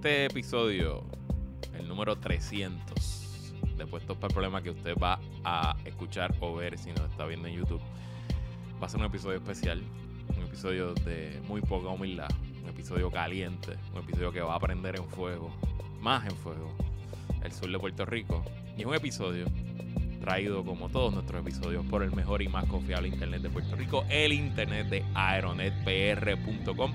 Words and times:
este 0.00 0.24
episodio, 0.24 1.02
el 1.78 1.86
número 1.86 2.16
300, 2.16 3.52
de 3.76 3.86
Puestos 3.86 4.16
para 4.16 4.28
el 4.28 4.32
Problema 4.32 4.62
que 4.62 4.70
usted 4.70 4.94
va 4.96 5.20
a 5.44 5.76
escuchar 5.84 6.34
o 6.40 6.54
ver 6.54 6.78
si 6.78 6.88
nos 6.88 7.10
está 7.10 7.26
viendo 7.26 7.48
en 7.48 7.56
YouTube, 7.56 7.82
va 8.82 8.86
a 8.86 8.88
ser 8.88 8.98
un 8.98 9.04
episodio 9.04 9.36
especial, 9.36 9.82
un 10.34 10.44
episodio 10.44 10.94
de 10.94 11.38
muy 11.46 11.60
poca 11.60 11.90
humildad, 11.90 12.30
un 12.62 12.70
episodio 12.70 13.10
caliente, 13.10 13.76
un 13.92 13.98
episodio 13.98 14.32
que 14.32 14.40
va 14.40 14.54
a 14.54 14.58
prender 14.58 14.96
en 14.96 15.04
fuego, 15.04 15.50
más 16.00 16.24
en 16.24 16.34
fuego, 16.34 16.72
el 17.44 17.52
sur 17.52 17.70
de 17.70 17.78
Puerto 17.78 18.06
Rico. 18.06 18.42
Y 18.78 18.80
es 18.80 18.86
un 18.86 18.94
episodio 18.94 19.44
traído 20.22 20.64
como 20.64 20.88
todos 20.88 21.12
nuestros 21.12 21.42
episodios 21.42 21.84
por 21.84 22.02
el 22.02 22.12
mejor 22.12 22.40
y 22.40 22.48
más 22.48 22.64
confiable 22.64 23.08
internet 23.08 23.42
de 23.42 23.50
Puerto 23.50 23.76
Rico, 23.76 24.06
el 24.08 24.32
internet 24.32 24.86
de 24.88 25.04
aeronetpr.com 25.12 26.90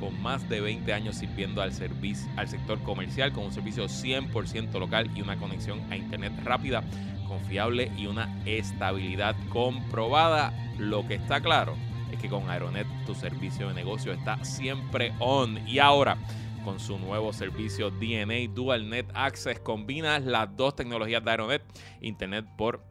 con 0.00 0.20
más 0.20 0.48
de 0.48 0.60
20 0.60 0.92
años 0.92 1.16
sirviendo 1.16 1.62
al, 1.62 1.72
servicio, 1.72 2.28
al 2.36 2.48
sector 2.48 2.82
comercial 2.82 3.32
con 3.32 3.44
un 3.44 3.52
servicio 3.52 3.84
100% 3.84 4.78
local 4.78 5.10
y 5.14 5.22
una 5.22 5.36
conexión 5.36 5.80
a 5.90 5.96
internet 5.96 6.32
rápida, 6.42 6.82
confiable 7.28 7.92
y 7.96 8.06
una 8.06 8.42
estabilidad 8.46 9.36
comprobada. 9.50 10.52
Lo 10.78 11.06
que 11.06 11.14
está 11.14 11.40
claro 11.40 11.76
es 12.10 12.18
que 12.18 12.28
con 12.28 12.48
Aeronet 12.50 12.86
tu 13.06 13.14
servicio 13.14 13.68
de 13.68 13.74
negocio 13.74 14.12
está 14.12 14.42
siempre 14.44 15.12
on. 15.20 15.66
Y 15.68 15.78
ahora, 15.78 16.16
con 16.64 16.80
su 16.80 16.98
nuevo 16.98 17.32
servicio 17.32 17.90
DNA 17.90 18.52
Dual 18.52 18.88
Net 18.88 19.06
Access, 19.14 19.60
combinas 19.60 20.24
las 20.24 20.56
dos 20.56 20.74
tecnologías 20.74 21.22
de 21.22 21.30
Aeronet, 21.30 21.62
internet 22.00 22.46
por 22.56 22.82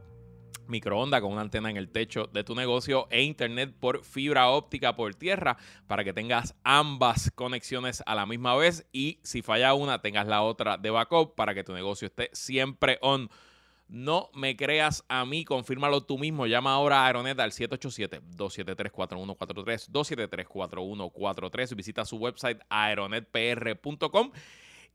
microondas 0.70 1.22
con 1.22 1.34
una 1.34 1.42
antena 1.42 1.70
en 1.70 1.78
el 1.78 1.90
techo 1.90 2.30
de 2.32 2.44
tu 2.44 2.56
negocio 2.56 3.08
e 3.10 3.24
internet 3.24 3.74
por 3.80 4.04
fibra 4.04 4.50
óptica 4.50 4.96
por 4.96 5.16
tierra 5.16 5.58
para 5.88 6.04
que 6.04 6.14
tengas 6.14 6.56
ambas 6.64 7.32
conexiones 7.36 8.04
a 8.06 8.16
la 8.16 8.26
misma 8.26 8.56
vez 8.56 8.86
y 8.92 9.20
si 9.24 9.42
falla 9.42 9.74
una 9.74 10.02
tengas 10.02 10.28
la 10.28 10.42
otra 10.42 10.78
de 10.78 10.90
backup 10.90 11.36
para 11.36 11.54
que 11.54 11.64
tu 11.64 11.74
negocio 11.74 12.08
esté 12.08 12.30
siempre 12.34 12.98
on. 13.02 13.30
No 13.88 14.30
me 14.36 14.56
creas 14.56 15.04
a 15.10 15.26
mí, 15.26 15.44
confírmalo 15.44 16.02
tú 16.02 16.20
mismo. 16.20 16.46
Llama 16.46 16.74
ahora 16.74 17.02
a 17.02 17.08
Aeronet 17.08 17.40
al 17.40 17.52
787-273-4143, 17.52 19.90
273-4143. 19.90 21.76
Visita 21.76 22.06
su 22.06 22.18
website 22.18 22.60
aeronetpr.com 22.70 24.32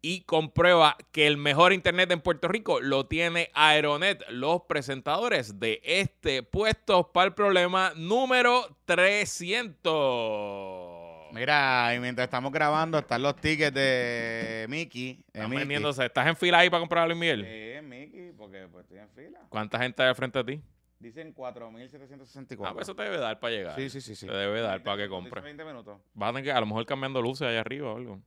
y 0.07 0.21
comprueba 0.21 0.99
que 1.13 1.27
el 1.27 1.39
mejor 1.39 1.73
internet 1.73 2.11
en 2.11 2.21
Puerto 2.21 2.47
Rico 2.47 2.79
lo 2.79 3.07
tiene 3.07 3.51
Aeronet, 3.55 4.23
los 4.29 4.61
presentadores 4.65 5.59
de 5.59 5.81
este 5.83 6.43
puesto 6.43 7.11
para 7.11 7.29
el 7.29 7.33
problema 7.33 7.91
número 7.97 8.77
300. 8.85 11.33
Mira, 11.33 11.95
y 11.97 12.01
mientras 12.01 12.27
estamos 12.27 12.53
grabando 12.53 12.99
están 12.99 13.23
los 13.23 13.35
tickets 13.37 13.73
de 13.75 14.67
Mickey. 14.69 15.15
de 15.15 15.21
Están 15.29 15.45
Mickey. 15.49 15.59
vendiéndose. 15.61 16.05
¿Estás 16.05 16.27
en 16.27 16.37
fila 16.37 16.59
ahí 16.59 16.69
para 16.69 16.81
comprar 16.81 17.05
a 17.05 17.07
Luis 17.07 17.19
Miguel? 17.19 17.43
Sí, 17.47 17.81
Mickey, 17.87 18.33
porque 18.37 18.69
pues 18.71 18.85
estoy 18.85 18.99
en 18.99 19.09
fila. 19.09 19.41
¿Cuánta 19.49 19.79
gente 19.79 20.03
hay 20.03 20.11
al 20.11 20.17
frente 20.17 20.45
de 20.45 20.57
ti? 20.57 20.63
Dicen 20.99 21.35
4.764. 21.35 22.63
Ah, 22.67 22.75
pues 22.75 22.83
eso 22.83 22.95
te 22.95 23.05
debe 23.05 23.17
dar 23.17 23.41
para 23.41 23.55
llegar. 23.55 23.75
Sí, 23.77 23.89
sí, 23.89 24.03
sí. 24.03 24.15
sí. 24.15 24.27
Te 24.27 24.35
debe 24.35 24.61
dar 24.61 24.73
20 24.73 24.85
para 24.85 24.97
que 24.99 25.03
minutos, 25.05 25.23
compre. 25.23 25.41
dice 25.41 25.47
20 25.47 25.65
minutos. 25.65 25.99
Vas 26.13 26.29
a 26.29 26.33
tener 26.33 26.45
que, 26.45 26.53
a 26.53 26.61
lo 26.61 26.67
mejor 26.67 26.85
cambiando 26.85 27.23
luces 27.23 27.49
allá 27.49 27.61
arriba 27.61 27.91
o 27.91 27.97
algo. 27.97 28.21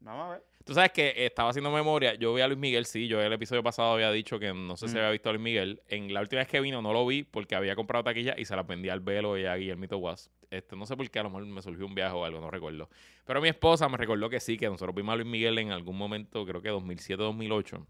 Vamos 0.00 0.26
a 0.26 0.30
ver. 0.32 0.44
Tú 0.66 0.74
sabes 0.74 0.90
que 0.90 1.14
estaba 1.24 1.50
haciendo 1.50 1.70
memoria. 1.70 2.14
Yo 2.16 2.34
vi 2.34 2.42
a 2.42 2.48
Luis 2.48 2.58
Miguel, 2.58 2.86
sí. 2.86 3.06
Yo 3.06 3.22
el 3.22 3.32
episodio 3.32 3.62
pasado 3.62 3.92
había 3.92 4.10
dicho 4.10 4.40
que 4.40 4.52
no 4.52 4.76
sé 4.76 4.88
si 4.88 4.94
Mm. 4.96 4.98
había 4.98 5.10
visto 5.12 5.28
a 5.28 5.32
Luis 5.32 5.42
Miguel. 5.44 5.80
En 5.86 6.12
la 6.12 6.20
última 6.20 6.40
vez 6.40 6.48
que 6.48 6.60
vino 6.60 6.82
no 6.82 6.92
lo 6.92 7.06
vi 7.06 7.22
porque 7.22 7.54
había 7.54 7.76
comprado 7.76 8.02
taquilla 8.02 8.34
y 8.36 8.44
se 8.46 8.56
las 8.56 8.66
vendía 8.66 8.92
al 8.92 8.98
Velo 8.98 9.38
y 9.38 9.44
a 9.44 9.54
Guillermito 9.54 9.98
Was. 9.98 10.28
Este, 10.50 10.74
no 10.74 10.84
sé 10.84 10.96
por 10.96 11.08
qué, 11.08 11.20
a 11.20 11.22
lo 11.22 11.30
mejor 11.30 11.46
me 11.46 11.62
surgió 11.62 11.86
un 11.86 11.94
viaje 11.94 12.16
o 12.16 12.24
algo, 12.24 12.40
no 12.40 12.50
recuerdo. 12.50 12.90
Pero 13.24 13.40
mi 13.40 13.48
esposa 13.48 13.88
me 13.88 13.96
recordó 13.96 14.28
que 14.28 14.40
sí, 14.40 14.56
que 14.56 14.66
nosotros 14.68 14.92
vimos 14.92 15.12
a 15.12 15.16
Luis 15.16 15.28
Miguel 15.28 15.56
en 15.58 15.70
algún 15.70 15.96
momento, 15.96 16.44
creo 16.44 16.60
que 16.60 16.70
2007-2008. 16.70 17.86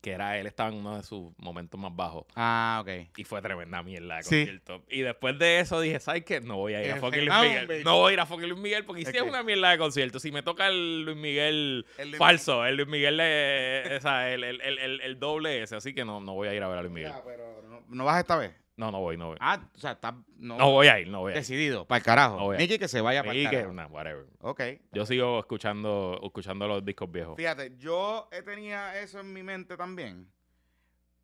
Que 0.00 0.10
era 0.12 0.36
él, 0.38 0.46
estaba 0.48 0.68
en 0.70 0.76
uno 0.76 0.96
de 0.96 1.04
sus 1.04 1.30
momentos 1.38 1.78
más 1.78 1.94
bajos. 1.94 2.24
Ah, 2.34 2.80
ok. 2.82 3.08
Y 3.16 3.22
fue 3.24 3.40
tremenda 3.40 3.82
mierda 3.84 4.16
de 4.16 4.22
Sí. 4.24 4.30
concierto. 4.40 4.82
Y 4.88 5.02
después 5.02 5.38
de 5.38 5.60
eso 5.60 5.80
dije, 5.80 6.00
¿sabes 6.00 6.24
qué? 6.24 6.40
No 6.40 6.56
voy 6.56 6.74
a 6.74 6.84
ir 6.84 6.90
a 6.92 6.96
fucking 6.96 7.24
Luis 7.26 7.38
Miguel. 7.40 7.84
No 7.84 7.98
voy 7.98 8.10
a 8.10 8.14
ir 8.14 8.20
a 8.20 8.26
fucking 8.26 8.48
Luis 8.48 8.60
Miguel 8.60 8.84
porque 8.84 9.04
si 9.04 9.16
Es 9.16 9.22
una 9.22 9.44
mierda 9.44 9.70
de 9.70 9.78
concierto. 9.78 10.18
Si 10.18 10.32
me 10.32 10.42
toca 10.42 10.66
el 10.66 11.04
Luis 11.04 11.16
Miguel 11.16 11.86
El 11.98 12.08
Luis 12.08 12.18
falso, 12.18 12.64
el 12.66 12.76
Luis 12.76 12.88
Miguel, 12.88 13.16
de- 13.16 13.94
o 13.98 14.00
sea, 14.00 14.32
el, 14.32 14.42
el, 14.42 14.60
el, 14.62 14.78
el- 14.78 15.00
el 15.02 15.18
doble 15.20 15.62
ese. 15.62 15.76
Así 15.76 15.94
que 15.94 16.04
no, 16.04 16.20
no 16.20 16.34
voy 16.34 16.48
a 16.48 16.54
ir 16.54 16.62
a 16.64 16.68
ver 16.68 16.78
a 16.78 16.82
Luis 16.82 16.92
Miguel. 16.94 17.12
Ya, 17.12 17.22
pero 17.24 17.62
no, 17.68 17.82
¿no 17.88 18.04
vas 18.04 18.18
esta 18.18 18.36
vez. 18.36 18.52
No, 18.82 18.90
no 18.90 19.00
voy, 19.00 19.16
no 19.16 19.28
voy. 19.28 19.36
Ah, 19.40 19.60
o 19.74 19.78
sea, 19.78 19.92
estás 19.92 20.14
no, 20.38 20.58
No 20.58 20.70
voy 20.72 20.88
a 20.88 20.98
ir, 20.98 21.06
no 21.08 21.20
voy 21.20 21.30
a 21.32 21.34
ir. 21.36 21.40
decidido. 21.40 21.86
Para 21.86 21.98
el 21.98 22.04
carajo. 22.04 22.36
No 22.36 22.44
voy 22.46 22.54
a 22.56 22.58
ir. 22.58 22.62
Mickey 22.64 22.78
que 22.78 22.88
se 22.88 23.00
vaya 23.00 23.22
para 23.22 23.32
el 23.38 23.48
que, 23.48 23.56
carajo. 23.56 23.72
nah, 23.72 23.86
whatever. 23.86 24.26
Ok. 24.40 24.60
Yo 24.92 25.06
sigo 25.06 25.38
escuchando, 25.38 26.18
escuchando 26.22 26.66
los 26.66 26.84
discos 26.84 27.10
viejos. 27.12 27.36
Fíjate, 27.36 27.76
yo 27.78 28.28
he 28.32 28.42
tenía 28.42 28.98
eso 29.00 29.20
en 29.20 29.32
mi 29.32 29.42
mente 29.44 29.76
también, 29.76 30.26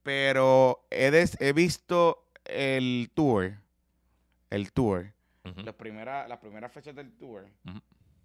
pero 0.02 0.86
he, 0.91 1.10
des- 1.10 1.36
he 1.41 1.52
visto 1.52 2.30
el 2.44 3.10
tour, 3.14 3.52
el 4.50 4.72
tour, 4.72 5.12
las, 5.64 5.74
primeras, 5.74 6.28
las 6.28 6.38
primeras 6.38 6.72
fechas 6.72 6.94
del 6.94 7.12
tour, 7.16 7.47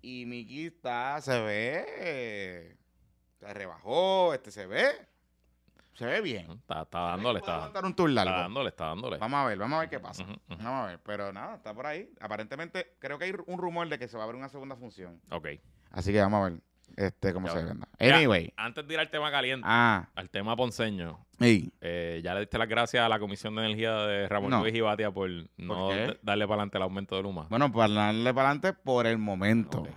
y 0.02 0.26
Mickey 0.26 0.68
está, 0.68 1.20
se 1.22 1.42
ve, 1.42 2.78
se 3.40 3.54
rebajó, 3.54 4.34
este 4.34 4.52
se 4.52 4.66
ve, 4.68 4.92
se 5.96 6.06
ve 6.06 6.22
bien. 6.22 6.52
Está, 6.52 6.84
está 6.84 7.00
dándole, 7.00 7.40
está, 7.40 7.56
aguantar 7.56 7.86
un 7.86 7.94
tour 7.96 8.10
está 8.10 8.24
dándole, 8.26 8.70
está 8.70 8.86
dándole. 8.88 9.18
Vamos 9.18 9.38
a 9.40 9.46
ver, 9.46 9.58
vamos 9.58 9.78
a 9.78 9.80
ver 9.82 9.90
qué 9.90 10.00
pasa. 10.00 10.24
Ujú. 10.24 10.34
Vamos 10.50 10.66
a 10.66 10.86
ver, 10.88 11.00
pero 11.04 11.32
nada, 11.34 11.56
está 11.56 11.74
por 11.74 11.86
ahí. 11.86 12.10
Aparentemente, 12.20 12.96
creo 13.00 13.18
que 13.18 13.26
hay 13.26 13.34
un 13.48 13.58
rumor 13.58 13.88
de 13.90 14.00
que 14.00 14.08
se 14.08 14.18
va 14.18 14.24
a 14.24 14.28
ver 14.28 14.36
una 14.36 14.50
segunda 14.50 14.76
función. 14.76 15.22
Ok. 15.32 15.48
Así 15.92 16.12
que 16.12 16.20
vamos 16.22 16.42
a 16.42 16.50
ver 16.50 16.62
este 16.98 17.34
cómo 17.34 17.48
Ya 17.48 17.54
se 17.54 17.64
venda. 17.64 17.88
Ya. 18.00 18.16
Anyway. 18.16 18.54
Antes 18.58 18.88
de 18.88 18.94
ir 18.94 19.00
al 19.00 19.10
tema 19.10 19.32
caliente, 19.32 19.66
Ah, 19.68 20.10
al 20.16 20.30
tema 20.30 20.56
ponceño, 20.56 21.26
y 21.40 21.72
Eh, 21.82 22.22
ya 22.24 22.34
le 22.34 22.42
diste 22.42 22.58
las 22.58 22.68
gracias 22.68 23.04
a 23.06 23.10
la 23.10 23.20
Comisión 23.20 23.56
de 23.56 23.66
Energía 23.66 23.94
de 23.94 24.28
Ramón 24.28 24.52
No. 24.52 24.62
Luis 24.62 24.74
y 24.76 24.82
Batia 24.82 25.12
por 25.12 25.30
no 25.58 25.90
darle 26.22 26.48
para 26.48 26.62
adelante 26.62 26.78
el 26.78 26.84
aumento 26.84 27.16
de 27.16 27.24
Luma. 27.24 27.48
Bueno, 27.50 27.72
para 27.72 27.94
darle 27.94 28.34
para 28.34 28.50
adelante 28.50 28.74
por 28.74 29.08
el 29.08 29.18
momento. 29.18 29.80
Ok. 29.82 29.90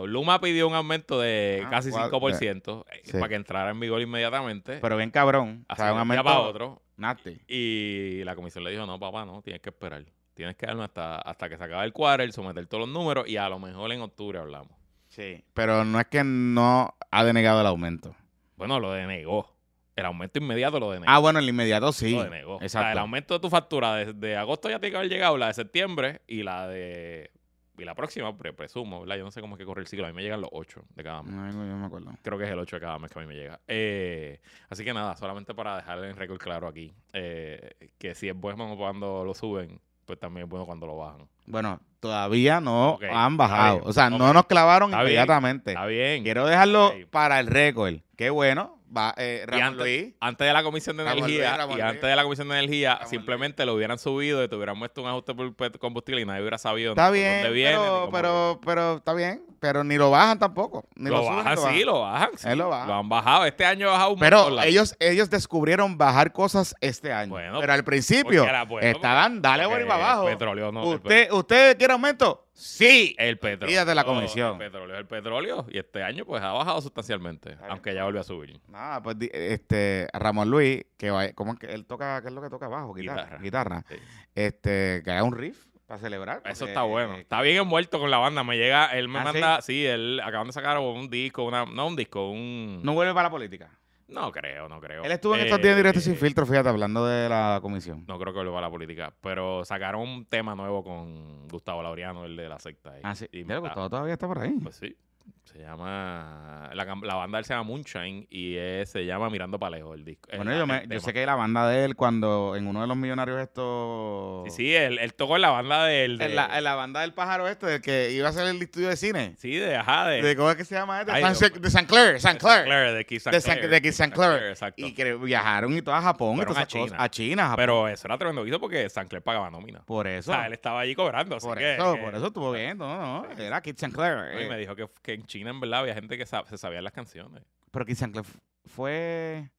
So, 0.00 0.06
Luma 0.06 0.40
pidió 0.40 0.68
un 0.68 0.74
aumento 0.74 1.20
de 1.20 1.62
Ah, 1.66 1.70
casi 1.70 1.90
cuál- 1.90 2.04
5% 2.10 2.84
eh, 2.92 3.00
Sí. 3.04 3.12
para 3.12 3.28
que 3.28 3.34
entrara 3.34 3.70
en 3.70 3.80
vigor 3.80 4.00
inmediatamente. 4.00 4.78
Pero 4.80 4.96
bien 4.96 5.10
cabrón. 5.10 5.64
O 5.68 5.74
sea, 5.76 5.92
un 5.92 5.98
aumento 6.00 6.24
para 6.24 6.40
otro. 6.40 6.82
nasty. 6.96 7.40
Y 7.48 8.22
la 8.24 8.34
comisión 8.34 8.64
le 8.64 8.70
dijo, 8.70 8.84
no, 8.86 8.98
papá, 8.98 9.24
no, 9.24 9.42
tienes 9.42 9.60
que 9.62 9.70
esperar. 9.70 10.04
Tienes 10.34 10.56
que 10.56 10.66
darme 10.66 10.84
hasta, 10.84 11.16
hasta 11.16 11.48
que 11.48 11.56
se 11.56 11.64
acabe 11.64 11.84
el 11.84 11.92
quarter, 11.92 12.32
someter 12.32 12.66
todos 12.66 12.82
los 12.86 12.88
números 12.94 13.28
y 13.28 13.36
a 13.36 13.48
lo 13.48 13.58
mejor 13.58 13.90
en 13.92 14.00
octubre 14.02 14.38
hablamos. 14.38 14.70
Sí. 15.08 15.42
Pero 15.54 15.84
no 15.84 15.98
es 15.98 16.06
que 16.06 16.22
no 16.24 16.94
ha 17.10 17.24
denegado 17.24 17.60
el 17.60 17.66
aumento. 17.66 18.14
Bueno, 18.56 18.78
lo 18.78 18.92
denegó. 18.92 19.52
El 19.96 20.04
aumento 20.06 20.38
inmediato 20.38 20.78
lo 20.78 20.92
denegó. 20.92 21.10
Ah, 21.10 21.18
bueno, 21.18 21.40
el 21.40 21.48
inmediato 21.48 21.90
sí. 21.92 22.12
Lo 22.14 22.22
denegó. 22.22 22.54
O 22.56 22.58
sea, 22.58 22.66
Exacto. 22.66 22.92
el 22.92 22.98
aumento 22.98 23.34
de 23.34 23.40
tu 23.40 23.50
factura 23.50 23.94
de, 23.96 24.12
de 24.12 24.36
agosto 24.36 24.68
ya 24.70 24.78
tiene 24.78 24.92
que 24.92 24.96
haber 24.98 25.08
llegado, 25.10 25.36
la 25.36 25.48
de 25.48 25.54
septiembre 25.54 26.20
y 26.28 26.44
la 26.44 26.68
de. 26.68 27.32
Y 27.78 27.84
la 27.84 27.94
próxima, 27.94 28.36
pre- 28.36 28.52
presumo, 28.52 29.00
¿verdad? 29.00 29.16
Yo 29.16 29.24
no 29.24 29.30
sé 29.30 29.40
cómo 29.40 29.54
es 29.54 29.58
que 29.58 29.64
corre 29.64 29.82
el 29.82 29.86
ciclo. 29.86 30.04
A 30.06 30.08
mí 30.08 30.14
me 30.14 30.22
llegan 30.22 30.40
los 30.40 30.50
8 30.52 30.82
de 30.94 31.02
cada 31.04 31.22
mes. 31.22 31.32
No, 31.32 31.48
yo 31.50 31.76
me 31.76 31.86
acuerdo. 31.86 32.10
Creo 32.22 32.36
que 32.38 32.44
es 32.44 32.50
el 32.50 32.58
8 32.58 32.76
de 32.76 32.80
cada 32.80 32.98
mes 32.98 33.10
que 33.10 33.18
a 33.18 33.22
mí 33.22 33.28
me 33.28 33.34
llega. 33.34 33.60
Eh, 33.68 34.40
así 34.68 34.84
que 34.84 34.92
nada, 34.92 35.16
solamente 35.16 35.54
para 35.54 35.76
dejarle 35.76 36.10
en 36.10 36.16
récord 36.16 36.38
claro 36.38 36.66
aquí, 36.68 36.92
eh, 37.12 37.70
que 37.98 38.14
si 38.14 38.28
es 38.28 38.34
bueno 38.36 38.76
cuando 38.76 39.24
lo 39.24 39.34
suben, 39.34 39.80
pues 40.04 40.18
también 40.18 40.44
es 40.44 40.50
bueno 40.50 40.64
cuando 40.66 40.86
lo 40.86 40.96
bajan. 40.96 41.28
Bueno, 41.46 41.80
todavía 42.00 42.60
no 42.60 42.98
han 43.10 43.36
bajado. 43.36 43.80
O 43.84 43.92
sea, 43.92 44.08
no 44.10 44.32
nos 44.32 44.46
clavaron 44.46 44.90
Está 44.90 45.02
bien, 45.02 45.12
inmediatamente. 45.12 45.70
Está 45.72 45.86
bien. 45.86 46.22
Quiero 46.24 46.46
dejarlo 46.46 46.92
para 47.10 47.40
el 47.40 47.46
récord. 47.46 47.94
Qué 48.16 48.30
bueno. 48.30 48.77
Va, 48.96 49.14
eh, 49.18 49.44
Y 49.52 49.60
antes, 49.60 49.76
Luis. 49.84 50.14
antes 50.18 50.46
de 50.46 50.52
la 50.52 50.62
Comisión 50.62 50.96
de 50.96 51.04
Ramón 51.04 51.18
Energía, 51.18 51.48
Luis, 51.48 51.58
Ramón 51.58 51.78
y 51.78 51.80
antes 51.82 52.02
de 52.02 52.16
la 52.16 52.22
Comisión 52.22 52.48
de 52.48 52.58
Energía, 52.58 52.94
Ramón 52.94 53.08
simplemente 53.10 53.66
lo 53.66 53.74
hubieran 53.74 53.98
subido 53.98 54.42
y 54.42 54.48
te 54.48 54.56
hubieran 54.56 54.78
puesto 54.78 55.02
un 55.02 55.08
ajuste 55.08 55.34
por 55.34 55.78
combustible 55.78 56.22
y 56.22 56.24
nadie 56.24 56.40
hubiera 56.40 56.56
sabido 56.58 56.92
Está 56.92 57.10
bien, 57.10 57.42
dónde 57.42 57.50
viene. 57.50 57.76
pero, 57.76 58.08
pero, 58.12 58.60
pero 58.64 58.96
está 58.96 59.12
bien. 59.12 59.44
Pero 59.60 59.82
ni 59.82 59.96
lo 59.96 60.10
bajan 60.10 60.38
tampoco. 60.38 60.84
Ni 60.94 61.10
lo, 61.10 61.16
lo 61.16 61.22
suben, 61.24 61.36
bajan, 61.38 61.54
lo 61.56 61.60
sí, 61.60 61.66
bajan. 61.66 61.86
lo 61.86 62.00
bajan. 62.00 62.30
sí. 62.36 62.48
Lo 62.54 62.68
baja. 62.68 62.98
han 62.98 63.08
bajado. 63.08 63.44
Este 63.44 63.64
año 63.64 63.88
ha 63.88 63.92
bajado 63.92 64.12
un 64.12 64.20
Pero 64.20 64.44
montón 64.44 64.64
ellos, 64.64 64.96
ellos 65.00 65.28
descubrieron 65.30 65.98
bajar 65.98 66.32
cosas 66.32 66.74
este 66.80 67.12
año. 67.12 67.30
Bueno, 67.30 67.58
pero 67.60 67.72
al 67.72 67.84
principio 67.84 68.46
bueno, 68.68 68.86
estaban, 68.86 69.42
dale 69.42 69.66
para 69.68 69.94
abajo. 69.96 70.28
El 70.28 70.34
petróleo 70.34 70.72
no. 70.72 70.82
el 70.84 70.88
¿Usted, 70.98 71.32
¿Usted 71.32 71.76
quiere 71.76 71.92
aumento? 71.92 72.47
Sí. 72.58 73.14
El 73.18 73.38
petróleo. 73.38 73.84
De 73.84 73.94
la 73.94 74.02
comisión. 74.04 74.52
El 74.54 74.58
petróleo 74.70 74.94
es 74.96 75.00
el 75.00 75.06
petróleo. 75.06 75.66
Y 75.70 75.78
este 75.78 76.02
año, 76.02 76.24
pues, 76.24 76.42
ha 76.42 76.50
bajado 76.52 76.80
sustancialmente. 76.80 77.56
Aunque 77.68 77.94
ya 77.94 78.04
volvió 78.04 78.20
a 78.20 78.24
subir. 78.24 78.60
Nada, 78.68 79.00
pues 79.02 79.16
este, 79.32 80.08
Ramón 80.12 80.50
Luis, 80.50 80.84
que 80.96 81.10
va- 81.10 81.32
¿cómo 81.34 81.52
es 81.52 81.58
que 81.60 81.66
él 81.66 81.86
toca? 81.86 82.20
¿Qué 82.20 82.28
es 82.28 82.34
lo 82.34 82.42
que 82.42 82.50
toca 82.50 82.66
abajo? 82.66 82.92
Guitarra. 82.94 83.38
Guitarra. 83.38 83.84
Sí. 83.88 83.94
Este, 84.34 85.02
que 85.04 85.10
haga 85.12 85.22
un 85.22 85.36
riff 85.36 85.66
para 85.86 86.00
celebrar. 86.00 86.42
Eso 86.44 86.66
está 86.66 86.82
bueno. 86.82 87.14
eh, 87.16 87.20
Está 87.20 87.40
bien 87.42 87.58
envuelto 87.58 87.98
con 88.00 88.10
la 88.10 88.18
banda. 88.18 88.42
Me 88.44 88.56
llega, 88.56 88.86
él 88.86 89.08
me 89.08 89.20
¿Ah, 89.20 89.24
manda, 89.24 89.60
sí? 89.62 89.86
él 89.86 90.20
acaban 90.22 90.48
de 90.48 90.52
sacar 90.52 90.78
un 90.78 91.08
disco, 91.08 91.44
una, 91.44 91.64
no 91.64 91.86
un 91.86 91.96
disco, 91.96 92.28
un... 92.30 92.80
no 92.82 92.92
vuelve 92.92 93.14
para 93.14 93.28
la 93.28 93.30
política. 93.30 93.70
No 94.08 94.32
creo, 94.32 94.68
no 94.68 94.80
creo. 94.80 95.04
Él 95.04 95.12
estuvo 95.12 95.34
en 95.34 95.40
Eh, 95.40 95.44
estos 95.44 95.60
días 95.60 95.76
directos 95.76 96.02
sin 96.02 96.16
filtro, 96.16 96.46
fíjate, 96.46 96.68
hablando 96.70 97.06
de 97.06 97.28
la 97.28 97.58
comisión. 97.60 98.04
No 98.08 98.18
creo 98.18 98.32
que 98.32 98.38
vuelva 98.40 98.58
a 98.58 98.62
la 98.62 98.70
política. 98.70 99.12
Pero 99.20 99.64
sacaron 99.66 100.00
un 100.02 100.24
tema 100.24 100.54
nuevo 100.54 100.82
con 100.82 101.46
Gustavo 101.48 101.82
Laureano, 101.82 102.24
el 102.24 102.34
de 102.36 102.48
la 102.48 102.58
secta. 102.58 102.92
ahí. 102.92 103.00
Ah, 103.04 103.14
sí. 103.14 103.28
Y 103.32 103.42
Gustavo 103.42 103.90
todavía 103.90 104.14
está 104.14 104.26
por 104.26 104.38
ahí. 104.38 104.54
Pues 104.62 104.76
sí. 104.76 104.96
Se 105.44 105.58
llama. 105.60 106.68
La, 106.74 106.84
la 106.84 107.14
banda 107.14 107.38
de 107.38 107.40
él 107.40 107.44
se 107.46 107.54
llama 107.54 107.62
Moonshine 107.64 108.26
y 108.30 108.56
es- 108.56 108.90
se 108.90 109.06
llama 109.06 109.30
Mirando 109.30 109.58
para 109.58 109.76
lejos 109.76 109.96
el 109.96 110.04
disco. 110.04 110.28
Bueno, 110.36 110.50
el- 110.52 110.58
yo, 110.58 110.62
el 110.64 110.68
me- 110.88 110.94
yo 110.94 111.00
sé 111.00 111.12
que 111.14 111.24
la 111.24 111.34
banda 111.36 111.66
de 111.68 111.84
él, 111.86 111.96
cuando 111.96 112.54
en 112.54 112.66
uno 112.66 112.82
de 112.82 112.86
los 112.86 112.96
millonarios 112.96 113.40
estos... 113.40 114.44
Sí, 114.44 114.50
sí, 114.56 114.74
él, 114.74 114.98
él 114.98 115.14
tocó 115.14 115.36
en 115.36 115.42
la 115.42 115.50
banda 115.50 115.84
del. 115.86 116.18
de- 116.18 116.26
En 116.26 116.36
la, 116.36 116.58
en 116.58 116.64
la 116.64 116.74
banda 116.74 117.00
del 117.00 117.14
pájaro 117.14 117.48
este, 117.48 117.66
del 117.66 117.80
que 117.80 118.10
iba 118.12 118.28
a 118.28 118.32
ser 118.32 118.46
el 118.46 118.60
estudio 118.60 118.88
de 118.88 118.96
cine. 118.96 119.34
Sí, 119.38 119.56
de 119.56 119.74
ajá, 119.76 120.06
de. 120.08 120.22
¿De 120.22 120.36
cómo 120.36 120.50
es 120.50 120.56
que 120.56 120.64
se 120.66 120.74
llama 120.74 121.00
este? 121.00 121.12
Ay, 121.12 121.34
San- 121.34 121.52
de 121.62 121.70
San 121.70 121.86
Clair, 121.86 122.20
San 122.20 122.36
Clair. 122.36 122.94
de 122.94 123.04
Keith 123.06 123.24
De 123.24 123.40
San- 123.40 123.60
de 123.70 123.80
Keith. 123.80 124.12
Clair. 124.12 124.42
Exacto. 124.50 124.84
Y 124.84 124.92
que 124.92 125.14
viajaron 125.14 125.72
y 125.76 125.80
todo 125.82 125.94
a 125.94 126.02
Japón 126.02 126.34
y 126.34 126.36
Fueron 126.36 126.54
todas 126.54 126.64
a 126.64 126.66
cosas. 126.78 126.90
China. 126.90 127.02
A 127.04 127.08
China, 127.08 127.42
Japón. 127.44 127.56
Pero 127.56 127.88
eso 127.88 128.06
era 128.06 128.18
tremendo 128.18 128.44
guiso 128.44 128.60
porque 128.60 128.88
San 128.90 129.08
Clair 129.08 129.22
pagaba 129.22 129.50
nómina. 129.50 129.80
por 129.86 130.06
O 130.06 130.10
eso. 130.10 130.30
sea, 130.32 130.46
él 130.46 130.52
estaba 130.52 130.80
allí 130.80 130.94
cobrando. 130.94 131.36
Así 131.36 131.46
por 131.46 131.56
que, 131.58 131.74
eso, 131.74 131.94
que- 131.94 132.00
por 132.02 132.14
eso 132.14 132.26
estuvo 132.26 132.52
bien. 132.52 132.76
No, 132.78 133.22
no, 133.24 133.30
era 133.42 133.60
Kid 133.62 133.74
St. 133.76 133.94
Clair. 133.94 134.38
Y 134.40 134.44
eh. 134.44 134.48
me 134.48 134.58
dijo 134.58 134.76
que, 134.76 134.86
que 135.02 135.17
en 135.18 135.26
China, 135.26 135.50
en 135.50 135.60
verdad, 135.60 135.80
había 135.80 135.94
gente 135.94 136.16
que 136.16 136.24
se 136.26 136.58
sabía 136.58 136.80
las 136.82 136.92
canciones. 136.92 137.42
Pero 137.70 137.84
Kid 137.84 137.92
St. 137.92 138.10
Clair 138.12 138.24
f- 138.26 138.38
fue 138.66 139.50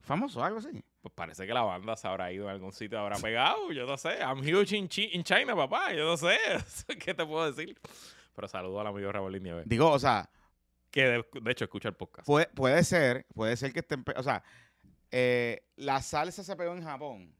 famoso 0.00 0.40
o 0.40 0.44
algo 0.44 0.58
así. 0.58 0.82
Pues 1.00 1.12
parece 1.14 1.46
que 1.46 1.52
la 1.54 1.62
banda 1.62 1.96
se 1.96 2.06
habrá 2.08 2.32
ido 2.32 2.44
en 2.44 2.50
algún 2.50 2.72
sitio, 2.72 2.98
habrá 2.98 3.16
pegado. 3.18 3.72
Yo 3.72 3.84
no 3.86 3.96
sé. 3.96 4.18
I'm 4.20 4.38
huge 4.40 4.76
in, 4.76 4.88
Chi- 4.88 5.10
in 5.12 5.24
China, 5.24 5.54
papá. 5.56 5.92
Yo 5.92 6.04
no 6.04 6.16
sé. 6.16 6.36
¿Qué 7.04 7.12
te 7.12 7.26
puedo 7.26 7.50
decir? 7.52 7.78
Pero 8.34 8.48
saludo 8.48 8.80
al 8.80 8.86
amigo 8.86 9.10
Raúl 9.12 9.42
Nieves. 9.42 9.64
Digo, 9.68 9.90
o 9.90 9.98
sea, 9.98 10.30
Que 10.90 11.04
de, 11.06 11.24
de 11.42 11.50
hecho 11.52 11.64
escucha 11.64 11.88
el 11.88 11.94
podcast. 11.94 12.26
puede, 12.26 12.46
puede 12.46 12.82
ser, 12.84 13.26
puede 13.34 13.56
ser 13.56 13.72
que 13.72 13.80
estén... 13.80 14.04
O 14.16 14.22
sea, 14.22 14.42
eh, 15.10 15.64
la 15.76 16.00
salsa 16.00 16.42
se 16.44 16.56
pegó 16.56 16.72
en 16.74 16.82
Japón 16.84 17.34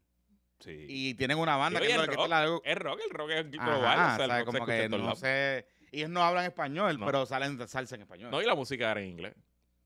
Sí. 0.59 0.85
y 0.87 1.13
tienen 1.15 1.37
una 1.39 1.57
banda 1.57 1.79
que 1.81 1.87
es 1.87 1.91
que 1.93 1.97
rock, 1.97 2.09
está 2.11 2.27
la- 2.27 2.59
Es 2.63 2.77
rock, 2.77 2.99
el 3.03 3.09
rock 3.09 3.29
es 3.31 3.45
Ajá, 3.59 3.65
global. 3.71 3.99
o 3.99 4.15
sea, 4.15 4.25
el 4.25 4.31
rock 4.45 4.45
como 4.53 4.65
que 4.65 4.89
no 4.89 5.15
sé... 5.15 5.65
Ellos 5.93 6.09
no 6.09 6.21
hablan 6.23 6.45
español, 6.45 6.99
No. 6.99 7.05
pero 7.05 7.25
salen 7.25 7.57
de 7.57 7.67
salsa 7.67 7.95
en 7.95 8.01
español. 8.01 8.31
No, 8.31 8.41
y 8.41 8.45
la 8.45 8.55
música 8.55 8.91
era 8.91 8.99
en 9.01 9.09
inglés. 9.09 9.35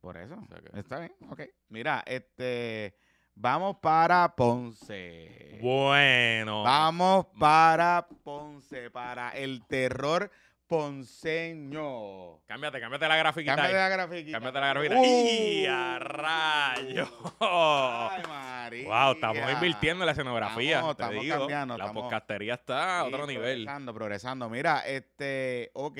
Por 0.02 0.16
eso. 0.18 0.36
O 0.42 0.48
sea 0.48 0.60
que- 0.60 0.80
Está 0.80 1.00
bien, 1.00 1.14
ok. 1.30 1.42
Mira, 1.70 2.04
este... 2.06 2.96
Vamos 3.40 3.78
para 3.80 4.34
Ponce. 4.36 5.60
Bueno. 5.62 6.64
Vamos 6.64 7.28
para 7.40 8.08
Ponce, 8.24 8.90
para 8.90 9.30
el 9.32 9.64
terror 9.68 10.32
ponceño. 10.68 12.40
Cámbiate, 12.46 12.80
cámbiate 12.80 13.08
la 13.08 13.18
grafiquita. 13.18 13.56
Cámbiate 13.56 13.76
ahí. 13.78 13.82
la 13.82 13.90
grafiquita. 13.90 14.32
Cámbiate 14.38 14.60
la 14.60 14.68
grafiquita. 14.70 15.00
Uh. 15.00 15.06
¡Y 15.06 15.66
a 15.66 16.00
rayo! 16.00 17.08
Ay, 17.40 18.24
María. 18.28 18.88
Wow, 18.88 19.12
estamos 19.14 19.52
invirtiendo 19.54 20.04
en 20.04 20.06
la 20.06 20.12
escenografía. 20.12 20.76
Estamos- 20.76 20.98
te 20.98 21.04
estamos 21.04 21.24
digo. 21.24 21.38
cambiando, 21.40 21.78
La 21.78 21.86
estamos- 21.86 22.04
podcastería 22.04 22.54
está 22.56 23.00
a 23.02 23.04
Sí, 23.08 23.14
otro 23.14 23.28
nivel. 23.28 23.44
Progresando, 23.64 23.94
progresando. 23.94 24.50
Mira, 24.50 24.80
este, 24.88 25.72
ok. 25.74 25.98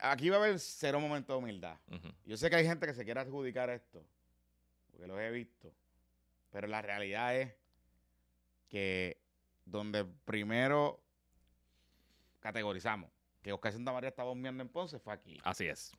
Aquí 0.00 0.28
va 0.30 0.36
a 0.36 0.40
haber 0.40 0.58
cero 0.58 0.98
momento 0.98 1.32
de 1.32 1.38
humildad. 1.38 1.76
Yo 2.24 2.36
sé 2.36 2.50
que 2.50 2.56
hay 2.56 2.66
gente 2.66 2.86
que 2.86 2.94
se 2.94 3.04
quiere 3.04 3.20
adjudicar 3.20 3.70
esto, 3.70 4.04
porque 4.90 5.06
los 5.06 5.18
he 5.20 5.30
visto, 5.30 5.72
pero 6.50 6.66
la 6.66 6.82
realidad 6.82 7.36
es 7.36 7.52
que 8.68 9.20
donde 9.64 10.04
primero 10.04 11.00
categorizamos 12.40 13.10
que 13.42 13.52
Oscar 13.52 13.72
Santa 13.72 13.92
María 13.92 14.08
estaba 14.08 14.28
bombeando 14.28 14.62
en 14.62 14.68
Ponce 14.68 14.98
fue 14.98 15.12
aquí. 15.12 15.38
Así 15.44 15.66
es. 15.66 15.92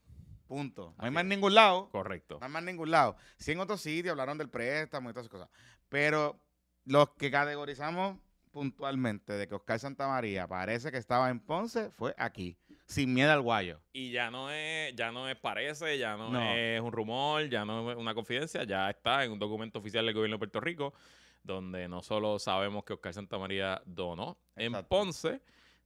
Punto. 0.47 0.93
No 0.97 1.05
hay 1.05 1.11
más 1.11 1.21
en 1.23 1.29
ningún 1.29 1.55
lado. 1.55 1.89
Correcto. 1.91 2.37
No 2.39 2.45
hay 2.45 2.51
más 2.51 2.59
en 2.61 2.65
ningún 2.67 2.91
lado. 2.91 3.15
Sí 3.37 3.51
en 3.53 3.59
otros 3.59 3.81
sitios 3.81 4.11
hablaron 4.11 4.37
del 4.37 4.49
préstamo 4.49 5.09
y 5.09 5.13
todas 5.13 5.25
esas 5.27 5.31
cosas. 5.31 5.49
Pero 5.89 6.39
los 6.85 7.09
que 7.11 7.31
categorizamos 7.31 8.17
puntualmente 8.51 9.33
de 9.33 9.47
que 9.47 9.55
Oscar 9.55 9.79
Santa 9.79 10.07
María 10.07 10.45
parece 10.47 10.91
que 10.91 10.97
estaba 10.97 11.29
en 11.29 11.39
Ponce 11.39 11.89
fue 11.91 12.13
aquí. 12.17 12.57
Sin 12.85 13.13
miedo 13.13 13.31
al 13.31 13.41
guayo. 13.41 13.79
Y 13.93 14.11
ya 14.11 14.29
no 14.29 14.51
es, 14.51 14.93
ya 14.95 15.11
no 15.13 15.29
es 15.29 15.37
parece, 15.37 15.97
ya 15.97 16.17
no, 16.17 16.29
No. 16.29 16.53
es 16.53 16.81
un 16.81 16.91
rumor, 16.91 17.47
ya 17.47 17.63
no 17.63 17.89
es 17.89 17.97
una 17.97 18.13
confidencia, 18.13 18.65
ya 18.65 18.89
está 18.89 19.23
en 19.23 19.31
un 19.31 19.39
documento 19.39 19.79
oficial 19.79 20.05
del 20.05 20.13
gobierno 20.13 20.35
de 20.35 20.39
Puerto 20.39 20.59
Rico, 20.59 20.93
donde 21.41 21.87
no 21.87 22.03
solo 22.03 22.37
sabemos 22.37 22.83
que 22.83 22.91
Oscar 22.91 23.13
Santamaría 23.13 23.81
donó 23.85 24.37
en. 24.57 24.73
Ponce, 24.89 25.41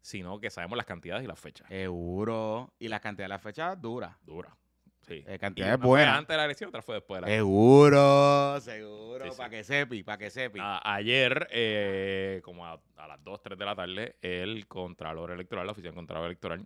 sino 0.06 0.40
que 0.40 0.52
sabemos 0.52 0.78
las 0.78 0.86
cantidades 0.86 1.24
y 1.24 1.28
las 1.28 1.40
fechas. 1.40 1.68
Seguro. 1.68 2.72
Y 2.78 2.90
la 2.90 3.00
cantidad 3.00 3.25
de 3.25 3.30
las 3.30 3.42
fechas 3.42 3.81
dura. 3.81 4.18
Dura. 4.24 4.56
Sí. 5.02 5.24
Eh, 5.28 5.36
Y 5.36 5.40
cantidades 5.40 5.75
una 5.75 5.81
fue 5.84 5.90
buenas. 5.90 6.18
antes 6.19 6.28
de 6.34 6.38
la 6.38 6.46
elección, 6.46 6.68
otra 6.69 6.81
fue 6.84 6.96
después 6.96 7.18
de 7.22 7.22
la 7.22 7.28
Eh, 7.28 7.36
elección. 7.38 7.48
Seguro, 7.48 8.62
seguro. 8.62 9.25
Sí, 9.25 9.31
sí. 9.31 9.38
Para 9.38 9.50
que 9.50 9.63
sepi, 9.63 10.04
para 10.04 10.18
que 10.19 10.30
sepi. 10.30 10.60
A- 10.62 10.94
ayer, 10.96 11.48
eh, 11.52 12.42
como 12.44 12.66
a, 12.68 12.80
a 12.98 13.07
las 13.07 13.24
2, 13.24 13.42
3 13.42 13.57
de 13.57 13.66
la 13.66 13.75
tarde, 13.75 14.16
el 14.22 14.68
Contralor 14.68 15.31
Electoral, 15.31 15.66
la 15.66 15.72
Oficina 15.72 15.90
del 15.90 15.96
Contralor 15.96 16.25
Electoral, 16.28 16.66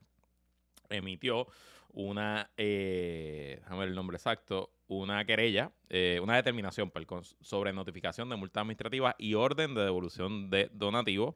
emitió 0.90 1.48
una, 1.94 2.50
eh, 2.58 3.58
déjame 3.62 3.80
ver 3.80 3.90
el 3.90 3.96
nombre 3.96 4.18
exacto, 4.18 4.72
una 4.88 5.24
querella, 5.26 5.72
eh, 5.90 6.20
una 6.22 6.36
determinación 6.36 6.92
perdón, 6.92 7.24
sobre 7.42 7.74
notificación 7.74 8.30
de 8.30 8.36
multa 8.36 8.62
administrativa 8.62 9.16
y 9.18 9.34
orden 9.36 9.76
de 9.76 9.82
devolución 9.84 10.50
de 10.50 10.70
donativos 10.74 11.36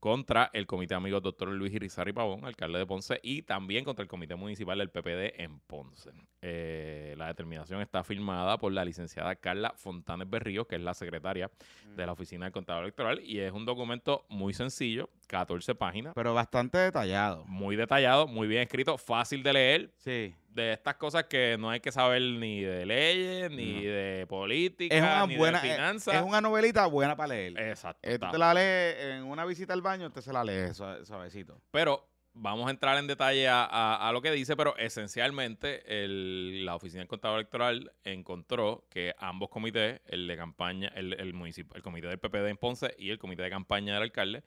contra 0.00 0.50
el 0.52 0.66
Comité 0.66 0.94
de 0.94 0.98
Amigos 0.98 1.22
Dr. 1.22 1.48
Luis 1.48 1.72
Irizarry 1.72 2.12
Pavón, 2.12 2.44
alcalde 2.44 2.78
de 2.78 2.86
Ponce, 2.86 3.18
y 3.22 3.42
también 3.42 3.84
contra 3.84 4.02
el 4.02 4.08
Comité 4.08 4.36
Municipal 4.36 4.78
del 4.78 4.90
PPD 4.90 5.40
en 5.42 5.58
Ponce. 5.60 6.10
Eh, 6.42 7.14
la 7.16 7.26
determinación 7.28 7.80
está 7.80 8.04
firmada 8.04 8.58
por 8.58 8.72
la 8.72 8.84
licenciada 8.84 9.34
Carla 9.36 9.72
Fontanes 9.76 10.28
Berríos, 10.28 10.66
que 10.66 10.76
es 10.76 10.82
la 10.82 10.94
secretaria 10.94 11.50
de 11.96 12.06
la 12.06 12.12
Oficina 12.12 12.46
del 12.46 12.52
Contador 12.52 12.84
Electoral, 12.84 13.20
y 13.24 13.40
es 13.40 13.52
un 13.52 13.64
documento 13.64 14.26
muy 14.28 14.52
sencillo, 14.54 15.08
14 15.28 15.74
páginas, 15.74 16.12
Pero 16.14 16.34
bastante 16.34 16.78
detallado. 16.78 17.44
muy 17.46 17.74
detallado, 17.76 18.26
muy 18.26 18.46
bien 18.48 18.62
escrito, 18.62 18.98
fácil 18.98 19.42
de 19.42 19.52
leer, 19.52 19.90
Sí. 19.96 20.34
De 20.56 20.72
estas 20.72 20.96
cosas 20.96 21.24
que 21.24 21.56
no 21.58 21.70
hay 21.70 21.78
que 21.80 21.92
saber 21.92 22.20
ni 22.22 22.62
de 22.62 22.84
leyes, 22.86 23.50
ni 23.52 23.74
No. 23.74 23.80
de 23.92 24.26
política, 24.28 24.94
Es 24.94 25.02
una 25.02 25.26
ni 25.26 25.36
buena. 25.36 25.60
de 25.60 25.68
eh, 25.68 25.74
finanzas. 25.74 26.14
Es 26.16 26.22
una 26.22 26.40
novelita 26.40 26.84
buena 26.86 27.14
para 27.14 27.28
leer. 27.28 27.56
Exacto. 27.58 28.00
Eh, 28.02 28.18
tú 28.18 28.24
está. 28.26 28.30
te 28.32 28.38
la 28.38 28.52
lees 28.54 28.96
en 29.16 29.24
una 29.24 29.44
visita 29.44 29.72
al 29.72 29.82
baño, 29.82 30.06
usted 30.08 30.22
se 30.22 30.32
la 30.32 30.42
lee 30.42 30.72
suave- 30.74 31.04
suavecito. 31.04 31.60
Pero 31.70 32.08
vamos 32.38 32.66
a 32.66 32.70
entrar 32.70 32.98
en 32.98 33.06
detalle 33.06 33.48
a, 33.48 33.64
a- 33.64 34.08
a 34.08 34.12
lo 34.12 34.20
que 34.20 34.30
dice, 34.32 34.56
pero 34.56 34.76
esencialmente 34.76 35.82
el- 36.04 36.64
la 36.66 36.74
Oficina 36.76 37.00
del 37.00 37.08
Contador 37.08 37.38
Electoral 37.38 37.92
encontró 38.04 38.86
que 38.90 39.14
ambos 39.18 39.48
comités, 39.48 40.00
el 40.06 40.26
de 40.26 40.36
campaña, 40.36 40.92
el, 40.94 41.14
el, 41.14 41.34
municip- 41.34 41.74
el 41.74 41.82
comité 41.82 42.08
del 42.08 42.18
PPD 42.18 42.48
en 42.50 42.56
Ponce 42.56 42.94
y 42.98 43.10
el 43.10 43.18
comité 43.18 43.42
de 43.42 43.50
campaña 43.50 43.94
del 43.94 44.02
alcalde, 44.02 44.42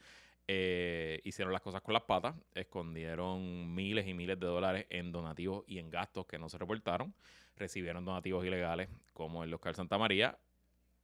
eh, 0.51 1.22
hicieron 1.25 1.54
las 1.54 1.62
cosas 1.62 1.84
con 1.84 1.94
las 1.94 2.01
patas, 2.01 2.34
escondieron 2.56 3.72
miles 3.75 4.07
y 4.07 4.16
miles 4.16 4.40
de 4.40 4.48
dólares 4.48 4.88
en 4.90 5.12
donativos 5.12 5.63
y 5.68 5.78
en 5.78 5.92
gastos 5.92 6.25
que 6.25 6.40
no 6.40 6.50
se 6.50 6.57
reportaron, 6.57 7.13
recibieron 7.56 8.04
donativos 8.04 8.44
ilegales 8.44 8.90
como 9.14 9.44
el 9.44 9.54
Oscar 9.54 9.76
Santa 9.76 10.00
María, 10.00 10.40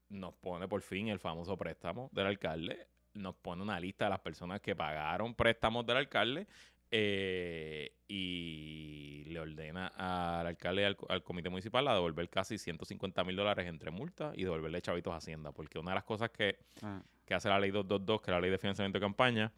nos 0.09 0.33
pone 0.33 0.67
por 0.67 0.81
fin 0.81 1.09
el 1.09 1.19
famoso 1.19 1.55
préstamo 1.57 2.09
del 2.11 2.25
alcalde, 2.25 2.87
nos 3.13 3.35
pone 3.35 3.61
una 3.61 3.79
lista 3.79 4.05
de 4.05 4.09
las 4.09 4.19
personas 4.21 4.61
que 4.61 4.75
pagaron 4.75 5.35
préstamos 5.35 5.85
del 5.85 5.97
alcalde 5.97 6.47
eh, 6.91 7.91
y 8.07 9.23
le 9.27 9.39
ordena 9.39 9.87
al 9.87 10.47
alcalde 10.47 10.81
y 10.83 10.85
al, 10.85 10.97
al 11.09 11.23
comité 11.23 11.49
municipal 11.49 11.87
a 11.87 11.93
devolver 11.93 12.29
casi 12.29 12.57
150 12.57 13.23
mil 13.23 13.35
dólares 13.35 13.67
entre 13.67 13.91
multas 13.91 14.33
y 14.37 14.43
devolverle 14.43 14.81
chavitos 14.81 15.13
a 15.13 15.17
Hacienda, 15.17 15.51
porque 15.51 15.79
una 15.79 15.91
de 15.91 15.95
las 15.95 16.03
cosas 16.03 16.29
que, 16.29 16.57
Ah. 16.81 17.01
que 17.25 17.33
hace 17.33 17.49
la 17.49 17.59
ley 17.59 17.71
222, 17.71 18.21
que 18.21 18.31
es 18.31 18.35
la 18.35 18.41
ley 18.41 18.51
de 18.51 18.57
financiamiento 18.57 18.99
de 18.99 19.03
campaña, 19.05 19.51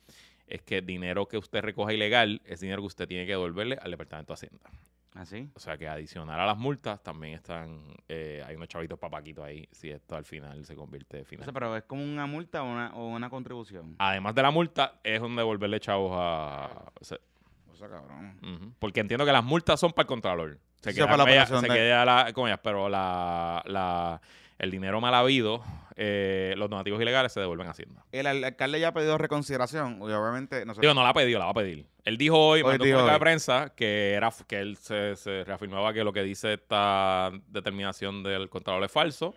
es 0.47 0.61
que 0.61 0.81
dinero 0.81 1.27
que 1.27 1.37
usted 1.37 1.61
recoja 1.61 1.93
ilegal 1.93 2.41
es 2.45 2.61
dinero 2.61 2.81
que 2.81 2.87
usted 2.87 3.07
tiene 3.07 3.25
que 3.25 3.33
devolverle 3.33 3.77
al 3.81 3.91
Departamento 3.91 4.31
de 4.33 4.35
Hacienda. 4.35 4.69
¿Así? 5.17 5.49
O 5.55 5.59
sea 5.59 5.77
que 5.77 5.87
adicional 5.87 6.39
a 6.39 6.45
las 6.45 6.57
multas 6.57 7.01
también 7.01 7.33
están, 7.33 7.81
eh, 8.07 8.43
hay 8.45 8.55
unos 8.55 8.67
chavitos 8.67 8.99
papaquitos 8.99 9.43
ahí, 9.43 9.67
si 9.71 9.89
esto 9.89 10.15
al 10.15 10.25
final 10.25 10.63
se 10.63 10.75
convierte 10.75 11.17
en 11.17 11.23
O 11.23 11.25
final. 11.25 11.43
sea, 11.45 11.53
pero 11.53 11.75
es 11.75 11.83
como 11.83 12.03
una 12.03 12.25
multa 12.27 12.61
o 12.61 12.71
una, 12.71 12.93
o 12.95 13.07
una 13.07 13.29
contribución. 13.29 13.95
Además 13.97 14.35
de 14.35 14.41
la 14.43 14.51
multa, 14.51 14.99
es 15.03 15.19
un 15.19 15.35
devolverle 15.35 15.79
chavos 15.79 16.11
a... 16.15 16.91
o 16.99 17.03
sea, 17.03 17.17
O 17.71 17.75
sea, 17.75 17.89
cabrón. 17.89 18.75
Porque 18.79 18.99
entiendo 18.99 19.25
que 19.25 19.31
las 19.31 19.43
multas 19.43 19.79
son 19.79 19.91
para 19.91 20.03
el 20.03 20.07
contralor. 20.07 20.59
Se 20.81 20.91
Sí, 20.91 20.97
queda, 20.97 21.05
para 21.05 21.17
la 21.17 21.23
ella- 21.23 21.31
operación 21.43 21.61
se 21.61 21.67
de- 21.67 21.73
queda 21.73 22.05
la, 22.05 22.31
¿cómo 22.33 22.47
es? 22.47 22.57
pero 22.59 22.87
la, 22.87 23.63
la- 23.65 24.21
el 24.59 24.71
dinero 24.71 24.99
mal 25.01 25.13
habido, 25.13 25.61
eh, 25.95 26.53
los 26.57 26.69
donativos 26.69 27.01
ilegales 27.01 27.31
se 27.31 27.39
devuelven 27.39 27.67
a 27.67 27.71
Hacienda. 27.71 28.03
El, 28.11 28.27
al- 28.27 28.43
alcalde 28.43 28.79
ya 28.79 28.89
ha 28.89 28.93
pedido 28.93 29.17
reconsideración 29.17 29.97
y 30.01 30.03
obviamente 30.05 30.65
nosotros... 30.65 30.81
Digo, 30.81 30.93
no 30.93 31.03
la 31.03 31.09
ha 31.09 31.13
pedido, 31.13 31.39
la 31.39 31.45
va 31.45 31.51
a 31.51 31.55
pedir. 31.55 31.85
Él 32.03 32.17
dijo 32.17 32.37
hoy, 32.39 32.61
Hoy 32.61 32.77
mandó 32.77 32.83
un 33.05 33.11
de 33.11 33.19
prensa 33.19 33.73
que 33.75 34.13
era 34.13 34.31
que 34.47 34.59
él 34.59 34.77
se, 34.77 35.15
se 35.15 35.43
reafirmaba 35.43 35.93
que 35.93 36.03
lo 36.03 36.13
que 36.13 36.23
dice 36.23 36.53
esta 36.53 37.31
determinación 37.47 38.23
del 38.23 38.49
contralor 38.49 38.83
es 38.83 38.91
falso, 38.91 39.35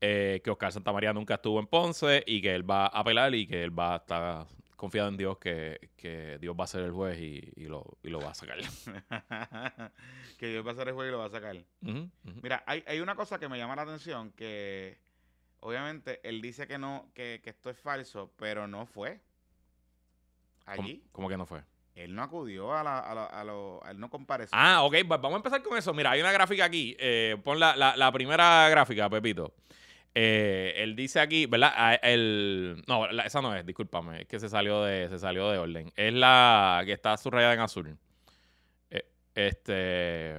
eh, 0.00 0.40
que 0.44 0.50
Oscar 0.50 0.72
Santamaría 0.72 1.12
nunca 1.12 1.34
estuvo 1.34 1.58
en 1.58 1.66
Ponce 1.66 2.22
y 2.26 2.40
que 2.40 2.54
él 2.54 2.68
va 2.68 2.84
a 2.86 3.00
apelar 3.00 3.34
y 3.34 3.46
que 3.46 3.64
él 3.64 3.76
va 3.76 3.94
a 3.94 3.96
estar 3.96 4.46
confiado 4.78 5.08
en 5.08 5.16
Dios 5.16 5.36
que, 5.38 5.90
que 5.96 6.38
Dios 6.40 6.56
va 6.58 6.64
a 6.64 6.68
ser 6.68 6.82
el 6.84 6.92
juez 6.92 7.18
y, 7.18 7.52
y 7.56 7.64
lo, 7.66 7.98
y 8.02 8.08
lo 8.08 8.20
va 8.20 8.30
a 8.30 8.34
sacar. 8.34 8.58
que 10.38 10.46
Dios 10.46 10.64
va 10.64 10.70
a 10.70 10.72
hacer 10.72 10.88
el 10.88 10.94
juego 10.94 11.08
y 11.08 11.12
lo 11.12 11.18
va 11.18 11.26
a 11.26 11.30
sacar. 11.30 11.56
Mira, 12.42 12.62
hay, 12.66 12.84
hay 12.86 13.00
una 13.00 13.14
cosa 13.16 13.38
que 13.38 13.48
me 13.48 13.58
llama 13.58 13.74
la 13.76 13.82
atención, 13.82 14.30
que 14.32 14.98
obviamente 15.60 16.20
él 16.26 16.40
dice 16.40 16.66
que 16.66 16.78
no, 16.78 17.10
que, 17.14 17.40
que 17.42 17.50
esto 17.50 17.70
es 17.70 17.78
falso, 17.78 18.32
pero 18.36 18.66
no 18.68 18.86
fue. 18.86 19.20
¿Cómo, 20.64 20.82
Allí, 20.86 21.02
cómo 21.12 21.28
que 21.28 21.36
no 21.36 21.44
fue? 21.46 21.62
Él 21.94 22.14
no 22.14 22.22
acudió 22.22 22.72
a 22.72 22.84
la, 22.84 23.00
a 23.00 23.14
la- 23.14 23.24
a 23.26 23.42
lo, 23.44 23.82
él 23.90 23.98
no 23.98 24.08
compareció. 24.08 24.56
Ah, 24.56 24.84
ok, 24.84 24.94
vamos 25.08 25.32
a 25.32 25.36
empezar 25.36 25.62
con 25.64 25.76
eso. 25.76 25.92
Mira, 25.92 26.12
hay 26.12 26.20
una 26.20 26.30
gráfica 26.30 26.64
aquí. 26.64 26.94
eh, 27.00 27.36
pon 27.42 27.58
la, 27.58 27.74
la- 27.74 27.96
la 27.96 28.12
primera 28.12 28.68
gráfica, 28.68 29.10
Pepito. 29.10 29.54
Eh, 30.20 30.74
él 30.82 30.96
dice 30.96 31.20
aquí, 31.20 31.46
¿verdad? 31.46 31.72
Ah, 31.76 31.94
El, 31.94 32.82
no, 32.88 33.06
la- 33.06 33.22
esa 33.22 33.40
no 33.40 33.54
es, 33.54 33.64
discúlpame, 33.64 34.22
es 34.22 34.26
que 34.26 34.40
se 34.40 34.48
salió 34.48 34.82
de, 34.82 35.08
se 35.08 35.16
salió 35.20 35.48
de 35.48 35.58
orden. 35.58 35.92
Es 35.94 36.12
la 36.12 36.82
que 36.84 36.90
está 36.92 37.16
subrayada 37.16 37.54
en 37.54 37.60
azul. 37.60 37.96
Eh, 38.90 39.04
este, 39.36 40.34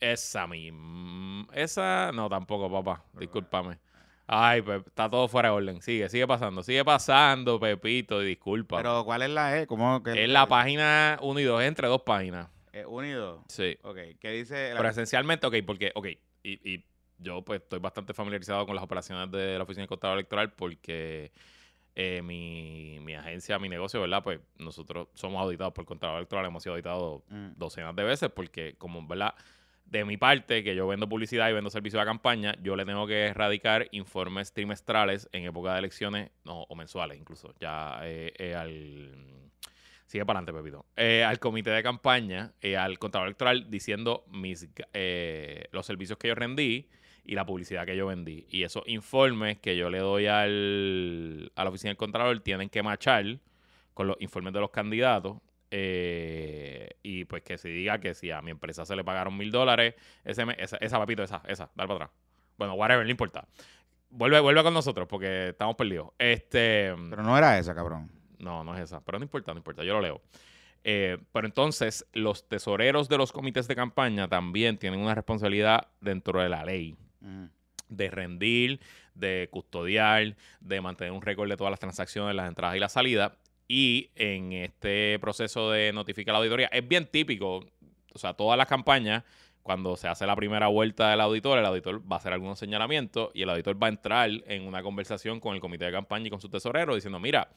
esa 0.00 0.46
misma, 0.46 1.46
esa, 1.52 2.12
no, 2.14 2.30
tampoco, 2.30 2.72
papá, 2.72 3.04
discúlpame. 3.18 3.78
Ay, 4.26 4.62
pues 4.62 4.82
está 4.86 5.10
todo 5.10 5.28
fuera 5.28 5.50
de 5.50 5.54
orden. 5.56 5.82
Sigue, 5.82 6.08
sigue 6.08 6.26
pasando, 6.26 6.62
sigue 6.62 6.82
pasando, 6.82 7.60
Pepito, 7.60 8.20
disculpa. 8.20 8.78
Pero 8.78 9.04
¿cuál 9.04 9.20
es 9.20 9.28
la 9.30 9.58
E? 9.58 9.66
¿Cómo 9.66 10.02
que 10.02 10.24
es 10.24 10.30
la 10.30 10.46
página 10.46 11.18
1 11.20 11.40
y 11.40 11.44
2, 11.44 11.62
entre 11.62 11.88
dos 11.88 12.00
páginas. 12.06 12.48
Eh, 12.72 12.86
unido. 12.86 13.44
Sí. 13.48 13.76
Ok, 13.82 13.98
¿qué 14.18 14.30
dice? 14.30 14.70
la- 14.70 14.76
Pero 14.78 14.88
esencialmente, 14.88 15.46
ok, 15.46 15.56
porque, 15.66 15.92
ok, 15.94 16.06
y, 16.42 16.72
y 16.74 16.84
yo 17.18 17.42
pues 17.42 17.60
estoy 17.62 17.78
bastante 17.78 18.14
familiarizado 18.14 18.66
con 18.66 18.74
las 18.74 18.84
operaciones 18.84 19.30
de 19.30 19.56
la 19.56 19.64
Oficina 19.64 19.84
de 19.84 19.88
Contador 19.88 20.18
Electoral 20.18 20.52
porque 20.52 21.32
eh, 21.94 22.22
mi, 22.22 22.98
mi 23.00 23.14
agencia, 23.14 23.58
mi 23.58 23.68
negocio, 23.68 24.00
¿verdad? 24.00 24.22
Pues 24.22 24.40
nosotros 24.58 25.08
somos 25.14 25.42
auditados 25.42 25.72
por 25.72 25.84
Contador 25.84 26.18
Electoral, 26.18 26.46
hemos 26.46 26.62
sido 26.62 26.74
auditados 26.74 27.22
Mm, 27.28 27.52
docenas 27.56 27.94
de 27.96 28.04
veces 28.04 28.30
porque 28.30 28.74
como, 28.78 29.06
¿verdad? 29.06 29.34
De 29.84 30.04
mi 30.04 30.16
parte, 30.16 30.62
que 30.62 30.74
yo 30.74 30.86
vendo 30.86 31.08
publicidad 31.08 31.48
y 31.48 31.54
vendo 31.54 31.70
servicio 31.70 31.98
de 31.98 32.04
campaña, 32.04 32.54
yo 32.62 32.76
le 32.76 32.84
tengo 32.84 33.06
que 33.06 33.26
erradicar 33.26 33.88
informes 33.90 34.52
trimestrales 34.52 35.28
en 35.32 35.44
época 35.44 35.72
de 35.72 35.78
elecciones, 35.78 36.30
no, 36.44 36.62
o 36.64 36.74
mensuales 36.74 37.18
incluso, 37.18 37.54
ya 37.58 38.00
eh, 38.02 38.32
eh, 38.38 38.54
al... 38.54 39.38
Sigue 40.06 40.24
para 40.24 40.38
adelante, 40.38 40.58
Pepito. 40.58 40.86
Eh, 40.96 41.22
al 41.22 41.38
comité 41.38 41.70
de 41.70 41.82
campaña, 41.82 42.52
eh, 42.62 42.78
al 42.78 42.98
contador 42.98 43.28
electoral, 43.28 43.70
diciendo 43.70 44.24
mis, 44.30 44.66
eh, 44.94 45.64
los 45.70 45.84
servicios 45.84 46.18
que 46.18 46.28
yo 46.28 46.34
rendí 46.34 46.88
y 47.28 47.34
la 47.34 47.44
publicidad 47.44 47.84
que 47.84 47.94
yo 47.94 48.06
vendí. 48.06 48.46
Y 48.50 48.62
esos 48.62 48.82
informes 48.86 49.58
que 49.58 49.76
yo 49.76 49.90
le 49.90 49.98
doy 49.98 50.26
al, 50.26 51.52
a 51.54 51.62
la 51.62 51.68
oficina 51.70 51.90
del 51.90 51.98
contralor 51.98 52.40
tienen 52.40 52.70
que 52.70 52.82
machar 52.82 53.38
con 53.92 54.06
los 54.06 54.16
informes 54.20 54.54
de 54.54 54.60
los 54.60 54.70
candidatos. 54.70 55.36
eh, 55.70 56.88
y 57.02 57.26
pues 57.26 57.42
que 57.42 57.58
se 57.58 57.68
diga 57.68 58.00
que 58.00 58.14
si 58.14 58.30
a 58.30 58.40
mi 58.40 58.50
empresa 58.50 58.86
se 58.86 58.96
le 58.96 59.04
pagaron 59.04 59.36
mil 59.36 59.50
dólares, 59.50 59.94
esa, 60.24 60.44
esa, 60.52 60.98
papito, 60.98 61.22
esa, 61.22 61.42
esa, 61.46 61.70
dale 61.74 61.88
para 61.88 61.94
atrás. 62.06 62.10
Bueno, 62.56 62.72
whatever, 62.74 63.04
no 63.04 63.10
importa. 63.10 63.46
Vuelve, 64.08 64.40
vuelve 64.40 64.62
con 64.62 64.72
nosotros 64.72 65.06
porque 65.06 65.50
estamos 65.50 65.76
perdidos. 65.76 66.08
Este. 66.18 66.94
Pero 67.10 67.22
no 67.22 67.36
era 67.36 67.58
esa, 67.58 67.74
cabrón. 67.74 68.10
No, 68.38 68.64
no 68.64 68.74
es 68.74 68.80
esa. 68.80 69.02
Pero 69.02 69.18
no 69.18 69.24
importa, 69.24 69.52
no 69.52 69.58
importa. 69.58 69.84
Yo 69.84 69.92
lo 69.92 70.00
leo. 70.00 70.22
Eh, 70.82 71.18
pero 71.32 71.46
entonces, 71.46 72.06
los 72.14 72.48
tesoreros 72.48 73.10
de 73.10 73.18
los 73.18 73.32
comités 73.32 73.68
de 73.68 73.76
campaña 73.76 74.28
también 74.28 74.78
tienen 74.78 75.00
una 75.00 75.14
responsabilidad 75.14 75.88
dentro 76.00 76.40
de 76.40 76.48
la 76.48 76.64
ley 76.64 76.96
De 77.88 78.10
rendir, 78.10 78.80
de 79.14 79.48
custodiar, 79.50 80.36
de 80.60 80.80
mantener 80.80 81.12
un 81.12 81.22
récord 81.22 81.48
de 81.48 81.56
todas 81.56 81.70
las 81.70 81.80
transacciones, 81.80 82.34
las 82.34 82.48
entradas 82.48 82.76
y 82.76 82.80
las 82.80 82.92
salidas. 82.92 83.32
Y 83.66 84.10
en 84.14 84.52
este 84.52 85.18
proceso 85.18 85.70
de 85.70 85.92
notificar 85.92 86.32
la 86.32 86.38
auditoría, 86.38 86.68
es 86.68 86.86
bien 86.86 87.06
típico, 87.06 87.66
o 88.14 88.18
sea, 88.18 88.34
todas 88.34 88.56
las 88.56 88.66
campañas, 88.66 89.24
cuando 89.62 89.96
se 89.96 90.08
hace 90.08 90.26
la 90.26 90.34
primera 90.34 90.68
vuelta 90.68 91.10
del 91.10 91.20
auditor, 91.20 91.58
el 91.58 91.66
auditor 91.66 92.00
va 92.10 92.16
a 92.16 92.18
hacer 92.18 92.32
algunos 92.32 92.58
señalamientos 92.58 93.30
y 93.34 93.42
el 93.42 93.50
auditor 93.50 93.82
va 93.82 93.88
a 93.88 93.90
entrar 93.90 94.30
en 94.46 94.66
una 94.66 94.82
conversación 94.82 95.40
con 95.40 95.54
el 95.54 95.60
comité 95.60 95.84
de 95.84 95.92
campaña 95.92 96.28
y 96.28 96.30
con 96.30 96.40
su 96.40 96.48
tesorero 96.48 96.94
diciendo, 96.94 97.20
mira, 97.20 97.50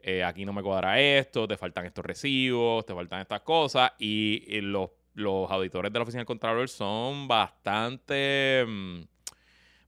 eh, 0.00 0.24
aquí 0.24 0.46
no 0.46 0.54
me 0.54 0.62
cuadra 0.62 0.98
esto, 0.98 1.46
te 1.46 1.58
faltan 1.58 1.84
estos 1.84 2.06
recibos, 2.06 2.86
te 2.86 2.94
faltan 2.94 3.20
estas 3.20 3.42
cosas. 3.42 3.92
Y, 3.98 4.44
y 4.46 4.62
los, 4.62 4.90
los 5.18 5.50
auditores 5.50 5.92
de 5.92 5.98
la 5.98 6.02
oficina 6.04 6.20
del 6.20 6.26
Contralor 6.26 6.68
son 6.68 7.26
bastante, 7.28 8.64
mm, 8.66 9.00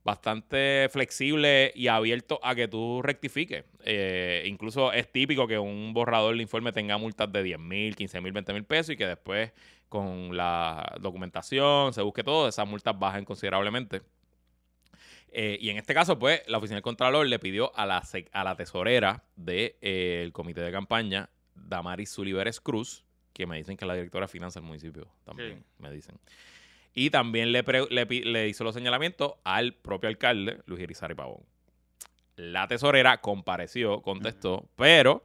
bastante 0.05 0.89
flexibles 0.91 1.73
y 1.77 1.89
abiertos 1.89 2.39
a 2.43 2.55
que 2.55 2.69
tú 2.69 3.01
rectifiques. 3.03 3.65
Eh, 3.85 4.45
incluso 4.47 4.93
es 4.93 5.11
típico 5.11 5.47
que 5.47 5.59
un 5.59 5.95
borrador 5.95 6.37
de 6.37 6.43
informe 6.43 6.73
tenga 6.73 6.99
multas 6.99 7.31
de 7.33 7.43
10 7.43 7.59
mil, 7.59 7.95
15 7.97 8.21
mil, 8.21 8.33
20 8.33 8.53
mil 8.53 8.65
pesos 8.65 8.95
y 8.95 8.97
que 8.97 9.07
después 9.07 9.53
con 9.89 10.37
la 10.37 10.97
documentación 11.01 11.93
se 11.93 12.03
busque 12.03 12.25
todo, 12.25 12.49
esas 12.49 12.67
multas 12.67 12.99
bajen 12.99 13.25
considerablemente. 13.25 14.03
Eh, 15.33 15.59
y 15.61 15.71
en 15.71 15.77
este 15.77 15.95
caso, 15.95 16.19
pues, 16.19 16.43
la 16.49 16.59
oficina 16.59 16.77
del 16.77 16.83
Contralor 16.83 17.27
le 17.27 17.39
pidió 17.39 17.73
a 17.77 17.87
la, 17.87 18.57
tesorera 18.57 19.25
del 19.37 20.33
comité 20.33 20.61
de 20.61 20.73
campaña, 20.73 21.31
Damaris 21.55 22.11
Suliveres 22.11 22.61
Cruz, 22.61 23.05
que 23.41 23.47
me 23.47 23.57
dicen 23.57 23.77
que 23.77 23.85
es 23.85 23.89
la 23.89 23.95
directora 23.95 24.27
de 24.27 24.33
finanzas 24.33 24.63
del 24.63 24.69
municipio, 24.69 25.09
también 25.25 25.59
Sí. 25.59 25.65
me 25.79 25.91
dicen. 25.91 26.17
Y 26.95 27.11
también 27.11 27.53
le, 27.53 27.63
pre- 27.65 27.87
le, 27.91 28.05
pi- 28.07 28.23
le 28.25 28.49
hizo 28.49 28.65
los 28.65 28.75
señalamientos 28.75 29.35
al 29.45 29.73
propio 29.75 30.09
alcalde, 30.09 30.61
Luis 30.67 30.81
Irizarry 30.83 31.15
Pavón. 31.15 31.43
La 32.37 32.67
tesorera 32.69 33.21
compareció, 33.21 34.03
contestó, 34.03 34.69
pero 34.77 35.25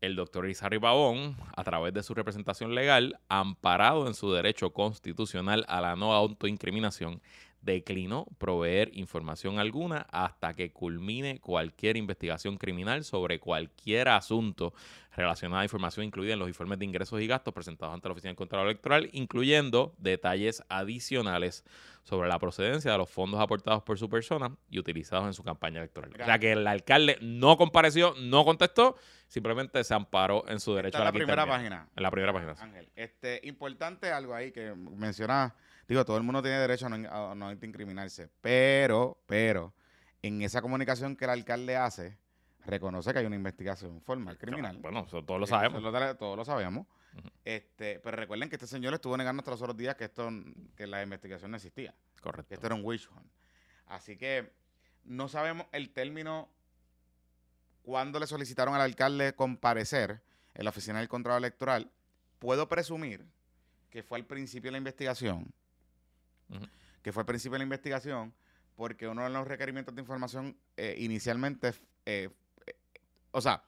el 0.00 0.16
doctor 0.16 0.44
Irizarry 0.44 0.78
Pavón, 0.78 1.36
a 1.56 1.64
través 1.64 1.94
de 1.94 2.02
su 2.02 2.12
representación 2.14 2.74
legal, 2.74 3.18
amparado 3.28 4.06
en 4.08 4.14
su 4.14 4.32
derecho 4.32 4.70
constitucional 4.72 5.64
a 5.68 5.80
la 5.80 5.96
no 5.96 6.12
autoincriminación, 6.12 7.20
declinó 7.62 8.26
proveer 8.38 8.90
información 8.92 9.58
alguna 9.58 10.06
hasta 10.10 10.52
que 10.54 10.72
culmine 10.72 11.40
cualquier 11.40 11.96
investigación 11.96 12.58
criminal 12.58 13.04
sobre 13.04 13.38
cualquier 13.40 14.08
asunto 14.08 14.74
relacionado 15.16 15.60
a 15.60 15.64
información 15.64 16.06
incluida 16.06 16.32
en 16.32 16.38
los 16.38 16.48
informes 16.48 16.78
de 16.78 16.84
ingresos 16.84 17.20
y 17.20 17.26
gastos 17.26 17.54
presentados 17.54 17.94
ante 17.94 18.08
la 18.08 18.12
Oficina 18.12 18.30
del 18.30 18.36
Contralor 18.36 18.66
Electoral, 18.66 19.08
incluyendo 19.12 19.94
detalles 19.98 20.62
adicionales 20.68 21.64
sobre 22.02 22.28
la 22.28 22.38
procedencia 22.38 22.90
de 22.90 22.98
los 22.98 23.08
fondos 23.08 23.40
aportados 23.40 23.82
por 23.82 23.98
su 23.98 24.08
persona 24.08 24.56
y 24.68 24.78
utilizados 24.78 25.26
en 25.26 25.34
su 25.34 25.44
campaña 25.44 25.78
electoral. 25.78 26.10
O 26.20 26.24
sea 26.24 26.38
que 26.38 26.52
el 26.52 26.66
alcalde 26.66 27.18
no 27.20 27.56
compareció, 27.56 28.14
no 28.20 28.44
contestó, 28.44 28.96
simplemente 29.28 29.84
se 29.84 29.94
amparó 29.94 30.44
en 30.48 30.58
su 30.58 30.74
derecho 30.74 30.98
Esta 30.98 31.02
a 31.02 31.04
la 31.04 31.12
quinta 31.12 31.26
primera 31.26 31.46
página. 31.46 31.88
En 31.94 32.02
la 32.02 32.10
primera 32.10 32.32
página. 32.32 32.54
Ángel, 32.58 32.90
este, 32.96 33.40
importante 33.44 34.10
algo 34.10 34.34
ahí 34.34 34.50
que 34.50 34.74
menciona, 34.74 35.54
digo, 35.92 36.04
todo 36.04 36.16
el 36.16 36.22
mundo 36.22 36.42
tiene 36.42 36.58
derecho 36.58 36.86
a 36.86 36.88
no, 36.88 37.30
a 37.30 37.34
no 37.34 37.52
incriminarse, 37.52 38.30
pero, 38.40 39.22
pero, 39.26 39.74
en 40.22 40.42
esa 40.42 40.62
comunicación 40.62 41.16
que 41.16 41.24
el 41.24 41.30
alcalde 41.30 41.76
hace, 41.76 42.18
reconoce 42.64 43.12
que 43.12 43.18
hay 43.18 43.26
una 43.26 43.36
investigación 43.36 44.00
formal 44.00 44.38
criminal. 44.38 44.78
Bueno, 44.78 45.04
eso 45.06 45.24
todos 45.24 45.40
lo 45.40 45.46
sabemos. 45.46 45.80
eso 45.80 46.16
todos 46.16 46.36
lo 46.36 46.44
sabemos. 46.44 46.86
Este, 47.44 47.98
pero 48.00 48.16
recuerden 48.16 48.48
que 48.48 48.56
este 48.56 48.66
señor 48.66 48.94
estuvo 48.94 49.16
negando 49.16 49.40
hasta 49.40 49.50
los 49.50 49.60
otros 49.60 49.76
días 49.76 49.96
que 49.96 50.04
esto, 50.04 50.30
que 50.76 50.86
la 50.86 51.02
investigación 51.02 51.50
no 51.50 51.56
existía, 51.56 51.94
que 52.16 52.22
Correcto. 52.22 52.54
esto 52.54 52.66
era 52.66 52.74
un 52.74 52.84
witch 52.84 53.08
hunt. 53.10 53.30
Así 53.86 54.16
que 54.16 54.52
no 55.04 55.28
sabemos 55.28 55.66
el 55.72 55.90
término 55.90 56.48
cuando 57.82 58.18
le 58.18 58.26
solicitaron 58.26 58.74
al 58.74 58.80
alcalde 58.80 59.34
comparecer 59.34 60.22
en 60.54 60.64
la 60.64 60.70
oficina 60.70 61.00
del 61.00 61.08
control 61.08 61.38
electoral. 61.38 61.90
Puedo 62.38 62.68
presumir 62.68 63.26
que 63.90 64.02
fue 64.02 64.18
al 64.18 64.24
principio 64.24 64.68
de 64.68 64.72
la 64.72 64.78
investigación, 64.78 65.52
Que 67.02 67.12
fue 67.12 67.22
al 67.22 67.26
principio 67.26 67.52
de 67.54 67.58
la 67.58 67.64
investigación, 67.64 68.32
porque 68.76 69.08
uno 69.08 69.24
de 69.24 69.30
los 69.30 69.46
requerimientos 69.46 69.94
de 69.94 70.00
información 70.02 70.56
eh, 70.76 70.96
inicialmente, 70.98 71.74
eh, 72.06 72.30
eh, 72.66 72.74
o 73.32 73.40
sea, 73.40 73.62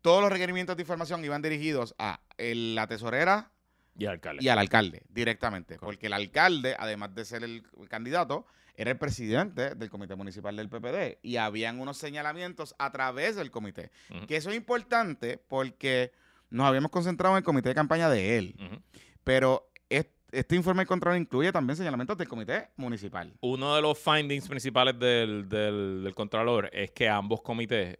todos 0.00 0.20
los 0.20 0.32
requerimientos 0.32 0.76
de 0.76 0.82
información 0.82 1.24
iban 1.24 1.42
dirigidos 1.42 1.94
a 1.98 2.20
el- 2.38 2.74
la 2.74 2.86
tesorera 2.88 3.50
Y 3.96 4.04
el 4.04 4.10
alcalde. 4.10 4.44
y 4.44 4.48
al 4.48 4.58
alcalde 4.58 5.02
directamente, 5.08 5.76
Correcto. 5.76 5.86
porque 5.86 6.06
el 6.08 6.12
alcalde, 6.12 6.74
además 6.78 7.14
de 7.14 7.24
ser 7.24 7.44
el 7.44 7.62
candidato, 7.88 8.46
era 8.74 8.90
el 8.90 8.98
presidente 8.98 9.74
del 9.74 9.90
comité 9.90 10.14
municipal 10.16 10.56
del 10.56 10.68
PPD 10.70 11.18
y 11.22 11.36
habían 11.36 11.78
unos 11.78 11.98
señalamientos 11.98 12.74
a 12.78 12.90
través 12.90 13.36
del 13.36 13.50
comité, 13.50 13.90
que 14.26 14.36
eso 14.36 14.50
es 14.50 14.56
importante 14.56 15.36
porque 15.38 16.10
nos 16.50 16.66
habíamos 16.66 16.90
concentrado 16.90 17.34
en 17.34 17.38
el 17.38 17.44
comité 17.44 17.68
de 17.68 17.74
campaña 17.74 18.08
de 18.10 18.38
él, 18.38 18.56
pero 19.24 19.70
es- 19.88 20.06
este 20.32 20.56
informe 20.56 20.82
de 20.82 20.86
control 20.86 21.16
incluye 21.18 21.52
también 21.52 21.76
señalamientos 21.76 22.18
del 22.18 22.26
comité 22.26 22.68
municipal. 22.76 23.32
Uno 23.40 23.76
de 23.76 23.82
los 23.82 23.98
findings 23.98 24.48
principales 24.48 24.98
del, 24.98 25.48
del, 25.48 26.02
del 26.02 26.14
Contralor 26.14 26.70
es 26.72 26.90
que 26.90 27.08
ambos 27.08 27.42
comités 27.42 27.98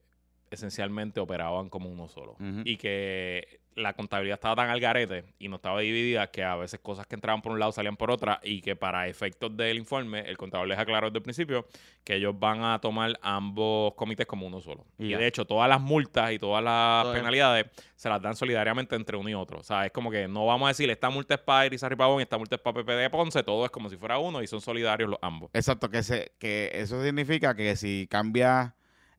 esencialmente 0.51 1.21
operaban 1.21 1.69
como 1.69 1.89
uno 1.91 2.09
solo. 2.09 2.37
Y 2.65 2.77
que 2.77 3.61
la 3.75 3.95
contabilidad 3.95 4.35
estaba 4.35 4.57
tan 4.57 4.71
al 4.71 4.81
garete 4.81 5.25
y 5.38 5.49
no 5.49 5.57
estaba 5.57 5.81
dividida 5.81 6.31
que 6.31 6.45
a 6.45 6.57
veces 6.57 6.81
cosas 6.81 7.07
que 7.07 7.14
entraban 7.14 7.43
por 7.43 7.52
un 7.52 7.59
lado 7.59 7.73
salían 7.73 7.97
por 7.97 8.11
otra 8.11 8.41
y 8.43 8.61
que 8.61 8.76
para 8.76 9.09
efectos 9.09 9.57
del 9.57 9.79
informe 9.79 10.21
el 10.21 10.37
contador 10.37 10.69
les 10.69 10.79
aclaró 10.79 11.09
desde 11.09 11.19
el 11.19 11.23
principio 11.23 11.67
que 12.05 12.17
ellos 12.17 12.38
van 12.38 12.64
a 12.64 12.79
tomar 12.81 13.19
ambos 13.23 13.95
comités 13.95 14.26
como 14.26 14.47
uno 14.47 14.61
solo. 14.61 14.85
Y 14.99 15.14
de 15.14 15.26
hecho 15.26 15.45
todas 15.45 15.69
las 15.69 15.81
multas 15.81 16.33
y 16.33 16.38
todas 16.38 16.62
las 16.62 17.05
Todo 17.05 17.14
penalidades 17.14 17.67
se 17.97 18.09
las 18.09 18.21
dan 18.21 18.35
solidariamente 18.35 18.97
entre 18.97 19.17
uno 19.17 19.29
y 19.29 19.35
otro. 19.35 19.61
O 19.61 19.62
sea, 19.62 19.87
es 19.87 19.93
como 19.93 20.11
que 20.11 20.26
no 20.29 20.47
vamos 20.47 20.67
a 20.67 20.69
decir 20.69 20.91
esta 20.91 21.11
multa 21.11 21.35
es 21.35 21.41
para 21.41 21.67
Irizarry 21.67 21.97
Pavón 21.97 22.21
y 22.21 22.23
esta 22.23 22.38
multa 22.38 22.57
es 22.57 22.61
para 22.61 22.83
PPD 22.83 23.11
Ponce, 23.11 23.43
todo 23.43 23.64
es 23.64 23.71
como 23.71 23.88
si 23.88 23.97
fuera 23.97 24.19
uno 24.19 24.43
y 24.43 24.47
son 24.47 24.61
solidarios 24.61 25.09
los 25.09 25.19
ambos. 25.23 25.50
Exacto, 25.52 25.88
que, 25.88 26.02
se, 26.02 26.33
que 26.38 26.71
eso 26.75 27.02
significa 27.02 27.55
que 27.55 27.76
si 27.76 28.07
cambia 28.11 28.75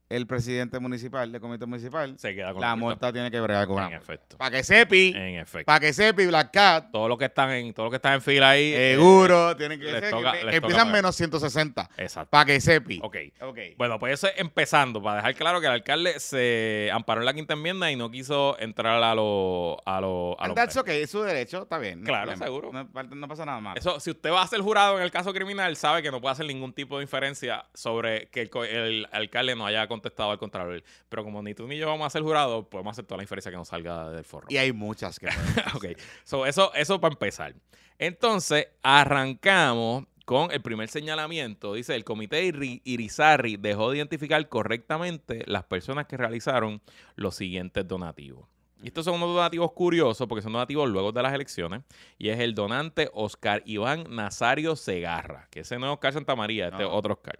el 0.08 0.26
presidente 0.26 0.78
municipal, 0.78 1.30
del 1.32 1.40
comité 1.40 1.66
municipal, 1.66 2.14
Se 2.18 2.34
queda 2.34 2.52
con 2.52 2.60
la 2.60 2.76
multa 2.76 3.12
tiene 3.12 3.30
que 3.30 3.40
bregar 3.40 3.66
con 3.66 3.82
En 3.84 3.94
efecto. 3.94 4.36
Para 4.36 4.50
que 4.50 4.62
sepi, 4.62 5.12
En 5.16 5.36
efecto. 5.38 5.64
para 5.66 5.80
que 5.80 5.92
sepi, 5.92 6.26
Black 6.26 6.50
Cat, 6.52 6.90
Todos 6.92 7.08
los 7.08 7.18
que 7.18 7.24
están 7.24 7.50
en, 7.52 7.72
todos 7.72 7.86
los 7.86 7.90
que 7.90 7.96
están 7.96 8.14
en 8.14 8.22
fila 8.22 8.50
ahí. 8.50 8.72
eh, 8.74 8.94
seguro, 8.96 9.56
tienen 9.56 9.80
que 9.80 9.86
les 9.92 10.10
toca- 10.10 10.32
que- 10.32 10.56
empiezan 10.56 10.92
menos 10.92 11.16
160. 11.16 11.88
exacto. 11.96 12.30
Para 12.30 12.44
que 12.44 12.60
sepi. 12.60 13.00
Ok. 13.02 13.16
Ok. 13.40 13.58
Bueno, 13.76 13.98
pues 13.98 14.14
eso 14.14 14.26
es 14.28 14.34
empezando, 14.36 15.02
para 15.02 15.16
dejar 15.16 15.34
claro 15.34 15.60
que 15.60 15.66
el 15.66 15.72
alcalde 15.72 16.20
se 16.20 16.90
amparó 16.92 17.20
en 17.22 17.26
la 17.26 17.34
quinta 17.34 17.54
enmienda 17.54 17.90
y 17.90 17.96
no 17.96 18.10
quiso 18.10 18.56
entrar 18.60 19.02
a 19.02 19.14
los 19.14 19.76
a 19.86 20.00
lo, 20.00 20.36
a 20.38 20.46
los 20.48 20.54
that's 20.54 20.76
okay, 20.76 21.02
es 21.02 21.10
su 21.10 21.22
derecho, 21.22 21.62
está 21.62 21.78
bien. 21.78 22.00
no 22.00 22.06
Claro, 22.06 22.26
problema. 22.32 22.44
seguro. 22.44 22.70
No, 22.72 22.88
no 23.14 23.28
pasa 23.28 23.44
nada 23.46 23.60
malo. 23.60 23.78
Eso, 23.78 23.98
si 24.00 24.10
usted 24.10 24.30
va 24.30 24.42
a 24.42 24.46
ser 24.46 24.60
jurado 24.60 24.96
en 24.98 25.02
el 25.04 25.10
caso 25.10 25.32
criminal, 25.32 25.74
sabe 25.76 26.02
que 26.02 26.10
no 26.10 26.20
puede 26.20 26.32
hacer 26.32 26.46
ningún 26.46 26.72
tipo 26.72 26.98
de 26.98 27.04
inferencia 27.04 27.64
sobre 27.74 28.26
que 28.28 28.42
el, 28.42 28.50
el 28.66 29.08
alcalde 29.12 29.54
no 29.56 29.66
haya 29.66 29.86
contestado 29.94 30.30
al 30.30 30.38
contrario. 30.38 30.82
Pero 31.08 31.24
como 31.24 31.42
ni 31.42 31.54
tú 31.54 31.66
ni 31.66 31.76
yo 31.78 31.86
vamos 31.86 32.06
a 32.06 32.10
ser 32.10 32.22
jurados, 32.22 32.66
podemos 32.66 32.92
hacer 32.92 33.04
toda 33.06 33.16
la 33.18 33.22
inferencia 33.24 33.50
que 33.50 33.56
nos 33.56 33.68
salga 33.68 34.10
del 34.10 34.24
forro. 34.24 34.46
Y 34.50 34.56
hay 34.56 34.72
muchas 34.72 35.18
que 35.18 35.26
ok, 35.74 35.86
so, 36.24 36.46
eso, 36.46 36.72
eso 36.74 37.00
para 37.00 37.12
empezar. 37.14 37.54
Entonces, 37.98 38.66
arrancamos 38.82 40.04
con 40.24 40.50
el 40.50 40.60
primer 40.62 40.88
señalamiento. 40.88 41.74
Dice, 41.74 41.94
el 41.94 42.04
comité 42.04 42.44
Iri- 42.44 42.80
Irizarry 42.84 43.56
dejó 43.56 43.90
de 43.90 43.98
identificar 43.98 44.48
correctamente 44.48 45.44
las 45.46 45.64
personas 45.64 46.06
que 46.06 46.16
realizaron 46.16 46.80
los 47.14 47.34
siguientes 47.36 47.86
donativos. 47.86 48.48
Y 48.82 48.88
estos 48.88 49.04
son 49.06 49.14
unos 49.14 49.34
donativos 49.34 49.72
curiosos 49.72 50.26
porque 50.26 50.42
son 50.42 50.52
donativos 50.52 50.88
luego 50.90 51.12
de 51.12 51.22
las 51.22 51.32
elecciones. 51.32 51.82
Y 52.18 52.28
es 52.30 52.40
el 52.40 52.54
donante 52.54 53.08
Oscar 53.14 53.62
Iván 53.64 54.04
Nazario 54.10 54.76
Segarra, 54.76 55.46
que 55.50 55.60
ese 55.60 55.78
no 55.78 55.86
es 55.86 55.92
Oscar 55.92 56.12
Santamaría, 56.12 56.66
este 56.66 56.82
es 56.82 56.88
No. 56.88 56.94
otro 56.94 57.14
Oscar. 57.14 57.38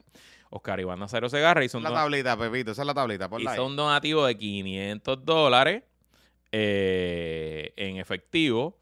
Oscar 0.57 0.79
Iván 0.79 1.01
Nazario 1.01 1.29
Segarra 1.29 1.65
hizo 1.65 1.79
un, 1.79 1.85
la 1.85 1.91
don- 1.91 1.99
tablita, 1.99 2.37
Pepito, 2.37 2.71
esa 2.71 2.83
es 2.83 2.87
la 2.87 2.95
tablita, 2.95 3.29
ponla 3.29 3.51
ahí. 3.51 3.57
hizo 3.57 3.67
un 3.67 3.75
donativo 3.75 4.25
de 4.25 4.39
500 4.39 5.25
dólares 5.25 5.83
eh, 6.53 7.73
en 7.77 7.97
efectivo. 7.97 8.79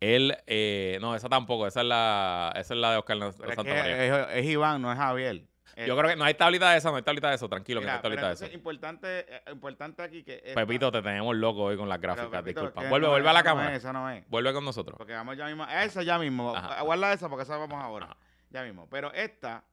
Él, 0.00 0.36
eh, 0.46 0.98
no, 1.00 1.14
esa 1.14 1.28
tampoco, 1.28 1.66
esa 1.66 1.80
es 1.80 1.86
la, 1.86 2.52
esa 2.56 2.74
es 2.74 2.80
la 2.80 2.92
de 2.92 2.96
Oscar 2.98 3.18
Santa 3.32 3.62
María. 3.64 4.30
es, 4.30 4.38
es 4.44 4.50
Iván, 4.50 4.80
no 4.82 4.90
es 4.92 4.98
Javier. 4.98 5.42
Eh, 5.74 5.86
Yo 5.86 5.96
creo 5.96 6.10
que 6.10 6.16
no 6.16 6.24
hay 6.24 6.34
tablita 6.34 6.70
de 6.72 6.78
esa, 6.78 6.90
no 6.90 6.96
hay 6.96 7.02
tablita 7.02 7.30
de 7.30 7.36
eso, 7.36 7.48
tranquilo 7.48 7.80
que 7.80 7.86
no 7.86 7.92
hay 7.94 8.00
tablita 8.00 8.28
de 8.28 8.34
eso. 8.34 8.46
importante, 8.46 9.26
importante 9.50 10.02
aquí 10.02 10.22
que... 10.22 10.42
esta- 10.44 10.54
Pepito, 10.60 10.92
te 10.92 11.00
tenemos 11.02 11.34
loco 11.36 11.62
hoy 11.62 11.76
con 11.76 11.88
las 11.88 12.00
gráficas, 12.00 12.42
Pepito, 12.42 12.60
disculpa. 12.62 12.88
Vuelve, 12.90 13.06
no, 13.06 13.12
vuelve 13.12 13.28
a 13.28 13.32
la 13.32 13.40
no 13.40 13.44
cámara. 13.44 13.70
es, 13.72 13.78
esa 13.78 13.92
no 13.92 14.10
es. 14.10 14.28
Vuelve 14.28 14.52
con 14.52 14.64
nosotros. 14.64 14.96
Porque 14.98 15.14
vamos 15.14 15.36
ya 15.36 15.46
mismo, 15.46 15.64
esa 15.66 16.02
ya 16.02 16.18
mismo, 16.18 16.54
Ajá. 16.54 16.82
guarda 16.82 17.12
esa 17.12 17.28
porque 17.28 17.44
esa 17.44 17.56
vamos 17.56 17.82
ahora, 17.82 18.06
Ajá. 18.06 18.16
ya 18.50 18.62
mismo. 18.64 18.86
Pero 18.90 19.12
esta 19.14 19.64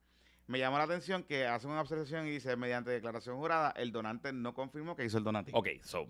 me 0.49 0.57
llama 0.57 0.79
la 0.79 0.85
atención 0.85 1.23
que 1.23 1.45
hace 1.45 1.67
una 1.67 1.79
observación 1.79 2.25
y 2.25 2.31
dice, 2.31 2.55
mediante 2.55 2.89
declaración 2.89 3.37
jurada, 3.37 3.71
el 3.77 3.91
donante 3.91 4.33
no 4.33 4.55
confirmó 4.55 4.95
que 4.95 5.05
hizo 5.05 5.19
el 5.19 5.23
donativo. 5.23 5.59
Ok, 5.59 5.67
so, 5.83 6.07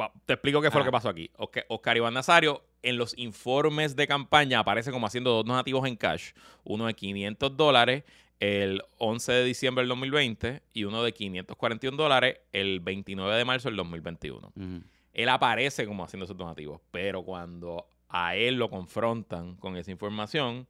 va, 0.00 0.10
te 0.24 0.32
explico 0.32 0.62
qué 0.62 0.70
fue 0.70 0.80
lo 0.80 0.86
que 0.86 0.90
pasó 0.90 1.10
aquí. 1.10 1.30
Oscar, 1.36 1.66
Oscar 1.68 1.98
Iván 1.98 2.14
Nazario, 2.14 2.64
en 2.82 2.96
los 2.96 3.12
informes 3.18 3.94
de 3.94 4.06
campaña, 4.06 4.60
aparece 4.60 4.90
como 4.92 5.06
haciendo 5.06 5.32
dos 5.32 5.44
donativos 5.44 5.86
en 5.86 5.96
cash. 5.96 6.32
Uno 6.64 6.86
de 6.86 6.94
500 6.94 7.54
dólares 7.54 8.04
el 8.40 8.82
11 8.96 9.30
de 9.30 9.44
diciembre 9.44 9.82
del 9.82 9.90
2020 9.90 10.62
y 10.72 10.84
uno 10.84 11.02
de 11.02 11.12
541 11.12 11.94
dólares 11.94 12.40
el 12.52 12.80
29 12.80 13.36
de 13.36 13.44
marzo 13.44 13.68
del 13.68 13.76
2021. 13.76 14.52
Ujú. 14.56 14.82
Él 15.12 15.28
aparece 15.28 15.86
como 15.86 16.02
haciendo 16.02 16.24
esos 16.24 16.38
donativos, 16.38 16.80
pero 16.90 17.22
cuando 17.22 17.86
a 18.08 18.36
él 18.36 18.54
lo 18.54 18.70
confrontan 18.70 19.56
con 19.56 19.76
esa 19.76 19.90
información, 19.90 20.66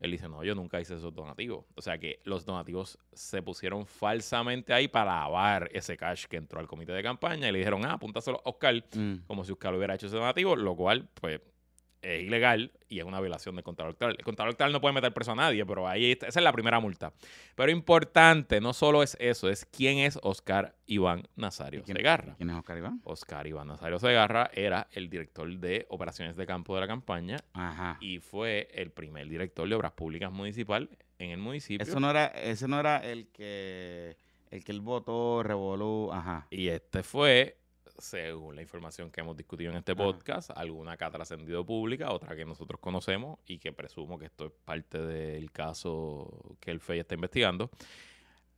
él 0.00 0.10
dice, 0.10 0.28
no, 0.28 0.44
yo 0.44 0.54
nunca 0.54 0.80
hice 0.80 0.94
esos 0.94 1.14
donativos. 1.14 1.64
O 1.74 1.80
sea 1.82 1.96
que 1.98 2.20
los 2.24 2.44
donativos 2.44 2.98
se 3.12 3.42
pusieron 3.42 3.86
falsamente 3.86 4.72
ahí 4.72 4.88
para 4.88 5.14
lavar 5.20 5.70
ese 5.72 5.96
cash 5.96 6.26
que 6.26 6.36
entró 6.36 6.60
al 6.60 6.66
comité 6.66 6.92
de 6.92 7.02
campaña 7.02 7.48
y 7.48 7.52
le 7.52 7.58
dijeron, 7.58 7.84
ah, 7.86 7.92
apúntaselo 7.94 8.38
a 8.44 8.48
Oscar, 8.50 8.74
Mm. 8.94 9.24
como 9.26 9.44
si 9.44 9.52
Oscar 9.52 9.74
hubiera 9.74 9.94
hecho 9.94 10.06
ese 10.06 10.16
donativo, 10.16 10.54
lo 10.56 10.76
cual, 10.76 11.08
pues, 11.20 11.40
es 12.02 12.22
ilegal 12.22 12.72
y 12.88 12.98
es 13.00 13.04
una 13.04 13.20
violación 13.20 13.54
del 13.56 13.64
contador 13.64 13.90
electoral. 13.90 14.14
El 14.18 14.24
contador 14.24 14.48
electoral 14.50 14.72
no 14.72 14.80
puede 14.80 14.94
meter 14.94 15.12
preso 15.12 15.32
a 15.32 15.34
nadie, 15.34 15.64
pero 15.66 15.88
ahí 15.88 16.12
está- 16.12 16.28
esa 16.28 16.38
es 16.40 16.44
la 16.44 16.52
primera 16.52 16.78
multa. 16.80 17.12
Pero 17.54 17.70
importante, 17.72 18.60
no 18.60 18.72
solo 18.72 19.02
es 19.02 19.16
eso, 19.20 19.48
es 19.48 19.64
quién 19.66 19.98
es 19.98 20.18
Oscar 20.22 20.76
Iván 20.86 21.28
Nazario 21.36 21.80
¿Y 21.80 21.82
quién- 21.82 21.96
Segarra. 21.96 22.34
¿Quién 22.36 22.50
es 22.50 22.56
Oscar 22.56 22.78
Iván? 22.78 23.00
Oscar 23.04 23.46
Iván 23.46 23.68
Nazario 23.68 23.98
Segarra 23.98 24.50
era 24.54 24.88
el 24.92 25.08
director 25.10 25.48
de 25.58 25.86
operaciones 25.88 26.36
de 26.36 26.46
campo 26.46 26.74
de 26.74 26.80
la 26.82 26.86
campaña 26.86 27.38
Ajá. 27.54 27.96
y 28.00 28.18
fue 28.20 28.68
el 28.72 28.90
primer 28.90 29.28
director 29.28 29.68
de 29.68 29.74
obras 29.74 29.92
públicas 29.92 30.30
municipal 30.30 30.88
en 31.18 31.30
el 31.30 31.38
municipio. 31.38 31.84
Eso 31.86 31.98
no 31.98 32.10
era, 32.10 32.26
ese 32.26 32.68
no 32.68 32.78
era 32.78 32.98
el 32.98 33.28
que 33.28 34.16
el 34.50 34.62
que 34.64 34.70
él 34.70 34.80
votó, 34.80 35.42
revolú, 35.42 36.10
ajá. 36.12 36.46
Y 36.50 36.68
este 36.68 37.02
fue, 37.02 37.56
según 37.98 38.56
la 38.56 38.62
información 38.62 39.10
que 39.10 39.20
hemos 39.20 39.36
discutido 39.36 39.70
en 39.70 39.78
este 39.78 39.92
Ajá. 39.92 40.02
podcast, 40.04 40.50
alguna 40.54 40.96
que 40.96 41.04
ha 41.04 41.10
trascendido 41.10 41.64
pública, 41.64 42.12
otra 42.12 42.36
que 42.36 42.44
nosotros 42.44 42.80
conocemos 42.80 43.38
y 43.46 43.58
que 43.58 43.72
presumo 43.72 44.18
que 44.18 44.26
esto 44.26 44.46
es 44.46 44.52
parte 44.64 44.98
del 44.98 45.50
caso 45.50 46.56
que 46.60 46.70
el 46.70 46.80
FEI 46.80 47.00
está 47.00 47.14
investigando. 47.14 47.70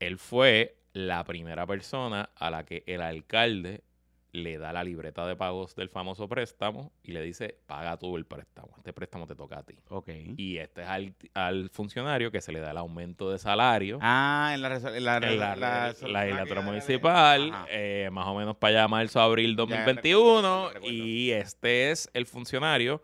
Él 0.01 0.19
fue 0.19 0.77
la 0.93 1.25
primera 1.25 1.67
persona 1.67 2.31
a 2.35 2.51
la 2.51 2.65
que 2.65 2.85
el 2.87 3.01
alcalde 3.01 3.83
le 4.33 4.59
da 4.59 4.73
la 4.75 4.85
libreta 4.85 5.27
de 5.27 5.37
pagos 5.37 5.75
del 5.75 5.89
famoso 5.89 6.29
préstamo 6.29 6.93
y 7.03 7.13
le 7.13 7.23
dice, 7.23 7.57
paga 7.67 7.97
tú 7.97 8.17
el 8.17 8.27
préstamo, 8.27 8.69
este 8.77 8.93
préstamo 8.93 9.27
te 9.27 9.35
toca 9.35 9.59
a 9.59 9.63
ti. 9.63 9.75
Ok. 9.89 10.11
Y 10.37 10.59
este 10.59 10.83
es 10.83 10.89
al, 10.89 11.15
al 11.35 11.71
funcionario 11.71 12.31
que 12.31 12.41
se 12.43 12.53
le 12.53 12.61
da 12.61 12.73
el 12.73 12.77
aumento 12.77 13.31
de 13.31 13.39
salario 13.39 13.99
Ah, 14.03 14.51
en 14.55 14.61
la 14.61 14.77
en 14.77 15.05
la, 15.05 15.17
en 15.17 15.39
la, 15.41 15.57
la- 15.57 15.95
la 16.03 16.25
legislatura 16.25 16.61
municipal, 16.61 17.53
eh, 17.71 18.11
más 18.13 18.27
o 18.27 18.35
menos 18.35 18.57
para 18.57 18.81
allá 18.81 18.89
marzo, 18.89 19.19
abril 19.21 19.53
Ya, 19.53 19.57
2021. 19.57 20.71
recuerdo, 20.75 20.87
y 20.95 21.31
este 21.31 21.91
es 21.91 22.11
el 22.13 22.27
funcionario 22.27 23.03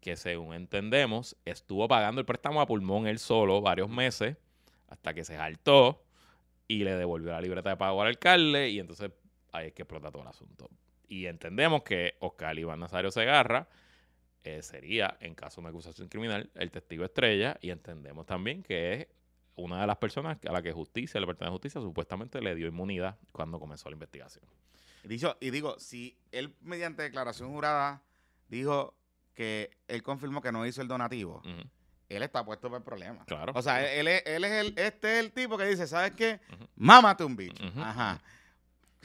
que, 0.00 0.16
según 0.16 0.54
entendemos, 0.54 1.36
estuvo 1.44 1.86
pagando 1.88 2.20
el 2.20 2.26
préstamo 2.26 2.60
a 2.60 2.66
pulmón 2.66 3.06
él 3.06 3.18
solo 3.18 3.60
varios 3.60 3.88
meses 3.88 4.36
hasta 4.88 5.14
que 5.14 5.24
se 5.24 5.36
saltó 5.36 6.02
y 6.68 6.84
le 6.84 6.94
devolvió 6.96 7.30
la 7.30 7.40
libreta 7.40 7.70
de 7.70 7.76
pago 7.76 8.02
al 8.02 8.08
alcalde. 8.08 8.68
Y 8.70 8.80
entonces 8.80 9.10
ahí 9.56 9.68
es 9.68 9.72
que 9.72 9.82
explota 9.82 10.10
todo 10.10 10.22
el 10.22 10.28
asunto. 10.28 10.68
Y 11.08 11.26
entendemos 11.26 11.82
que 11.82 12.16
Oscar 12.20 12.58
Iván 12.58 12.80
Nazario 12.80 13.10
Segarra 13.10 13.68
eh, 14.42 14.62
sería, 14.62 15.16
en 15.20 15.34
caso 15.34 15.56
de 15.56 15.60
una 15.60 15.68
acusación 15.70 16.08
criminal, 16.08 16.50
el 16.54 16.70
testigo 16.70 17.04
estrella. 17.04 17.56
Y 17.60 17.70
entendemos 17.70 18.26
también 18.26 18.62
que 18.62 18.92
es 18.94 19.06
una 19.56 19.80
de 19.80 19.86
las 19.86 19.96
personas 19.98 20.38
a 20.46 20.52
la 20.52 20.62
que 20.62 20.72
justicia, 20.72 21.18
el 21.18 21.22
Departamento 21.22 21.52
de 21.52 21.56
Justicia, 21.58 21.80
supuestamente 21.80 22.40
le 22.40 22.54
dio 22.54 22.66
inmunidad 22.66 23.16
cuando 23.32 23.58
comenzó 23.60 23.88
la 23.88 23.94
investigación. 23.94 24.44
Dicho, 25.04 25.36
y 25.40 25.50
digo, 25.50 25.78
si 25.78 26.16
él 26.32 26.54
mediante 26.62 27.02
declaración 27.02 27.50
jurada 27.52 28.02
dijo 28.48 28.94
que 29.34 29.70
él 29.88 30.02
confirmó 30.02 30.40
que 30.40 30.50
no 30.52 30.64
hizo 30.66 30.80
el 30.80 30.88
donativo, 30.88 31.42
él 32.08 32.22
está 32.22 32.44
puesto 32.44 32.68
por 32.68 32.78
el 32.78 32.84
problema. 32.84 33.24
Claro. 33.26 33.52
O 33.54 33.60
sea, 33.62 33.92
él, 33.92 34.08
es- 34.08 34.22
él 34.26 34.44
es 34.44 34.52
el, 34.52 34.78
este 34.78 35.18
es 35.18 35.24
el 35.24 35.32
tipo 35.32 35.58
que 35.58 35.66
dice, 35.66 35.86
¿sabes 35.86 36.12
qué? 36.12 36.40
Mámate 36.76 37.22
un 37.24 37.36
bicho. 37.36 37.62
Ajá. 37.76 38.20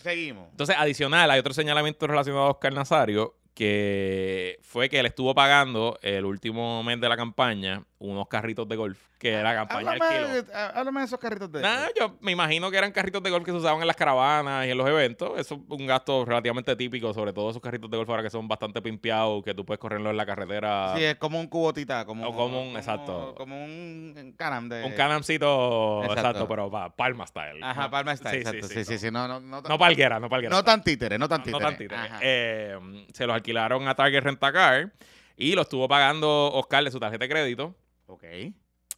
Seguimos. 0.02 0.50
Entonces, 0.52 0.76
adicional, 0.78 1.30
hay 1.32 1.40
otro 1.40 1.54
señalamiento 1.54 2.08
relacionado 2.08 2.46
a 2.46 2.52
Oscar 2.52 2.74
Nazario, 2.74 3.36
que 3.54 4.58
fue 4.62 4.90
que 4.90 5.00
él 5.00 5.06
estuvo 5.06 5.36
pagando 5.36 6.00
el 6.02 6.26
último 6.26 6.82
mes 6.84 7.00
de 7.02 7.10
la 7.10 7.18
campaña 7.18 7.84
unos 8.00 8.28
carritos 8.30 8.66
de 8.70 8.78
golf, 8.78 8.98
que 9.18 9.44
la 9.44 9.54
campaña 9.54 9.92
Háblame, 9.92 10.42
de- 10.42 10.54
há- 10.56 10.68
háblame 10.70 11.02
de 11.02 11.06
esos 11.06 11.20
carritos 11.20 11.52
de... 11.52 11.62
Nah, 11.62 11.88
yo 12.00 12.16
me 12.22 12.32
imagino 12.32 12.72
que 12.72 12.78
eran 12.78 12.94
carritos 12.94 13.22
de 13.22 13.30
golf 13.30 13.44
que 13.44 13.52
se 13.52 13.58
usaban 13.58 13.82
en 13.82 13.88
las 13.88 13.98
caravanas 13.98 14.66
y 14.66 14.72
en 14.72 14.78
los 14.78 14.88
eventos. 14.88 15.38
Eso 15.38 15.56
es 15.56 15.62
un 15.68 15.86
gasto 15.86 16.24
relativamente 16.24 16.74
típico, 16.78 17.14
sobre 17.14 17.34
todo 17.34 17.50
esos 17.50 17.62
carritos 17.62 17.92
de 17.92 17.98
golf 17.98 18.10
ahora 18.10 18.24
que 18.24 18.30
son 18.30 18.48
bastante 18.48 18.82
pimpeados, 18.82 19.44
que 19.44 19.54
tú 19.54 19.66
puedes 19.66 19.80
correrlos 19.82 20.12
en 20.12 20.16
la 20.18 20.26
carretera. 20.26 20.94
Sí, 20.96 21.04
es 21.04 21.16
como 21.18 21.42
un 21.42 21.48
cubotita, 21.48 22.06
como, 22.06 22.26
O 22.30 22.34
como 22.34 22.62
un- 22.70 22.78
exacto. 22.78 23.36
Como 23.36 23.62
un 23.62 24.34
canam 24.38 24.70
de... 24.70 24.86
un 24.86 24.94
canamcito, 24.94 26.00
exacto, 26.04 26.20
Exacto. 26.22 26.48
pero 26.48 26.72
pa- 26.72 26.96
Palma 26.96 27.28
style. 27.28 27.60
Ajá, 27.62 27.84
¿no? 27.84 27.92
Palma 27.92 28.14
está, 28.14 28.32
Sí, 28.32 28.38
exacto. 28.38 28.68
Sí, 28.70 28.86
sí, 28.86 28.94
no. 28.94 28.98
sí, 29.00 29.12
no, 29.12 29.28
no, 29.28 29.40
no, 29.42 29.62
No 29.62 29.78
palguera, 29.78 30.22
no 30.22 30.30
palguera. 30.30 30.56
no 30.56 30.64
tan 30.64 30.82
títere, 30.84 31.18
no 31.20 31.28
tan 31.28 31.40
No- 31.40 31.44
títere. 31.44 31.64
no 31.64 31.68
tan 31.70 31.78
títere. 31.78 32.02
Eh, 32.22 33.06
se 33.14 33.28
los 33.28 33.34
alquilaron 33.36 33.88
a 33.90 33.96
Target 33.96 34.24
Rentacar 34.24 34.94
y 35.36 35.54
lo 35.56 35.62
estuvo 35.64 35.88
pagando 35.88 36.52
Oscar 36.54 36.84
de 36.84 36.92
su 36.92 37.00
tarjeta 37.00 37.24
de 37.26 37.30
crédito, 37.30 37.76
ok. 38.10 38.24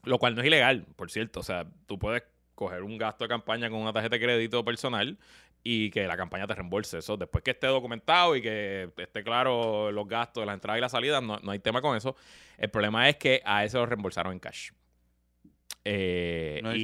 lo 0.06 0.18
cual 0.18 0.34
no 0.36 0.42
es 0.42 0.48
ilegal, 0.48 0.86
por 0.96 1.12
cierto. 1.12 1.40
O 1.42 1.44
sea, 1.44 1.66
tú 1.86 2.00
puedes 2.00 2.24
coger 2.56 2.82
un 2.84 2.98
gasto 2.98 3.24
de 3.26 3.30
campaña 3.30 3.70
con 3.70 3.80
una 3.80 3.94
tarjeta 3.94 4.16
de 4.18 4.24
crédito 4.24 4.64
personal 4.66 5.18
y 5.64 5.92
que 5.92 6.08
la 6.08 6.18
campaña 6.18 6.48
te 6.48 6.56
reembolse 6.56 6.98
eso. 6.98 7.18
Después 7.18 7.44
que 7.44 7.52
esté 7.52 7.68
documentado 7.68 8.36
y 8.36 8.42
que 8.42 8.90
esté 8.98 9.24
claro 9.24 9.92
los 9.92 10.08
gastos, 10.08 10.44
las 10.46 10.56
entradas 10.56 10.80
y 10.80 10.82
las 10.82 10.92
salidas, 10.92 11.22
no, 11.22 11.38
no 11.40 11.52
hay 11.52 11.60
tema 11.60 11.82
con 11.82 11.96
eso. 11.96 12.16
El 12.58 12.70
problema 12.72 13.08
es 13.10 13.18
que 13.18 13.42
a 13.46 13.64
eso 13.64 13.78
lo 13.80 13.86
reembolsaron 13.86 14.34
en 14.34 14.40
cash. 14.40 14.72
Eh, 15.84 16.60
No 16.64 16.76
y 16.76 16.84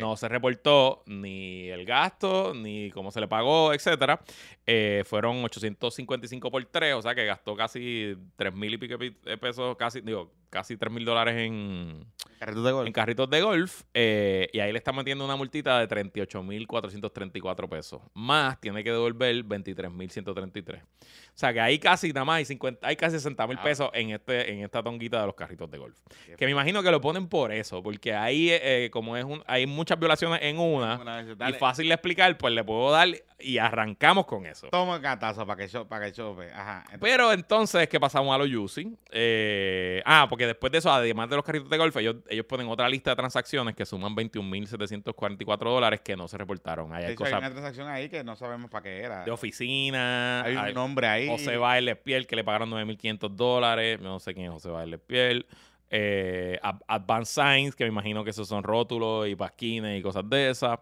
no 0.00 0.16
se 0.16 0.26
reportó 0.28 1.02
ni 1.06 1.68
el 1.68 1.84
gasto, 1.84 2.54
ni 2.54 2.90
cómo 2.90 3.10
se 3.10 3.20
le 3.20 3.28
pagó, 3.28 3.74
etcétera. 3.74 4.20
Eh, 4.66 5.02
fueron 5.04 5.44
855 5.44 6.50
por 6.50 6.64
3, 6.64 6.94
o 6.94 7.02
sea 7.02 7.14
que 7.14 7.26
gastó 7.26 7.54
casi 7.54 8.14
3 8.36 8.54
mil 8.54 8.72
y 8.72 8.78
pico 8.78 8.98
pi- 8.98 9.16
de 9.22 9.36
pesos, 9.36 9.76
casi, 9.76 10.00
digo, 10.00 10.32
casi 10.50 10.76
3 10.76 10.92
mil 10.92 11.04
dólares 11.04 11.34
en, 11.36 12.06
Carritos 12.38 12.64
de 12.64 12.72
gol. 12.72 12.86
en 12.86 12.92
carritos 12.92 13.28
de 13.30 13.40
golf 13.42 13.82
eh, 13.94 14.48
y 14.52 14.60
ahí 14.60 14.70
le 14.72 14.78
está 14.78 14.92
metiendo 14.92 15.24
una 15.24 15.34
multita 15.36 15.78
de 15.80 15.88
38.434 15.88 17.68
pesos. 17.68 18.00
Más 18.14 18.60
tiene 18.60 18.82
que 18.84 18.90
devolver 18.92 19.34
23.133. 19.44 20.82
O 20.82 20.86
sea 21.34 21.52
que 21.52 21.60
ahí 21.60 21.78
casi 21.78 22.12
nada 22.12 22.24
más 22.24 22.36
hay, 22.38 22.44
50, 22.44 22.86
hay 22.86 22.96
casi 22.96 23.16
60 23.16 23.46
mil 23.46 23.58
Ah. 23.58 23.62
pesos 23.62 23.90
en, 23.92 24.10
este, 24.10 24.52
en 24.52 24.62
esta 24.64 24.82
tonguita 24.82 25.20
de 25.20 25.26
los 25.26 25.34
carritos 25.34 25.70
de 25.70 25.78
golf. 25.78 25.96
Qué 26.26 26.36
Que 26.36 26.44
me 26.46 26.50
imagino 26.52 26.82
que 26.82 26.90
lo 26.90 27.00
ponen 27.00 27.28
por 27.28 27.52
eso, 27.52 27.82
porque 27.82 28.14
ahí 28.14 28.50
eh, 28.50 28.88
como 28.92 29.16
es 29.16 29.24
un, 29.24 29.42
hay 29.46 29.66
muchas 29.66 29.98
violaciones 29.98 30.40
en 30.42 30.58
una 30.58 30.98
Una 31.00 31.22
vez, 31.22 31.36
y 31.50 31.52
fácil 31.54 31.88
de 31.88 31.94
explicar, 31.94 32.36
pues 32.38 32.52
le 32.54 32.62
puedo 32.64 32.90
dar 32.90 33.08
y 33.40 33.58
arrancamos 33.58 34.26
con 34.26 34.46
eso. 34.46 34.68
Toma 34.68 34.96
el 34.96 35.02
catazo 35.02 35.46
para 35.46 35.62
que, 35.64 35.68
cho- 35.68 35.86
para 35.86 36.06
que 36.06 36.12
chope. 36.12 36.50
Ajá. 36.52 36.78
Entonces, 36.92 36.98
Pero 37.00 37.32
entonces, 37.32 37.88
¿qué 37.88 38.00
pasamos 38.00 38.34
a 38.34 38.38
los 38.38 38.48
UCI? 38.52 38.96
Eh, 39.12 40.02
ah, 40.04 40.26
porque 40.28 40.37
después 40.46 40.70
de 40.72 40.78
eso, 40.78 40.90
además 40.92 41.28
de 41.30 41.36
los 41.36 41.44
carritos 41.44 41.68
de 41.70 41.76
golf, 41.78 41.96
ellos, 41.96 42.16
ellos 42.28 42.46
ponen 42.46 42.68
otra 42.68 42.88
lista 42.88 43.10
de 43.10 43.16
transacciones 43.16 43.74
que 43.74 43.84
suman 43.86 44.14
21.744 44.14 45.58
dólares 45.58 46.00
que 46.00 46.16
no 46.16 46.28
se 46.28 46.38
reportaron. 46.38 46.92
Ahí 46.92 47.04
hay 47.04 47.12
hecho, 47.12 47.24
hay 47.24 47.32
una 47.34 47.50
transacción 47.50 47.88
ahí 47.88 48.08
que 48.08 48.22
no 48.24 48.36
sabemos 48.36 48.70
para 48.70 48.82
qué 48.82 48.98
era. 49.00 49.24
de 49.24 49.30
oficina. 49.30 50.42
Hay 50.42 50.52
un 50.56 50.58
hay 50.64 50.74
nombre 50.74 51.06
ahí. 51.06 51.28
José 51.28 51.56
Báez 51.56 51.96
Piel 51.98 52.26
que 52.26 52.36
le 52.36 52.44
pagaron 52.44 52.70
9.500 52.70 53.30
dólares. 53.34 54.00
No 54.00 54.18
sé 54.20 54.34
quién 54.34 54.46
es 54.46 54.52
José 54.52 54.68
Báez 54.70 54.98
Piel. 55.06 55.46
Eh, 55.90 56.58
Ad- 56.62 56.82
Advanced 56.86 57.42
Signs, 57.42 57.74
que 57.74 57.84
me 57.84 57.88
imagino 57.88 58.22
que 58.22 58.30
esos 58.30 58.46
son 58.46 58.62
rótulos 58.62 59.26
y 59.28 59.34
pasquines 59.36 59.98
y 59.98 60.02
cosas 60.02 60.28
de 60.28 60.50
esas. 60.50 60.78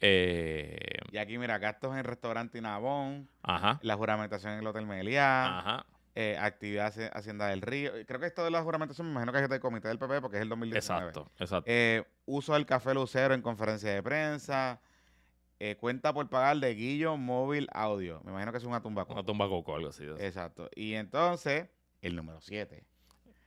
Eh, 0.00 0.78
Y 1.12 1.18
aquí, 1.18 1.38
mira, 1.38 1.58
gastos 1.58 1.96
en 1.96 2.04
restaurante 2.04 2.58
Inabón, 2.58 3.28
ajá. 3.42 3.78
la 3.82 3.96
juramentación 3.96 4.52
en 4.52 4.58
el 4.60 4.66
Hotel 4.66 4.86
Meliá, 4.86 5.58
Ajá. 5.58 5.86
Eh, 6.20 6.36
actividad 6.40 6.92
haci- 6.92 7.10
Hacienda 7.12 7.46
del 7.46 7.60
Río. 7.62 7.92
Creo 8.06 8.18
que 8.18 8.26
esto 8.26 8.42
de 8.42 8.50
la 8.50 8.60
juramentación 8.62 9.06
me 9.06 9.12
imagino 9.12 9.32
que 9.32 9.38
es 9.44 9.48
del 9.48 9.60
comité 9.60 9.86
del 9.86 9.98
PP 10.00 10.20
porque 10.20 10.38
es 10.38 10.42
el 10.42 10.48
2019. 10.48 11.06
Exacto, 11.10 11.30
exacto. 11.38 11.64
Eh, 11.70 12.02
uso 12.26 12.54
del 12.54 12.66
café 12.66 12.92
Lucero 12.92 13.34
en 13.34 13.42
conferencia 13.42 13.92
de 13.94 14.02
prensa. 14.02 14.80
eh, 15.60 15.76
cuenta 15.76 16.12
por 16.12 16.28
pagar 16.28 16.56
de 16.58 16.74
Guillo 16.74 17.16
Móvil 17.16 17.68
Audio. 17.72 18.20
Me 18.24 18.30
imagino 18.30 18.50
que 18.52 18.58
es 18.58 18.64
una 18.64 18.80
tumba. 18.82 19.04
Una 19.08 19.24
tumba 19.24 19.48
coco, 19.48 19.74
algo 19.76 19.88
así. 19.90 20.04
Exacto. 20.18 20.68
Y 20.74 20.94
entonces, 20.94 21.66
el 22.02 22.14
número 22.16 22.40
7. 22.40 22.84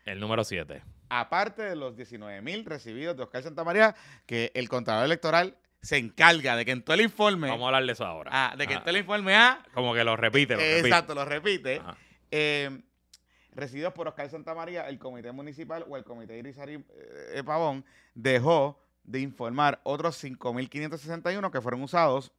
El 0.06 0.20
número 0.20 0.44
7. 0.44 0.82
Aparte 1.10 1.62
de 1.64 1.76
los 1.76 1.96
19 1.96 2.42
mil 2.42 2.64
recibidos 2.66 3.16
de 3.18 3.24
Oscar 3.24 3.44
Santamaría, 3.44 3.96
que 4.26 4.52
el 4.56 4.68
contador 4.70 5.06
electoral 5.06 5.58
se 5.82 5.98
encarga 5.98 6.56
de 6.56 6.64
que 6.66 6.72
en 6.72 6.84
todo 6.84 6.94
el 6.96 7.02
informe. 7.02 7.50
Vamos 7.50 7.64
a 7.64 7.68
hablar 7.68 7.86
de 7.86 7.92
eso 7.94 8.06
ahora. 8.06 8.30
ah, 8.34 8.56
de 8.58 8.66
que 8.68 8.74
en 8.76 8.80
todo 8.82 8.90
el 8.92 8.98
informe 8.98 9.36
A. 9.36 9.62
Como 9.74 9.94
que 9.94 10.04
lo 10.04 10.16
repite, 10.16 10.54
lo 10.56 10.60
repite. 10.62 10.80
Exacto, 10.88 11.16
lo 11.16 11.26
repite. 11.26 11.78
Ajá. 11.80 11.98
Eh, 12.32 12.84
recibidos 13.52 13.94
por 13.94 14.08
Oscar 14.08 14.30
Santamaría, 14.30 14.88
el 14.88 14.98
comité 14.98 15.32
municipal 15.32 15.86
o 15.88 15.98
el 15.98 16.04
comité 16.04 16.38
Irizarry 16.38 16.84
eh, 17.34 17.44
Pavón 17.46 17.86
dejó 18.16 18.80
de 19.04 19.20
informar 19.20 19.82
otros 19.84 20.24
5.561 20.24 21.52
que 21.52 21.62
fueron 21.62 21.84
usados 21.84 22.32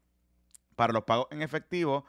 para 0.76 0.92
los 0.92 1.04
pagos 1.04 1.26
en 1.30 1.42
efectivo 1.42 2.04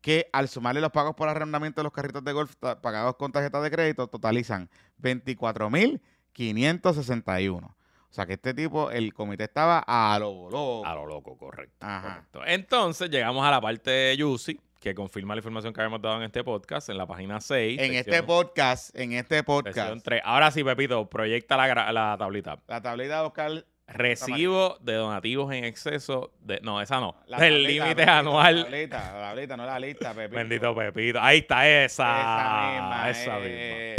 que 0.00 0.28
al 0.32 0.48
sumarle 0.48 0.80
los 0.80 0.92
pagos 0.92 1.14
por 1.14 1.28
arrendamiento 1.28 1.80
de 1.80 1.84
los 1.84 1.92
carritos 1.92 2.24
de 2.24 2.32
golf 2.32 2.54
pagados 2.56 3.16
con 3.16 3.32
tarjeta 3.32 3.60
de 3.60 3.70
crédito 3.70 4.06
totalizan 4.06 4.70
24.561. 5.02 7.64
O 7.64 7.74
sea 8.12 8.26
que 8.26 8.32
este 8.32 8.54
tipo, 8.54 8.90
el 8.90 9.14
comité 9.14 9.44
estaba 9.44 9.84
a 9.86 10.18
lo 10.18 10.50
loco. 10.50 10.84
A 10.84 10.96
lo 10.96 11.06
loco, 11.06 11.38
correcto. 11.38 11.86
Ajá. 11.86 12.26
correcto. 12.32 12.42
Entonces 12.44 13.08
llegamos 13.08 13.46
a 13.46 13.52
la 13.52 13.60
parte 13.60 13.88
de 13.90 14.16
Yusi, 14.16 14.60
que 14.80 14.94
confirma 14.94 15.34
la 15.34 15.40
información 15.40 15.72
que 15.74 15.80
habíamos 15.80 16.00
dado 16.02 16.16
en 16.16 16.22
este 16.22 16.42
podcast, 16.42 16.88
en 16.88 16.96
la 16.98 17.06
página 17.06 17.40
6. 17.40 17.78
En 17.78 17.92
sección- 17.92 17.96
este 18.14 18.22
podcast, 18.22 18.98
en 18.98 19.12
este 19.12 19.44
podcast, 19.44 20.02
3. 20.02 20.22
Ahora 20.24 20.50
sí, 20.50 20.64
Pepito, 20.64 21.08
proyecta 21.08 21.56
la, 21.56 21.92
la 21.92 22.16
tablita. 22.18 22.58
la 22.66 22.80
tablita 22.80 23.20
de 23.20 23.26
Oscar 23.26 23.64
Recibo 23.92 24.78
de 24.80 24.94
donativos 24.94 25.52
en 25.52 25.64
exceso 25.64 26.32
de. 26.40 26.60
No, 26.62 26.80
esa 26.80 27.00
no. 27.00 27.16
La 27.26 27.38
tablita, 27.38 27.68
límite 27.86 28.02
anual. 28.04 28.56
La 28.58 28.62
tablita, 28.64 29.12
la 29.12 29.20
tablita, 29.20 29.56
no 29.56 29.66
la 29.66 29.80
lista, 29.80 30.14
Pepito. 30.14 30.36
Bendito 30.36 30.74
Pepito. 30.76 31.18
Ahí 31.20 31.38
está 31.38 31.68
esa. 31.68 32.20
Esa 32.20 32.70
misma. 32.70 33.10
Esa 33.10 33.38
eh. 33.40 33.96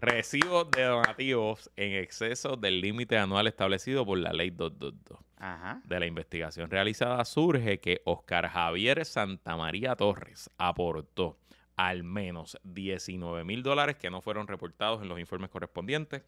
Misma. 0.00 0.12
Recibo 0.12 0.64
de 0.64 0.82
donativos 0.84 1.70
en 1.76 1.92
exceso 1.94 2.56
del 2.56 2.80
límite 2.80 3.16
anual 3.18 3.46
establecido 3.46 4.04
por 4.06 4.18
la 4.18 4.32
ley 4.32 4.50
222. 4.50 5.18
Ajá. 5.38 5.80
De 5.84 6.00
la 6.00 6.06
investigación 6.06 6.70
realizada 6.70 7.24
surge 7.24 7.78
que 7.80 8.02
Oscar 8.04 8.48
Javier 8.48 9.04
Santamaría 9.04 9.94
Torres 9.96 10.50
aportó 10.58 11.38
al 11.76 12.02
menos 12.02 12.58
19 12.64 13.44
mil 13.44 13.62
dólares 13.62 13.96
que 13.96 14.10
no 14.10 14.20
fueron 14.20 14.48
reportados 14.48 15.00
en 15.00 15.08
los 15.08 15.20
informes 15.20 15.48
correspondientes, 15.50 16.22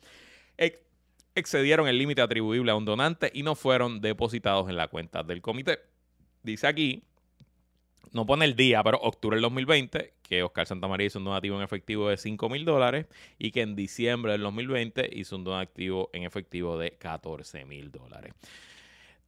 ex- 0.57 0.81
excedieron 1.35 1.89
el 1.89 1.99
límite 1.99 2.23
atribuible 2.23 2.71
a 2.71 2.77
un 2.77 2.85
donante 2.85 3.33
y 3.35 3.43
no 3.43 3.57
fueron 3.57 4.01
depositados 4.01 4.69
en 4.71 4.77
la 4.77 4.87
cuenta 4.87 5.25
del 5.25 5.43
comité. 5.43 5.81
Dice 6.45 6.69
aquí, 6.69 7.03
no 8.13 8.27
pone 8.27 8.45
el 8.45 8.57
día, 8.57 8.83
pero 8.83 8.99
octubre 8.99 9.37
del 9.37 9.43
2020, 9.43 10.15
que 10.23 10.43
Oscar 10.43 10.67
Santamaría 10.67 11.07
hizo 11.07 11.19
un 11.19 11.25
donativo 11.25 11.57
en 11.57 11.63
efectivo 11.63 12.09
de 12.09 12.17
5 12.17 12.49
mil 12.49 12.65
dólares 12.65 13.07
y 13.39 13.51
que 13.53 13.63
en 13.63 13.77
diciembre 13.77 14.33
del 14.33 14.43
2020 14.43 15.11
hizo 15.13 15.37
un 15.37 15.45
donativo 15.45 16.11
en 16.13 16.25
efectivo 16.25 16.79
de 16.79 16.93
14 16.93 17.65
mil 17.65 17.91
dólares. 17.91 18.35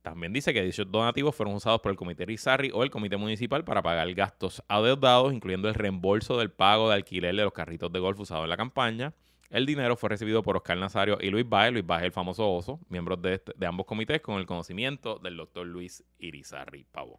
También 0.03 0.33
dice 0.33 0.53
que 0.53 0.63
dichos 0.65 0.91
donativos 0.91 1.35
fueron 1.37 1.55
usados 1.55 1.81
por 1.81 1.93
el 1.93 1.97
Comité 1.97 2.25
Rizarri 2.27 2.71
o 2.75 2.83
el 2.83 2.91
Comité 2.91 3.17
Municipal 3.17 3.63
para 3.65 3.83
pagar 3.83 4.13
gastos 4.15 4.61
adeudados, 4.67 5.33
incluyendo 5.33 5.69
el 5.69 5.75
reembolso 5.75 6.37
del 6.39 6.51
pago 6.51 6.89
de 6.89 6.97
alquiler 6.97 7.37
de 7.37 7.45
los 7.45 7.53
carritos 7.53 7.93
de 7.93 8.01
golf 8.01 8.19
usados 8.19 8.43
en 8.45 8.51
la 8.51 8.57
campaña. 8.57 9.13
El 9.49 9.65
dinero 9.65 9.97
fue 9.97 10.09
recibido 10.09 10.43
por 10.43 10.57
Oscar 10.57 10.77
Nazario 10.79 11.19
y 11.21 11.31
Luis 11.31 11.49
Baez, 11.49 11.73
Luis 11.73 11.87
Baez 11.87 12.05
el 12.07 12.13
famoso 12.13 12.51
oso, 12.51 12.81
miembros 12.89 13.23
de, 13.23 13.35
este- 13.35 13.53
de 13.55 13.67
ambos 13.67 13.87
comités, 13.87 14.21
con 14.23 14.41
el 14.41 14.47
conocimiento 14.47 15.21
del 15.23 15.37
doctor 15.37 15.67
Luis 15.67 16.03
Irizarri 16.19 16.85
Pavón. 16.91 17.19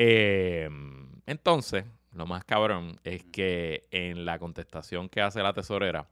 Eh, 0.00 0.70
entonces, 1.26 1.84
lo 2.12 2.24
más 2.24 2.44
cabrón 2.44 3.00
es 3.02 3.24
que 3.24 3.88
en 3.90 4.24
la 4.24 4.38
contestación 4.38 5.08
que 5.08 5.20
hace 5.20 5.42
la 5.42 5.52
tesorera, 5.52 6.06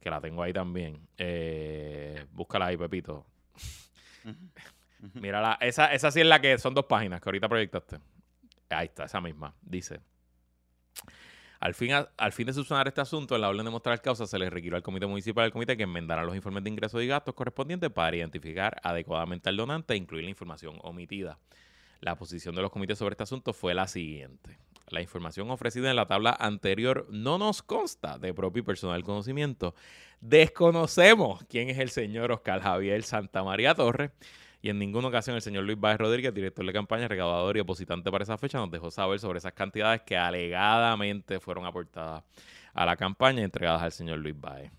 que 0.00 0.08
la 0.08 0.20
tengo 0.20 0.40
ahí 0.40 0.52
también, 0.52 1.00
eh, 1.18 2.26
búscala 2.30 2.66
ahí, 2.66 2.76
Pepito, 2.76 3.26
Mira, 5.14 5.40
la- 5.42 5.58
esa, 5.60 5.92
esa 5.92 6.10
sí 6.12 6.20
es 6.20 6.26
la 6.26 6.40
que 6.40 6.56
son 6.58 6.74
dos 6.74 6.84
páginas 6.86 7.20
que 7.20 7.28
ahorita 7.28 7.48
proyectaste. 7.48 7.98
Ahí 8.70 8.86
está, 8.86 9.04
esa 9.04 9.20
misma. 9.20 9.52
Dice. 9.60 10.00
Al 11.60 11.74
fin, 11.74 11.90
al 12.16 12.32
fin 12.32 12.46
de 12.46 12.52
subsanar 12.52 12.86
este 12.88 13.00
asunto, 13.00 13.34
en 13.34 13.40
la 13.40 13.48
orden 13.48 13.64
de 13.64 13.70
mostrar 13.70 14.00
causa 14.00 14.26
se 14.28 14.38
le 14.38 14.48
requirió 14.48 14.76
al 14.76 14.82
comité 14.82 15.06
municipal 15.06 15.44
del 15.44 15.52
comité 15.52 15.76
que 15.76 15.82
enmendara 15.82 16.22
los 16.22 16.36
informes 16.36 16.62
de 16.64 16.70
ingresos 16.70 17.02
y 17.02 17.06
gastos 17.08 17.34
correspondientes 17.34 17.90
para 17.90 18.16
identificar 18.16 18.80
adecuadamente 18.82 19.48
al 19.48 19.56
donante 19.56 19.92
e 19.94 19.96
incluir 19.96 20.24
la 20.24 20.30
información 20.30 20.78
omitida. 20.82 21.38
La 22.04 22.16
posición 22.16 22.54
de 22.54 22.60
los 22.60 22.70
comités 22.70 22.98
sobre 22.98 23.14
este 23.14 23.22
asunto 23.22 23.54
fue 23.54 23.72
la 23.72 23.86
siguiente. 23.86 24.58
La 24.90 25.00
información 25.00 25.50
ofrecida 25.50 25.88
en 25.88 25.96
la 25.96 26.04
tabla 26.04 26.36
anterior 26.38 27.06
no 27.08 27.38
nos 27.38 27.62
consta 27.62 28.18
de 28.18 28.34
propio 28.34 28.60
y 28.60 28.62
personal 28.62 29.02
conocimiento. 29.02 29.74
Desconocemos 30.20 31.42
quién 31.48 31.70
es 31.70 31.78
el 31.78 31.88
señor 31.88 32.30
Oscar 32.30 32.60
Javier 32.60 33.04
Santamaría 33.04 33.74
Torres 33.74 34.10
y 34.60 34.68
en 34.68 34.78
ninguna 34.78 35.08
ocasión 35.08 35.34
el 35.34 35.40
señor 35.40 35.64
Luis 35.64 35.80
Báez 35.80 35.96
Rodríguez, 35.96 36.34
director 36.34 36.66
de 36.66 36.74
campaña, 36.74 37.08
recaudador 37.08 37.56
y 37.56 37.60
depositante 37.60 38.10
para 38.10 38.24
esa 38.24 38.36
fecha, 38.36 38.58
nos 38.58 38.70
dejó 38.70 38.90
saber 38.90 39.18
sobre 39.18 39.38
esas 39.38 39.54
cantidades 39.54 40.02
que 40.02 40.18
alegadamente 40.18 41.40
fueron 41.40 41.64
aportadas 41.64 42.22
a 42.74 42.84
la 42.84 42.96
campaña 42.96 43.40
y 43.40 43.44
entregadas 43.44 43.80
al 43.80 43.92
señor 43.92 44.18
Luis 44.18 44.38
Báez. 44.38 44.70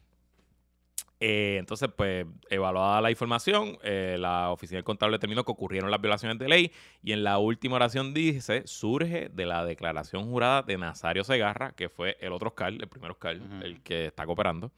Eh, 1.27 1.57
entonces, 1.57 1.89
pues, 1.95 2.27
evaluada 2.51 3.01
la 3.01 3.09
información, 3.09 3.79
eh, 3.81 4.15
la 4.19 4.51
oficina 4.51 4.77
del 4.77 4.83
contable 4.83 5.15
determinó 5.15 5.43
que 5.43 5.51
ocurrieron 5.51 5.89
las 5.89 5.99
violaciones 5.99 6.37
de 6.37 6.47
ley 6.47 6.71
y 7.01 7.13
en 7.13 7.23
la 7.23 7.39
última 7.39 7.77
oración 7.77 8.13
dice, 8.13 8.61
surge 8.67 9.29
de 9.29 9.47
la 9.47 9.65
declaración 9.65 10.29
jurada 10.29 10.61
de 10.61 10.77
Nazario 10.77 11.23
Segarra, 11.23 11.71
que 11.71 11.89
fue 11.89 12.15
el 12.21 12.31
otro 12.31 12.49
Oscar, 12.49 12.73
el 12.73 12.87
primer 12.87 13.09
Oscar, 13.09 13.39
el 13.63 13.81
que 13.81 14.05
está 14.05 14.27
cooperando. 14.27 14.71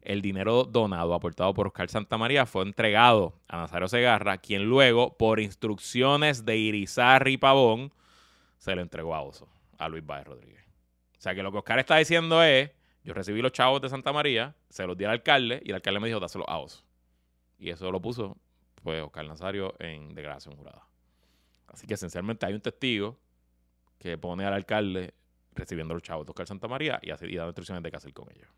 El 0.00 0.22
dinero 0.22 0.62
donado, 0.62 1.12
aportado 1.12 1.52
por 1.54 1.66
Oscar 1.66 1.88
Santamaría, 1.88 2.46
fue 2.46 2.62
entregado 2.62 3.34
a 3.48 3.56
Nazario 3.56 3.88
Segarra, 3.88 4.38
quien 4.38 4.66
luego, 4.66 5.16
por 5.16 5.40
instrucciones 5.40 6.44
de 6.44 6.56
Irizarri 6.56 7.36
Pavón, 7.36 7.92
se 8.58 8.76
lo 8.76 8.82
entregó 8.82 9.12
a 9.12 9.22
Oso, 9.22 9.48
a 9.76 9.88
Luis 9.88 10.06
Báez 10.06 10.24
Rodríguez. 10.24 10.64
O 11.18 11.20
sea 11.20 11.34
que 11.34 11.42
lo 11.42 11.50
que 11.50 11.58
Oscar 11.58 11.80
está 11.80 11.96
diciendo 11.96 12.44
es, 12.44 12.70
yo 13.10 13.14
recibí 13.14 13.42
los 13.42 13.50
chavos 13.50 13.80
de 13.80 13.88
Santa 13.88 14.12
María, 14.12 14.54
se 14.68 14.86
los 14.86 14.96
di 14.96 15.04
al 15.04 15.10
alcalde 15.10 15.60
y 15.64 15.70
el 15.70 15.74
alcalde 15.74 15.98
me 15.98 16.06
dijo, 16.06 16.20
dáselo 16.20 16.48
a 16.48 16.58
Oso. 16.58 16.84
Y 17.58 17.70
eso 17.70 17.90
lo 17.90 18.00
puso, 18.00 18.36
pues, 18.84 19.02
Oscar 19.02 19.26
Nazario 19.26 19.74
en 19.80 20.14
declaración 20.14 20.54
jurada. 20.56 20.86
Así 21.66 21.88
que 21.88 21.94
esencialmente 21.94 22.46
hay 22.46 22.54
un 22.54 22.60
testigo 22.60 23.18
que 23.98 24.16
pone 24.16 24.44
al 24.44 24.52
alcalde 24.52 25.12
recibiendo 25.56 25.92
los 25.92 26.04
chavos 26.04 26.24
de 26.24 26.30
Oscar 26.30 26.46
Santa 26.46 26.68
María 26.68 27.00
y, 27.02 27.10
hace, 27.10 27.26
y 27.26 27.34
dando 27.34 27.48
instrucciones 27.50 27.82
de 27.82 27.90
qué 27.90 27.96
hacer 27.96 28.12
con 28.12 28.30
ellos. 28.30 28.48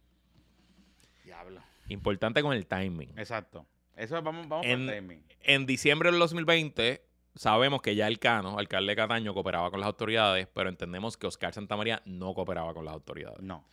Diablo. 1.25 1.63
Importante 1.89 2.43
con 2.43 2.53
el 2.53 2.67
timing. 2.67 3.19
Exacto. 3.19 3.67
Eso 3.97 4.19
es- 4.19 4.23
vamos, 4.23 4.47
vamos 4.49 4.67
En- 4.67 4.85
por 4.87 4.95
timing. 4.95 5.25
En 5.41 5.65
diciembre 5.65 6.11
del 6.11 6.19
2020 6.21 7.03
sabemos 7.35 7.81
que 7.81 7.95
ya 7.95 8.07
el 8.07 8.19
Cano, 8.19 8.59
alcalde 8.59 8.93
de 8.93 8.97
Cataño, 8.97 9.33
cooperaba 9.33 9.71
con 9.71 9.81
las 9.81 9.87
autoridades, 9.87 10.47
pero 10.53 10.69
entendemos 10.69 11.17
que 11.17 11.27
Oscar 11.27 11.55
Santamaría 11.55 12.03
no 12.05 12.35
cooperaba 12.35 12.75
con 12.75 12.85
las 12.85 12.93
autoridades. 12.93 13.41
No. 13.41 13.65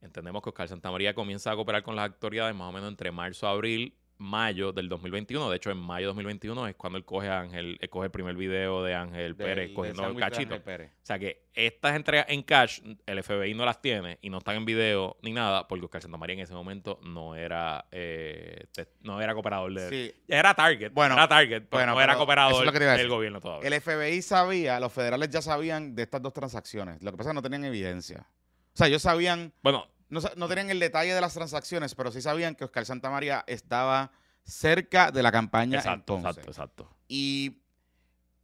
Entendemos 0.00 0.42
que 0.42 0.50
Oscar 0.50 0.68
Santamaría 0.68 1.14
comienza 1.14 1.52
a 1.52 1.56
cooperar 1.56 1.82
con 1.82 1.96
las 1.96 2.10
autoridades 2.10 2.54
más 2.54 2.68
o 2.68 2.72
menos 2.72 2.88
entre 2.88 3.10
marzo 3.12 3.46
abril 3.46 3.94
mayo 4.20 4.72
del 4.72 4.88
2021. 4.88 5.50
De 5.50 5.56
hecho, 5.56 5.70
en 5.70 5.78
mayo 5.78 6.08
de 6.08 6.08
2021 6.08 6.68
es 6.68 6.76
cuando 6.76 6.98
él 6.98 7.04
coge 7.04 7.28
a 7.28 7.40
Ángel, 7.40 7.78
él 7.80 7.88
coge 7.88 8.06
el 8.06 8.10
primer 8.10 8.36
video 8.36 8.84
de 8.84 8.94
Ángel 8.94 9.34
Pérez 9.34 9.72
cogiendo 9.74 10.06
el 10.06 10.16
cachito. 10.16 10.56
O 10.56 10.60
sea 11.02 11.18
que 11.18 11.48
estas 11.54 11.96
entregas 11.96 12.26
en 12.28 12.42
cash, 12.42 12.80
el 13.06 13.22
FBI 13.22 13.54
no 13.54 13.64
las 13.64 13.80
tiene 13.80 14.18
y 14.20 14.30
no 14.30 14.38
están 14.38 14.56
en 14.56 14.64
video 14.64 15.16
ni 15.22 15.32
nada, 15.32 15.66
porque 15.66 15.86
Oscar 15.86 16.02
Santamaría 16.02 16.34
en 16.34 16.40
ese 16.40 16.54
momento 16.54 17.00
no 17.02 17.34
era 17.34 17.86
eh, 17.90 18.66
no 19.00 19.20
era 19.20 19.34
cooperador 19.34 19.72
de 19.72 19.88
Sí, 19.88 20.14
Era 20.28 20.54
target, 20.54 20.92
Bueno, 20.92 21.14
era 21.14 21.26
target, 21.26 21.62
pero 21.62 21.78
bueno, 21.78 21.94
no 21.94 22.00
era 22.00 22.12
pero 22.12 22.18
cooperador 22.18 22.66
es 22.66 22.98
del 22.98 23.08
gobierno 23.08 23.40
todavía. 23.40 23.68
El 23.68 23.80
FBI 23.80 24.22
sabía, 24.22 24.78
los 24.78 24.92
federales 24.92 25.30
ya 25.30 25.40
sabían 25.40 25.94
de 25.94 26.02
estas 26.02 26.20
dos 26.22 26.34
transacciones. 26.34 27.02
Lo 27.02 27.10
que 27.10 27.16
pasa 27.16 27.30
es 27.30 27.32
que 27.32 27.36
no 27.36 27.42
tenían 27.42 27.64
evidencia. 27.64 28.26
O 28.74 28.76
sea, 28.76 28.86
ellos 28.86 29.02
sabían, 29.02 29.52
bueno, 29.62 29.86
no, 30.08 30.48
tenían 30.48 30.70
el 30.70 30.80
detalle 30.80 31.14
de 31.14 31.20
las 31.20 31.34
transacciones, 31.34 31.94
pero 31.94 32.10
sí 32.10 32.20
sabían 32.20 32.54
que 32.54 32.64
Oscar 32.64 32.84
Santamaría 32.84 33.44
estaba 33.46 34.10
cerca 34.42 35.10
de 35.10 35.22
la 35.22 35.30
campaña 35.30 35.78
exacto, 35.78 36.16
en 36.16 36.22
Ponce. 36.22 36.40
exacto, 36.40 36.50
exacto. 36.50 36.96
Y 37.08 37.58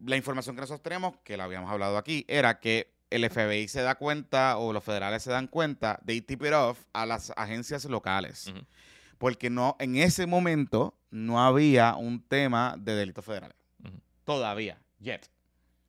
la 0.05 0.17
información 0.17 0.55
que 0.55 0.61
nosotros 0.61 0.83
tenemos, 0.83 1.17
que 1.25 1.37
la 1.37 1.45
habíamos 1.45 1.71
hablado 1.71 1.97
aquí, 1.99 2.25
era 2.29 2.61
que 2.61 2.95
el 3.11 3.29
FBI 3.29 3.69
se 3.69 3.83
da 3.83 3.95
cuenta 3.97 4.59
o 4.59 4.73
los 4.73 4.85
federales 4.85 5.23
se 5.23 5.31
dan 5.31 5.47
cuenta 5.47 5.99
de 6.03 6.21
tip 6.21 6.43
it 6.45 6.53
off 6.53 6.85
a 6.93 7.07
las 7.07 7.33
agencias 7.37 7.85
locales. 7.87 8.53
Porque 9.19 9.49
no, 9.49 9.77
en 9.79 9.97
ese 9.97 10.27
momento 10.27 10.99
no 11.11 11.43
había 11.43 11.95
un 11.95 12.23
tema 12.23 12.75
de 12.79 12.95
delitos 12.95 13.25
federales. 13.25 13.57
Todavía, 14.25 14.79
yet. 14.99 15.23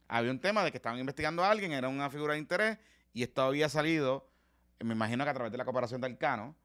Había 0.08 0.32
un 0.32 0.40
tema 0.40 0.64
de 0.64 0.72
que 0.72 0.78
estaban 0.78 1.00
investigando 1.00 1.44
a 1.44 1.52
alguien, 1.52 1.74
era 1.74 1.90
una 1.90 2.10
figura 2.10 2.34
de 2.34 2.40
interés, 2.40 2.78
y 3.14 3.24
esto 3.24 3.42
había 3.42 3.70
salido, 3.70 4.30
me 4.80 4.94
imagino 4.94 5.24
que 5.24 5.30
a 5.30 5.34
través 5.34 5.52
de 5.52 5.58
la 5.58 5.66
cooperación 5.66 6.02
del 6.02 6.18
Cano, 6.18 6.56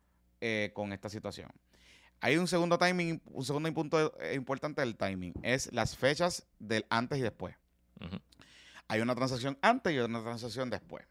eh, 0.41 0.73
con 0.75 0.93
esta 0.93 1.09
situación. 1.09 1.51
Hay 2.21 2.37
un 2.37 2.49
segundo 2.49 2.79
timing, 2.79 3.21
un 3.27 3.45
segundo 3.45 3.73
punto 3.73 4.19
eh, 4.21 4.35
importante 4.35 4.81
del 4.81 4.97
timing, 4.97 5.35
es 5.43 5.73
las 5.73 5.97
fechas 5.97 6.47
del 6.59 6.87
antes 6.91 7.19
y 7.19 7.23
después. 7.23 7.57
Hay 8.89 9.01
una 9.01 9.15
transacción 9.15 9.57
antes 9.63 9.93
y 9.93 9.99
una 9.99 10.21
transacción 10.23 10.69
después. 10.69 11.07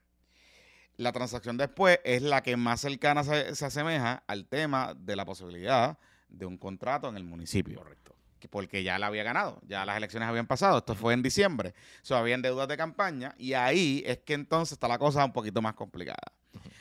La 0.98 1.12
transacción 1.12 1.58
después 1.58 2.00
es 2.04 2.22
la 2.22 2.44
que 2.44 2.58
más 2.58 2.82
cercana 2.82 3.24
se, 3.24 3.56
se 3.56 3.66
asemeja 3.66 4.24
al 4.28 4.46
tema 4.48 4.94
de 4.94 5.16
la 5.16 5.26
posibilidad 5.26 5.98
de 6.28 6.46
un 6.46 6.58
contrato 6.58 7.08
en 7.08 7.16
el 7.16 7.24
municipio. 7.24 7.80
Correcto. 7.80 8.16
Que- 8.42 8.50
Porque 8.50 8.84
ya 8.84 9.00
la 9.00 9.08
había 9.08 9.24
ganado, 9.24 9.62
ya 9.66 9.86
las 9.86 9.96
elecciones 9.96 10.28
habían 10.28 10.48
pasado, 10.48 10.80
esto 10.80 10.96
fue 10.96 11.14
en 11.14 11.22
diciembre, 11.22 11.74
so, 12.02 12.18
habían 12.18 12.42
deudas 12.42 12.68
de 12.68 12.76
campaña 12.76 13.34
y 13.38 13.54
ahí 13.54 14.04
es 14.06 14.18
que 14.20 14.34
entonces 14.34 14.74
está 14.74 14.90
la 14.90 14.98
cosa 15.00 15.24
un 15.24 15.32
poquito 15.32 15.62
más 15.62 15.76
complicada. 15.76 16.18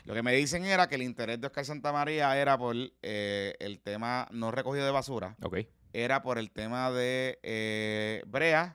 Lo 0.04 0.14
que 0.14 0.22
me 0.22 0.32
dicen 0.32 0.64
era 0.64 0.88
que 0.88 0.96
el 0.96 1.02
interés 1.02 1.40
de 1.40 1.46
Oscar 1.46 1.64
Santamaría 1.64 2.36
era 2.36 2.58
por 2.58 2.74
eh, 3.02 3.54
el 3.60 3.78
tema 3.80 4.26
no 4.32 4.50
recogido 4.50 4.84
de 4.84 4.90
basura, 4.90 5.36
Ok, 5.42 5.58
era 5.92 6.22
por 6.22 6.38
el 6.38 6.50
tema 6.50 6.90
de 6.90 7.38
eh, 7.44 8.22
brea 8.26 8.74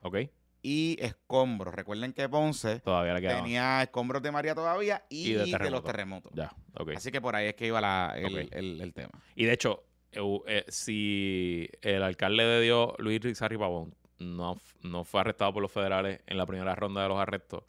y 0.61 0.95
escombros. 1.01 1.73
Recuerden 1.75 2.13
que 2.13 2.29
Ponce 2.29 2.79
Todavía 2.79 3.15
tenía 3.15 3.83
escombros 3.83 4.21
de 4.21 4.31
María 4.31 4.55
todavía 4.55 5.03
y, 5.09 5.29
Y 5.31 5.33
de 5.33 5.39
de, 5.39 5.47
los 5.47 5.51
terremoto. 5.51 5.83
terremotos. 5.83 6.31
Ya. 6.35 6.53
Así 6.95 7.11
que 7.11 7.19
por 7.21 7.35
ahí 7.35 7.47
es 7.47 7.55
que 7.55 7.67
iba 7.67 7.81
la- 7.81 8.13
el, 8.15 8.25
Ok. 8.45 8.51
el- 8.51 8.81
el 8.81 8.93
tema. 8.93 9.11
Y 9.35 9.45
de 9.45 9.53
hecho, 9.53 9.83
eh, 10.11 10.65
si 10.67 11.69
el 11.81 12.03
alcalde 12.03 12.43
de 12.43 12.61
Dios, 12.61 12.93
Luis 12.99 13.19
Rizarri 13.21 13.57
Pavón, 13.57 13.93
no, 14.19 14.57
no 14.81 15.03
fue 15.03 15.21
arrestado 15.21 15.53
por 15.53 15.61
los 15.61 15.71
federales 15.71 16.21
en 16.25 16.37
la 16.37 16.45
primera 16.45 16.73
ronda 16.73 17.03
de 17.03 17.09
los 17.09 17.17
arrestos, 17.17 17.63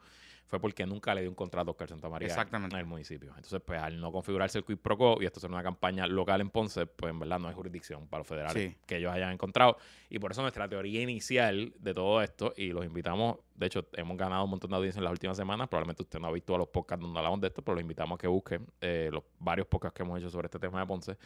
fue 0.47 0.61
porque 0.61 0.87
nunca 0.87 1.13
le 1.13 1.23
dio 1.23 1.31
un 1.31 1.35
contrato 1.35 1.71
a 1.71 1.73
Oscar 1.73 1.89
Santamaría 1.89 2.29
Exactamente. 2.29 2.77
en 2.77 2.81
el 2.81 2.87
municipio. 2.87 3.31
Entonces, 3.31 3.61
pues 3.67 3.83
al 3.83 4.01
no 4.01 4.13
configurarse 4.13 4.59
el 4.59 4.65
quid 4.65 4.77
pro 4.77 4.97
quo 4.97 5.19
y 5.21 5.25
esto 5.27 5.41
ser 5.41 5.51
una 5.51 5.65
campaña 5.65 6.07
local 6.07 6.41
en 6.41 6.51
Ponce, 6.51 6.87
pues 6.87 7.11
en 7.11 7.19
verdad 7.19 7.41
no 7.41 7.49
hay 7.49 7.55
jurisdicción 7.55 8.07
para 8.07 8.21
los 8.21 8.29
federales 8.29 8.71
Sí. 8.71 8.77
que 8.87 8.99
ellos 8.99 9.13
hayan 9.13 9.33
encontrado. 9.33 9.77
Y 10.09 10.21
por 10.21 10.31
eso 10.31 10.43
nuestra 10.43 10.69
teoría 10.69 11.03
inicial 11.03 11.73
de 11.81 11.93
todo 11.95 12.23
esto, 12.23 12.55
y 12.57 12.69
los 12.69 12.85
invitamos, 12.87 13.39
de 13.57 13.67
hecho, 13.67 13.89
hemos 13.95 14.17
ganado 14.17 14.45
un 14.45 14.51
montón 14.51 14.71
de 14.71 14.77
audiencia 14.77 15.01
en 15.01 15.05
las 15.05 15.13
últimas 15.15 15.37
semanas, 15.37 15.67
probablemente 15.67 16.05
usted 16.05 16.21
no 16.21 16.29
ha 16.29 16.33
visto 16.33 16.55
a 16.55 16.59
los 16.59 16.69
podcasts 16.69 17.03
donde 17.03 17.19
hablamos 17.19 17.41
de 17.41 17.49
esto, 17.49 17.63
pero 17.63 17.75
los 17.75 17.83
invitamos 17.83 18.15
a 18.17 18.19
que 18.21 18.29
busquen 18.29 18.65
eh, 18.81 19.09
los 19.13 19.25
varios 19.41 19.67
podcasts 19.67 19.97
que 19.97 20.05
hemos 20.05 20.17
hecho 20.21 20.31
sobre 20.31 20.47
este 20.47 20.61
tema 20.61 20.79
de 20.79 20.87
Ponce. 20.87 21.17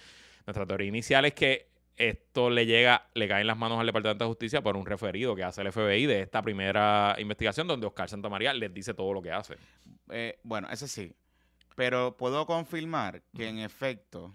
Nuestra 0.46 0.66
teoría 0.66 0.88
inicial 0.88 1.24
es 1.24 1.34
que 1.34 1.70
esto 1.96 2.48
le 2.48 2.64
llega, 2.64 3.08
le 3.14 3.28
cae 3.28 3.42
en 3.42 3.46
las 3.46 3.58
manos 3.58 3.78
al 3.78 3.86
Departamento 3.86 4.24
de 4.24 4.28
Justicia 4.30 4.62
por 4.62 4.76
un 4.76 4.86
referido 4.86 5.36
que 5.36 5.44
hace 5.44 5.60
el 5.60 5.70
FBI 5.70 6.06
de 6.06 6.22
esta 6.22 6.40
primera 6.40 7.14
investigación 7.18 7.66
donde 7.66 7.86
Oscar 7.86 8.08
Santamaría 8.08 8.54
les 8.54 8.72
dice 8.72 8.94
todo 8.94 9.12
lo 9.12 9.20
que 9.20 9.30
hace. 9.30 9.56
Eh, 10.08 10.40
bueno, 10.42 10.68
ese 10.70 10.88
sí. 10.88 11.14
Pero 11.76 12.16
puedo 12.16 12.46
confirmar 12.46 13.22
que 13.36 13.48
en 13.48 13.58
efecto 13.58 14.34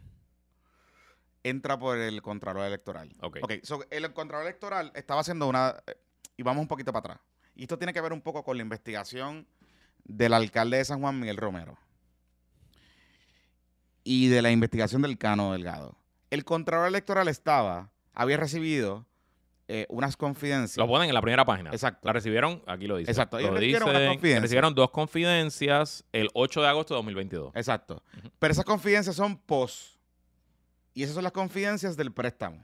entra 1.43 1.77
por 1.77 1.97
el 1.97 2.21
Contralor 2.21 2.65
Electoral. 2.65 3.11
Ok. 3.21 3.37
Ok, 3.41 3.53
so, 3.63 3.83
el 3.89 4.13
Contralor 4.13 4.45
Electoral 4.45 4.91
estaba 4.95 5.21
haciendo 5.21 5.47
una... 5.47 5.75
eh, 5.87 5.95
y 6.37 6.43
vamos 6.43 6.61
un 6.61 6.67
poquito 6.67 6.91
para 6.91 7.13
atrás. 7.13 7.19
Y 7.55 7.63
esto 7.63 7.77
tiene 7.77 7.93
que 7.93 8.01
ver 8.01 8.13
un 8.13 8.21
poco 8.21 8.43
con 8.43 8.57
la 8.57 8.63
investigación 8.63 9.47
del 10.03 10.33
alcalde 10.33 10.77
de 10.77 10.85
San 10.85 10.99
Juan, 11.01 11.19
Miguel 11.19 11.37
Romero. 11.37 11.77
Y 14.05 14.29
de 14.29 14.41
la 14.41 14.51
investigación 14.51 15.01
del 15.01 15.17
Cano 15.17 15.51
Delgado. 15.51 15.97
El 16.29 16.45
Contralor 16.45 16.87
Electoral 16.87 17.27
estaba, 17.27 17.91
había 18.13 18.37
recibido 18.37 19.05
eh, 19.67 19.87
unas 19.89 20.15
confidencias. 20.15 20.77
Lo 20.77 20.87
ponen 20.87 21.09
en 21.09 21.15
la 21.15 21.21
primera 21.21 21.43
página. 21.43 21.71
Exacto. 21.71 22.05
La 22.05 22.13
recibieron, 22.13 22.61
aquí 22.67 22.85
lo 22.85 22.97
dice. 22.97 23.09
Exacto, 23.09 23.39
Lo 23.39 23.59
dicen, 23.59 24.41
recibieron 24.41 24.75
dos 24.75 24.91
confidencias 24.91 26.05
el 26.11 26.29
8 26.33 26.61
de 26.61 26.67
agosto 26.67 26.93
de 26.93 26.99
2022. 26.99 27.55
Exacto. 27.55 28.03
Ujú. 28.19 28.29
Pero 28.37 28.51
esas 28.51 28.65
confidencias 28.65 29.15
son 29.15 29.37
post. 29.37 29.95
Y 30.93 31.03
esas 31.03 31.15
son 31.15 31.23
las 31.23 31.33
confidencias 31.33 31.97
del 31.97 32.13
préstamo. 32.13 32.63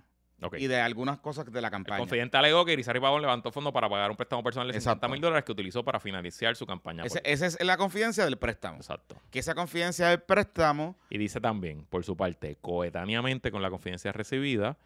Y 0.58 0.68
de 0.68 0.80
algunas 0.82 1.20
cosas 1.20 1.46
de 1.52 1.62
la 1.62 1.68
El 1.68 1.72
campaña. 1.72 1.98
confidente 2.00 2.38
alegó 2.38 2.66
que 2.66 2.74
Irizarry 2.74 3.00
Pavón 3.00 3.22
levantó 3.22 3.52
fondos 3.52 3.72
para 3.74 3.88
pagar 3.90 4.10
un 4.12 4.18
préstamo 4.18 4.44
personal 4.44 4.68
de 4.68 4.74
50 4.74 4.92
Exacto. 4.92 5.10
mil 5.12 5.22
dólares 5.22 5.44
que 5.46 5.52
utilizó 5.52 5.84
para 5.84 6.00
financiar 6.00 6.56
su 6.56 6.66
campaña. 6.66 7.04
Ese- 7.04 7.22
política. 7.22 7.32
esa 7.34 7.46
es 7.46 7.66
la 7.66 7.78
confidencia 7.78 8.26
del 8.26 8.38
préstamo. 8.38 8.78
Exacto. 8.78 9.16
Que 9.30 9.40
esa 9.40 9.54
confidencia 9.56 10.08
del 10.10 10.22
préstamo, 10.22 10.96
Y 11.10 11.18
dice 11.18 11.40
también, 11.40 11.86
por 11.86 12.04
su 12.04 12.16
parte, 12.18 12.58
coetáneamente 12.62 13.52
con 13.52 13.62
la 13.62 13.70
confidencia 13.70 14.12
recibida, 14.12 14.78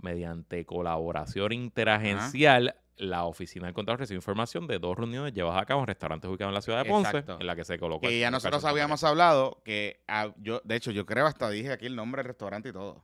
mediante 0.00 0.64
colaboración 0.64 1.52
interagencial, 1.52 2.76
la 2.96 3.24
oficina 3.24 3.66
del 3.66 3.74
Contralor 3.74 4.00
recibió 4.00 4.18
información 4.18 4.66
de 4.66 4.78
dos 4.78 4.96
reuniones 4.96 5.32
llevadas 5.32 5.62
a 5.62 5.66
cabo 5.66 5.80
en 5.80 5.86
restaurantes 5.88 6.28
ubicados 6.30 6.50
en 6.50 6.54
la 6.54 6.60
ciudad 6.62 6.82
de 6.84 6.88
Ponce, 6.90 7.08
Exacto. 7.10 7.38
en 7.40 7.46
la 7.46 7.56
que 7.56 7.64
se 7.64 7.78
colocó. 7.78 8.06
que 8.06 8.14
el 8.14 8.20
ya 8.20 8.30
nosotros 8.30 8.64
habíamos 8.64 9.02
hablado, 9.04 9.60
que 9.64 10.02
ah, 10.08 10.28
yo, 10.38 10.60
de 10.64 10.76
hecho, 10.76 10.90
yo 10.92 11.04
creo 11.06 11.26
hasta 11.26 11.50
dije 11.50 11.72
aquí 11.72 11.86
el 11.86 11.96
nombre 11.96 12.20
del 12.20 12.28
restaurante 12.28 12.68
y 12.68 12.72
todo. 12.72 13.02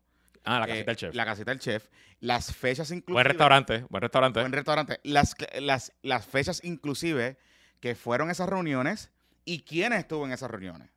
Ah, 0.48 0.60
la 0.60 0.64
Eh, 0.66 0.68
casita 0.68 0.90
del 0.90 0.96
chef. 0.96 1.14
La 1.14 1.24
casita 1.24 1.50
del 1.50 1.60
chef. 1.60 1.88
Las 2.20 2.54
fechas 2.54 2.90
inclusive. 2.90 3.12
Buen 3.14 3.24
restaurante, 3.26 3.84
buen 3.90 4.00
restaurante. 4.02 4.40
Buen 4.40 4.52
restaurante. 4.52 5.00
Las, 5.04 5.34
las, 5.60 5.92
las 6.02 6.26
fechas 6.26 6.60
inclusive 6.64 7.38
que 7.80 7.94
fueron 7.94 8.30
esas 8.30 8.48
reuniones 8.48 9.10
y 9.44 9.60
quiénes 9.62 10.00
estuvo 10.00 10.24
en 10.26 10.32
esas 10.32 10.50
reuniones. 10.50 10.90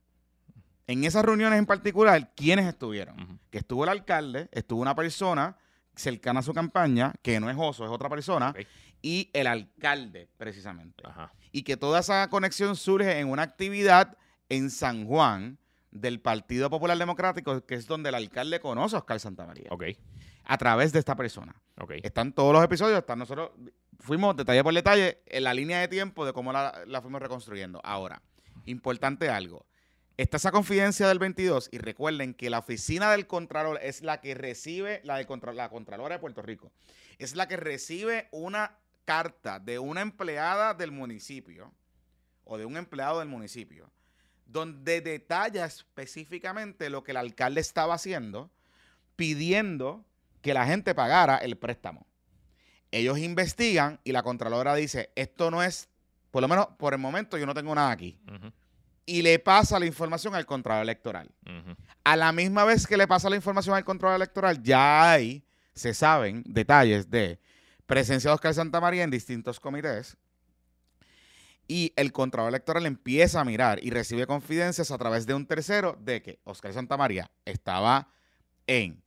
En 0.88 1.04
esas 1.04 1.24
reuniones 1.24 1.60
en 1.60 1.66
particular, 1.66 2.34
¿quiénes 2.36 2.66
estuvieron? 2.66 3.40
Que 3.50 3.60
estuvo 3.60 3.84
el 3.84 3.90
alcalde, 3.90 4.50
estuvo 4.52 4.82
una 4.82 4.96
persona 4.96 5.56
cercana 5.96 6.40
a 6.40 6.44
su 6.44 6.54
campaña, 6.54 7.14
que 7.22 7.40
no 7.40 7.50
es 7.50 7.56
Oso, 7.60 7.86
es 7.86 7.92
otra 7.92 8.10
persona, 8.10 8.54
y 9.02 9.30
el 9.34 9.48
alcalde, 9.48 10.28
precisamente. 10.38 11.04
Ajá. 11.06 11.32
Y 11.52 11.64
que 11.64 11.78
toda 11.78 12.00
esa 12.00 12.30
conexión 12.30 12.76
surge 12.76 13.20
en 13.20 13.30
una 13.30 13.44
actividad 13.44 14.18
en 14.50 14.70
San 14.70 15.06
Juan 15.06 15.60
del 15.92 16.20
Partido 16.20 16.70
Popular 16.70 16.98
Democrático, 16.98 17.66
que 17.66 17.76
es 17.76 17.88
donde 17.88 18.10
el 18.10 18.16
alcalde 18.16 18.60
conoce 18.60 18.96
a 18.96 19.00
Oscar 19.00 19.20
Santamaría, 19.20 19.68
Ok, 19.70 19.84
a 20.46 20.58
través 20.58 20.92
de 20.92 21.00
esta 21.00 21.16
persona. 21.16 21.56
ok. 21.80 21.92
Están 22.04 22.34
todos 22.34 22.54
los 22.54 22.64
episodios, 22.64 23.00
están 23.00 23.20
nosotros 23.20 23.52
fuimos 24.00 24.36
detalle 24.36 24.64
por 24.64 24.74
detalle 24.74 25.20
en 25.28 25.44
la 25.44 25.54
línea 25.54 25.80
de 25.80 25.88
tiempo 25.88 26.26
de 26.26 26.34
cómo 26.34 26.52
la, 26.52 26.84
la 26.88 27.02
fuimos 27.02 27.22
reconstruyendo. 27.22 27.82
Ahora, 27.84 28.22
importante 28.66 29.30
algo. 29.30 29.66
Está 30.18 30.38
esa 30.38 30.52
confidencia 30.52 31.08
del 31.08 31.20
22 31.20 31.70
y 31.72 31.78
recuerden 31.78 32.34
que 32.34 32.50
la 32.50 32.60
oficina 32.60 33.12
del 33.12 33.28
Contralor 33.28 33.80
es 33.82 34.02
la 34.02 34.22
que 34.22 34.36
recibe, 34.36 35.02
la, 35.04 35.18
de 35.18 35.26
contra, 35.26 35.54
la 35.54 35.70
Contralora 35.70 36.16
de 36.16 36.20
Puerto 36.20 36.42
Rico, 36.42 36.72
es 37.18 37.36
la 37.36 37.48
que 37.48 37.58
recibe 37.58 38.28
una 38.32 38.78
carta 39.06 39.60
de 39.60 39.80
una 39.80 40.02
empleada 40.02 40.74
del 40.74 40.92
municipio 40.92 41.74
o 42.44 42.58
de 42.58 42.66
un 42.66 42.78
empleado 42.78 43.20
del 43.20 43.30
municipio 43.30 43.90
donde 44.52 45.02
detalla 45.02 45.66
específicamente 45.66 46.90
lo 46.90 47.04
que 47.04 47.12
el 47.12 47.18
alcalde 47.18 47.62
estaba 47.62 47.94
haciendo 47.94 48.52
pidiendo 49.22 50.04
que 50.42 50.54
la 50.54 50.66
gente 50.66 50.96
pagara 50.96 51.38
el 51.38 51.56
préstamo. 51.56 52.08
Ellos 52.90 53.20
investigan 53.20 54.00
y 54.04 54.12
la 54.12 54.24
Contralora 54.24 54.74
dice, 54.74 55.12
esto 55.16 55.52
no 55.52 55.62
es, 55.62 55.90
por 56.32 56.42
lo 56.42 56.48
menos 56.48 56.70
por 56.80 56.94
el 56.94 57.00
momento 57.00 57.38
yo 57.38 57.46
no 57.46 57.54
tengo 57.54 57.76
nada 57.76 57.92
aquí. 57.92 58.20
Y 59.06 59.22
le 59.22 59.38
pasa 59.38 59.80
la 59.80 59.86
información 59.86 60.34
al 60.34 60.48
Contralor 60.48 60.82
Electoral. 60.82 61.30
A 62.04 62.16
la 62.16 62.32
misma 62.32 62.66
vez 62.66 62.88
que 62.88 62.98
le 62.98 63.08
pasa 63.08 63.30
la 63.30 63.36
información 63.36 63.76
al 63.76 63.86
Contralor 63.86 64.16
Electoral, 64.16 64.62
ya 64.64 65.12
hay, 65.12 65.46
se 65.76 65.94
saben 65.94 66.44
detalles 66.46 67.10
de 67.10 67.40
presencia 67.86 68.30
de 68.32 68.34
Oscar 68.34 68.54
Santamaría 68.54 69.04
en 69.04 69.12
distintos 69.12 69.60
comités. 69.60 70.18
Y 71.72 71.94
el 71.96 72.12
Contralor 72.12 72.50
Electoral 72.50 72.86
empieza 72.86 73.40
a 73.40 73.46
mirar 73.46 73.82
y 73.82 73.92
recibe 73.92 74.28
confidencias 74.28 74.92
a 74.92 74.98
través 74.98 75.26
de 75.26 75.34
un 75.34 75.46
tercero 75.46 75.98
de 76.02 76.22
que 76.22 76.42
Oscar 76.44 76.74
Santamaría 76.74 77.32
estaba 77.46 78.10
en 78.68 79.02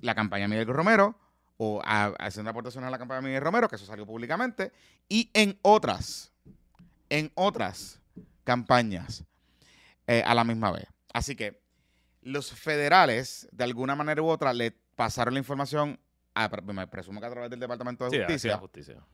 la 0.00 0.14
campaña 0.14 0.44
de 0.44 0.48
Miguel 0.50 0.68
Romero 0.68 1.18
o 1.56 1.82
a, 1.84 2.14
haciendo 2.20 2.52
aportaciones 2.52 2.86
a 2.86 2.92
la 2.92 2.98
campaña 2.98 3.20
de 3.20 3.26
Miguel 3.26 3.42
Romero, 3.42 3.68
que 3.68 3.74
eso 3.74 3.84
salió 3.84 4.06
públicamente, 4.06 4.70
y 5.08 5.28
en 5.34 5.58
otras, 5.62 6.30
en 7.08 7.32
otras 7.34 8.00
campañas 8.44 9.24
eh, 10.06 10.22
a 10.24 10.36
la 10.36 10.44
misma 10.44 10.70
vez. 10.70 10.86
Así 11.12 11.34
que 11.34 11.60
los 12.22 12.52
federales, 12.52 13.48
de 13.50 13.64
alguna 13.64 13.96
manera 13.96 14.22
u 14.22 14.28
otra, 14.28 14.54
le 14.54 14.70
pasaron 14.70 15.34
la 15.34 15.40
información, 15.40 15.98
a, 16.32 16.48
me 16.48 16.86
presumo 16.86 17.18
que 17.18 17.26
a 17.26 17.30
través 17.30 17.50
del 17.50 17.58
Departamento 17.58 18.04
de 18.04 18.10
Sí, 18.10 18.18
Justicia, 18.18 18.52
sí, 18.52 18.60
justicia. 18.60 19.04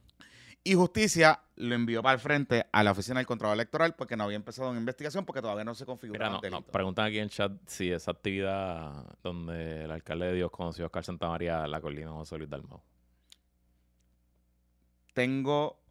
Y 0.67 0.75
Justicia 0.75 1.41
lo 1.55 1.75
envió 1.77 2.03
para 2.03 2.15
el 2.15 2.21
frente 2.21 2.67
a 2.73 2.83
la 2.83 2.91
Oficina 2.91 3.21
del 3.21 3.27
Contralor 3.27 3.55
Electoral 3.55 3.95
porque 3.95 4.17
no 4.17 4.25
había 4.25 4.35
empezado 4.37 4.69
una 4.71 4.81
investigación 4.81 5.25
porque 5.25 5.41
todavía 5.41 5.65
no 5.65 5.77
se 5.77 5.87
configuraba 5.87 6.41
el 6.43 6.51
no, 6.51 6.63
preguntan 6.63 7.07
aquí 7.07 7.19
en 7.19 7.25
el 7.25 7.31
chat 7.31 7.53
si 7.67 7.93
esa 7.93 8.11
actividad 8.11 9.17
donde 9.23 9.85
el 9.85 9.91
alcalde 9.93 10.27
de 10.27 10.35
Dios 10.35 10.51
conoció 10.51 10.85
a 10.85 10.87
Oscar 10.87 11.05
Santamaría 11.05 11.67
la 11.69 11.81
coordinó 11.81 12.17
José 12.17 12.37
Luis 12.39 12.51
Dalmau. 12.51 12.83
Tengo... 15.15 15.86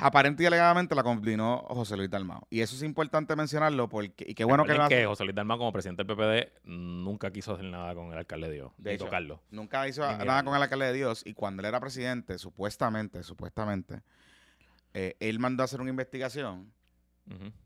Aparente 0.00 0.42
y 0.42 0.46
alegadamente 0.46 0.94
la 0.94 1.02
coordinó 1.02 1.58
José 1.68 1.96
Luis 1.96 2.08
Dalmao. 2.10 2.46
Y 2.50 2.60
eso 2.60 2.76
es 2.76 2.82
importante 2.82 3.34
mencionarlo 3.34 3.88
porque... 3.88 4.24
Y 4.28 4.34
qué 4.34 4.44
bueno 4.44 4.64
que, 4.64 4.74
lo 4.74 5.08
José 5.08 5.24
Luis 5.24 5.34
Dalmau 5.34 5.58
como 5.58 5.72
presidente 5.72 6.04
del 6.04 6.16
PPD 6.16 6.66
nunca 6.68 7.30
quiso 7.32 7.54
hacer 7.54 7.64
nada 7.66 7.94
con 7.94 8.12
el 8.12 8.18
alcalde 8.18 8.48
de 8.48 8.54
Dios, 8.54 8.72
De 8.78 8.90
ni 8.90 8.94
hecho, 8.96 9.06
tocarlo. 9.06 9.40
Nunca 9.50 9.86
hizo 9.88 10.02
Ni 10.18 10.24
nada 10.24 10.42
con 10.44 10.54
el 10.54 10.62
alcalde 10.62 10.86
de 10.86 10.92
Dios. 10.92 11.22
Y 11.26 11.34
cuando 11.34 11.62
él 11.62 11.66
era 11.66 11.80
presidente, 11.80 12.38
supuestamente, 12.38 13.22
supuestamente, 13.22 14.02
eh, 14.94 15.16
él 15.20 15.38
mandó 15.38 15.62
a 15.62 15.64
hacer 15.64 15.80
una 15.80 15.90
investigación 15.90 16.72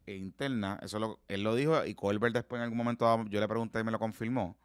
e 0.07 0.15
interna, 0.17 0.79
eso 0.83 0.99
lo- 0.99 1.21
él 1.29 1.43
lo 1.43 1.55
dijo 1.55 1.85
y 1.85 1.95
Colbert 1.95 2.35
después 2.35 2.59
en 2.59 2.63
algún 2.63 2.79
momento 2.79 3.23
yo 3.29 3.41
le 3.41 3.47
pregunté 3.47 3.81
y 3.81 3.85
me 3.85 3.91
lo 3.91 3.99
confirmó, 3.99 4.57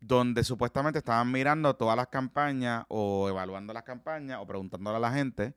donde 0.00 0.42
supuestamente 0.42 0.98
estaban 0.98 1.30
mirando 1.30 1.76
todas 1.76 1.96
las 1.96 2.08
campañas 2.08 2.84
o 2.88 3.28
evaluando 3.28 3.72
las 3.72 3.84
campañas 3.84 4.38
o 4.40 4.46
preguntándole 4.46 4.96
a 4.96 5.00
la 5.00 5.12
gente 5.12 5.54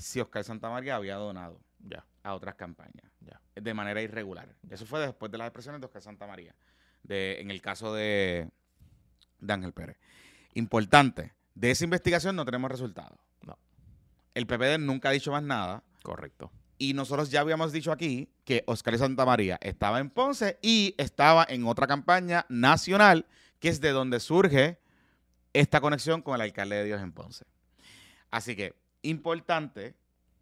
si 0.00 0.20
Oscar 0.20 0.44
Santamaría 0.44 0.96
había 0.96 1.16
donado 1.16 1.60
Ya, 1.78 2.04
a 2.22 2.34
otras 2.34 2.54
campañas 2.56 3.10
ya. 3.20 3.40
de 3.54 3.74
manera 3.74 4.02
irregular. 4.02 4.54
Eso 4.68 4.84
fue 4.86 5.00
después 5.00 5.30
de 5.32 5.38
las 5.38 5.46
expresiones 5.46 5.80
de 5.80 5.86
Oscar 5.86 6.02
Santamaría, 6.02 6.54
de, 7.02 7.40
en 7.40 7.50
el 7.50 7.60
caso 7.62 7.94
de, 7.94 8.48
de 9.38 9.52
Ángel 9.52 9.72
Pérez. 9.72 9.96
Importante, 10.54 11.32
de 11.54 11.70
esa 11.70 11.84
investigación 11.84 12.36
no 12.36 12.44
tenemos 12.44 12.70
resultados. 12.70 13.18
No. 13.42 13.58
El 14.34 14.46
PPD 14.46 14.78
nunca 14.78 15.08
ha 15.08 15.12
dicho 15.12 15.32
más 15.32 15.42
nada. 15.42 15.82
Correcto. 16.02 16.50
Y 16.78 16.94
nosotros 16.94 17.30
ya 17.30 17.40
habíamos 17.40 17.72
dicho 17.72 17.92
aquí 17.92 18.30
que 18.44 18.64
Oscar 18.66 18.96
Santamaría 18.98 19.58
estaba 19.60 20.00
en 20.00 20.08
Ponce 20.10 20.58
y 20.62 20.94
estaba 20.96 21.46
en 21.48 21.66
otra 21.66 21.86
campaña 21.86 22.46
nacional, 22.48 23.26
que 23.58 23.68
es 23.68 23.80
de 23.80 23.90
donde 23.90 24.18
surge 24.18 24.78
esta 25.52 25.80
conexión 25.80 26.22
con 26.22 26.34
el 26.36 26.40
alcalde 26.40 26.76
de 26.76 26.84
Dios 26.84 27.02
en 27.02 27.12
Ponce. 27.12 27.44
Así 28.30 28.56
que, 28.56 28.74
importante 29.02 29.94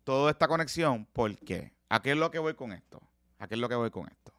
toda 0.05 0.31
esta 0.31 0.49
conexión, 0.49 1.07
porque 1.13 1.73
¿a 1.89 2.01
qué 2.03 2.13
es 2.13 2.17
lo 2.17 2.31
que 2.31 2.39
voy 2.39 2.55
con 2.55 2.73
esto? 2.73 3.01
¿A 3.39 3.47
qué 3.49 3.55
es 3.55 3.61
lo 3.61 3.69
que 3.69 3.75
voy 3.75 3.91
con 3.91 4.07
esto? 4.09 4.33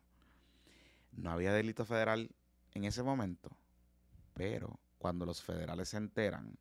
No 1.14 1.32
había 1.32 1.54
delito 1.54 1.86
federal 1.86 2.30
en 2.74 2.84
ese 2.86 3.04
momento, 3.04 3.50
pero 4.34 4.80
cuando 4.98 5.26
los 5.26 5.42
federales 5.42 5.90
se 5.90 5.98
enteran 5.98 6.58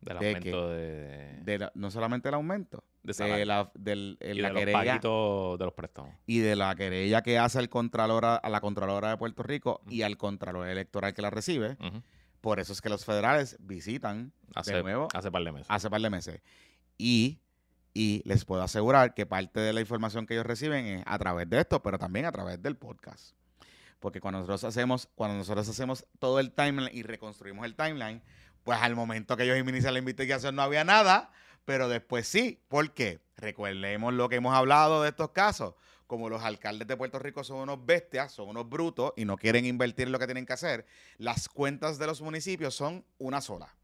Del 0.00 0.18
¿De 0.18 0.26
aumento 0.28 0.68
de, 0.70 1.40
de 1.42 1.58
la- 1.58 1.72
no 1.74 1.90
solamente 1.90 2.28
el 2.28 2.34
aumento, 2.34 2.84
de 3.02 3.46
la, 3.46 3.70
del, 3.74 4.18
y 4.20 4.34
la 4.34 4.48
de 4.48 4.54
los 4.54 4.60
querella 4.60 4.84
paguitos 4.84 5.58
de 5.58 5.64
los 5.64 5.74
préstamos. 5.74 6.14
y 6.26 6.38
de 6.40 6.56
la 6.56 6.74
querella 6.74 7.22
que 7.22 7.38
hace 7.38 7.58
el 7.58 7.68
contralor 7.68 8.24
a, 8.24 8.40
la 8.48 8.60
Contralora 8.60 9.10
de 9.10 9.16
Puerto 9.16 9.42
Rico 9.42 9.80
y 9.88 10.02
al 10.02 10.16
Contralor 10.16 10.68
Electoral 10.68 11.14
que 11.14 11.22
la 11.22 11.30
recibe. 11.30 11.76
Ujú. 11.80 12.02
Por 12.40 12.60
eso 12.60 12.72
es 12.72 12.80
que 12.80 12.88
los 12.88 13.04
federales 13.04 13.56
visitan 13.60 14.32
Hace, 14.54 14.82
nuevo? 14.82 15.08
hace 15.14 15.30
par 15.30 15.42
de 15.42 15.52
meses. 15.52 15.66
hace 15.70 15.90
par 15.90 16.00
de 16.00 16.10
meses. 16.10 16.40
Y, 16.98 17.40
y 17.94 18.22
les 18.24 18.44
puedo 18.44 18.62
asegurar 18.62 19.14
que 19.14 19.26
parte 19.26 19.60
de 19.60 19.72
la 19.72 19.80
información 19.80 20.26
que 20.26 20.34
ellos 20.34 20.46
reciben 20.46 20.86
es 20.86 21.02
a 21.06 21.18
través 21.18 21.48
de 21.50 21.60
esto, 21.60 21.82
pero 21.82 21.98
también 21.98 22.26
a 22.26 22.32
través 22.32 22.62
del 22.62 22.76
podcast. 22.76 23.34
Porque 24.00 24.20
cuando 24.20 24.38
nosotros 24.40 24.64
hacemos, 24.64 25.08
cuando 25.14 25.36
nosotros 25.38 25.68
hacemos 25.68 26.06
todo 26.18 26.38
el 26.38 26.52
timeline 26.52 26.94
y 26.94 27.02
reconstruimos 27.02 27.64
el 27.64 27.74
timeline, 27.74 28.22
pues 28.62 28.78
al 28.80 28.94
momento 28.94 29.36
que 29.36 29.44
ellos 29.44 29.58
inician 29.58 29.94
la 29.94 29.98
investigación 30.00 30.54
no 30.54 30.62
había 30.62 30.84
nada, 30.84 31.30
pero 31.64 31.88
después 31.88 32.28
sí. 32.28 32.60
¿Por 32.68 32.92
qué? 32.92 33.20
Recordemos 33.36 34.12
lo 34.14 34.28
que 34.28 34.36
hemos 34.36 34.54
hablado 34.54 35.02
de 35.02 35.08
estos 35.08 35.30
casos. 35.30 35.74
Como 36.06 36.28
los 36.28 36.42
alcaldes 36.42 36.86
de 36.86 36.96
Puerto 36.96 37.18
Rico 37.18 37.42
son 37.42 37.58
unos 37.58 37.84
bestias, 37.84 38.32
son 38.32 38.48
unos 38.48 38.68
brutos 38.68 39.12
y 39.16 39.24
no 39.24 39.36
quieren 39.36 39.64
invertir 39.66 40.06
en 40.06 40.12
lo 40.12 40.18
que 40.18 40.26
tienen 40.26 40.46
que 40.46 40.52
hacer, 40.52 40.86
las 41.18 41.48
cuentas 41.48 41.98
de 41.98 42.06
los 42.06 42.20
municipios 42.22 42.74
son 42.74 43.04
una 43.18 43.40
sola. 43.40 43.74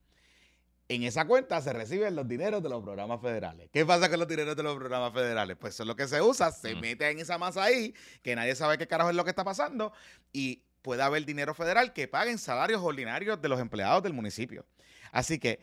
En 0.88 1.02
esa 1.04 1.24
cuenta 1.24 1.60
se 1.62 1.72
reciben 1.72 2.14
los 2.14 2.28
dineros 2.28 2.62
de 2.62 2.68
los 2.68 2.82
programas 2.82 3.20
federales. 3.20 3.70
¿Qué 3.72 3.86
pasa 3.86 4.10
con 4.10 4.18
los 4.18 4.28
dineros 4.28 4.54
de 4.56 4.62
los 4.62 4.76
programas 4.76 5.12
federales? 5.12 5.56
Pues 5.58 5.74
eso 5.74 5.84
es 5.84 5.86
lo 5.86 5.96
que 5.96 6.06
se 6.06 6.20
usa, 6.20 6.52
se 6.52 6.74
Mm. 6.74 6.80
mete 6.80 7.10
en 7.10 7.18
esa 7.18 7.38
masa 7.38 7.64
ahí, 7.64 7.94
que 8.22 8.36
nadie 8.36 8.54
sabe 8.54 8.76
qué 8.78 8.86
carajo 8.86 9.10
es 9.10 9.16
lo 9.16 9.24
que 9.24 9.30
está 9.30 9.42
pasando, 9.44 9.92
y 10.32 10.62
puede 10.82 11.02
haber 11.02 11.24
dinero 11.24 11.54
federal 11.54 11.92
que 11.92 12.08
paguen 12.08 12.38
salarios 12.38 12.82
ordinarios 12.82 13.40
de 13.40 13.48
los 13.48 13.58
empleados 13.60 14.02
del 14.02 14.12
municipio. 14.12 14.66
Así 15.12 15.38
que 15.38 15.60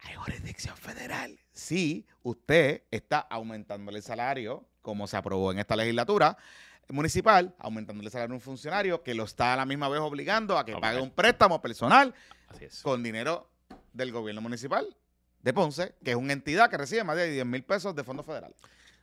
hay 0.00 0.14
jurisdicción 0.16 0.76
federal. 0.76 1.38
Si 1.52 2.06
usted 2.22 2.82
está 2.90 3.20
aumentándole 3.20 3.98
el 3.98 4.04
salario, 4.04 4.68
como 4.88 5.06
se 5.06 5.18
aprobó 5.18 5.52
en 5.52 5.58
esta 5.58 5.76
legislatura 5.76 6.38
municipal, 6.88 7.54
aumentándole 7.58 8.06
el 8.06 8.10
salario 8.10 8.32
a 8.32 8.36
un 8.36 8.40
funcionario 8.40 9.02
que 9.02 9.12
lo 9.12 9.24
está 9.24 9.52
a 9.52 9.56
la 9.56 9.66
misma 9.66 9.86
vez 9.90 10.00
obligando 10.00 10.56
a 10.56 10.64
que 10.64 10.74
pague 10.78 10.98
un 10.98 11.10
préstamo 11.10 11.60
personal 11.60 12.14
Así 12.48 12.64
es. 12.64 12.82
con 12.82 13.02
dinero 13.02 13.50
del 13.92 14.12
gobierno 14.12 14.40
municipal 14.40 14.96
de 15.42 15.52
Ponce, 15.52 15.94
que 16.02 16.12
es 16.12 16.16
una 16.16 16.32
entidad 16.32 16.70
que 16.70 16.78
recibe 16.78 17.04
más 17.04 17.16
de 17.16 17.30
10 17.30 17.44
mil 17.44 17.62
pesos 17.64 17.94
de 17.94 18.02
fondos 18.02 18.24
federales. 18.24 18.56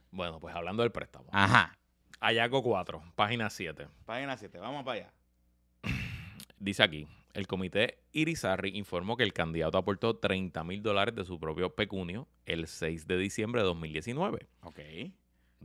Bueno, 0.09 0.39
pues 0.39 0.55
hablando 0.55 0.81
del 0.81 0.91
préstamo. 0.91 1.27
Ajá. 1.31 1.77
Hallazgo 2.19 2.63
4, 2.63 3.03
página 3.13 3.51
7. 3.51 3.87
Página 4.05 4.35
7, 4.37 4.57
vamos 4.57 4.83
para 4.83 5.01
allá. 5.01 5.13
Dice 6.57 6.81
aquí, 6.81 7.07
el 7.33 7.45
comité 7.45 7.99
Irizarry 8.11 8.75
informó 8.75 9.17
que 9.17 9.23
el 9.23 9.33
candidato 9.33 9.77
aportó 9.77 10.17
30 10.17 10.63
mil 10.63 10.81
dólares 10.81 11.13
de 11.13 11.25
su 11.25 11.39
propio 11.39 11.75
pecunio 11.75 12.27
el 12.47 12.65
6 12.67 13.05
de 13.05 13.17
diciembre 13.17 13.61
de 13.61 13.67
2019. 13.67 14.47
Ok. 14.61 14.79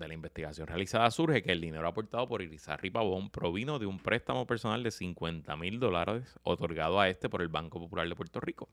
De 0.01 0.09
la 0.09 0.15
investigación 0.15 0.67
realizada 0.67 1.11
surge 1.11 1.43
que 1.43 1.53
el 1.53 1.61
dinero 1.61 1.87
aportado 1.87 2.27
por 2.27 2.41
Irizarry 2.41 2.89
Pavón 2.89 3.29
provino 3.29 3.79
de 3.79 3.85
un 3.85 3.99
préstamo 3.99 4.47
personal 4.47 4.83
de 4.83 4.91
50 4.91 5.55
mil 5.57 5.79
dólares 5.79 6.39
otorgado 6.43 6.99
a 6.99 7.11
este 7.11 7.29
por 7.29 7.43
el 7.43 7.49
Banco 7.49 7.79
Popular 7.79 8.09
de 8.09 8.17
Puerto 8.17 8.41
Rico. 8.41 8.71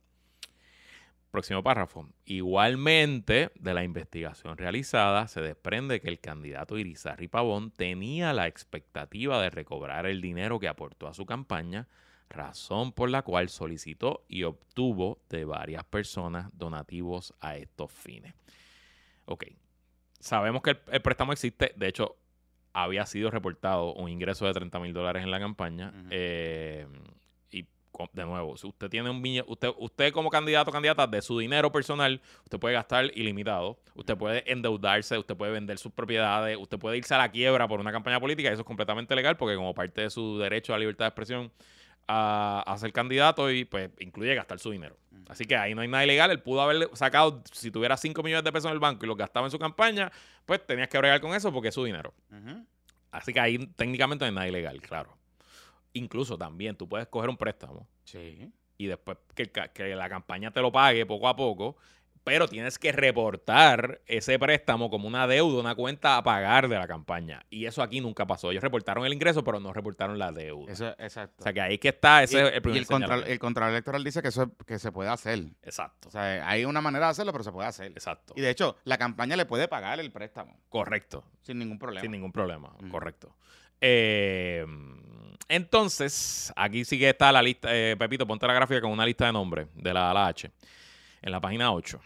Próximo 1.30 1.62
párrafo. 1.62 2.08
Igualmente, 2.24 3.52
de 3.56 3.74
la 3.74 3.84
investigación 3.84 4.56
realizada, 4.56 5.28
se 5.28 5.42
desprende 5.42 6.00
que 6.00 6.08
el 6.08 6.22
candidato 6.22 6.78
Irizarry 6.78 7.28
Pavón 7.28 7.72
tenía 7.72 8.32
la 8.32 8.48
expectativa 8.48 9.42
de 9.42 9.50
recobrar 9.50 10.06
el 10.06 10.22
dinero 10.22 10.62
que 10.62 10.70
aportó 10.70 11.10
a 11.10 11.14
su 11.14 11.26
campaña, 11.26 11.90
razón 12.30 12.94
por 12.94 13.10
la 13.10 13.24
cual 13.24 13.50
solicitó 13.50 14.24
y 14.30 14.44
obtuvo 14.44 15.20
de 15.28 15.44
varias 15.44 15.84
personas 15.84 16.50
donativos 16.54 17.34
a 17.42 17.58
estos 17.58 17.92
fines. 17.92 18.34
Ok, 19.26 19.48
sabemos 20.20 20.62
que 20.62 20.72
el, 20.72 20.80
el 20.92 21.02
préstamo 21.02 21.34
existe, 21.34 21.74
de 21.76 21.88
hecho, 21.88 22.16
había 22.84 23.06
sido 23.08 23.32
reportado 23.32 23.94
un 23.96 24.10
ingreso 24.10 24.46
de 24.46 24.54
30 24.54 24.80
mil 24.80 24.94
dólares 24.94 25.24
en 25.24 25.32
la 25.32 25.40
campaña. 25.40 25.94
Eh, 26.12 26.86
y 27.50 27.66
de 28.14 28.26
nuevo, 28.26 28.56
si 28.56 28.68
usted 28.68 28.88
tiene 28.88 29.10
un 29.10 29.20
billete, 29.22 29.50
usted, 29.50 29.70
usted 29.80 30.14
como 30.14 30.30
candidato 30.30 30.70
o 30.70 30.74
candidata 30.74 31.08
de 31.08 31.22
su 31.24 31.40
dinero 31.40 31.72
personal, 31.72 32.22
usted 32.44 32.60
puede 32.60 32.76
gastar 32.76 33.06
ilimitado, 33.16 33.80
usted 33.96 34.16
puede 34.16 34.52
endeudarse, 34.52 35.18
usted 35.18 35.36
puede 35.36 35.54
vender 35.54 35.80
sus 35.80 35.92
propiedades, 35.92 36.56
usted 36.58 36.78
puede 36.78 36.98
irse 36.98 37.16
a 37.16 37.18
la 37.18 37.32
quiebra 37.32 37.68
por 37.68 37.80
una 37.80 37.92
campaña 37.92 38.20
política, 38.20 38.50
y 38.50 38.54
eso 38.54 38.62
es 38.62 38.68
completamente 38.68 39.16
legal 39.16 39.38
porque 39.38 39.56
como 39.56 39.74
parte 39.74 40.02
de 40.02 40.10
su 40.12 40.38
derecho 40.38 40.76
a 40.76 40.78
libertad 40.78 41.06
de 41.06 41.10
expresión 41.10 41.52
a, 42.08 42.64
a 42.66 42.78
ser 42.78 42.94
candidato 42.94 43.52
y 43.52 43.66
pues 43.66 43.90
incluye 44.00 44.34
gastar 44.36 44.60
su 44.60 44.72
dinero. 44.72 44.98
Así 45.30 45.44
que 45.46 45.58
ahí 45.58 45.76
no 45.76 45.82
hay 45.82 45.88
nada 45.90 46.06
ilegal. 46.06 46.32
Él 46.32 46.42
pudo 46.42 46.62
haber 46.62 46.90
sacado, 46.94 47.44
si 47.52 47.70
tuviera 47.70 47.98
5 47.98 48.24
millones 48.24 48.46
de 48.46 48.52
pesos 48.54 48.68
en 48.68 48.74
el 48.74 48.80
banco 48.80 49.04
y 49.04 49.08
los 49.10 49.18
gastaba 49.18 49.46
en 49.48 49.52
su 49.52 49.60
campaña, 49.60 50.10
pues 50.46 50.66
tenías 50.66 50.88
que 50.88 50.98
bregar 50.98 51.20
con 51.20 51.34
eso 51.34 51.52
porque 51.52 51.68
es 51.70 51.74
su 51.76 51.84
dinero. 51.84 52.14
Así 53.12 53.34
que 53.34 53.40
ahí 53.40 53.58
técnicamente 53.76 54.24
no 54.24 54.28
hay 54.30 54.34
nada 54.36 54.48
ilegal, 54.48 54.82
claro. 54.82 55.18
Incluso 55.94 56.38
también 56.38 56.76
tú 56.78 56.88
puedes 56.88 57.08
coger 57.08 57.30
un 57.30 57.38
préstamo 57.38 57.88
Sí. 58.06 58.52
y 58.78 58.86
después 58.86 59.18
que 59.36 59.96
la 59.96 60.08
campaña 60.10 60.52
te 60.52 60.62
lo 60.62 60.72
pague 60.72 61.06
poco 61.06 61.28
a 61.28 61.36
poco, 61.36 61.76
pero 62.28 62.50
tienes 62.50 62.78
que 62.78 62.92
reportar 62.92 64.02
ese 64.06 64.38
préstamo 64.38 64.90
como 64.90 65.08
una 65.08 65.26
deuda, 65.28 65.62
una 65.62 65.76
cuenta 65.76 66.18
a 66.18 66.24
pagar 66.24 66.68
de 66.68 66.76
la 66.78 66.86
campaña. 66.86 67.46
Y 67.50 67.66
eso 67.66 67.82
aquí 67.82 68.02
nunca 68.02 68.28
pasó. 68.28 68.52
Ellos 68.52 68.62
reportaron 68.62 69.06
el 69.06 69.14
ingreso, 69.14 69.46
pero 69.46 69.62
no 69.62 69.72
reportaron 69.72 70.20
la 70.20 70.34
deuda. 70.34 70.70
Eso, 70.74 70.90
exacto. 71.00 71.36
o 71.40 71.44
sea 71.44 71.54
que 71.54 71.62
ahí 71.62 71.78
que 71.78 71.88
está, 71.88 72.24
ese 72.24 72.36
y, 72.36 72.42
es 72.42 72.52
el 72.52 72.58
y 72.58 72.60
primer 72.60 72.80
el, 72.82 72.86
control, 72.86 73.00
señalamiento. 73.08 73.32
el 73.32 73.40
Contralor 73.40 73.72
electoral 73.72 74.04
dice 74.04 74.22
que 74.22 74.28
eso 74.28 74.44
es- 74.44 74.66
que 74.66 74.78
se 74.78 74.92
puede 74.92 75.10
hacer. 75.10 75.40
Exacto, 75.64 76.10
O 76.10 76.12
sea, 76.12 76.46
hay 76.50 76.66
una 76.66 76.82
manera 76.82 77.06
de 77.06 77.12
hacerlo, 77.12 77.32
pero 77.32 77.46
se 77.46 77.52
puede 77.54 77.70
hacer. 77.70 77.92
exacto. 77.94 78.34
Y 78.36 78.42
de 78.42 78.50
hecho, 78.50 78.76
la 78.84 78.98
campaña 78.98 79.38
le 79.38 79.46
puede 79.46 79.70
pagar 79.70 80.02
el 80.02 80.12
préstamo 80.12 80.60
Correcto. 80.68 81.24
sin 81.44 81.58
ningún 81.60 81.80
problema. 81.80 82.02
Sin 82.02 82.12
ningún 82.12 82.34
problema, 82.34 82.74
correcto. 82.92 83.34
Eh, 83.80 84.66
entonces, 85.48 86.52
aquí 86.56 86.84
sí 86.84 87.00
que 87.00 87.10
está 87.10 87.32
la 87.32 87.42
lista. 87.42 87.70
eh, 87.72 87.96
Pepito, 87.98 88.28
ponte 88.28 88.46
la 88.48 88.54
gráfica 88.54 88.82
con 88.82 88.92
una 88.92 89.06
lista 89.06 89.26
de 89.28 89.32
nombres 89.34 89.68
de 89.76 89.94
la 89.94 90.14
la 90.14 90.28
H. 90.28 90.52
En 91.22 91.32
la 91.32 91.40
página 91.40 91.72
8, 91.72 92.00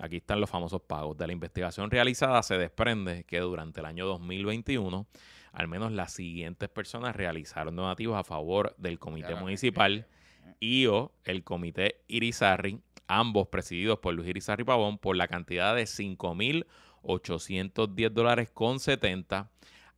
aquí 0.00 0.16
están 0.16 0.40
los 0.40 0.50
famosos 0.50 0.82
pagos. 0.82 1.16
De 1.16 1.26
la 1.26 1.32
investigación 1.32 1.90
realizada 1.90 2.42
se 2.42 2.58
desprende 2.58 3.24
que 3.24 3.40
durante 3.40 3.80
el 3.80 3.86
año 3.86 4.06
2021, 4.06 5.06
al 5.52 5.68
menos 5.68 5.92
las 5.92 6.12
siguientes 6.12 6.68
personas 6.68 7.14
realizaron 7.14 7.76
donativos 7.76 8.18
a 8.18 8.24
favor 8.24 8.74
del 8.78 8.98
Comité 8.98 9.34
Ya, 9.34 9.40
Municipal 9.40 10.08
y 10.60 10.86
o 10.86 11.12
el 11.24 11.44
Comité 11.44 12.00
Irizarry, 12.08 12.80
ambos 13.06 13.46
presididos 13.48 13.98
por 13.98 14.14
Luis 14.14 14.28
Irizarry 14.28 14.64
Pavón, 14.64 14.96
por 14.98 15.16
la 15.16 15.28
cantidad 15.28 15.74
de 15.74 15.84
5.810 15.84 18.10
dólares 18.10 18.50
con 18.50 18.80
70 18.80 19.50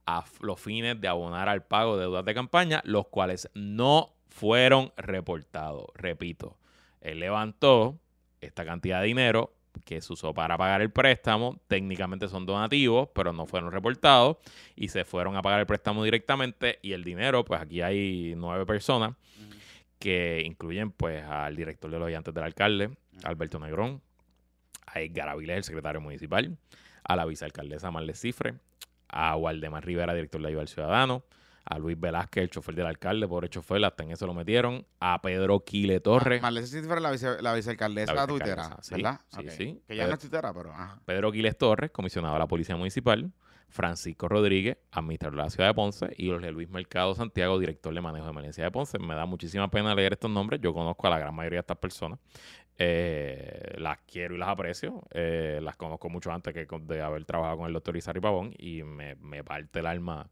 a 0.05 0.25
los 0.41 0.61
fines 0.61 1.01
de 1.01 1.07
abonar 1.09 1.49
al 1.49 1.65
pago 1.65 1.97
de 1.97 2.03
deudas 2.03 2.25
de 2.25 2.35
campaña, 2.35 2.83
los 2.85 3.07
cuales 3.07 3.49
no 3.55 4.17
fueron 4.29 4.93
reportados. 4.97 5.87
Repito, 5.95 6.59
él 7.01 7.21
levantó 7.21 8.01
esta 8.41 8.65
cantidad 8.65 9.01
de 9.01 9.07
dinero 9.07 9.55
que 9.85 10.01
se 10.01 10.13
usó 10.13 10.35
para 10.35 10.57
pagar 10.57 10.83
el 10.83 10.91
préstamo, 10.91 11.61
técnicamente 11.69 12.29
son 12.29 12.47
donativos, 12.47 13.09
pero 13.15 13.33
no 13.33 13.47
fueron 13.47 13.73
reportados 13.73 14.37
y 14.77 14.89
se 14.89 15.05
fueron 15.05 15.37
a 15.37 15.43
pagar 15.43 15.61
el 15.61 15.67
préstamo 15.67 16.05
directamente 16.05 16.79
y 16.83 16.93
el 16.93 17.05
dinero, 17.05 17.45
pues 17.45 17.61
aquí 17.61 17.81
hay 17.83 18.35
nueve 18.37 18.67
personas 18.67 19.15
que 19.99 20.43
incluyen 20.45 20.91
pues 20.91 21.23
al 21.25 21.55
director 21.55 21.91
de 21.91 21.99
los 21.99 22.09
ayudantes 22.09 22.35
del 22.35 22.45
alcalde, 22.45 22.91
Alberto 23.23 23.59
Negrón, 23.59 24.03
a 24.87 25.01
Edgar 25.01 25.29
Avilés, 25.29 25.59
el 25.59 25.65
secretario 25.65 26.01
municipal, 26.01 26.57
a 27.05 27.17
la 27.17 27.25
vicealcaldesa 27.25 27.91
Marles 27.91 28.21
Cifre, 28.21 28.55
a 29.09 29.37
Waldemar 29.37 29.85
Rivera, 29.85 30.13
director 30.13 30.41
de 30.41 30.49
Ayuda 30.49 30.63
al 30.63 30.69
Ciudadano, 30.69 31.25
a 31.65 31.79
Luis 31.79 31.99
Velázquez, 31.99 32.45
el 32.45 32.51
chofer 32.51 32.75
del 32.75 32.87
alcalde, 32.87 33.27
pobre 33.29 33.49
chofer, 33.49 33.85
hasta 33.85 34.03
en 34.03 34.13
eso 34.13 34.27
lo 34.27 34.35
metieron, 34.35 34.87
a 35.01 35.21
Pedro 35.23 35.61
Quile 35.61 36.01
Torres, 36.01 36.43
Marlene 36.43 36.67
Cifra, 36.67 37.01
la, 37.01 37.11
vice, 37.11 37.41
la 37.41 37.55
vicealcaldesa 37.55 38.15
La 38.15 38.27
tuitera, 38.27 38.79
sí, 38.83 38.95
¿verdad? 38.95 39.21
sí. 39.49 39.83
Que 39.87 39.97
ya 39.97 40.07
no 40.07 40.15
es 40.15 40.19
tuitera, 40.19 40.53
pero... 40.53 40.73
Ajá. 40.73 41.01
Pedro 41.05 41.33
Quiles 41.33 41.57
Torres, 41.57 41.91
comisionado 41.91 42.35
de 42.35 42.41
la 42.41 42.47
Policía 42.47 42.77
Municipal, 42.77 43.33
Francisco 43.73 44.29
Rodríguez, 44.29 44.77
administrador 44.91 45.39
de 45.39 45.45
la 45.45 45.51
ciudad 45.51 45.69
de 45.69 45.75
Ponce, 45.75 46.15
y 46.17 46.29
Jorge 46.29 46.53
Luis 46.53 46.69
Mercado 46.69 47.15
Santiago, 47.15 47.59
director 47.59 47.93
de 47.93 48.01
manejo 48.01 48.27
de 48.27 48.31
emergencia 48.31 48.65
de 48.65 48.71
Ponce. 48.71 48.99
Me 48.99 49.15
da 49.15 49.25
muchísima 49.25 49.69
pena 49.71 49.95
leer 49.95 50.13
estos 50.13 50.31
nombres. 50.31 50.61
Yo 50.61 50.75
conozco 50.75 51.07
a 51.07 51.11
la 51.11 51.19
gran 51.19 51.35
mayoría 51.35 51.57
de 51.57 51.61
estas 51.61 51.79
personas. 51.79 52.19
Eh, 52.79 53.75
las 53.79 53.99
quiero 54.07 54.35
y 54.35 54.39
las 54.39 54.51
aprecio. 54.51 55.03
Eh, 55.11 55.61
las 55.63 55.77
conozco 55.77 56.11
mucho 56.11 56.31
antes 56.31 56.53
que 56.53 56.67
de 56.83 57.01
haber 57.01 57.25
trabajado 57.25 57.59
con 57.59 57.67
el 57.67 57.73
doctor 57.73 57.97
Isari 57.97 58.21
Pavón 58.21 58.55
y 58.59 58.83
me, 58.83 59.15
me 59.17 59.43
parte 59.43 59.81
el 59.81 59.87
alma 59.87 60.31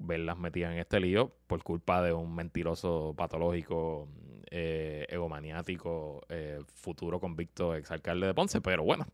verlas 0.00 0.38
metidas 0.38 0.72
en 0.72 0.78
este 0.78 0.98
lío 0.98 1.32
por 1.46 1.62
culpa 1.62 2.02
de 2.02 2.12
un 2.12 2.34
mentiroso 2.34 3.14
patológico, 3.16 4.08
eh, 4.50 5.06
egomaniático, 5.08 6.22
eh, 6.28 6.58
futuro 6.74 7.20
convicto 7.20 7.74
exalcalde 7.74 8.26
de 8.26 8.34
Ponce. 8.34 8.60
Pero 8.60 8.82
bueno, 8.82 9.06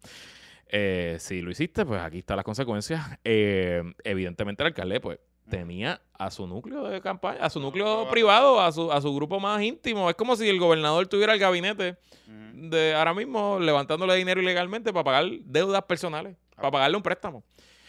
eh, 0.68 1.16
si 1.20 1.42
lo 1.42 1.50
hiciste, 1.50 1.84
pues 1.84 2.00
aquí 2.00 2.18
están 2.18 2.36
las 2.36 2.44
consecuencias. 2.44 3.04
Eh, 3.24 3.82
evidentemente 4.04 4.62
el 4.62 4.68
alcalde, 4.68 5.00
pues, 5.00 5.18
tenía 5.48 6.00
a 6.18 6.30
su 6.30 6.46
núcleo 6.46 6.88
de 6.88 7.00
campaña, 7.00 7.38
a 7.40 7.50
su 7.50 7.60
núcleo 7.60 8.08
privado, 8.10 8.60
a 8.60 8.72
su, 8.72 8.90
a 8.90 9.00
su 9.00 9.14
grupo 9.14 9.38
más 9.38 9.62
íntimo. 9.62 10.10
Es 10.10 10.16
como 10.16 10.34
si 10.36 10.48
el 10.48 10.58
gobernador 10.58 11.06
tuviera 11.06 11.34
el 11.34 11.38
gabinete 11.38 11.96
de 12.26 12.94
ahora 12.94 13.14
mismo 13.14 13.58
levantándole 13.60 14.14
dinero 14.16 14.40
ilegalmente 14.40 14.92
para 14.92 15.04
pagar 15.04 15.24
deudas 15.44 15.82
personales, 15.82 16.36
para 16.56 16.70
pagarle 16.70 16.96
un 16.96 17.02
préstamo. 17.02 17.44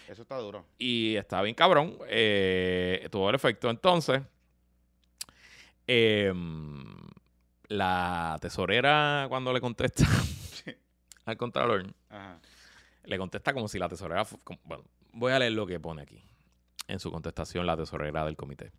Eso 0.08 0.22
está 0.22 0.38
duro. 0.38 0.66
Y 0.78 1.16
está 1.16 1.42
bien 1.42 1.54
cabrón. 1.56 1.98
Eh, 2.08 3.08
tuvo 3.12 3.30
el 3.30 3.36
efecto. 3.36 3.70
Entonces, 3.70 4.22
em, 5.86 6.84
la 7.68 8.38
tesorera 8.42 9.26
cuando 9.30 9.52
le 9.54 9.60
contesta 9.62 10.06
al 11.26 11.38
contralor, 11.38 11.94
Ajá. 12.10 12.40
le 13.04 13.18
contesta 13.18 13.54
como 13.54 13.68
si 13.68 13.78
la 13.80 13.90
tesorera... 13.90 14.26
como- 14.44 14.60
bueno, 14.64 14.84
voy 15.12 15.32
a 15.34 15.40
leer 15.40 15.52
lo 15.54 15.66
que 15.68 15.80
pone 15.80 16.02
aquí. 16.04 16.22
En 16.88 17.00
su 17.00 17.12
contestación, 17.12 17.66
la 17.66 17.76
tesorera 17.76 18.24
del 18.24 18.38
comité. 18.38 18.72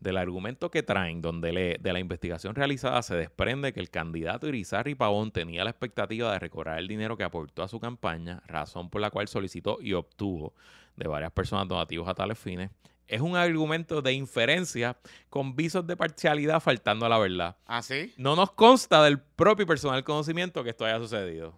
Del 0.00 0.18
argumento 0.18 0.70
que 0.70 0.82
traen, 0.82 1.22
donde 1.22 1.52
lee, 1.52 1.76
de 1.80 1.92
la 1.92 1.98
investigación 1.98 2.54
realizada 2.54 3.02
se 3.02 3.14
desprende 3.14 3.72
que 3.72 3.80
el 3.80 3.90
candidato 3.90 4.46
Irizarry 4.46 4.94
Pavón 4.94 5.32
tenía 5.32 5.64
la 5.64 5.70
expectativa 5.70 6.32
de 6.32 6.38
recobrar 6.38 6.78
el 6.78 6.86
dinero 6.86 7.16
que 7.16 7.24
aportó 7.24 7.62
a 7.62 7.68
su 7.68 7.80
campaña, 7.80 8.42
razón 8.46 8.90
por 8.90 9.00
la 9.00 9.10
cual 9.10 9.26
solicitó 9.26 9.78
y 9.80 9.94
obtuvo 9.94 10.54
de 10.96 11.08
varias 11.08 11.32
personas 11.32 11.66
donativos 11.66 12.08
a 12.08 12.14
tales 12.14 12.38
fines. 12.38 12.70
Es 13.08 13.20
un 13.20 13.36
argumento 13.36 14.02
de 14.02 14.12
inferencia 14.12 14.96
con 15.30 15.54
visos 15.54 15.86
de 15.86 15.96
parcialidad 15.96 16.60
faltando 16.60 17.06
a 17.06 17.08
la 17.08 17.18
verdad. 17.18 17.56
¿Ah, 17.64 17.80
sí? 17.80 18.12
No 18.16 18.34
nos 18.34 18.50
consta 18.52 19.02
del 19.04 19.20
propio 19.20 19.62
y 19.62 19.66
personal 19.66 20.02
conocimiento 20.02 20.64
que 20.64 20.70
esto 20.70 20.84
haya 20.84 20.98
sucedido. 20.98 21.56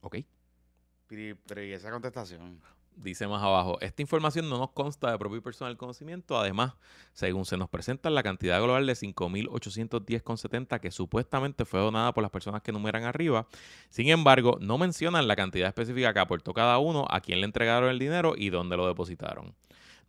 Ok. 0.00 0.16
Pero, 1.06 1.38
pero 1.46 1.62
¿y 1.62 1.72
esa 1.72 1.90
contestación? 1.90 2.60
Dice 3.02 3.26
más 3.26 3.42
abajo, 3.42 3.78
esta 3.80 4.02
información 4.02 4.50
no 4.50 4.58
nos 4.58 4.72
consta 4.72 5.10
de 5.10 5.18
propio 5.18 5.42
personal 5.42 5.74
conocimiento. 5.78 6.38
Además, 6.38 6.74
según 7.14 7.46
se 7.46 7.56
nos 7.56 7.70
presenta 7.70 8.10
la 8.10 8.22
cantidad 8.22 8.60
global 8.60 8.86
de 8.86 8.92
5.810,70 8.92 10.80
que 10.80 10.90
supuestamente 10.90 11.64
fue 11.64 11.80
donada 11.80 12.12
por 12.12 12.20
las 12.22 12.30
personas 12.30 12.60
que 12.60 12.72
enumeran 12.72 13.04
arriba, 13.04 13.46
sin 13.88 14.08
embargo, 14.10 14.58
no 14.60 14.76
mencionan 14.76 15.28
la 15.28 15.34
cantidad 15.36 15.68
específica 15.68 16.12
que 16.12 16.20
aportó 16.20 16.52
cada 16.52 16.76
uno, 16.78 17.06
a 17.08 17.20
quién 17.20 17.40
le 17.40 17.46
entregaron 17.46 17.88
el 17.88 17.98
dinero 17.98 18.34
y 18.36 18.50
dónde 18.50 18.76
lo 18.76 18.86
depositaron. 18.86 19.54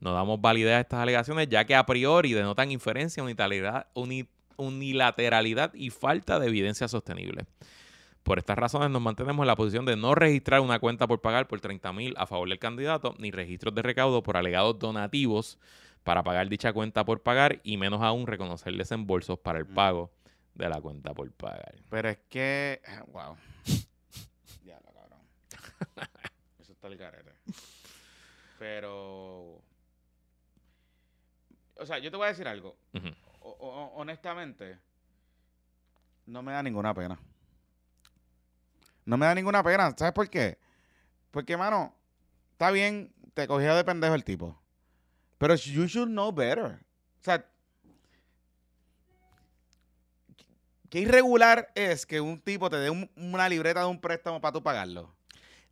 No 0.01 0.13
damos 0.13 0.41
validez 0.41 0.73
a 0.73 0.79
estas 0.81 0.99
alegaciones 0.99 1.47
ya 1.47 1.63
que 1.63 1.75
a 1.75 1.85
priori 1.85 2.33
denotan 2.33 2.71
inferencia, 2.71 3.23
unilateralidad, 3.23 3.87
uni- 3.93 4.27
unilateralidad 4.57 5.73
y 5.73 5.91
falta 5.91 6.39
de 6.39 6.47
evidencia 6.47 6.87
sostenible. 6.89 7.45
Por 8.23 8.37
estas 8.37 8.57
razones 8.57 8.89
nos 8.91 9.01
mantenemos 9.01 9.43
en 9.43 9.47
la 9.47 9.55
posición 9.55 9.85
de 9.85 9.95
no 9.95 10.13
registrar 10.13 10.61
una 10.61 10.79
cuenta 10.79 11.07
por 11.07 11.21
pagar 11.21 11.47
por 11.47 11.59
30 11.59 11.91
mil 11.93 12.13
a 12.17 12.27
favor 12.27 12.47
del 12.47 12.59
candidato, 12.59 13.15
ni 13.17 13.31
registros 13.31 13.73
de 13.73 13.81
recaudo 13.81 14.21
por 14.21 14.37
alegados 14.37 14.77
donativos 14.77 15.57
para 16.03 16.23
pagar 16.23 16.47
dicha 16.47 16.71
cuenta 16.73 17.03
por 17.03 17.21
pagar 17.21 17.59
y 17.63 17.77
menos 17.77 18.01
aún 18.01 18.27
reconocer 18.27 18.73
desembolsos 18.75 19.39
para 19.39 19.59
el 19.59 19.65
Mm. 19.65 19.73
pago 19.73 20.11
de 20.53 20.69
la 20.69 20.79
cuenta 20.81 21.13
por 21.13 21.31
pagar. 21.31 21.75
Pero 21.89 22.09
es 22.09 22.19
que... 22.29 22.81
Wow. 23.07 23.37
ya, 24.65 24.79
la 24.85 24.91
cabrón. 24.93 25.19
Eso 26.59 26.71
está 26.73 26.87
el 26.87 26.97
carete. 26.97 27.31
Pero... 28.59 29.61
O 31.77 31.85
sea, 31.85 31.97
yo 31.97 32.11
te 32.11 32.17
voy 32.17 32.25
a 32.25 32.29
decir 32.29 32.47
algo. 32.47 32.77
Ujú. 32.93 33.07
O- 33.39 33.49
o- 33.59 33.93
honestamente, 33.95 34.77
no 36.27 36.43
me 36.43 36.51
da 36.51 36.61
ninguna 36.61 36.93
pena. 36.93 37.17
No 39.11 39.17
me 39.17 39.25
da 39.25 39.35
ninguna 39.35 39.61
pena. 39.61 39.93
¿Sabes 39.97 40.13
por 40.13 40.29
qué? 40.29 40.57
Porque, 41.31 41.57
mano, 41.57 41.93
está 42.53 42.71
bien, 42.71 43.11
te 43.33 43.45
cogió 43.45 43.75
de 43.75 43.83
pendejo 43.83 44.15
el 44.15 44.23
tipo. 44.23 44.57
Pero 45.37 45.53
you 45.55 45.85
should 45.85 46.07
know 46.07 46.31
better. 46.31 46.79
O 47.19 47.23
sea, 47.23 47.45
qué 50.89 50.99
irregular 50.99 51.69
es 51.75 52.05
que 52.05 52.21
un 52.21 52.39
tipo 52.39 52.69
te 52.69 52.77
dé 52.77 52.89
un- 52.89 53.11
una 53.17 53.49
libreta 53.49 53.81
de 53.81 53.87
un 53.87 53.99
préstamo 53.99 54.39
para 54.39 54.53
tú 54.53 54.63
pagarlo. 54.63 55.13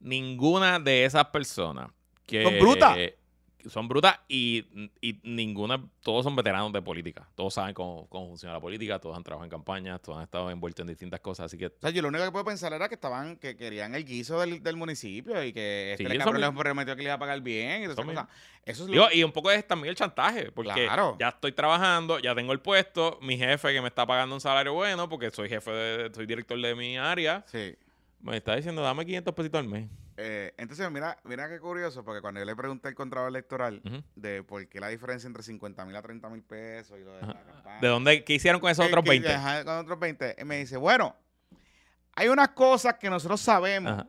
Ninguna 0.01 0.77
de 0.77 1.05
esas 1.05 1.23
personas 1.27 1.89
que... 2.25 2.43
Son 2.43 2.59
brutas. 2.59 2.97
Son 3.67 3.87
brutas 3.89 4.19
y, 4.29 4.89
y 5.01 5.19
ninguna, 5.23 5.83
todos 6.01 6.23
son 6.23 6.35
veteranos 6.35 6.71
de 6.71 6.81
política. 6.81 7.27
Todos 7.35 7.53
saben 7.53 7.73
cómo, 7.73 8.07
cómo 8.07 8.27
funciona 8.27 8.53
la 8.53 8.61
política, 8.61 8.99
todos 8.99 9.17
han 9.17 9.23
trabajado 9.23 9.45
en 9.45 9.49
campañas, 9.51 10.01
todos 10.01 10.17
han 10.17 10.23
estado 10.23 10.49
envueltos 10.49 10.81
en 10.83 10.87
distintas 10.87 11.19
cosas, 11.19 11.47
así 11.47 11.57
que 11.57 11.67
O 11.67 11.71
sea, 11.81 11.89
yo 11.89 12.01
lo 12.01 12.07
único 12.07 12.23
que 12.23 12.31
puedo 12.31 12.45
pensar 12.45 12.71
era 12.73 12.87
que 12.87 12.95
estaban, 12.95 13.35
que 13.35 13.57
querían 13.57 13.95
el 13.95 14.05
guiso 14.05 14.39
del, 14.39 14.63
del 14.63 14.75
municipio 14.77 15.43
y 15.43 15.51
que 15.51 15.91
este 15.93 16.09
Sí, 16.09 16.17
cabrón 16.17 16.39
les 16.41 16.51
prometió 16.51 16.95
que 16.95 17.01
le 17.01 17.07
iba 17.09 17.15
a 17.15 17.19
pagar 17.19 17.41
bien 17.41 17.81
y 17.81 17.85
Eso 17.85 17.91
es 18.65 18.79
lo 18.79 18.87
Digo, 18.87 19.07
y 19.11 19.23
un 19.23 19.31
poco 19.31 19.51
es 19.51 19.67
también 19.67 19.89
el 19.89 19.95
chantaje, 19.95 20.51
porque 20.51 20.85
Claro. 20.85 21.17
ya 21.19 21.29
estoy 21.29 21.51
trabajando, 21.51 22.19
ya 22.19 22.33
tengo 22.35 22.53
el 22.53 22.59
puesto, 22.61 23.19
mi 23.21 23.37
jefe 23.37 23.73
que 23.73 23.81
me 23.81 23.87
está 23.89 24.05
pagando 24.05 24.35
un 24.35 24.41
salario 24.41 24.73
bueno, 24.73 25.09
porque 25.09 25.31
soy 25.31 25.49
jefe, 25.49 25.71
de, 25.71 26.13
soy 26.13 26.25
director 26.25 26.59
de 26.59 26.75
mi 26.75 26.97
área, 26.97 27.43
Sí. 27.47 27.75
me 28.21 28.37
está 28.37 28.55
diciendo, 28.55 28.81
dame 28.81 29.05
500 29.05 29.33
pesitos 29.33 29.59
al 29.59 29.67
mes. 29.67 29.89
Eh, 30.21 30.53
entonces, 30.57 30.91
mira, 30.91 31.17
mira 31.23 31.47
qué 31.47 31.59
curioso, 31.61 32.03
porque 32.03 32.19
cuando 32.19 32.41
yo 32.41 32.45
le 32.45 32.53
pregunté 32.55 32.89
al 32.89 32.93
contrato 32.95 33.27
electoral 33.29 33.81
de 34.15 34.43
por 34.43 34.67
qué 34.67 34.81
la 34.81 34.89
diferencia 34.89 35.27
entre 35.27 35.43
50 35.43 35.85
mil 35.85 35.95
a 35.95 36.01
30 36.01 36.27
mil 36.29 36.43
pesos 36.43 36.97
y 36.99 37.03
lo 37.05 37.13
de 37.13 37.21
la 37.21 37.41
campaña. 37.41 37.79
¿De 37.79 37.87
dónde? 37.87 38.23
¿Qué 38.25 38.33
hicieron 38.33 38.59
con 38.59 38.69
esos 38.69 38.85
otros 38.85 39.03
que- 39.05 39.11
20? 39.11 39.33
ajá, 39.33 39.63
con 39.63 39.77
otros 39.77 39.97
20. 39.97 40.35
Y 40.37 40.43
me 40.43 40.57
dice, 40.57 40.75
bueno, 40.75 41.15
hay 42.15 42.27
unas 42.27 42.49
cosas 42.49 42.95
que 42.95 43.09
nosotros 43.09 43.39
sabemos 43.39 43.93
Ajá. 43.93 44.07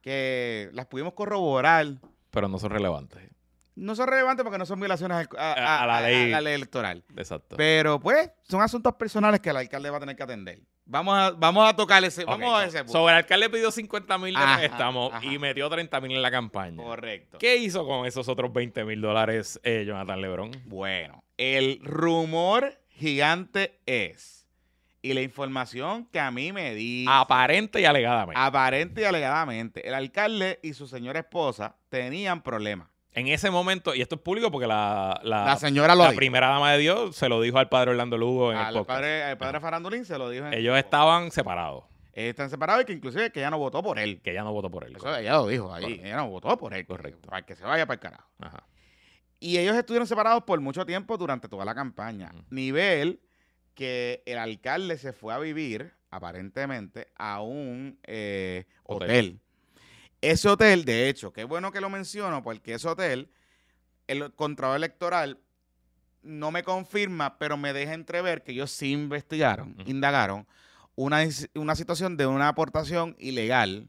que 0.00 0.70
las 0.72 0.86
pudimos 0.86 1.12
corroborar. 1.14 1.86
Pero 2.30 2.48
no 2.48 2.58
son 2.58 2.70
relevantes. 2.70 3.20
No 3.76 3.94
son 3.94 4.08
relevantes 4.08 4.42
porque 4.42 4.58
no 4.58 4.66
son 4.66 4.80
violaciones 4.80 5.28
a, 5.38 5.52
A- 5.52 5.82
a 5.82 5.86
la 5.86 5.98
a- 5.98 6.02
ley. 6.02 6.24
a 6.32 6.36
la 6.36 6.40
ley 6.40 6.54
electoral. 6.54 7.04
Exacto. 7.16 7.56
Pero 7.56 8.00
pues 8.00 8.30
son 8.42 8.60
asuntos 8.62 8.94
personales 8.96 9.40
que 9.40 9.50
el 9.50 9.56
alcalde 9.56 9.90
va 9.90 9.98
a 9.98 10.00
tener 10.00 10.16
que 10.16 10.22
atender. 10.22 10.60
Vamos 10.90 11.16
a, 11.16 11.30
vamos 11.30 11.68
a 11.68 11.76
tocar 11.76 12.02
ese, 12.02 12.24
vamos 12.24 12.52
a 12.52 12.64
ese 12.66 12.78
punto. 12.78 12.92
Sobre 12.92 13.12
el 13.12 13.18
alcalde 13.18 13.48
pidió 13.48 13.70
50 13.70 14.18
mil 14.18 14.34
de 14.34 14.40
préstamo 14.58 15.12
y 15.22 15.38
metió 15.38 15.70
30 15.70 16.00
mil 16.00 16.16
en 16.16 16.20
la 16.22 16.32
campaña. 16.32 16.82
Correcto. 16.82 17.38
¿Qué 17.38 17.58
hizo 17.58 17.86
con 17.86 18.06
esos 18.06 18.28
otros 18.28 18.52
20 18.52 18.84
mil 18.84 19.00
dólares 19.00 19.60
eh, 19.62 19.84
Jonathan 19.86 20.20
Lebron? 20.20 20.50
Bueno, 20.64 21.22
el 21.36 21.78
rumor 21.84 22.76
gigante 22.88 23.78
es, 23.86 24.48
y 25.00 25.14
la 25.14 25.22
información 25.22 26.06
que 26.06 26.18
a 26.18 26.32
mí 26.32 26.52
me 26.52 26.74
di, 26.74 27.06
Aparente 27.08 27.80
y 27.80 27.84
alegadamente. 27.84 28.40
aparente 28.40 29.02
y 29.02 29.04
alegadamente, 29.04 29.86
el 29.86 29.94
alcalde 29.94 30.58
y 30.60 30.72
su 30.74 30.88
señora 30.88 31.20
esposa 31.20 31.76
tenían 31.88 32.42
problemas. 32.42 32.88
En 33.12 33.26
ese 33.26 33.50
momento, 33.50 33.94
y 33.94 34.02
esto 34.02 34.14
es 34.14 34.20
público 34.20 34.50
porque 34.52 34.68
la, 34.68 35.20
la, 35.24 35.44
La 35.44 35.56
señora 35.56 35.94
lo 35.96 36.02
la 36.04 36.10
dijo. 36.10 36.18
primera 36.18 36.48
dama 36.48 36.72
de 36.72 36.78
Dios 36.78 37.16
se 37.16 37.28
lo 37.28 37.40
dijo 37.40 37.58
al 37.58 37.68
padre 37.68 37.90
Orlando 37.90 38.16
Lugo 38.16 38.52
en 38.52 38.58
el 38.58 38.64
Al 38.64 38.74
podcast. 38.74 38.88
padre, 38.98 39.22
al 39.24 39.36
padre 39.38 39.60
Farandulín 39.60 40.04
se 40.04 40.16
lo 40.16 40.30
dijo. 40.30 40.46
en- 40.46 40.54
Ellos 40.54 40.78
estaban 40.78 41.32
separados, 41.32 41.84
están 42.12 42.50
separados 42.50 42.82
y 42.84 42.86
que 42.86 42.92
inclusive 42.92 43.32
que 43.32 43.40
ella 43.40 43.50
no 43.50 43.58
votó 43.58 43.82
por 43.82 43.98
él. 43.98 44.20
que 44.22 44.30
ella 44.30 44.44
no 44.44 44.52
votó 44.52 44.70
por 44.70 44.84
él. 44.84 44.94
Eso 44.94 45.16
ella 45.16 45.32
lo 45.32 45.46
dijo 45.48 45.74
ahí. 45.74 45.82
Correcto. 45.82 46.04
Ella 46.06 46.16
no 46.18 46.28
votó 46.28 46.56
por 46.56 46.72
él. 46.74 46.86
Correcto. 46.86 47.28
Para 47.28 47.42
que 47.44 47.56
se 47.56 47.64
vaya 47.64 47.84
para 47.86 47.94
el 47.94 48.00
carajo. 48.00 48.28
Ajá. 48.38 48.62
Y 49.40 49.58
ellos 49.58 49.74
estuvieron 49.74 50.06
separados 50.06 50.44
por 50.44 50.60
mucho 50.60 50.86
tiempo 50.86 51.16
durante 51.16 51.48
toda 51.48 51.64
la 51.64 51.74
campaña. 51.74 52.30
Nivel 52.50 53.20
que 53.74 54.22
el 54.26 54.38
alcalde 54.38 54.98
se 54.98 55.12
fue 55.12 55.32
a 55.34 55.38
vivir, 55.38 55.94
aparentemente, 56.10 57.08
a 57.16 57.40
un 57.40 57.98
eh, 58.06 58.66
Hotel. 58.84 59.08
hotel. 59.10 59.40
Ese 60.20 60.48
hotel, 60.48 60.84
de 60.84 61.08
hecho, 61.08 61.32
qué 61.32 61.44
bueno 61.44 61.72
que 61.72 61.80
lo 61.80 61.88
menciono, 61.88 62.42
porque 62.42 62.74
ese 62.74 62.88
hotel, 62.88 63.30
el 64.06 64.32
contrato 64.34 64.76
electoral 64.76 65.38
no 66.22 66.50
me 66.50 66.62
confirma, 66.62 67.38
pero 67.38 67.56
me 67.56 67.72
deja 67.72 67.94
entrever 67.94 68.42
que 68.42 68.52
ellos 68.52 68.70
sí 68.70 68.92
investigaron, 68.92 69.74
indagaron 69.86 70.46
una, 70.94 71.20
una 71.54 71.74
situación 71.74 72.16
de 72.16 72.26
una 72.26 72.48
aportación 72.48 73.16
ilegal, 73.18 73.88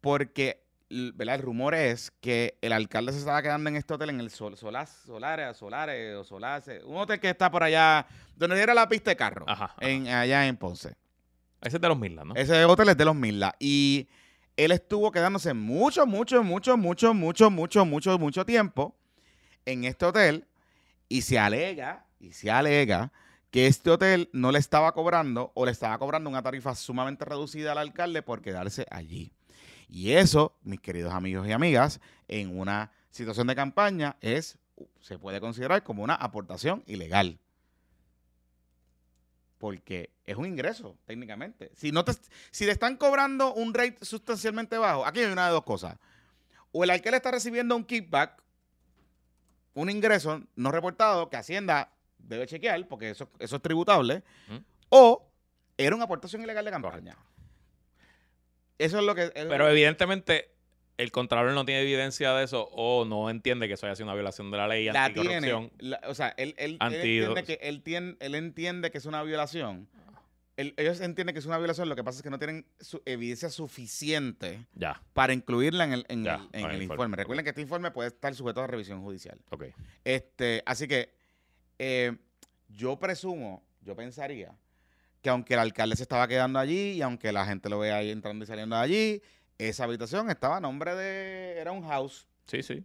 porque 0.00 0.64
¿verdad? 0.90 1.36
el 1.36 1.42
rumor 1.42 1.74
es 1.74 2.10
que 2.20 2.58
el 2.60 2.72
alcalde 2.72 3.12
se 3.12 3.18
estaba 3.18 3.42
quedando 3.42 3.70
en 3.70 3.76
este 3.76 3.94
hotel, 3.94 4.10
en 4.10 4.18
el 4.20 4.30
Sol, 4.30 4.56
Solas, 4.56 4.90
Solares, 5.06 5.56
Solares 5.56 6.16
o 6.16 6.24
Solase, 6.24 6.82
un 6.84 6.96
hotel 6.96 7.20
que 7.20 7.30
está 7.30 7.48
por 7.50 7.62
allá, 7.62 8.06
donde 8.34 8.60
era 8.60 8.74
la 8.74 8.88
pista 8.88 9.10
de 9.10 9.16
carro, 9.16 9.44
Ajá, 9.48 9.66
ajá. 9.66 9.76
En, 9.80 10.08
allá 10.08 10.46
en 10.46 10.56
Ponce. 10.56 10.96
Ese 11.62 11.76
es 11.76 11.80
de 11.80 11.88
los 11.88 11.98
Midland, 11.98 12.28
¿no? 12.28 12.34
Ese 12.34 12.64
hotel 12.64 12.88
es 12.88 12.96
de 12.96 13.04
los 13.04 13.14
Millas. 13.14 13.52
Y 13.60 14.08
él 14.64 14.72
estuvo 14.72 15.10
quedándose 15.10 15.54
mucho, 15.54 16.06
mucho, 16.06 16.42
mucho, 16.42 16.76
mucho, 16.76 17.14
mucho, 17.14 17.50
mucho, 17.50 17.84
mucho, 17.84 18.18
mucho 18.18 18.44
tiempo 18.44 18.94
en 19.64 19.84
este 19.84 20.04
hotel. 20.04 20.46
Y 21.08 21.22
se 21.22 21.38
alega, 21.38 22.06
y 22.20 22.32
se 22.32 22.50
alega 22.50 23.10
que 23.50 23.66
este 23.66 23.90
hotel 23.90 24.28
no 24.32 24.52
le 24.52 24.58
estaba 24.58 24.92
cobrando 24.92 25.50
o 25.54 25.64
le 25.64 25.72
estaba 25.72 25.98
cobrando 25.98 26.28
una 26.28 26.42
tarifa 26.42 26.74
sumamente 26.74 27.24
reducida 27.24 27.72
al 27.72 27.78
alcalde 27.78 28.22
por 28.22 28.42
quedarse 28.42 28.86
allí. 28.90 29.32
Y 29.88 30.12
eso, 30.12 30.56
mis 30.62 30.80
queridos 30.80 31.12
amigos 31.12 31.48
y 31.48 31.52
amigas, 31.52 32.00
en 32.28 32.56
una 32.56 32.92
situación 33.10 33.46
de 33.46 33.56
campaña 33.56 34.16
es 34.20 34.58
se 35.00 35.18
puede 35.18 35.40
considerar 35.40 35.82
como 35.82 36.02
una 36.02 36.14
aportación 36.14 36.84
ilegal. 36.86 37.38
Porque 39.60 40.10
es 40.26 40.36
un 40.36 40.46
ingreso, 40.46 40.96
técnicamente. 41.04 41.70
Si, 41.76 41.92
no 41.92 42.02
te, 42.04 42.12
si 42.50 42.64
le 42.64 42.72
están 42.72 42.96
cobrando 42.96 43.52
un 43.54 43.72
rate 43.74 43.98
sustancialmente 44.00 44.76
bajo, 44.78 45.04
aquí 45.06 45.20
hay 45.20 45.30
una 45.30 45.46
de 45.46 45.52
dos 45.52 45.64
cosas. 45.64 45.96
O 46.72 46.82
el 46.82 46.90
alcalde 46.90 47.18
está 47.18 47.30
recibiendo 47.30 47.76
un 47.76 47.84
kickback, 47.84 48.42
un 49.74 49.90
ingreso 49.90 50.42
no 50.56 50.72
reportado 50.72 51.28
que 51.28 51.36
Hacienda 51.36 51.92
debe 52.18 52.46
chequear, 52.46 52.88
porque 52.88 53.10
eso, 53.10 53.28
eso 53.38 53.56
es 53.56 53.62
tributable, 53.62 54.22
o 54.88 55.28
era 55.76 55.94
una 55.94 56.06
aportación 56.06 56.42
ilegal 56.42 56.64
de 56.64 56.70
campaña. 56.70 57.16
Eso 58.78 58.98
es 58.98 59.04
lo 59.04 59.14
que... 59.14 59.24
es- 59.24 59.32
Pero 59.34 59.68
evidentemente 59.68 60.50
el 61.02 61.10
Contralor 61.12 61.52
no 61.52 61.64
tiene 61.64 61.82
evidencia 61.82 62.32
de 62.34 62.44
eso 62.44 62.68
o 62.72 63.04
no 63.04 63.30
entiende 63.30 63.66
que 63.68 63.74
eso 63.74 63.86
haya 63.86 63.94
sido 63.96 64.06
una 64.06 64.14
violación 64.14 64.50
de 64.50 64.56
la 64.58 64.68
ley 64.68 64.86
la 64.86 65.06
anticorrupción. 65.06 65.70
tiene. 65.70 65.90
la- 65.90 66.00
o 66.08 66.14
sea, 66.14 66.28
él, 66.36 66.54
él, 66.58 66.72
él 66.72 66.76
Anti- 66.80 66.96
entiende 66.96 67.44
que, 67.44 67.58
él, 67.62 67.82
tien- 67.82 68.16
él 68.20 68.34
entiende 68.34 68.90
que 68.90 68.98
es 68.98 69.06
una 69.06 69.22
violación. 69.22 69.88
Él- 70.56 70.74
ellos 70.76 71.00
entienden 71.00 71.32
que 71.34 71.38
es 71.38 71.46
una 71.46 71.56
violación, 71.58 71.88
lo 71.88 71.96
que 71.96 72.04
pasa 72.04 72.18
es 72.18 72.22
que 72.22 72.28
no 72.28 72.38
tienen 72.38 72.66
su 72.80 73.00
evidencia 73.06 73.48
suficiente 73.48 74.66
Ya, 74.74 75.00
para 75.14 75.32
incluirla 75.32 75.84
en 75.84 75.92
el, 75.94 76.04
en 76.08 76.24
Ya, 76.24 76.34
el- 76.34 76.40
en 76.52 76.60
en 76.60 76.70
el 76.70 76.76
el 76.76 76.82
informe. 76.82 76.94
informe. 77.04 77.16
Recuerden 77.16 77.44
que 77.44 77.50
este 77.50 77.62
informe 77.62 77.90
puede 77.92 78.08
estar 78.08 78.34
sujeto 78.34 78.60
a 78.60 78.66
revisión 78.66 79.00
judicial. 79.02 79.38
ok. 79.50 79.64
Este, 80.04 80.62
así 80.66 80.86
que 80.86 81.14
eh, 81.78 82.14
yo 82.68 82.98
presumo, 82.98 83.64
yo 83.80 83.96
pensaría 83.96 84.54
que 85.22 85.30
aunque 85.30 85.54
el 85.54 85.60
alcalde 85.60 85.96
se 85.96 86.02
estaba 86.02 86.28
quedando 86.28 86.58
allí 86.58 86.92
y 86.92 87.02
aunque 87.02 87.32
la 87.32 87.44
gente 87.46 87.68
lo 87.70 87.78
vea 87.78 87.96
ahí 87.96 88.10
entrando 88.10 88.44
y 88.44 88.46
saliendo 88.46 88.76
de 88.76 88.82
allí, 88.82 89.22
esa 89.68 89.84
habitación 89.84 90.30
estaba 90.30 90.56
a 90.56 90.60
nombre 90.60 90.94
de... 90.94 91.58
Era 91.58 91.72
un 91.72 91.86
house. 91.86 92.26
Sí, 92.46 92.62
sí, 92.62 92.84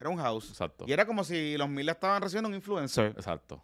Era 0.00 0.10
un 0.10 0.18
house. 0.18 0.50
exacto. 0.50 0.84
Y 0.86 0.92
era 0.92 1.06
como 1.06 1.24
si 1.24 1.56
los 1.56 1.68
miles 1.68 1.94
estaban 1.94 2.20
recibiendo 2.22 2.48
un 2.48 2.54
influencer. 2.54 3.12
Exacto. 3.16 3.62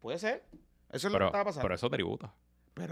Puede 0.00 0.18
ser. 0.18 0.44
Eso 0.90 1.06
es 1.06 1.12
lo 1.12 1.12
que 1.12 1.16
Pero, 1.18 1.26
estaba 1.26 1.44
pasando. 1.44 1.62
pero 1.62 1.68
Pero, 1.68 1.74
eso 1.74 1.90
tributa. 1.90 2.34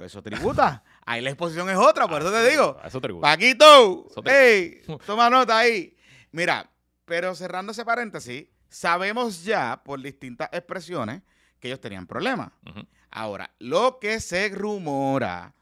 eso 0.05 0.23
tributa. 0.23 0.85
ahí 1.07 1.21
la 1.23 1.31
exposición 1.31 1.69
es 1.71 1.77
otra, 1.77 2.07
por 2.09 2.21
eso 2.23 2.31
te 2.31 2.49
digo. 2.51 2.79
Eso 2.85 3.01
tributa. 3.01 3.27
Paquito, 3.29 4.07
Eso 4.11 4.23
ey, 4.27 4.83
toma 5.07 5.29
nota 5.31 5.59
ahí. 5.59 5.97
Mira, 6.31 6.71
pero 7.05 7.35
cerrando 7.35 7.73
ese 7.73 7.85
paréntesis, 7.85 8.47
sabemos 8.69 9.43
ya 9.45 9.83
por 9.85 10.01
distintas 10.01 10.49
expresiones 10.53 11.23
que 11.59 11.69
ellos 11.69 11.81
tenían 11.81 12.07
problemas. 12.07 12.51
Ahora, 13.11 13.51
lo 13.59 13.99
que 13.99 14.21
se 14.21 14.49
rumora, 14.51 15.55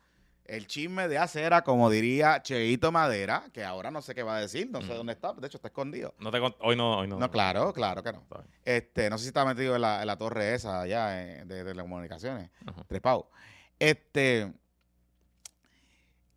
el 0.49 0.67
chisme 0.67 1.09
de 1.09 1.19
acera, 1.19 1.63
como 1.63 1.91
diría 1.91 2.43
Cheito 2.43 2.93
Madera, 2.93 3.45
que 3.53 3.65
ahora 3.65 3.91
no 3.91 4.03
sé 4.03 4.15
qué 4.15 4.23
va 4.23 4.37
a 4.37 4.41
decir, 4.41 4.71
no 4.71 4.83
sé 4.83 4.95
dónde 4.95 5.13
está, 5.13 5.33
de 5.33 5.47
hecho 5.47 5.59
está 5.59 5.69
escondido. 5.69 6.15
No 6.19 6.31
te 6.31 6.39
hoy 6.39 6.77
no, 6.77 6.99
hoy 6.99 7.09
no. 7.09 7.19
No, 7.19 7.31
claro, 7.31 7.73
claro 7.73 8.03
que 8.03 8.13
no. 8.13 8.25
Este, 8.65 9.11
no 9.11 9.19
sé 9.19 9.25
si 9.25 9.29
está 9.29 9.45
metido 9.45 9.75
en 9.77 9.83
la, 9.83 10.01
en 10.01 10.07
la 10.07 10.17
torre 10.17 10.55
esa 10.55 10.83
allá 10.83 11.23
eh, 11.23 11.45
de, 11.45 11.65
telecomunicaciones, 11.65 12.51
Ajá. 12.67 12.85
trepado. 12.85 13.31
Este, 13.79 14.53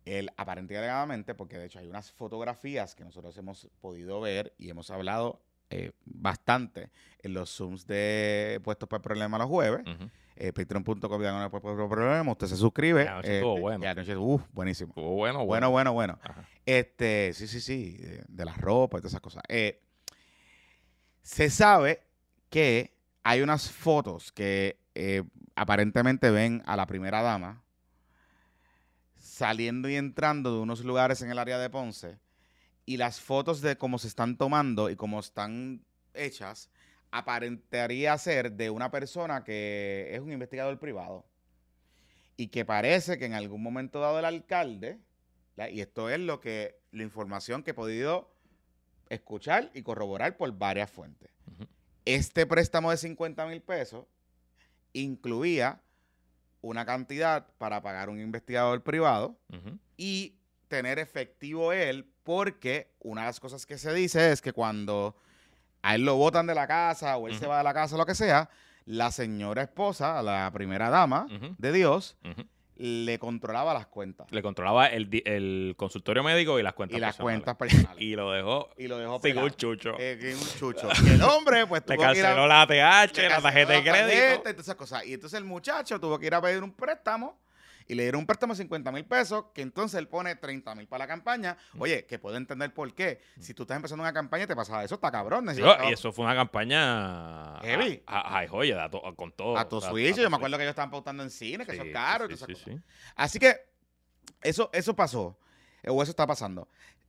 él 0.04 0.30
aparentemente 0.36 1.34
porque 1.34 1.58
de 1.58 1.66
hecho 1.66 1.78
hay 1.78 1.86
unas 1.86 2.10
fotografías 2.10 2.94
que 2.94 3.04
nosotros 3.04 3.36
hemos 3.36 3.68
podido 3.80 4.20
ver 4.20 4.54
y 4.58 4.70
hemos 4.70 4.90
hablado 4.90 5.40
eh, 5.70 5.92
bastante 6.04 6.90
en 7.22 7.32
los 7.34 7.50
Zooms 7.56 7.86
de 7.86 8.60
Puestos 8.64 8.88
para 8.88 8.98
el 8.98 9.02
Problema 9.02 9.38
los 9.38 9.46
jueves, 9.48 9.82
Ujú. 9.86 10.10
eh, 10.36 10.52
patreon.com 10.52 10.98
Problema, 11.88 12.32
usted 12.32 12.46
se 12.48 12.56
suscribe. 12.56 13.04
Y 13.04 13.06
anoche 13.06 13.34
estuvo 13.36 13.52
este, 13.54 13.60
bueno. 13.62 13.84
y 13.84 13.86
anoche, 13.86 14.16
uf, 14.16 14.42
buenísimo. 14.52 14.90
Estuvo 14.90 15.10
bueno, 15.14 15.44
Bueno, 15.46 15.70
bueno, 15.70 15.92
bueno. 15.92 16.18
Ajá. 16.22 16.44
Este, 16.66 17.32
sí, 17.34 17.46
sí, 17.46 17.60
sí, 17.60 17.96
de, 17.98 18.24
de 18.28 18.44
las 18.44 18.58
ropas 18.58 18.98
y 18.98 19.02
todas 19.02 19.12
esas 19.12 19.20
cosas. 19.20 19.42
Eh, 19.48 19.80
se 21.22 21.50
sabe 21.50 22.02
que 22.48 22.96
hay 23.22 23.42
unas 23.42 23.70
fotos 23.70 24.32
que 24.32 24.78
eh, 24.94 25.22
aparentemente 25.54 26.30
ven 26.30 26.62
a 26.66 26.76
la 26.76 26.86
primera 26.86 27.22
dama 27.22 27.62
saliendo 29.18 29.88
y 29.88 29.96
entrando 29.96 30.54
de 30.54 30.60
unos 30.60 30.84
lugares 30.84 31.22
en 31.22 31.30
el 31.30 31.38
área 31.38 31.58
de 31.58 31.70
Ponce 31.70 32.18
y 32.86 32.96
las 32.96 33.20
fotos 33.20 33.60
de 33.60 33.76
cómo 33.76 33.98
se 33.98 34.08
están 34.08 34.36
tomando 34.36 34.90
y 34.90 34.96
cómo 34.96 35.20
están 35.20 35.84
hechas 36.14 36.70
aparentaría 37.10 38.16
ser 38.18 38.52
de 38.52 38.70
una 38.70 38.90
persona 38.90 39.44
que 39.44 40.08
es 40.12 40.20
un 40.20 40.32
investigador 40.32 40.78
privado 40.78 41.24
y 42.36 42.48
que 42.48 42.64
parece 42.64 43.18
que 43.18 43.26
en 43.26 43.34
algún 43.34 43.62
momento 43.62 44.00
dado 44.00 44.18
el 44.18 44.24
alcalde 44.24 44.98
¿la? 45.56 45.68
Y 45.70 45.80
esto 45.80 46.08
es 46.08 46.20
lo 46.20 46.40
que, 46.40 46.80
la 46.92 47.02
información 47.02 47.62
que 47.62 47.72
he 47.72 47.74
podido 47.74 48.30
escuchar 49.08 49.70
y 49.74 49.82
corroborar 49.82 50.36
por 50.36 50.52
varias 50.56 50.90
fuentes. 50.90 51.30
Este 52.04 52.46
préstamo 52.46 52.90
de 52.90 52.96
50 52.96 53.46
mil 53.46 53.60
pesos 53.60 54.06
incluía 54.92 55.80
una 56.62 56.84
cantidad 56.86 57.46
para 57.58 57.82
pagar 57.82 58.08
un 58.08 58.20
investigador 58.20 58.82
privado 58.82 59.36
y 59.96 60.36
tener 60.68 60.98
efectivo 60.98 61.72
él, 61.72 62.10
porque 62.30 62.92
una 63.00 63.22
de 63.22 63.26
las 63.26 63.40
cosas 63.40 63.66
que 63.66 63.76
se 63.76 63.92
dice 63.92 64.30
es 64.30 64.40
que 64.40 64.52
cuando 64.52 65.16
a 65.82 65.96
él 65.96 66.04
lo 66.04 66.14
botan 66.14 66.46
de 66.46 66.54
la 66.54 66.68
casa 66.68 67.16
o 67.16 67.26
él 67.26 67.36
se 67.36 67.48
va 67.48 67.58
de 67.58 67.64
la 67.64 67.74
casa, 67.74 67.96
lo 67.96 68.06
que 68.06 68.14
sea, 68.14 68.48
la 68.86 69.10
señora 69.10 69.62
esposa, 69.62 70.22
la 70.22 70.48
primera 70.52 70.90
dama 70.90 71.26
de 71.58 71.72
Dios, 71.72 72.16
le 72.76 73.18
controlaba 73.18 73.74
las 73.74 73.88
cuentas. 73.88 74.30
Le 74.30 74.42
controlaba 74.42 74.86
el, 74.86 75.08
el 75.26 75.74
consultorio 75.76 76.22
médico 76.22 76.56
y 76.60 76.62
las 76.62 76.72
cuentas 76.74 76.96
y 76.96 77.00
las 77.00 77.16
personales. 77.16 77.42
cuentas 77.42 77.56
personales. 77.56 78.00
Y 78.00 78.14
lo 78.14 78.30
dejó 78.30 78.70
y 78.78 78.86
lo 78.86 78.96
dejó 78.98 79.20
sin 79.20 79.36
un 79.36 79.50
chucho. 79.50 79.94
Eh, 79.98 80.36
un 80.40 80.58
chucho. 80.58 80.88
Y 81.04 81.08
el 81.10 81.22
hombre, 81.22 81.66
pues, 81.66 81.82
Le 81.84 81.96
tuvo 81.96 82.06
que 82.12 82.18
ir 82.20 82.24
a- 82.24 82.28
canceló 82.28 82.46
la 82.46 82.64
TH, 82.66 83.16
le 83.22 83.28
la 83.28 83.40
tarjeta 83.42 83.72
de 83.72 83.82
tarjeta 83.82 84.06
crédito. 84.06 84.34
y 84.34 84.52
todas 84.52 84.58
esas 84.66 84.76
cosas. 84.76 85.04
Y 85.04 85.14
entonces 85.14 85.36
el 85.38 85.44
muchacho 85.44 85.98
tuvo 85.98 86.16
que 86.16 86.26
ir 86.26 86.34
a 86.36 86.40
pedir 86.40 86.62
un 86.62 86.72
préstamo 86.72 87.40
y 87.90 87.94
le 87.96 88.04
dieron 88.04 88.20
un 88.20 88.26
préstamo 88.26 88.52
de 88.52 88.58
50 88.58 88.92
mil 88.92 89.04
pesos, 89.04 89.46
que 89.52 89.62
entonces 89.62 89.98
él 89.98 90.06
pone 90.06 90.36
30 90.36 90.74
mil 90.76 90.86
para 90.86 91.04
la 91.04 91.08
campaña. 91.08 91.56
Oye, 91.78 92.06
que 92.06 92.18
puedo 92.18 92.36
entender 92.36 92.72
por 92.72 92.94
qué. 92.94 93.20
Si 93.40 93.52
tú 93.54 93.62
estás 93.64 93.76
empezando 93.76 94.02
una 94.04 94.12
campaña 94.12 94.44
y 94.44 94.46
te 94.46 94.54
pasa 94.54 94.84
eso, 94.84 94.94
está 94.94 95.10
cabrón. 95.10 95.44
Necesitas- 95.46 95.88
y 95.90 95.92
eso 95.92 96.12
fue 96.12 96.24
una 96.24 96.34
campaña 96.36 97.58
Heavy. 97.62 98.02
A, 98.06 98.20
a, 98.38 98.40
a 98.42 98.48
joya, 98.48 98.84
a 98.84 98.90
to- 98.90 99.02
con 99.16 99.32
todo. 99.32 99.56
a 99.58 99.68
tu 99.68 99.80
switch, 99.80 100.16
yo 100.16 100.30
me 100.30 100.36
acuerdo 100.36 100.56
que 100.56 100.62
ellos 100.64 100.70
estaban 100.72 100.90
pautando 100.90 101.22
en 101.22 101.30
cine, 101.30 101.66
que 101.66 101.72
eso 101.72 101.82
es 101.82 101.92
caro 101.92 102.28
sí, 102.28 102.54
sí. 102.64 102.78
Así 103.16 103.38
que 103.38 103.56
eso, 104.42 104.70
eso 104.72 104.94
pasó, 104.94 105.38
eh, 105.82 105.90
o 105.90 106.02
eso 106.02 106.10
está 106.10 106.26
pasando. 106.26 106.68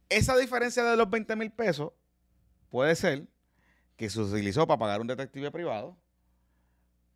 Esa 0.09 0.35
diferencia 0.35 0.83
de 0.83 0.97
los 0.97 1.09
20 1.09 1.35
mil 1.35 1.51
pesos 1.51 1.91
puede 2.69 2.95
ser 2.95 3.27
que 3.97 4.09
se 4.09 4.19
utilizó 4.19 4.65
para 4.67 4.79
pagar 4.79 5.01
un 5.01 5.07
detective 5.07 5.51
privado, 5.51 5.95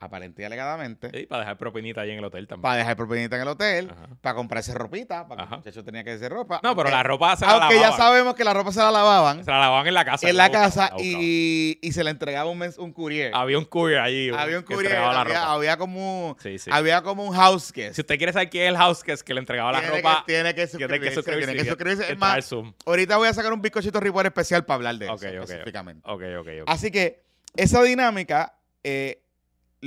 aparente 0.06 0.41
y 0.41 0.45
alegadamente, 0.45 1.10
Sí, 1.14 1.26
para 1.26 1.41
dejar 1.41 1.58
propinita 1.58 2.01
ahí 2.01 2.12
en 2.12 2.20
el 2.20 2.26
hotel 2.26 2.47
también. 2.47 2.62
para 2.64 2.78
dejar 2.78 2.95
propinita 2.95 3.36
en 3.36 3.41
el 3.43 3.47
hotel, 3.47 3.89
Ajá. 3.91 4.08
para 4.22 4.36
comprarse 4.36 4.74
ropita, 4.74 5.28
para 5.28 5.43
que 5.47 5.53
el 5.53 5.58
muchacho 5.60 5.84
tenía 5.84 6.03
que 6.03 6.12
hacer 6.14 6.32
ropa. 6.32 6.60
No, 6.64 6.76
pero 6.76 6.88
aunque- 6.89 6.91
la 6.91 7.03
ropa 7.03 7.36
se 7.36 7.45
la 7.45 7.51
Aunque 7.53 7.76
ya 7.76 7.82
lavaban. 7.82 7.97
sabemos 7.99 8.36
que 8.36 8.43
la 8.43 8.53
ropa 8.53 8.72
se 8.72 8.80
la 8.80 8.91
lavaban 8.91 9.43
Se 9.43 9.51
la 9.51 9.60
lavaban 9.60 9.88
en 9.88 9.93
la 9.93 10.06
casa. 10.06 10.30
en 10.30 10.38
la 10.38 10.49
casa 10.51 10.91
la 10.95 11.03
y, 11.03 11.80
y 11.82 11.91
se 11.91 12.03
le 12.03 12.12
entregaba 12.12 12.49
un, 12.49 12.62
un 12.78 12.93
courier. 12.93 13.32
Había 13.36 13.58
un 13.58 13.66
courier 13.66 13.99
allí. 13.99 14.30
había 14.30 14.58
un 14.60 14.64
courier, 14.64 14.95
había, 14.97 15.24
ropa. 15.24 15.53
había 15.53 15.78
como, 15.78 16.38
Sí, 16.41 16.58
sí. 16.60 16.70
había 16.74 17.01
como 17.01 17.24
un 17.26 17.34
house 17.36 17.72
guest. 17.72 17.95
Si 17.95 18.01
usted 18.01 18.18
quiere 18.18 18.34
saber 18.34 18.49
quién 18.49 18.64
es 18.66 18.70
el 18.70 18.78
house 18.78 19.03
que 19.03 19.12
es 19.14 19.24
que 19.24 19.34
le 19.34 19.39
entregaba 19.39 19.72
la 19.72 19.80
tiene, 19.82 19.97
ropa, 19.97 20.24
que, 20.26 20.34
tiene 20.34 20.49
que 20.49 20.68
tiene 20.68 20.68
suscribirse. 20.68 21.10
que 21.10 21.16
suscribirse. 21.16 21.45
Tiene 21.51 21.64
que 21.64 21.70
suscribirse. 21.70 22.12
Es 22.14 22.18
más, 22.18 22.45
Zoom. 22.45 22.74
ahorita 22.86 23.18
voy 23.18 23.28
a 23.28 23.34
sacar 23.34 23.51
un 23.53 23.62
bizcochito 23.62 23.99
report 23.99 24.26
especial 24.28 24.64
para 24.66 24.76
hablar 24.76 24.95
de 24.97 25.10
Ok, 25.10 25.24
eso 25.24 25.38
ok. 25.38 25.43
específicamente. 25.49 26.01
Ok, 26.10 26.22
ok, 26.39 26.47
ok. 26.62 26.68
Así 26.68 26.91
que 26.91 27.24
esa 27.56 27.82
dinámica, 27.84 28.58
eh, 28.84 29.22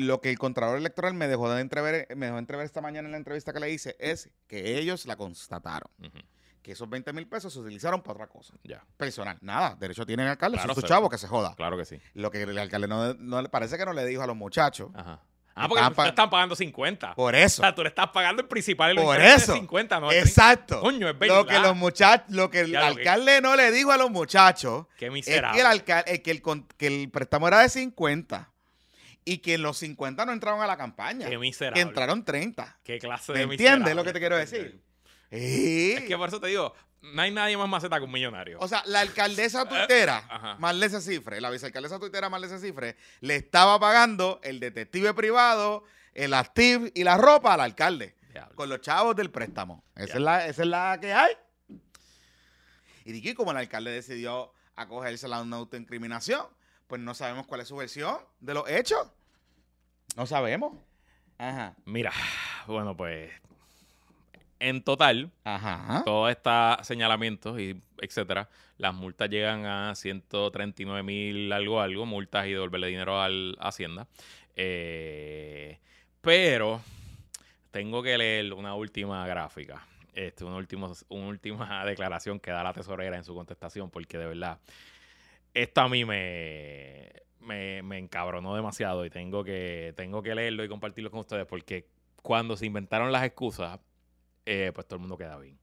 lo 0.07 0.21
que 0.21 0.31
el 0.31 0.39
Contralor 0.39 0.77
Electoral 0.79 1.15
me 1.15 1.29
dejó 1.29 1.51
de 1.51 1.61
entrever, 1.61 2.07
me 2.17 2.27
dejó 2.27 2.39
entrever 2.39 2.65
esta 2.67 2.81
mañana 2.81 3.07
en 3.09 3.13
la 3.13 3.19
entrevista 3.19 3.53
que 3.53 3.61
le 3.61 3.71
hice, 3.71 3.97
es 3.99 4.31
que 4.47 4.79
ellos 4.79 5.07
la 5.07 5.17
constataron. 5.17 5.91
Que 6.63 6.73
esos 6.73 6.89
20 6.91 7.13
mil 7.13 7.27
pesos 7.27 7.53
se 7.53 7.59
utilizaron 7.61 8.03
para 8.03 8.15
otra 8.15 8.27
cosa. 8.27 8.53
Ya, 8.65 8.85
Personal. 8.97 9.39
Nada, 9.41 9.75
derecho 9.79 10.05
tiene 10.05 10.23
el 10.25 10.29
alcalde, 10.29 10.57
Claro, 10.59 10.75
son 10.75 10.81
sus 10.83 10.89
chavos 10.89 11.09
que 11.11 11.17
se 11.19 11.27
joda. 11.27 11.55
claro 11.57 11.77
que 11.79 11.85
sí. 11.85 11.99
Lo 12.15 12.31
que 12.31 12.43
el 12.43 12.59
alcalde 12.59 12.87
no, 12.89 13.15
no 13.15 13.41
le 13.43 13.49
parece 13.49 13.79
que 13.79 13.85
no 13.87 13.93
le 13.93 14.05
dijo 14.05 14.23
a 14.23 14.27
los 14.27 14.37
muchachos. 14.37 14.91
Ajá. 14.95 15.21
Ah, 15.61 15.67
porque 15.69 15.83
pa- 15.97 16.07
están 16.09 16.31
pagando 16.31 16.55
50. 16.55 17.15
Por 17.17 17.35
O 17.35 17.37
eso. 17.37 17.63
sea, 17.63 17.75
tú 17.75 17.83
le 17.83 17.89
estás 17.89 18.09
pagando 18.11 18.43
el 18.43 18.47
principal 18.49 18.97
y 18.97 19.03
Por 19.03 19.21
eso. 19.21 19.53
de 19.55 19.59
50, 19.59 19.99
no 19.99 20.07
el 20.11 20.23
30. 20.23 20.29
Exacto. 20.29 20.81
Coño, 20.81 21.09
es 21.09 21.19
verdad. 21.19 21.37
Lo 21.39 21.47
que 21.47 21.59
los 21.59 21.75
muchachos, 21.75 22.27
lo 22.29 22.49
que 22.49 22.61
el 22.61 22.71
Ya, 22.71 22.89
lo 22.91 22.95
que- 22.95 23.01
alcalde 23.01 23.41
no 23.41 23.57
le 23.57 23.73
dijo 23.73 23.91
a 23.91 23.97
los 23.97 24.09
muchachos 24.11 24.87
Qué 24.97 25.07
es 25.07 25.13
miserable. 25.13 25.57
que 25.57 25.61
el, 25.61 25.67
alca- 25.67 26.05
eh, 26.07 26.23
que, 26.23 26.31
el, 26.31 26.43
que 26.77 26.87
el 26.87 27.11
préstamo 27.11 27.49
era 27.49 27.59
de 27.61 27.71
50 27.71 28.53
y 29.33 29.39
que 29.39 29.59
los 29.59 29.77
50 29.79 30.25
no 30.27 30.33
entraron 30.33 30.61
a 30.63 30.67
la 30.67 30.77
campaña. 30.77 31.27
Qué 31.27 31.33
Que 31.33 31.39
miserable. 31.39 31.81
entraron 31.81 32.25
30. 32.25 32.79
Qué 32.83 32.99
clase 32.99 33.33
¿Me 33.33 33.39
de 33.39 33.45
entiendes 33.45 33.71
miserable 33.81 33.95
lo 33.95 34.05
que 34.05 34.13
te 34.13 34.19
quiero 34.21 34.37
decir? 34.37 34.83
Sí. 35.31 35.95
Es 35.99 36.05
que 36.05 36.17
por 36.17 36.29
eso 36.29 36.41
te 36.41 36.47
digo, 36.49 36.75
no 37.03 37.21
hay 37.23 37.31
nadie 37.31 37.57
más 37.57 37.69
maceta 37.69 37.99
que 37.99 38.05
un 38.05 38.13
millonario. 38.13 38.59
O 38.61 38.69
sea, 38.69 38.83
la 38.87 39.01
alcaldesa 39.01 39.69
tuitera, 39.69 40.19
Eh, 40.21 40.29
Ajá. 40.31 40.57
Marlese 40.59 41.01
Cifre, 41.01 41.41
la 41.41 41.51
vicealcaldesa 41.51 41.99
tuitera 41.99 42.29
Marlese 42.29 42.59
Cifre, 42.59 42.97
le 43.21 43.37
estaba 43.37 43.79
pagando 43.79 44.41
el 44.43 44.61
detective 44.61 45.13
privado, 45.15 45.85
el 46.15 46.33
active 46.35 46.91
y 46.95 47.05
la 47.05 47.17
ropa 47.19 47.55
al 47.55 47.61
alcalde. 47.61 48.17
Diablo. 48.33 48.55
Con 48.57 48.69
los 48.69 48.81
chavos 48.81 49.15
del 49.17 49.31
préstamo. 49.31 49.85
Esa, 49.95 50.15
es 50.15 50.21
la, 50.21 50.47
esa 50.47 50.63
es 50.63 50.69
la 50.69 50.99
que 51.01 51.13
hay. 51.13 51.33
Y 53.05 53.35
como 53.35 53.51
el 53.53 53.57
alcalde 53.57 53.91
decidió 53.91 54.53
acogerse 54.77 55.27
a 55.27 55.41
una 55.41 55.57
autoincriminación, 55.57 56.47
pues 56.87 57.01
no 57.01 57.15
sabemos 57.15 57.47
cuál 57.47 57.61
es 57.63 57.69
su 57.69 57.77
versión 57.77 58.19
de 58.41 58.55
los 58.55 58.69
hechos. 58.69 59.09
No 60.17 60.27
sabemos. 60.27 60.77
Ajá. 61.39 61.75
Mira, 61.85 62.13
bueno, 62.67 62.97
pues 62.97 63.31
en 64.61 64.83
total, 64.83 65.31
Ajá. 65.45 66.03
todos 66.05 66.31
estos 66.31 66.87
señalamientos 66.87 67.61
y 67.61 67.81
etcétera, 68.01 68.49
las 68.77 68.95
multas 68.95 69.31
llegan 69.31 69.67
a 69.67 69.95
139 69.95 71.03
mil 71.03 71.53
algo 71.53 71.81
algo, 71.81 72.07
multas 72.07 72.47
y 72.47 72.53
devolverle 72.53 72.89
dinero 72.89 73.21
al 73.21 73.57
a 73.61 73.69
Hacienda. 73.69 74.07
Eh, 74.57 75.79
pero 76.21 76.81
tengo 77.71 78.03
que 78.03 78.19
leer 78.19 78.53
una 78.53 78.75
última 78.75 79.27
gráfica, 79.27 79.87
este, 80.15 80.45
una, 80.45 80.57
última, 80.57 80.91
una 81.09 81.27
última 81.29 81.85
declaración 81.87 82.41
que 82.41 82.51
da 82.51 82.65
la 82.65 82.73
tesorera 82.73 83.17
en 83.17 83.25
su 83.25 83.35
contestación, 83.35 83.91
porque 83.91 84.19
de 84.19 84.27
verdad, 84.27 84.59
esto 85.55 85.81
a 85.81 85.89
mí 85.89 86.05
me, 86.05 87.13
me, 87.41 87.83
me 87.83 87.99
encabronó 87.99 88.55
demasiado 88.55 89.05
y 89.05 89.11
tengo 89.11 89.45
que, 89.45 89.93
tengo 89.97 90.23
que 90.23 90.35
leerlo 90.35 90.65
y 90.65 90.69
compartirlo 90.69 91.11
con 91.11 91.21
ustedes, 91.21 91.47
porque 91.47 91.87
cuando 92.23 92.57
se 92.57 92.67
inventaron 92.67 93.13
las 93.13 93.25
excusas, 93.25 93.81
eh, 94.47 94.73
pues 94.75 94.87
todo 94.87 94.97
el 94.97 95.01
mundo 95.01 95.17
queda 95.17 95.39
bien. 95.39 95.59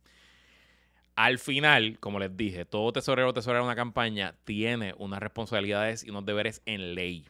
Al 1.15 1.39
final, 1.39 1.97
como 1.99 2.19
les 2.19 2.35
dije, 2.35 2.65
todo 2.65 2.91
tesorero 2.91 3.29
o 3.29 3.33
tesorera 3.33 3.59
de 3.59 3.65
una 3.65 3.75
campaña 3.75 4.35
tiene 4.43 4.93
unas 4.97 5.19
responsabilidades 5.19 6.03
y 6.03 6.09
unos 6.09 6.25
deberes 6.25 6.61
en 6.65 6.93
ley 6.93 7.25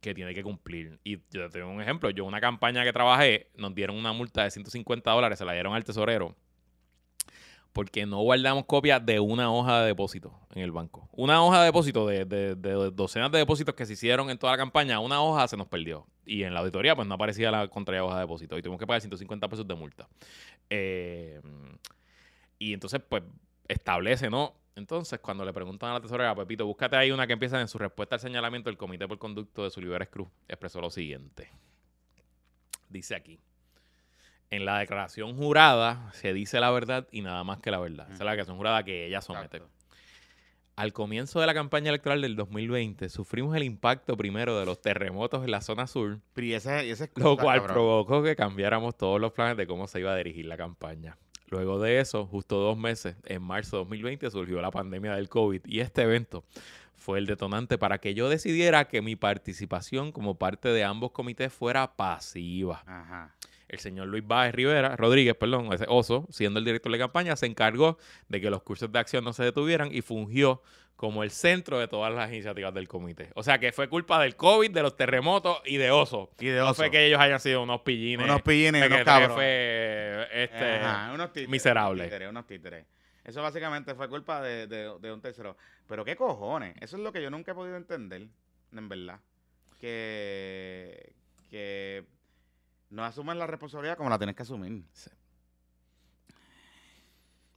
que 0.00 0.14
tiene 0.14 0.34
que 0.34 0.42
cumplir. 0.42 0.98
Y 1.04 1.18
yo 1.30 1.48
te 1.48 1.60
doy 1.60 1.70
un 1.70 1.80
ejemplo. 1.80 2.10
Yo 2.10 2.24
una 2.24 2.40
campaña 2.40 2.84
que 2.84 2.92
trabajé, 2.92 3.48
nos 3.56 3.74
dieron 3.74 3.96
una 3.96 4.12
multa 4.12 4.42
de 4.42 4.50
150 4.50 5.10
dólares, 5.10 5.38
se 5.38 5.44
la 5.44 5.52
dieron 5.52 5.74
al 5.74 5.84
tesorero 5.84 6.34
porque 7.72 8.06
no 8.06 8.18
guardamos 8.22 8.64
copia 8.64 8.98
de 8.98 9.20
una 9.20 9.52
hoja 9.52 9.80
de 9.82 9.86
depósito 9.88 10.32
en 10.54 10.62
el 10.62 10.72
banco. 10.72 11.08
Una 11.12 11.42
hoja 11.44 11.60
de 11.60 11.66
depósito 11.66 12.06
de, 12.06 12.24
de- 12.24 12.54
de 12.56 12.90
docenas 12.90 13.30
de 13.30 13.38
depósitos 13.38 13.74
que 13.74 13.86
se 13.86 13.92
hicieron 13.92 14.30
en 14.30 14.38
toda 14.38 14.52
la 14.52 14.58
campaña, 14.58 14.98
una 15.00 15.22
hoja 15.22 15.46
se 15.46 15.56
nos 15.56 15.68
perdió. 15.68 16.06
Y 16.26 16.42
en 16.42 16.52
la 16.54 16.60
auditoría, 16.60 16.96
pues 16.96 17.06
no 17.06 17.14
aparecía 17.14 17.50
la 17.50 17.68
contraria 17.68 18.04
hoja 18.04 18.16
de 18.16 18.20
depósito. 18.22 18.58
Y 18.58 18.62
tuvimos 18.62 18.78
que 18.80 18.86
pagar 18.86 19.00
150 19.00 19.48
pesos 19.48 19.66
de 19.66 19.74
multa. 19.74 20.08
Eh, 20.70 21.40
y 22.58 22.72
entonces, 22.74 23.00
pues, 23.08 23.22
establece, 23.68 24.28
¿no? 24.28 24.54
Entonces, 24.74 25.18
cuando 25.20 25.44
le 25.44 25.52
preguntan 25.52 25.90
a 25.90 25.94
la 25.94 26.00
tesorera, 26.00 26.34
Pepito, 26.34 26.66
búscate 26.66 26.96
ahí 26.96 27.10
una 27.10 27.26
que 27.26 27.32
empieza 27.32 27.60
en 27.60 27.68
su 27.68 27.78
respuesta 27.78 28.16
al 28.16 28.20
señalamiento 28.20 28.68
del 28.70 28.76
Comité 28.76 29.06
por 29.08 29.18
Conducto 29.18 29.64
de 29.64 29.70
Sulliveres 29.70 30.08
Cruz, 30.08 30.28
expresó 30.48 30.80
lo 30.80 30.90
siguiente. 30.90 31.50
Dice 32.88 33.14
aquí. 33.14 33.38
En 34.50 34.64
la 34.64 34.78
declaración 34.78 35.36
jurada 35.36 36.10
se 36.14 36.32
dice 36.32 36.58
la 36.60 36.70
verdad 36.70 37.06
y 37.10 37.20
nada 37.22 37.44
más 37.44 37.58
que 37.58 37.70
la 37.70 37.78
verdad. 37.78 38.06
Esa 38.06 38.14
es 38.14 38.20
la 38.20 38.30
declaración 38.30 38.56
jurada 38.56 38.82
que 38.82 39.06
ella 39.06 39.20
somete. 39.20 39.58
Exacto. 39.58 39.78
Al 40.76 40.92
comienzo 40.92 41.40
de 41.40 41.46
la 41.46 41.54
campaña 41.54 41.88
electoral 41.88 42.22
del 42.22 42.36
2020, 42.36 43.08
sufrimos 43.08 43.56
el 43.56 43.64
impacto 43.64 44.16
primero 44.16 44.58
de 44.60 44.64
los 44.64 44.80
terremotos 44.80 45.44
en 45.44 45.50
la 45.50 45.60
zona 45.60 45.88
sur, 45.88 46.20
Pero 46.34 46.46
y 46.46 46.54
esa, 46.54 46.84
y 46.84 46.90
esa 46.90 47.08
lo 47.16 47.36
cual 47.36 47.58
cabrón. 47.58 47.74
provocó 47.74 48.22
que 48.22 48.36
cambiáramos 48.36 48.96
todos 48.96 49.20
los 49.20 49.32
planes 49.32 49.56
de 49.56 49.66
cómo 49.66 49.88
se 49.88 49.98
iba 49.98 50.12
a 50.12 50.16
dirigir 50.16 50.46
la 50.46 50.56
campaña. 50.56 51.18
Luego 51.48 51.80
de 51.80 51.98
eso, 51.98 52.26
justo 52.26 52.58
dos 52.58 52.78
meses, 52.78 53.16
en 53.24 53.42
marzo 53.42 53.76
de 53.78 53.80
2020, 53.80 54.30
surgió 54.30 54.60
la 54.60 54.70
pandemia 54.70 55.14
del 55.16 55.28
COVID 55.28 55.62
y 55.66 55.80
este 55.80 56.02
evento 56.02 56.44
fue 56.94 57.18
el 57.18 57.26
detonante 57.26 57.76
para 57.76 57.98
que 57.98 58.14
yo 58.14 58.28
decidiera 58.28 58.86
que 58.86 59.02
mi 59.02 59.16
participación 59.16 60.12
como 60.12 60.36
parte 60.36 60.68
de 60.68 60.84
ambos 60.84 61.10
comités 61.10 61.52
fuera 61.52 61.96
pasiva. 61.96 62.84
Ajá. 62.86 63.34
El 63.68 63.78
señor 63.80 64.08
Luis 64.08 64.26
Báez 64.26 64.54
Rivera, 64.54 64.96
Rodríguez, 64.96 65.34
perdón, 65.34 65.72
ese 65.72 65.84
oso, 65.88 66.26
siendo 66.30 66.58
el 66.58 66.64
director 66.64 66.90
de 66.90 66.98
campaña, 66.98 67.36
se 67.36 67.46
encargó 67.46 67.98
de 68.28 68.40
que 68.40 68.48
los 68.50 68.62
cursos 68.62 68.90
de 68.90 68.98
acción 68.98 69.24
no 69.24 69.32
se 69.34 69.44
detuvieran 69.44 69.90
y 69.94 70.00
fungió 70.00 70.62
como 70.96 71.22
el 71.22 71.30
centro 71.30 71.78
de 71.78 71.86
todas 71.86 72.12
las 72.12 72.28
iniciativas 72.32 72.74
del 72.74 72.88
comité. 72.88 73.30
O 73.34 73.42
sea 73.44 73.58
que 73.60 73.70
fue 73.70 73.88
culpa 73.88 74.20
del 74.20 74.34
COVID, 74.36 74.70
de 74.72 74.82
los 74.82 74.96
terremotos 74.96 75.60
y 75.64 75.76
de 75.76 75.90
oso. 75.92 76.30
Y 76.40 76.46
de 76.46 76.58
No 76.58 76.64
oso. 76.70 76.74
fue 76.76 76.90
que 76.90 77.06
ellos 77.06 77.20
hayan 77.20 77.38
sido 77.38 77.62
unos 77.62 77.82
pillines. 77.82 78.24
unos 78.24 78.42
pillines, 78.42 78.84
unos 78.86 79.02
cabros. 79.04 79.34
fue 79.34 80.26
este 80.32 80.74
Ajá, 80.76 81.12
unos 81.14 81.28
títeres, 81.28 81.50
miserable. 81.50 82.00
Unos 82.02 82.06
títeres, 82.10 82.30
unos 82.30 82.46
títeres. 82.46 82.86
Eso 83.24 83.42
básicamente 83.42 83.94
fue 83.94 84.08
culpa 84.08 84.40
de, 84.40 84.66
de- 84.66 84.98
de 84.98 85.12
un 85.12 85.20
tercero. 85.20 85.56
Pero 85.86 86.04
qué 86.04 86.16
cojones. 86.16 86.74
Eso 86.80 86.96
es 86.96 87.02
lo 87.02 87.12
que 87.12 87.22
yo 87.22 87.30
nunca 87.30 87.52
he 87.52 87.54
podido 87.54 87.76
entender, 87.76 88.26
en 88.72 88.88
verdad. 88.88 89.20
Que, 89.80 91.12
que 91.50 92.04
no 92.90 93.04
asumen 93.04 93.38
la 93.38 93.46
responsabilidad 93.46 93.96
como 93.96 94.10
la 94.10 94.18
tienes 94.18 94.34
que 94.36 94.42
asumir. 94.42 94.82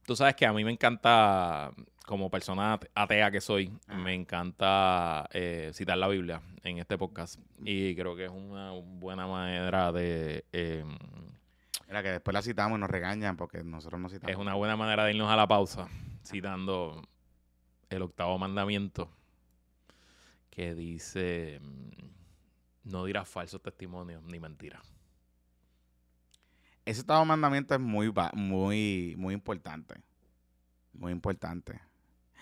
Tú 0.04 0.16
sabes 0.16 0.34
que 0.34 0.44
a 0.46 0.52
mí 0.52 0.64
me 0.64 0.72
encanta, 0.72 1.72
como 2.06 2.28
persona 2.28 2.74
ate- 2.74 2.90
atea 2.94 3.30
que 3.30 3.40
soy, 3.40 3.72
me 3.88 4.14
encanta 4.14 5.28
eh, 5.32 5.70
citar 5.74 5.96
la 5.96 6.08
Biblia 6.08 6.42
en 6.64 6.78
este 6.78 6.98
podcast. 6.98 7.38
Y 7.64 7.94
creo 7.94 8.16
que 8.16 8.24
es 8.24 8.30
una 8.30 8.72
buena 8.72 9.26
manera 9.26 9.92
de... 9.92 10.44
eh, 10.52 10.84
Mira, 11.86 12.02
que 12.02 12.08
después 12.10 12.32
la 12.34 12.42
citamos 12.42 12.78
y 12.78 12.80
nos 12.80 12.90
regañan 12.90 13.36
porque 13.36 13.62
nosotros 13.62 14.00
no 14.00 14.08
citamos. 14.08 14.32
es 14.32 14.38
una 14.38 14.54
buena 14.54 14.76
manera 14.76 15.04
de 15.04 15.12
irnos 15.12 15.30
a 15.30 15.36
la 15.36 15.46
pausa, 15.46 15.88
citando 16.24 17.02
el 17.90 18.02
octavo 18.02 18.38
mandamiento, 18.38 19.10
que 20.50 20.74
dice, 20.74 21.60
no 22.84 23.04
dirás 23.04 23.28
falsos 23.28 23.60
testimonios 23.62 24.22
ni 24.24 24.40
mentiras. 24.40 24.80
Ese 26.84 27.00
octavo 27.02 27.24
mandamiento 27.24 27.74
es 27.74 27.80
muy, 27.80 28.12
muy, 28.34 29.14
muy 29.16 29.34
importante. 29.34 29.94
Muy 30.92 31.12
importante. 31.12 31.80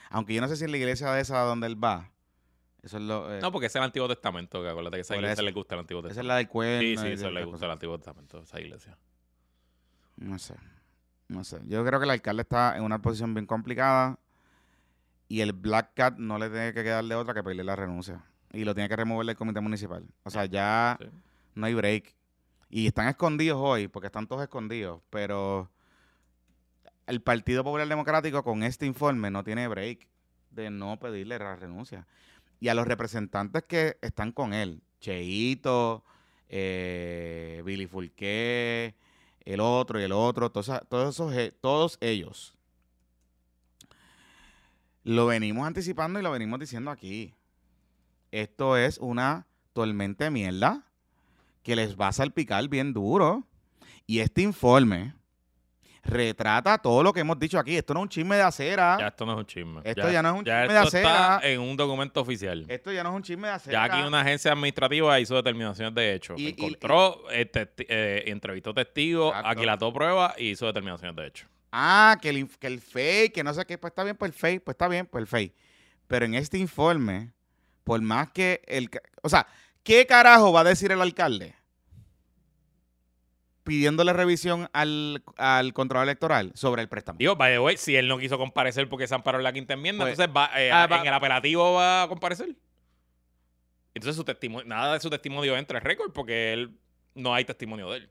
Aunque 0.09 0.34
yo 0.34 0.41
no 0.41 0.49
sé 0.49 0.57
si 0.57 0.64
en 0.64 0.70
la 0.72 0.76
iglesia 0.78 1.11
de 1.12 1.20
esa 1.20 1.41
donde 1.41 1.66
él 1.66 1.82
va, 1.82 2.11
eso 2.82 2.97
es 2.97 3.03
lo... 3.03 3.32
eh, 3.32 3.41
No, 3.41 3.53
porque 3.53 3.66
ese 3.66 3.78
es 3.78 3.82
el 3.82 3.84
Antiguo 3.84 4.09
Testamento, 4.09 4.62
que 4.62 4.68
acuérdate 4.68 4.97
que 4.97 5.01
esa 5.03 5.14
iglesia 5.14 5.34
eso. 5.34 5.43
le 5.43 5.53
gusta 5.53 5.74
el 5.74 5.80
Antiguo 5.80 6.01
esa 6.01 6.09
es 6.09 6.14
Testamento. 6.16 6.28
la 6.28 6.36
del 6.36 6.49
cuerno. 6.49 6.80
Sí, 6.80 6.97
sí, 6.97 7.07
eso 7.12 7.30
le 7.30 7.45
gusta 7.45 7.66
el. 7.66 7.72
Antiguo 7.72 7.97
Testamento, 7.99 8.41
esa 8.43 8.61
iglesia. 8.61 8.97
No 10.16 10.38
sé. 10.38 10.55
No 11.28 11.45
sé. 11.45 11.61
Yo 11.66 11.84
creo 11.84 12.01
que 12.01 12.05
el 12.05 12.11
alcalde 12.11 12.43
está 12.43 12.76
en 12.76 12.82
una 12.82 13.01
posición 13.01 13.34
bien 13.34 13.47
complicada 13.47 14.18
y 15.28 15.43
el 15.43 15.53
Black 15.53 15.93
Cat 15.95 16.16
no 16.18 16.38
le 16.38 16.49
tiene 16.51 16.72
que 16.72 16.82
quedar 16.82 17.05
de 17.05 17.14
otra 17.14 17.34
que 17.34 17.43
pedirle 17.43 17.62
la 17.64 17.76
renuncia. 17.76 18.24
Y 18.53 18.64
lo 18.64 18.74
tiene 18.74 18.88
que 18.88 18.97
remover 18.97 19.26
del 19.26 19.36
comité 19.36 19.61
municipal. 19.61 20.05
O 20.24 20.30
sea, 20.30 20.47
ya 20.47 20.97
Sí. 21.01 21.07
no 21.55 21.66
hay 21.66 21.74
break. 21.74 22.14
Y 22.71 22.87
están 22.87 23.09
escondidos 23.09 23.59
hoy, 23.61 23.89
porque 23.89 24.07
están 24.07 24.29
todos 24.29 24.43
escondidos. 24.43 25.03
Pero 25.11 25.68
el 27.07 27.21
Partido 27.21 27.64
Popular 27.64 27.89
Democrático 27.89 28.45
con 28.45 28.62
este 28.62 28.87
informe 28.87 29.31
no 29.31 29.43
tiene 29.43 29.66
break 29.66 30.07
de 30.51 30.71
no 30.71 30.99
pedirle 30.99 31.39
la 31.39 31.57
renuncia. 31.57 32.07
Y 32.61 32.68
a 32.68 32.75
los 32.75 32.87
representantes 32.87 33.64
que 33.64 33.99
están 34.03 34.31
con 34.31 34.55
él, 34.55 34.83
Cheito, 35.01 36.05
eh, 36.49 37.62
Billy 37.64 37.87
Fulqué, 37.87 38.95
el 39.45 39.61
otro 39.61 39.99
y 39.99 40.05
el 40.05 40.12
otro, 40.12 40.51
todos, 40.51 40.68
esos, 40.68 41.33
e- 41.35 41.53
todos 41.53 41.99
ellos, 42.01 42.55
lo 45.03 45.27
venimos 45.27 45.66
anticipando 45.66 46.21
y 46.21 46.23
lo 46.23 46.31
venimos 46.31 46.61
diciendo 46.61 46.91
aquí. 46.91 47.35
Esto 48.31 48.77
es 48.77 48.99
una 48.99 49.47
tormenta 49.73 50.25
de 50.25 50.31
mierda 50.31 50.87
que 51.62 51.76
les 51.76 51.96
va 51.96 52.08
a 52.08 52.12
salpicar 52.12 52.66
bien 52.68 52.92
duro. 52.92 53.46
Y 54.06 54.20
este 54.20 54.42
informe 54.42 55.14
retrata 56.02 56.78
todo 56.78 57.02
lo 57.02 57.12
que 57.12 57.20
hemos 57.20 57.38
dicho 57.38 57.58
aquí. 57.58 57.76
Esto 57.76 57.92
no 57.94 58.00
es 58.00 58.04
un 58.04 58.08
chisme 58.08 58.36
de 58.36 58.42
acera. 58.42 58.96
Ya 58.98 59.08
esto 59.08 59.26
no 59.26 59.32
es 59.32 59.38
un 59.38 59.46
chisme. 59.46 59.80
Esto 59.84 60.11
ya 60.11 60.22
no 60.22 60.30
es 60.30 60.34
un 60.38 60.44
chisme 60.44 60.62
esto 60.62 60.72
de 60.74 60.84
está 60.86 61.36
acera. 61.36 61.50
en 61.52 61.61
un 61.61 61.76
documento 61.76 62.20
oficial. 62.20 62.64
Esto 62.68 62.90
ya 62.92 63.02
no 63.02 63.11
es 63.11 63.16
un 63.16 63.22
chisme 63.22 63.48
de 63.48 63.54
acera. 63.54 63.86
Ya 63.86 63.94
aquí 63.94 64.06
una 64.06 64.20
agencia 64.22 64.52
administrativa 64.52 65.20
hizo 65.20 65.36
determinaciones 65.36 65.94
de 65.94 66.14
hecho. 66.14 66.34
Y- 66.36 66.46
y- 66.48 66.48
Encontró, 66.50 67.30
eh, 67.30 67.50
testi- 67.50 67.86
eh, 67.88 68.24
entrevistó 68.26 68.72
testigos, 68.74 69.32
aquilató 69.36 69.92
pruebas 69.92 70.34
y 70.38 70.50
hizo 70.50 70.66
determinaciones 70.66 71.14
de 71.16 71.26
hecho. 71.26 71.46
Ah, 71.72 72.18
que 72.20 72.30
el, 72.30 72.48
que 72.58 72.66
el 72.66 72.80
fake, 72.80 73.32
que 73.34 73.44
no 73.44 73.54
sé 73.54 73.64
qué, 73.64 73.78
pues 73.78 73.92
está 73.92 74.02
bien, 74.02 74.16
pues 74.16 74.32
el 74.32 74.36
fake, 74.36 74.64
pues 74.64 74.74
está 74.74 74.88
bien, 74.88 75.06
pues 75.06 75.22
el 75.22 75.28
fake. 75.28 75.54
Pero 76.08 76.24
en 76.24 76.34
este 76.34 76.58
informe, 76.58 77.32
por 77.84 78.00
más 78.00 78.30
que 78.32 78.62
el... 78.66 78.90
O 79.22 79.28
sea, 79.28 79.46
¿qué 79.83 80.07
carajo 80.07 80.53
va 80.53 80.61
a 80.61 80.64
decir 80.64 80.93
el 80.93 81.01
alcalde? 81.01 81.55
Pidiéndole 83.62 84.12
revisión 84.14 84.68
al, 84.72 85.22
al 85.37 85.72
control 85.74 86.05
electoral 86.05 86.51
sobre 86.55 86.83
el 86.83 86.89
préstamo. 86.89 87.18
Digo, 87.18 87.37
by 87.37 87.53
the 87.53 87.59
way, 87.61 87.76
si 87.76 87.95
él 87.95 88.09
no 88.09 88.18
quiso 88.18 88.39
comparecer 88.39 88.89
porque 88.89 89.07
se 89.07 89.14
amparó 89.14 89.39
en 89.39 89.45
la 89.45 89.53
quinta 89.53 89.74
enmienda, 89.74 90.05
Pues, 90.05 90.18
entonces 90.18 90.35
va, 90.35 90.51
eh, 90.61 90.72
ah, 90.72 90.87
va- 90.87 91.01
en 91.01 91.07
el 91.07 91.12
apelativo 91.14 91.74
va 91.74 92.05
a 92.05 92.09
comparecer. 92.09 92.57
Entonces 93.95 94.16
su 94.16 94.24
testimonio, 94.24 94.66
nada 94.66 94.95
de 94.95 95.01
su 95.01 95.11
testimonio 95.11 95.57
entra 95.57 95.78
en 95.78 95.85
récord 95.85 96.11
porque 96.12 96.53
él 96.55 96.78
no 97.14 97.35
hay 97.35 97.45
testimonio 97.45 97.91
de 97.91 97.99
él. 97.99 98.11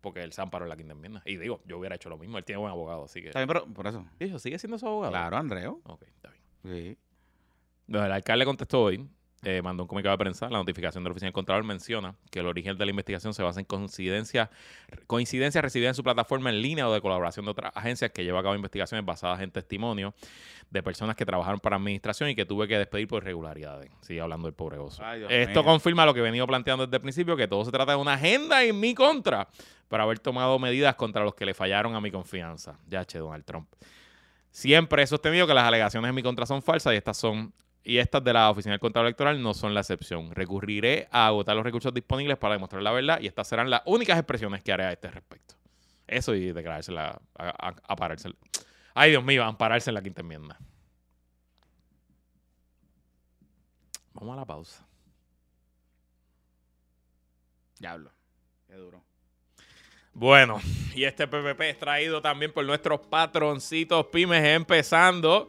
Porque 0.00 0.22
él 0.22 0.32
se 0.32 0.40
amparó 0.40 0.64
en 0.64 0.70
la 0.70 0.76
quinta 0.76 0.92
enmienda. 0.92 1.20
Y 1.26 1.36
digo, 1.36 1.60
yo 1.66 1.78
hubiera 1.78 1.96
hecho 1.96 2.08
lo 2.08 2.16
mismo. 2.16 2.38
Él 2.38 2.44
tiene 2.44 2.58
buen 2.60 2.70
abogado, 2.70 3.04
así 3.04 3.20
que. 3.20 3.28
Está 3.28 3.40
bien, 3.40 3.48
pero 3.48 3.66
por 3.66 3.86
eso. 3.86 4.06
Hijo, 4.20 4.38
¿sigue 4.38 4.58
siendo 4.58 4.78
su 4.78 4.86
abogado? 4.86 5.12
Claro, 5.12 5.36
Andreo. 5.36 5.80
Ok, 5.84 6.02
está 6.04 6.30
bien. 6.30 6.42
Sí. 6.94 6.98
Bueno, 7.88 8.06
el 8.06 8.12
alcalde 8.12 8.44
contestó 8.44 8.82
hoy, 8.84 9.04
eh, 9.48 9.62
mandó 9.62 9.84
un 9.84 9.86
comunicado 9.86 10.14
de 10.14 10.18
prensa. 10.18 10.50
La 10.50 10.58
notificación 10.58 11.04
de 11.04 11.08
la 11.08 11.12
oficina 11.12 11.28
del 11.28 11.32
Contralor 11.32 11.62
menciona 11.62 12.16
que 12.32 12.40
el 12.40 12.46
origen 12.46 12.76
de 12.76 12.84
la 12.84 12.90
investigación 12.90 13.32
se 13.32 13.44
basa 13.44 13.60
en 13.60 13.66
coincidencia, 13.66 14.50
coincidencias 15.06 15.62
recibidas 15.62 15.90
en 15.90 15.94
su 15.94 16.02
plataforma 16.02 16.50
en 16.50 16.60
línea 16.60 16.88
o 16.88 16.92
de 16.92 17.00
colaboración 17.00 17.44
de 17.44 17.52
otras 17.52 17.70
agencias 17.76 18.10
que 18.10 18.24
lleva 18.24 18.40
a 18.40 18.42
cabo 18.42 18.56
investigaciones 18.56 19.06
basadas 19.06 19.40
en 19.42 19.52
testimonio 19.52 20.14
de 20.68 20.82
personas 20.82 21.14
que 21.14 21.24
trabajaron 21.24 21.60
para 21.60 21.76
administración 21.76 22.28
y 22.28 22.34
que 22.34 22.44
tuve 22.44 22.66
que 22.66 22.76
despedir 22.76 23.06
por 23.06 23.22
irregularidades. 23.22 23.88
Sigue 24.00 24.20
hablando 24.20 24.48
el 24.48 24.54
pobre 24.54 24.78
oso. 24.78 25.00
Ay, 25.04 25.24
Esto 25.28 25.62
confirma 25.62 26.04
lo 26.04 26.12
que 26.12 26.18
he 26.18 26.24
venido 26.24 26.44
planteando 26.48 26.84
desde 26.84 26.96
el 26.96 27.02
principio, 27.02 27.36
que 27.36 27.46
todo 27.46 27.64
se 27.64 27.70
trata 27.70 27.92
de 27.92 27.98
una 27.98 28.14
agenda 28.14 28.64
en 28.64 28.80
mi 28.80 28.94
contra 28.96 29.46
para 29.86 30.02
haber 30.02 30.18
tomado 30.18 30.58
medidas 30.58 30.96
contra 30.96 31.22
los 31.22 31.36
que 31.36 31.46
le 31.46 31.54
fallaron 31.54 31.94
a 31.94 32.00
mi 32.00 32.10
confianza. 32.10 32.80
Ya, 32.88 33.04
che, 33.04 33.20
Donald 33.20 33.44
Trump. 33.44 33.68
Siempre 34.50 35.04
he 35.04 35.06
sostenido 35.06 35.46
que 35.46 35.54
las 35.54 35.66
alegaciones 35.66 36.08
en 36.08 36.14
mi 36.16 36.22
contra 36.24 36.46
son 36.46 36.62
falsas 36.62 36.94
y 36.94 36.96
estas 36.96 37.16
son 37.16 37.52
y 37.86 37.98
estas 37.98 38.24
de 38.24 38.32
la 38.32 38.50
Oficina 38.50 38.72
del 38.72 38.80
Contador 38.80 39.06
Electoral 39.06 39.40
no 39.40 39.54
son 39.54 39.72
la 39.72 39.80
excepción. 39.80 40.34
Recurriré 40.34 41.06
a 41.12 41.28
agotar 41.28 41.54
los 41.54 41.64
recursos 41.64 41.94
disponibles 41.94 42.36
para 42.36 42.54
demostrar 42.54 42.82
la 42.82 42.90
verdad 42.90 43.20
y 43.20 43.28
estas 43.28 43.46
serán 43.46 43.70
las 43.70 43.82
únicas 43.86 44.18
expresiones 44.18 44.60
que 44.64 44.72
haré 44.72 44.86
a 44.86 44.92
este 44.92 45.08
respecto. 45.08 45.54
Eso 46.04 46.34
y 46.34 46.52
declarársela, 46.52 47.20
a, 47.38 47.68
a, 47.68 47.74
a 47.86 47.96
pararse. 47.96 48.30
Ay, 48.92 49.10
Dios 49.10 49.22
mío, 49.22 49.44
ampararse 49.44 49.90
en 49.90 49.94
la 49.94 50.02
quinta 50.02 50.22
enmienda. 50.22 50.58
Vamos 54.14 54.32
a 54.32 54.40
la 54.40 54.44
pausa. 54.44 54.84
Diablo. 57.78 58.10
Qué 58.66 58.74
duro. 58.74 59.04
Bueno, 60.12 60.60
y 60.94 61.04
este 61.04 61.28
PPP 61.28 61.60
es 61.60 61.78
traído 61.78 62.20
también 62.20 62.52
por 62.52 62.64
nuestros 62.64 63.00
patroncitos 63.00 64.06
pymes, 64.06 64.42
empezando 64.44 65.46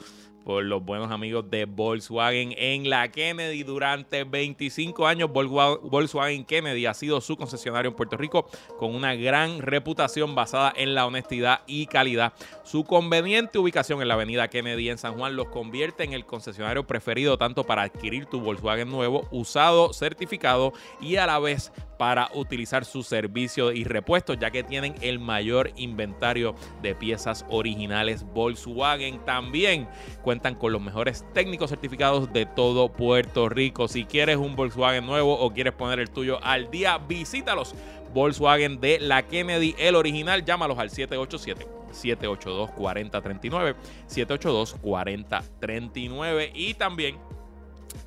por 0.47 0.63
los 0.63 0.81
buenos 0.81 1.11
amigos 1.11 1.51
de 1.51 1.65
Volkswagen 1.65 2.53
en 2.57 2.89
la 2.89 3.11
Kennedy. 3.11 3.63
Durante 3.63 4.23
25 4.23 5.05
años, 5.05 5.29
Volkswa- 5.29 5.77
Volkswagen 5.81 6.45
Kennedy 6.45 6.85
ha 6.85 6.93
sido 6.93 7.19
su 7.19 7.35
concesionario 7.35 7.89
en 7.91 7.97
Puerto 7.97 8.15
Rico 8.15 8.47
con 8.79 8.95
una 8.95 9.13
gran 9.13 9.61
reputación 9.61 10.35
basada 10.35 10.71
en 10.73 10.95
la 10.95 11.05
honestidad 11.05 11.63
y 11.67 11.87
calidad. 11.87 12.31
Su 12.63 12.85
conveniente 12.85 13.59
ubicación 13.59 14.01
en 14.01 14.07
la 14.07 14.13
avenida 14.13 14.47
Kennedy 14.47 14.87
en 14.89 14.97
San 14.97 15.15
Juan 15.17 15.35
los 15.35 15.49
convierte 15.49 16.05
en 16.05 16.13
el 16.13 16.25
concesionario 16.25 16.87
preferido 16.87 17.37
tanto 17.37 17.65
para 17.65 17.81
adquirir 17.81 18.25
tu 18.27 18.39
Volkswagen 18.39 18.89
nuevo, 18.89 19.27
usado, 19.31 19.91
certificado 19.91 20.71
y 21.01 21.17
a 21.17 21.25
la 21.25 21.39
vez 21.39 21.73
para 21.97 22.29
utilizar 22.35 22.85
su 22.85 23.01
servicio 23.01 23.71
y 23.71 23.83
repuestos, 23.83 24.37
ya 24.39 24.51
que 24.51 24.63
tienen 24.63 24.93
el 25.01 25.17
mayor 25.17 25.71
inventario 25.77 26.53
de 26.83 26.93
piezas 26.93 27.43
originales 27.49 28.23
Volkswagen. 28.23 29.17
También 29.25 29.87
cuentan 30.37 30.53
con 30.53 30.71
los 30.71 30.79
mejores 30.81 31.25
técnicos 31.33 31.71
certificados 31.71 32.31
de 32.31 32.45
todo 32.45 32.89
Puerto 32.89 33.49
Rico. 33.49 33.87
Si 33.87 34.05
quieres 34.05 34.37
un 34.37 34.55
Volkswagen 34.55 35.03
nuevo 35.03 35.33
o 35.33 35.51
quieres 35.51 35.73
poner 35.73 35.99
el 35.99 36.11
tuyo 36.11 36.37
al 36.43 36.69
día, 36.69 36.99
visítalos. 36.99 37.73
Volkswagen 38.13 38.79
de 38.79 38.99
la 38.99 39.25
Kennedy, 39.25 39.73
el 39.79 39.95
original, 39.95 40.45
llámalos 40.45 40.77
al 40.77 40.91
787. 40.91 41.67
782-4039, 41.91 43.73
782-4039 44.09 46.51
y 46.53 46.75
también 46.75 47.17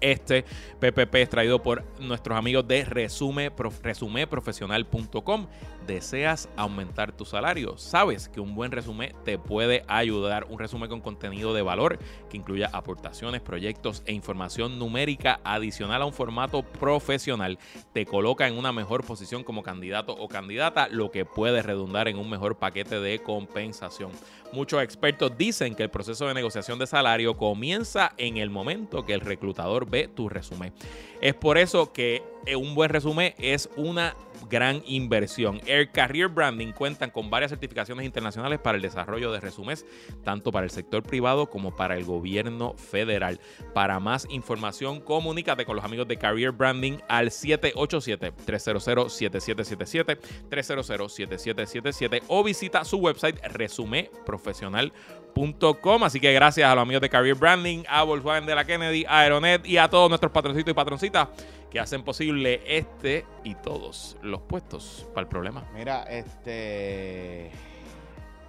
este 0.01 0.45
PPP 0.79 1.15
es 1.17 1.29
traído 1.31 1.61
por 1.61 1.83
nuestros 1.99 2.39
amigos 2.39 2.69
de 2.69 2.85
resume, 2.85 3.51
prof- 3.51 3.81
resumeprofesional.com. 3.83 5.47
¿Deseas 5.87 6.49
aumentar 6.57 7.13
tu 7.13 7.25
salario? 7.25 7.77
Sabes 7.79 8.29
que 8.29 8.41
un 8.41 8.55
buen 8.55 8.71
resumen 8.71 9.15
te 9.25 9.39
puede 9.39 9.85
ayudar. 9.89 10.47
Un 10.49 10.59
resumen 10.59 10.89
con 10.89 11.01
contenido 11.01 11.55
de 11.55 11.63
valor 11.63 11.99
que 12.29 12.37
incluya 12.37 12.71
aportaciones, 12.73 13.41
proyectos 13.41 14.03
e 14.07 14.13
información 14.13 14.79
numérica 14.79 15.41
adicional 15.45 16.03
a 16.03 16.07
un 16.07 16.13
formato 16.13 16.63
profesional. 16.63 17.59
Te 17.93 18.07
coloca 18.07 18.47
en 18.47 18.57
una 18.57 18.73
mejor 18.73 19.05
posición 19.05 19.43
como 19.43 19.63
candidato 19.63 20.13
o 20.13 20.29
candidata, 20.29 20.89
lo 20.89 21.11
que 21.11 21.25
puede 21.25 21.63
redundar 21.63 22.09
en 22.09 22.19
un 22.19 22.31
mejor 22.31 22.59
paquete 22.59 23.01
de 23.01 23.21
compensación. 23.21 24.11
Muchos 24.53 24.83
expertos 24.83 25.37
dicen 25.39 25.77
que 25.77 25.85
el 25.85 25.91
proceso 25.91 26.27
de 26.27 26.35
negociación 26.35 26.79
de 26.79 26.87
salario 26.87 27.37
comienza 27.37 28.13
en 28.17 28.37
el 28.37 28.51
momento 28.51 29.07
que 29.07 29.15
el 29.15 29.21
reclutador 29.21 29.89
ve 29.89 30.09
tu 30.09 30.29
resumen. 30.29 30.73
Es 31.21 31.35
por 31.35 31.57
eso 31.57 31.93
que 31.93 32.23
eh, 32.47 32.57
un 32.57 32.75
buen 32.75 32.91
resumen 32.91 33.35
es 33.39 33.71
una 33.77 34.17
gran 34.51 34.83
inversión. 34.87 35.63
Air 35.67 35.91
Career 35.93 36.29
Branding 36.29 36.73
cuentan 36.73 37.11
con 37.11 37.31
varias 37.31 37.51
certificaciones 37.51 38.05
internacionales 38.05 38.59
para 38.59 38.77
el 38.77 38.83
desarrollo 38.83 39.33
de 39.33 39.41
resúmenes, 39.41 39.87
tanto 40.25 40.53
para 40.53 40.65
el 40.65 40.71
sector 40.71 41.03
privado 41.03 41.49
como 41.49 41.75
para 41.75 41.97
el 41.97 42.05
gobierno 42.05 42.75
federal. 42.75 43.41
Para 43.73 43.99
más 44.01 44.27
información, 44.29 45.01
comunícate 45.01 45.65
con 45.65 45.77
los 45.77 45.85
amigos 45.85 46.07
de 46.09 46.19
Career 46.19 46.51
Branding 46.51 46.99
al 47.09 47.31
787-300-7777, 47.31 50.19
300-7777 50.51 52.25
o 52.29 52.45
visita 52.45 52.85
su 52.85 52.99
website 52.99 53.41
resumeprofesional.com. 53.47 56.05
Así 56.05 56.21
que 56.21 56.33
gracias 56.33 56.71
a 56.71 56.75
los 56.75 56.83
amigos 56.83 57.03
de 57.03 57.09
Career 57.09 57.37
Branding, 57.37 57.85
a 57.89 58.03
Volkswagen 58.03 58.47
de 58.47 58.55
la 58.55 58.65
Kennedy, 58.65 59.05
a 59.09 59.21
Aeronet 59.21 59.65
y 59.67 59.79
a 59.79 59.89
todos 59.89 60.09
nuestros 60.09 60.33
patroncitos 60.33 60.73
y 60.73 60.75
patroncitas 60.75 61.29
que 61.71 61.79
hacen 61.81 62.03
posible 62.03 62.61
este 62.67 63.25
y 63.45 63.55
todos 63.55 64.17
los 64.23 64.41
puestos 64.43 65.09
para 65.15 65.23
el 65.23 65.29
problema. 65.29 65.65
Mira, 65.75 66.03
este. 66.05 67.51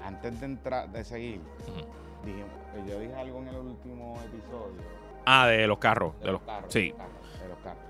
Antes 0.04 0.40
de 0.40 0.46
entrar, 0.48 0.90
de 0.92 1.04
seguir, 1.04 1.40
Ujú. 1.68 1.86
dijimos- 2.26 2.88
yo 2.88 3.00
dije 3.00 3.14
algo 3.14 3.40
en 3.40 3.48
el 3.50 3.56
último 3.58 4.20
episodio. 4.26 4.82
Ah, 5.26 5.46
de 5.48 5.68
los 5.68 5.78
carros. 5.78 6.20
De, 6.20 6.32
los, 6.32 6.42
carros. 6.42 6.74
sí, 6.74 6.92
de 6.92 6.98
los 6.98 6.98
carros, 6.98 7.40
de 7.42 7.48
los 7.50 7.58
carros. 7.60 7.84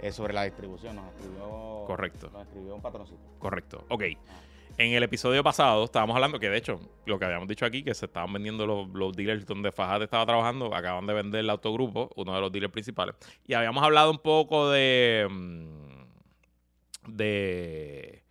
Eh, 0.00 0.10
sobre 0.10 0.32
la 0.34 0.42
distribución, 0.42 0.96
nos 0.96 1.06
escribió. 1.14 1.84
Correcto. 1.86 2.28
Nos 2.32 2.42
escribió 2.42 2.74
un 2.74 2.82
patroncito. 2.82 3.20
correcto. 3.38 3.84
Ok. 3.88 4.02
En 4.78 4.92
el 4.92 5.02
episodio 5.02 5.42
pasado 5.44 5.84
estábamos 5.84 6.14
hablando 6.14 6.38
que, 6.38 6.48
de 6.48 6.56
hecho, 6.56 6.80
lo 7.06 7.18
que 7.18 7.24
habíamos 7.24 7.48
dicho 7.48 7.66
aquí, 7.66 7.82
que 7.82 7.94
se 7.94 8.06
estaban 8.06 8.32
vendiendo 8.32 8.66
los, 8.66 8.88
los 8.90 9.12
dealers 9.14 9.46
donde 9.46 9.70
Fajat 9.70 10.02
estaba 10.02 10.24
trabajando, 10.24 10.74
acaban 10.74 11.06
de 11.06 11.12
vender 11.12 11.40
el 11.40 11.50
autogrupo, 11.50 12.10
uno 12.16 12.34
de 12.34 12.40
los 12.40 12.50
dealers 12.50 12.72
principales. 12.72 13.14
Y 13.46 13.54
habíamos 13.54 13.82
hablado 13.82 14.10
un 14.10 14.18
poco 14.18 14.70
de. 14.70 15.26
mm, 15.30 16.02
de. 17.08 18.21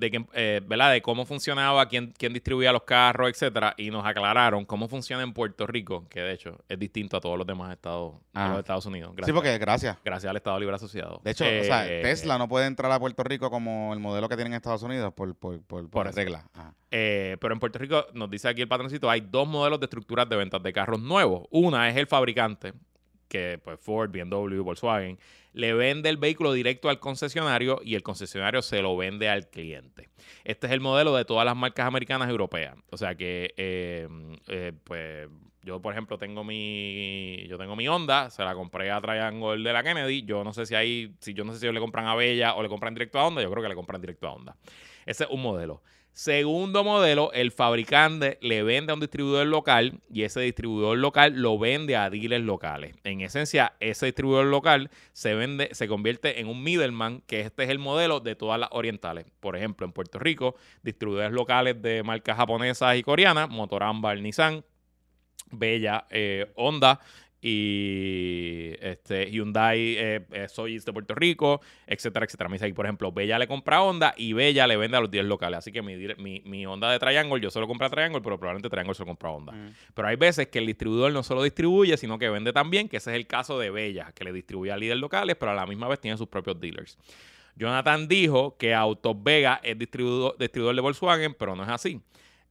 De 0.00 0.10
que, 0.10 0.24
eh, 0.34 0.60
¿verdad? 0.66 0.90
De 0.92 1.02
cómo 1.02 1.24
funcionaba, 1.26 1.86
quién, 1.86 2.12
quién 2.18 2.32
distribuía 2.32 2.72
los 2.72 2.82
carros, 2.82 3.28
etcétera, 3.30 3.74
y 3.76 3.90
nos 3.90 4.04
aclararon 4.04 4.64
cómo 4.64 4.88
funciona 4.88 5.22
en 5.22 5.32
Puerto 5.32 5.66
Rico, 5.66 6.08
que 6.08 6.20
de 6.20 6.32
hecho 6.32 6.58
es 6.68 6.78
distinto 6.78 7.16
a 7.16 7.20
todos 7.20 7.36
los 7.38 7.46
demás 7.46 7.70
estados 7.72 8.14
de 8.14 8.18
Ah. 8.34 8.48
los 8.48 8.58
Estados 8.60 8.86
Unidos. 8.86 9.10
Gracias, 9.14 9.26
Sí, 9.26 9.32
porque 9.32 9.58
gracias. 9.58 9.98
gracias 10.04 10.30
al 10.30 10.36
Estado 10.36 10.58
Libre 10.58 10.74
Asociado. 10.74 11.20
De 11.22 11.30
hecho, 11.32 11.44
o 11.44 11.64
sea, 11.64 11.86
Eh, 11.86 12.02
Tesla 12.02 12.38
no 12.38 12.48
puede 12.48 12.66
entrar 12.66 12.90
a 12.90 12.98
Puerto 12.98 13.22
Rico 13.22 13.50
como 13.50 13.92
el 13.92 14.00
modelo 14.00 14.28
que 14.28 14.36
tienen 14.36 14.54
en 14.54 14.56
Estados 14.56 14.82
Unidos 14.82 15.12
por, 15.14 15.34
por, 15.36 15.62
por, 15.62 15.88
por 15.90 16.14
regla. 16.14 16.44
Eh, 16.90 17.36
pero 17.40 17.54
en 17.54 17.60
Puerto 17.60 17.78
Rico, 17.78 18.06
nos 18.14 18.30
dice 18.30 18.48
aquí 18.48 18.62
el 18.62 18.68
patroncito, 18.68 19.08
hay 19.10 19.20
dos 19.20 19.46
modelos 19.46 19.78
de 19.78 19.84
estructuras 19.84 20.28
de 20.28 20.36
ventas 20.36 20.62
de 20.62 20.72
carros 20.72 21.00
nuevos. 21.00 21.46
Una 21.50 21.88
es 21.88 21.96
el 21.96 22.06
fabricante, 22.06 22.72
que 23.30 23.58
pues 23.62 23.80
Ford, 23.80 24.10
BMW, 24.10 24.60
Volkswagen, 24.62 25.18
le 25.52 25.72
vende 25.72 26.10
el 26.10 26.18
vehículo 26.18 26.52
directo 26.52 26.90
al 26.90 26.98
concesionario 26.98 27.80
y 27.82 27.94
el 27.94 28.02
concesionario 28.02 28.60
se 28.60 28.82
lo 28.82 28.96
vende 28.96 29.28
al 29.28 29.48
cliente. 29.48 30.10
Este 30.44 30.66
es 30.66 30.72
el 30.72 30.80
modelo 30.80 31.16
de 31.16 31.24
todas 31.24 31.46
las 31.46 31.56
marcas 31.56 31.86
americanas 31.86 32.28
y 32.28 32.32
europeas. 32.32 32.76
O 32.90 32.96
sea 32.96 33.14
que, 33.14 33.54
eh, 33.56 34.08
eh, 34.48 34.72
pues, 34.84 35.28
yo 35.62 35.80
por 35.80 35.92
ejemplo 35.92 36.16
tengo 36.18 36.42
mi, 36.42 37.46
yo 37.48 37.58
tengo 37.58 37.76
mi 37.76 37.86
Honda, 37.86 38.30
se 38.30 38.42
la 38.42 38.54
compré 38.54 38.90
a 38.90 39.00
Triangle 39.00 39.62
de 39.62 39.72
la 39.72 39.82
Kennedy. 39.82 40.24
Yo 40.24 40.42
no 40.42 40.52
sé 40.52 40.66
si 40.66 40.74
hay, 40.74 41.14
si 41.20 41.34
yo 41.34 41.44
no 41.44 41.52
sé 41.52 41.58
si 41.58 41.70
le 41.70 41.80
compran 41.80 42.06
a 42.06 42.14
Bella 42.14 42.54
o 42.54 42.62
le 42.62 42.68
compran 42.68 42.94
directo 42.94 43.18
a 43.18 43.26
Honda. 43.26 43.42
Yo 43.42 43.50
creo 43.50 43.62
que 43.62 43.68
le 43.68 43.74
compran 43.74 44.00
directo 44.00 44.26
a 44.26 44.32
Honda. 44.32 44.56
Ese 45.04 45.24
es 45.24 45.30
un 45.30 45.42
modelo. 45.42 45.82
Segundo 46.12 46.82
modelo, 46.82 47.30
el 47.32 47.52
fabricante 47.52 48.36
le 48.40 48.64
vende 48.64 48.90
a 48.90 48.94
un 48.94 49.00
distribuidor 49.00 49.46
local 49.46 50.00
y 50.12 50.24
ese 50.24 50.40
distribuidor 50.40 50.98
local 50.98 51.34
lo 51.36 51.56
vende 51.56 51.94
a 51.94 52.10
dealers 52.10 52.44
locales. 52.44 52.96
En 53.04 53.20
esencia, 53.20 53.74
ese 53.78 54.06
distribuidor 54.06 54.46
local 54.46 54.90
se 55.12 55.34
vende, 55.34 55.68
se 55.72 55.86
convierte 55.86 56.40
en 56.40 56.48
un 56.48 56.64
middleman, 56.64 57.22
que 57.26 57.40
este 57.40 57.62
es 57.62 57.70
el 57.70 57.78
modelo 57.78 58.18
de 58.18 58.34
todas 58.34 58.58
las 58.58 58.70
orientales. 58.72 59.26
Por 59.38 59.56
ejemplo, 59.56 59.86
en 59.86 59.92
Puerto 59.92 60.18
Rico, 60.18 60.56
distribuidores 60.82 61.32
locales 61.32 61.80
de 61.80 62.02
marcas 62.02 62.36
japonesas 62.36 62.96
y 62.96 63.02
coreanas, 63.04 63.48
Motoramba, 63.48 64.14
Nissan, 64.16 64.64
Bella, 65.50 66.06
eh, 66.10 66.50
Honda 66.56 67.00
y 67.42 68.72
este, 68.80 69.30
Hyundai, 69.30 69.96
eh, 69.96 70.26
eh, 70.30 70.48
Soyuz 70.48 70.84
de 70.84 70.92
Puerto 70.92 71.14
Rico, 71.14 71.60
etcétera, 71.86 72.26
etcétera. 72.26 72.48
Me 72.48 72.56
dice 72.56 72.66
aquí, 72.66 72.74
por 72.74 72.84
ejemplo, 72.84 73.12
Bella 73.12 73.38
le 73.38 73.46
compra 73.46 73.78
a 73.78 73.82
Honda 73.82 74.14
y 74.16 74.34
Bella 74.34 74.66
le 74.66 74.76
vende 74.76 74.98
a 74.98 75.00
los 75.00 75.10
10 75.10 75.24
locales. 75.24 75.58
Así 75.58 75.72
que 75.72 75.80
mi, 75.80 75.96
mi, 76.18 76.42
mi 76.44 76.66
Honda 76.66 76.90
de 76.90 76.98
Triangle, 76.98 77.40
yo 77.40 77.50
solo 77.50 77.66
compro 77.66 77.86
a 77.86 77.90
Triangle, 77.90 78.20
pero 78.20 78.38
probablemente 78.38 78.68
Triangle 78.68 78.94
se 78.94 79.02
lo 79.02 79.06
compra 79.06 79.30
a 79.30 79.32
Honda. 79.32 79.52
Mm. 79.52 79.74
Pero 79.94 80.08
hay 80.08 80.16
veces 80.16 80.48
que 80.48 80.58
el 80.58 80.66
distribuidor 80.66 81.12
no 81.12 81.22
solo 81.22 81.42
distribuye, 81.42 81.96
sino 81.96 82.18
que 82.18 82.28
vende 82.28 82.52
también, 82.52 82.88
que 82.88 82.98
ese 82.98 83.10
es 83.10 83.16
el 83.16 83.26
caso 83.26 83.58
de 83.58 83.70
Bella, 83.70 84.12
que 84.14 84.24
le 84.24 84.32
distribuye 84.32 84.70
a 84.70 84.76
líderes 84.76 85.00
locales, 85.00 85.36
pero 85.36 85.52
a 85.52 85.54
la 85.54 85.66
misma 85.66 85.88
vez 85.88 85.98
tiene 86.00 86.18
sus 86.18 86.28
propios 86.28 86.60
dealers. 86.60 86.98
Jonathan 87.56 88.06
dijo 88.06 88.56
que 88.56 88.74
Autos 88.74 89.16
Vega 89.22 89.60
es 89.62 89.78
distribuidor, 89.78 90.36
distribuidor 90.38 90.74
de 90.74 90.80
Volkswagen, 90.82 91.34
pero 91.34 91.56
no 91.56 91.62
es 91.62 91.68
así. 91.68 92.00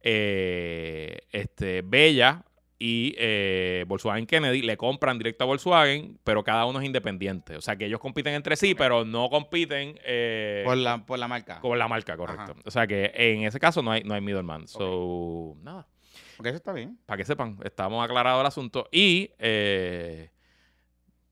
Eh, 0.02 1.18
este, 1.32 1.82
Bella 1.82 2.44
y 2.82 3.14
eh, 3.18 3.84
Volkswagen 3.86 4.26
Kennedy 4.26 4.62
le 4.62 4.76
compran 4.78 5.18
directo 5.18 5.44
a 5.44 5.46
Volkswagen, 5.46 6.18
pero 6.24 6.42
cada 6.42 6.64
uno 6.64 6.80
es 6.80 6.86
independiente. 6.86 7.54
O 7.56 7.60
sea 7.60 7.76
que 7.76 7.84
ellos 7.84 8.00
compiten 8.00 8.32
entre 8.34 8.56
sí, 8.56 8.74
pero 8.74 9.04
no 9.04 9.28
compiten 9.28 10.00
eh, 10.02 10.62
Por, 10.64 10.78
la, 10.78 11.04
por 11.04 11.18
la 11.18 11.28
marca. 11.28 11.60
con 11.60 11.78
la 11.78 11.86
marca, 11.88 12.16
correcto. 12.16 12.52
Ajá. 12.52 12.54
O 12.64 12.70
sea 12.70 12.86
que 12.86 13.12
en 13.14 13.42
ese 13.44 13.60
caso 13.60 13.82
no 13.82 13.92
hay, 13.92 14.02
no 14.02 14.14
hay 14.14 14.22
middleman. 14.22 14.66
So, 14.66 15.56
nada 15.62 15.86
Porque 16.38 16.48
eso 16.48 16.56
está 16.56 16.72
bien. 16.72 16.98
para 17.04 17.18
que 17.18 17.26
sepan, 17.26 17.58
estamos 17.64 18.02
aclarados 18.02 18.40
el 18.40 18.46
asunto. 18.46 18.88
Y 18.90 19.30
eh, 19.38 20.30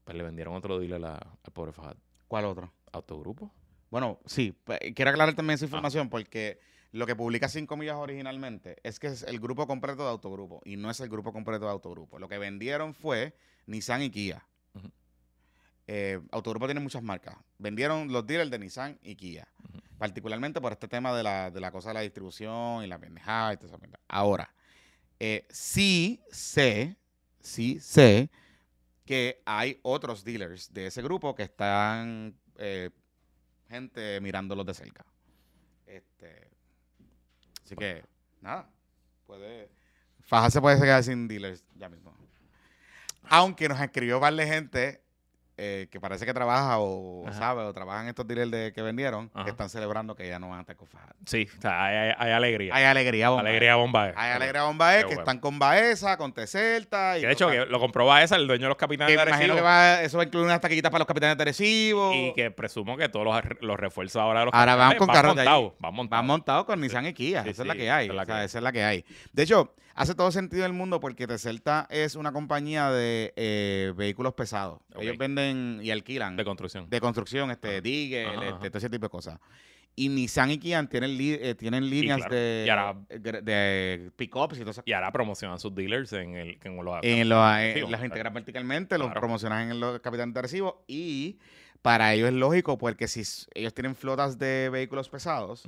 pues 0.04 0.16
le 0.16 0.22
vendieron 0.22 0.54
otro 0.54 0.78
dealer 0.78 1.02
a- 1.04 1.14
al 1.16 1.52
pobre 1.54 1.72
Fajad. 1.72 1.96
¿Cuál 2.26 2.44
otro? 2.44 2.72
Autogrupo. 2.92 3.50
Bueno, 3.90 4.20
sí, 4.26 4.54
quiero 4.94 5.10
aclarar 5.12 5.34
también 5.34 5.54
esa 5.54 5.64
información 5.64 6.10
porque 6.10 6.60
lo 6.92 7.06
que 7.06 7.14
publica 7.14 7.48
5 7.48 7.76
millas 7.76 7.96
originalmente 7.96 8.76
es 8.82 8.98
que 8.98 9.08
es 9.08 9.22
el 9.22 9.40
grupo 9.40 9.66
completo 9.66 10.04
de 10.04 10.10
Autogrupo 10.10 10.60
y 10.64 10.76
no 10.76 10.90
es 10.90 11.00
el 11.00 11.08
grupo 11.08 11.32
completo 11.32 11.66
de 11.66 11.70
Autogrupo. 11.70 12.18
Lo 12.18 12.28
que 12.28 12.38
vendieron 12.38 12.94
fue 12.94 13.34
Nissan 13.66 14.02
y 14.02 14.10
Kia. 14.10 14.46
Eh, 15.86 16.20
Autogrupo 16.32 16.66
tiene 16.66 16.80
muchas 16.80 17.02
marcas. 17.02 17.36
Vendieron 17.58 18.12
los 18.12 18.26
dealers 18.26 18.50
de 18.50 18.58
Nissan 18.58 18.98
y 19.02 19.16
Kia. 19.16 19.48
Particularmente 19.98 20.60
por 20.60 20.72
este 20.72 20.86
tema 20.86 21.16
de 21.16 21.22
la, 21.22 21.50
de 21.50 21.60
la 21.60 21.70
cosa 21.72 21.88
de 21.88 21.94
la 21.94 22.00
distribución 22.00 22.84
y 22.84 22.86
la 22.86 22.98
pendejada 22.98 23.54
y 23.54 23.66
esa 23.66 23.78
mierda. 23.78 23.98
Ahora, 24.06 24.54
eh, 25.18 25.46
sí 25.50 26.22
sé, 26.30 26.96
sí 27.40 27.80
sé 27.80 28.30
que 29.04 29.42
hay 29.46 29.80
otros 29.82 30.22
dealers 30.22 30.72
de 30.72 30.86
ese 30.86 31.02
grupo 31.02 31.34
que 31.34 31.42
están 31.42 32.38
eh, 32.58 32.90
gente 33.68 34.20
mirándolos 34.20 34.66
de 34.66 34.74
cerca. 34.74 35.06
Este, 35.86 36.47
así 37.68 37.76
que, 37.76 38.02
nada, 38.40 38.70
puede. 39.26 39.68
Faja 40.24 40.50
se 40.50 40.60
puede 40.60 40.80
quedar 40.80 41.04
sin 41.04 41.28
dealers 41.28 41.62
ya 41.74 41.88
mismo. 41.90 42.14
Aunque 43.28 43.68
nos 43.68 43.78
escribió 43.78 44.18
par 44.18 44.34
gente 44.34 45.02
eh, 45.58 45.88
que 45.90 46.00
parece 46.00 46.24
que 46.24 46.32
trabaja 46.32 46.78
o 46.78 47.26
Ajá. 47.26 47.36
sabe 47.38 47.62
o 47.62 47.72
trabajan 47.72 48.06
estos 48.08 48.26
dealers 48.26 48.50
de, 48.50 48.72
que 48.72 48.80
vendieron, 48.80 49.30
Ajá. 49.34 49.44
que 49.44 49.50
están 49.50 49.68
celebrando 49.68 50.14
que 50.14 50.28
ya 50.28 50.38
no 50.38 50.48
van 50.48 50.58
a 50.58 50.60
estar 50.62 50.76
con. 50.76 50.88
Sí, 51.26 51.48
o 51.58 51.60
sea, 51.60 51.84
hay, 51.84 51.96
hay- 51.96 52.14
hay 52.16 52.32
alegría. 52.32 52.74
Hay 52.74 52.84
alegría, 52.84 53.28
bomba. 53.30 53.40
alegría 53.42 53.74
bomba. 53.76 54.12
Hay 54.16 54.30
alegría 54.32 54.62
bomba 54.62 54.92
Qué 54.92 54.98
que 55.00 55.04
bueno. 55.06 55.20
están 55.22 55.38
con 55.40 55.58
Baeza, 55.58 56.16
con 56.16 56.32
Teselta. 56.32 57.18
Y 57.18 57.22
Que 57.22 57.26
de 57.26 57.32
hecho, 57.32 57.50
que 57.50 57.66
lo 57.66 57.80
compró 57.80 58.06
Baeza, 58.06 58.36
el 58.36 58.46
dueño 58.46 58.62
de 58.62 58.68
los 58.68 58.76
que 58.76 58.80
capitanes 58.80 59.16
me 59.16 59.22
de 59.24 59.28
imagino 59.28 59.52
Arecibo, 59.52 59.56
que 59.56 59.62
va, 59.62 60.02
eso 60.02 60.16
va 60.16 60.22
a 60.22 60.26
incluir 60.26 60.46
unas 60.46 60.60
taquillitas 60.60 60.90
para 60.90 61.00
los 61.00 61.08
capitanes 61.08 61.36
de 61.36 61.42
Arecibo. 61.42 62.12
Y 62.14 62.32
que 62.34 62.50
presumo 62.50 62.96
que 62.96 63.08
todos 63.08 63.24
los, 63.26 63.42
los 63.60 63.78
refuerzos 63.78 64.22
ahora 64.22 64.40
de 64.40 64.46
los 64.46 64.54
Ahora 64.54 64.76
van 64.76 64.96
con 64.96 65.08
carros 65.08 65.34
montados. 65.34 65.72
Van 66.08 66.24
montados. 66.26 66.64
Con 66.66 66.80
Nissan 66.80 67.06
y 67.06 67.12
Kia. 67.14 67.42
Sí, 67.42 67.50
esa 67.50 67.62
es 67.62 67.68
la 67.68 67.74
que 67.74 67.90
hay. 67.90 68.06
esa 68.06 68.12
es 68.12 68.16
la 68.16 68.22
o 68.22 68.26
que 68.26 68.32
sea, 68.32 68.38
hay. 68.38 68.44
esa 68.46 68.58
es 68.58 68.62
la 68.64 68.72
que 68.72 68.84
hay. 68.84 69.04
De 69.32 69.42
hecho, 69.42 69.74
hace 69.98 70.14
todo 70.14 70.30
sentido 70.32 70.64
el 70.64 70.72
mundo 70.72 71.00
porque 71.00 71.26
Teselta 71.26 71.86
es 71.90 72.14
una 72.14 72.32
compañía 72.32 72.90
de 72.90 73.32
eh, 73.36 73.92
vehículos 73.96 74.34
pesados. 74.34 74.80
Ellos 74.98 75.18
venden 75.18 75.80
y 75.82 75.90
alquilan 75.90 76.36
de 76.36 76.44
construcción. 76.44 76.88
de 76.88 77.00
construcción, 77.00 77.50
este, 77.50 77.80
digger, 77.80 78.26
Ajá, 78.26 78.34
este, 78.36 78.48
ajá. 78.48 78.68
todo 78.70 78.78
ese 78.78 78.90
tipo 78.90 79.06
de 79.06 79.10
cosas. 79.10 79.38
Y 79.96 80.08
Nissan 80.10 80.52
y 80.52 80.58
Kia 80.58 80.84
tienen, 80.86 81.18
li- 81.18 81.38
eh, 81.40 81.56
tienen 81.56 81.90
líneas 81.90 82.18
claro. 82.18 82.34
de, 82.36 82.68
ahora- 82.70 82.96
de, 83.08 83.42
de 83.42 84.10
pick-ups 84.14 84.56
y 84.56 84.60
todo 84.60 84.70
eso. 84.70 84.82
y 84.86 84.92
ahora 84.92 85.10
promocionan 85.10 85.58
sus 85.58 85.74
dealers 85.74 86.12
en, 86.12 86.36
el, 86.36 86.58
en 86.62 86.76
los 86.84 86.98
En 87.02 87.28
los, 87.28 87.44
eh, 87.58 87.72
Sí, 87.74 87.80
las 87.80 87.88
claro. 87.88 88.04
integran 88.06 88.32
verticalmente, 88.34 88.96
los 88.96 89.08
Claro. 89.08 89.20
promocionan 89.20 89.72
en 89.72 89.80
los 89.80 89.98
capitanes 89.98 90.34
de 90.34 90.42
recibo 90.42 90.84
y 90.86 91.38
para 91.88 92.12
ellos 92.12 92.28
es 92.28 92.34
lógico 92.34 92.76
porque 92.76 93.08
si 93.08 93.22
ellos 93.54 93.72
tienen 93.72 93.96
flotas 93.96 94.38
de 94.38 94.68
vehículos 94.68 95.08
pesados, 95.08 95.62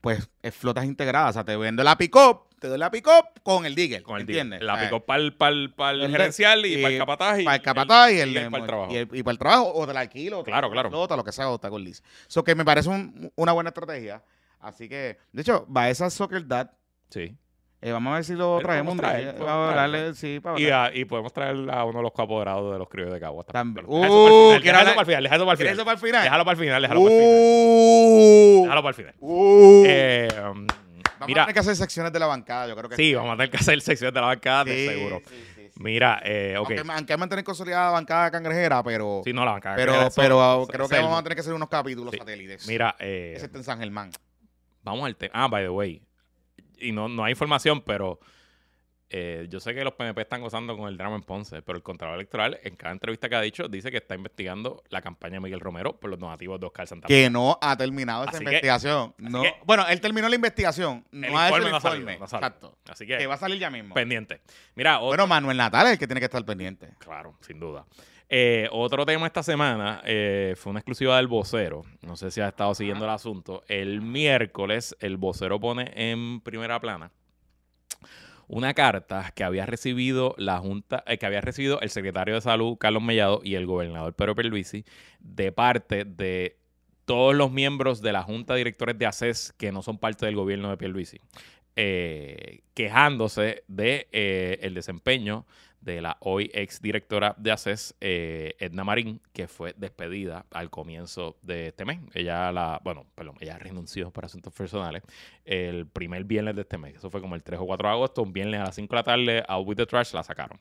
pues 0.00 0.30
es 0.40 0.54
flotas 0.54 0.86
integradas. 0.86 1.30
O 1.30 1.32
sea, 1.34 1.44
te 1.44 1.54
vendo 1.54 1.84
la 1.84 1.98
pick-up, 1.98 2.44
te 2.58 2.68
doy 2.68 2.78
la 2.78 2.90
pick-up 2.90 3.26
con 3.42 3.66
el 3.66 3.74
digger, 3.74 4.02
con 4.02 4.16
el 4.16 4.22
¿entiendes? 4.22 4.62
La 4.62 4.80
picó 4.80 5.04
para 5.04 5.20
el, 5.20 5.34
para 5.36 5.50
el, 5.52 5.74
para 5.74 5.90
el 5.90 6.04
el- 6.04 6.10
gerencial 6.12 6.64
y, 6.64 6.76
y 6.78 6.82
para 6.82 6.94
el 6.94 6.98
capataz. 6.98 7.40
Y, 7.40 7.44
para 7.44 7.56
el 7.56 7.62
capataz 7.62 8.10
y 8.12 8.20
el, 8.20 8.32
dealer 8.32 8.50
para 8.50 8.62
el 8.62 8.66
trabajo. 8.66 8.92
Y, 8.94 9.18
y 9.18 9.22
para 9.22 9.32
el 9.32 9.38
trabajo, 9.38 9.72
o 9.74 9.86
te 9.86 9.92
la 9.92 10.00
alquilo, 10.00 10.38
te 10.42 10.50
Claro, 10.50 10.68
la 10.68 10.72
claro. 10.72 10.88
flota, 10.88 11.14
lo 11.14 11.24
que 11.24 11.32
sea, 11.32 11.50
o 11.50 11.58
te 11.58 11.66
hago 11.66 11.76
el 11.76 11.84
lease. 11.84 12.02
So 12.26 12.42
que 12.42 12.54
me 12.54 12.64
parece 12.64 12.88
un- 12.88 13.30
una 13.36 13.52
buena 13.52 13.68
estrategia. 13.68 14.22
Así 14.60 14.88
que, 14.88 15.18
de 15.30 15.42
hecho, 15.42 15.66
va 15.70 15.90
esa 15.90 16.08
Soccer 16.08 16.46
Dad. 16.46 16.70
Sí. 17.10 17.36
Eh, 17.88 17.92
vamos 17.92 18.10
a 18.10 18.14
ver 18.16 18.24
si 18.24 18.32
lo 18.34 18.56
Lo 18.56 18.60
traemos 18.60 18.92
un 18.92 18.98
día. 18.98 19.08
traer, 19.08 19.36
hablarle, 19.48 20.14
sí, 20.14 20.40
para 20.40 20.58
Y, 20.60 20.68
a- 20.70 20.90
y 20.94 21.04
podemos 21.04 21.32
traer 21.32 21.54
a 21.70 21.84
uno 21.84 21.98
de 21.98 22.02
los 22.02 22.12
coapoderados 22.12 22.72
de 22.72 22.78
los 22.78 22.88
criollos 22.88 23.14
de 23.14 23.20
Caguas. 23.20 23.46
También. 23.46 23.86
Uh, 23.88 24.02
final, 24.02 24.60
¿quieres 24.60 24.62
deja 24.62 24.70
eso 24.70 24.78
hablar- 24.80 24.94
para 24.94 25.00
el 25.00 25.06
final, 25.06 25.22
deja 25.22 25.36
eso 25.36 25.44
para 25.44 25.52
el 25.52 25.56
¿Quieres 25.58 25.72
final. 25.72 25.74
eso 25.74 25.84
para 25.84 25.94
el 25.94 26.00
final? 26.00 26.22
Déjalo 26.24 26.44
para 26.44 26.52
el 26.52 26.58
final, 26.64 26.82
déjalo 26.82 27.02
para 27.02 27.14
el 27.14 27.20
final. 27.20 28.62
Déjalo 28.62 28.82
para 28.82 28.88
el 28.88 28.94
final. 28.94 29.14
uh. 29.20 29.82
Eh, 29.86 30.28
Vamos 31.18 31.28
mira, 31.28 31.42
a 31.42 31.44
tener 31.46 31.54
que 31.54 31.60
hacer 31.60 31.76
secciones 31.76 32.12
de 32.12 32.18
la 32.18 32.26
bancada, 32.26 32.68
yo 32.68 32.76
creo 32.76 32.90
que 32.90 32.96
sí, 32.96 33.14
vamos 33.14 33.32
a 33.32 33.36
tener 33.36 33.50
que 33.50 33.56
hacer 33.56 33.80
sección 33.80 34.12
de 34.12 34.20
la 34.20 34.26
bancada, 34.26 34.64
de 34.64 34.74
Sí, 34.76 34.86
seguro. 34.88 35.22
sí, 35.26 35.34
sí, 35.54 35.62
sí. 35.72 35.80
Mira, 35.82 36.20
eh, 36.24 36.56
ok. 36.58 36.70
Aunque, 36.76 36.92
aunque 36.92 37.16
mantener 37.16 37.44
consolidada 37.44 37.86
la 37.86 37.90
bancada 37.92 38.30
cangrejera, 38.30 38.82
pero, 38.82 39.22
Sí, 39.24 39.32
no, 39.32 39.44
la 39.44 39.52
bancada. 39.52 39.76
pero, 39.76 39.92
eso- 39.94 40.12
pero 40.14 40.34
eso- 40.62 40.66
creo 40.68 40.88
que 40.88 40.96
vamos 41.00 41.18
a 41.18 41.22
tener 41.22 41.36
que 41.36 41.40
hacer 41.40 41.54
unos 41.54 41.68
capítulos 41.70 42.12
Sí. 42.12 42.18
satélites. 42.18 42.66
Mira, 42.68 42.96
eh, 42.98 43.32
Ese 43.36 43.46
está 43.46 43.58
en 43.58 43.64
San 43.64 43.78
Germán. 43.78 44.10
vamos 44.82 45.06
al 45.06 45.16
tema. 45.16 45.32
Ah, 45.34 45.48
by 45.48 45.62
the 45.64 45.70
way. 45.70 46.02
Y 46.78 46.92
no, 46.92 47.08
no 47.08 47.24
hay 47.24 47.32
información, 47.32 47.80
pero 47.82 48.20
eh, 49.08 49.46
yo 49.48 49.60
sé 49.60 49.72
que 49.72 49.84
los 49.84 49.94
PNP 49.94 50.20
están 50.22 50.40
gozando 50.40 50.76
con 50.76 50.88
el 50.88 50.96
drama 50.96 51.14
en 51.14 51.22
Ponce, 51.22 51.62
pero 51.62 51.76
el 51.76 51.82
Contralor 51.84 52.16
Electoral, 52.16 52.58
en 52.64 52.74
cada 52.74 52.92
entrevista 52.92 53.28
que 53.28 53.36
ha 53.36 53.40
dicho, 53.40 53.68
dice 53.68 53.90
que 53.92 53.98
está 53.98 54.16
investigando 54.16 54.82
la 54.88 55.00
campaña 55.00 55.34
de 55.34 55.40
Miguel 55.40 55.60
Romero 55.60 55.96
por 55.98 56.10
los 56.10 56.18
donativos 56.18 56.58
de 56.58 56.66
Oscar 56.66 56.88
Santana. 56.88 57.06
Que 57.08 57.30
no 57.30 57.56
ha 57.62 57.76
terminado 57.76 58.24
esa 58.24 58.30
Así 58.32 58.38
que- 58.44 58.44
investigación. 58.50 59.14
no, 59.18 59.42
que- 59.42 59.54
bueno, 59.64 59.86
él 59.88 60.00
terminó 60.00 60.28
la 60.28 60.34
investigación. 60.34 61.04
No 61.12 61.26
El 61.28 61.36
ha 61.36 61.48
hecho 61.48 61.56
el 61.58 61.70
no 61.70 61.76
ha 61.76 61.80
salido, 61.80 62.00
informe. 62.10 62.18
no. 62.18 62.24
Exacto. 62.24 62.78
Así 62.88 63.06
Que 63.06 63.16
que, 63.18 63.26
va 63.28 63.34
a 63.34 63.38
salir 63.38 63.58
ya 63.60 63.70
mismo. 63.70 63.94
pendiente. 63.94 64.40
Mira, 64.74 64.96
otro- 64.98 65.06
Bueno, 65.08 65.26
Manuel 65.28 65.56
Natal 65.56 65.86
es 65.86 65.92
el 65.92 65.98
que 66.00 66.06
tiene 66.08 66.20
que 66.20 66.26
estar 66.26 66.44
pendiente. 66.44 66.90
Claro, 66.98 67.36
sin 67.42 67.60
duda. 67.60 67.86
Eh, 68.28 68.68
otro 68.72 69.06
tema 69.06 69.26
esta 69.26 69.42
semana 69.42 70.02
eh, 70.04 70.54
fue 70.56 70.70
una 70.70 70.80
exclusiva 70.80 71.16
del 71.16 71.28
vocero. 71.28 71.82
No 72.02 72.16
sé 72.16 72.30
si 72.30 72.40
has 72.40 72.48
estado 72.48 72.74
siguiendo 72.74 73.04
el 73.04 73.10
asunto. 73.10 73.62
El 73.68 74.02
miércoles 74.02 74.96
el 75.00 75.16
vocero 75.16 75.60
pone 75.60 75.92
en 75.94 76.40
primera 76.40 76.80
plana 76.80 77.12
una 78.48 78.74
carta 78.74 79.32
que 79.34 79.44
había 79.44 79.66
recibido 79.66 80.34
la 80.38 80.58
Junta, 80.58 81.02
eh, 81.06 81.18
que 81.18 81.26
había 81.26 81.40
recibido 81.40 81.80
el 81.80 81.90
secretario 81.90 82.34
de 82.34 82.40
Salud, 82.40 82.76
Carlos 82.78 83.02
Mellado, 83.02 83.40
y 83.42 83.54
el 83.54 83.66
gobernador 83.66 84.14
Pedro 84.14 84.34
Pierluisi, 84.34 84.84
de 85.20 85.52
parte 85.52 86.04
de 86.04 86.56
todos 87.04 87.34
los 87.34 87.50
miembros 87.50 88.02
de 88.02 88.12
la 88.12 88.22
Junta 88.22 88.54
de 88.54 88.58
Directores 88.58 88.98
de 88.98 89.06
ACES 89.06 89.54
que 89.56 89.72
no 89.72 89.82
son 89.82 89.98
parte 89.98 90.26
del 90.26 90.36
gobierno 90.36 90.70
de 90.70 90.76
Pierluisi, 90.76 91.20
eh, 91.76 92.60
quejándose 92.74 93.64
de 93.68 94.08
eh, 94.12 94.58
el 94.62 94.74
desempeño 94.74 95.46
de 95.86 96.02
la 96.02 96.16
hoy 96.20 96.50
ex 96.52 96.82
directora 96.82 97.34
de 97.38 97.52
ACES, 97.52 97.94
eh, 98.00 98.56
Edna 98.58 98.82
Marín, 98.82 99.20
que 99.32 99.46
fue 99.46 99.72
despedida 99.76 100.44
al 100.50 100.68
comienzo 100.68 101.38
de 101.42 101.68
este 101.68 101.84
mes. 101.84 102.00
Ella 102.12 102.50
la, 102.50 102.80
bueno, 102.82 103.06
perdón, 103.14 103.36
ella 103.40 103.56
renunció 103.56 104.10
por 104.10 104.24
asuntos 104.24 104.52
personales 104.52 105.04
el 105.44 105.86
primer 105.86 106.24
viernes 106.24 106.56
de 106.56 106.62
este 106.62 106.76
mes. 106.76 106.96
Eso 106.96 107.08
fue 107.08 107.20
como 107.20 107.36
el 107.36 107.44
3 107.44 107.60
o 107.60 107.66
4 107.66 107.88
de 107.88 107.94
agosto, 107.94 108.22
un 108.22 108.32
viernes 108.32 108.60
a 108.60 108.64
las 108.64 108.74
5 108.74 108.92
de 108.92 108.96
la 108.96 109.02
tarde, 109.04 109.44
a 109.46 109.58
With 109.60 109.76
the 109.76 109.86
Trash 109.86 110.12
la 110.12 110.24
sacaron. 110.24 110.58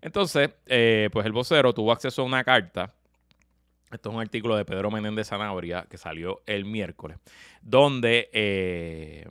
Entonces, 0.00 0.50
eh, 0.66 1.08
pues 1.12 1.24
el 1.24 1.32
vocero 1.32 1.72
tuvo 1.72 1.92
acceso 1.92 2.22
a 2.22 2.24
una 2.24 2.42
carta 2.42 2.92
esto 3.92 4.10
es 4.10 4.14
un 4.16 4.20
artículo 4.20 4.56
de 4.56 4.64
Pedro 4.64 4.90
Menéndez 4.90 5.28
Zanabria 5.28 5.86
que 5.88 5.96
salió 5.96 6.42
el 6.46 6.64
miércoles, 6.64 7.18
donde 7.62 8.28
eh, 8.32 9.28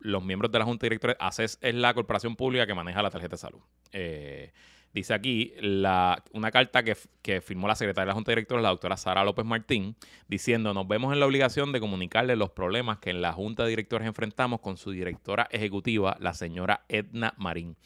los 0.00 0.24
miembros 0.24 0.50
de 0.50 0.58
la 0.58 0.64
Junta 0.64 0.84
de 0.84 0.90
Directores, 0.90 1.16
ACES 1.20 1.58
es 1.60 1.74
la 1.74 1.94
corporación 1.94 2.36
pública 2.36 2.66
que 2.66 2.74
maneja 2.74 3.02
la 3.02 3.10
tarjeta 3.10 3.34
de 3.34 3.38
salud. 3.38 3.60
Eh, 3.92 4.52
dice 4.92 5.14
aquí 5.14 5.52
la, 5.60 6.22
una 6.32 6.50
carta 6.50 6.82
que, 6.82 6.96
que, 7.22 7.40
firmó 7.40 7.68
la 7.68 7.76
secretaria 7.76 8.06
de 8.06 8.08
la 8.08 8.14
Junta 8.14 8.32
de 8.32 8.36
Directores, 8.36 8.62
la 8.62 8.70
doctora 8.70 8.96
Sara 8.96 9.24
López 9.24 9.44
Martín, 9.44 9.96
diciendo, 10.26 10.74
nos 10.74 10.88
vemos 10.88 11.12
en 11.12 11.20
la 11.20 11.26
obligación 11.26 11.72
de 11.72 11.80
comunicarle 11.80 12.34
los 12.36 12.50
problemas 12.50 12.98
que 12.98 13.10
en 13.10 13.22
la 13.22 13.32
Junta 13.32 13.64
de 13.64 13.70
Directores 13.70 14.08
enfrentamos 14.08 14.60
con 14.60 14.76
su 14.76 14.90
directora 14.90 15.48
ejecutiva, 15.50 16.16
la 16.20 16.34
señora 16.34 16.84
Edna 16.88 17.34
Marín. 17.36 17.76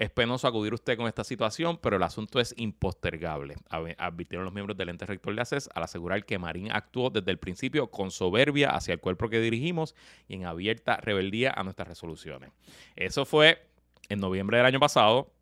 Es 0.00 0.08
penoso 0.08 0.48
acudir 0.48 0.72
usted 0.72 0.96
con 0.96 1.08
esta 1.08 1.24
situación, 1.24 1.76
pero 1.76 1.96
el 1.96 2.02
asunto 2.02 2.40
es 2.40 2.54
impostergable, 2.56 3.56
advirtieron 3.98 4.46
los 4.46 4.54
miembros 4.54 4.78
del 4.78 4.88
ente 4.88 5.04
rector 5.04 5.34
de 5.34 5.42
ACES 5.42 5.68
al 5.74 5.82
asegurar 5.82 6.24
que 6.24 6.38
Marín 6.38 6.72
actuó 6.72 7.10
desde 7.10 7.30
el 7.30 7.38
principio 7.38 7.90
con 7.90 8.10
soberbia 8.10 8.70
hacia 8.70 8.94
el 8.94 9.00
cuerpo 9.00 9.28
que 9.28 9.40
dirigimos 9.40 9.94
y 10.26 10.36
en 10.36 10.46
abierta 10.46 10.96
rebeldía 10.96 11.52
a 11.54 11.64
nuestras 11.64 11.86
resoluciones. 11.86 12.50
Eso 12.96 13.26
fue 13.26 13.62
en 14.08 14.20
noviembre 14.20 14.56
del 14.56 14.64
año 14.64 14.80
pasado. 14.80 15.34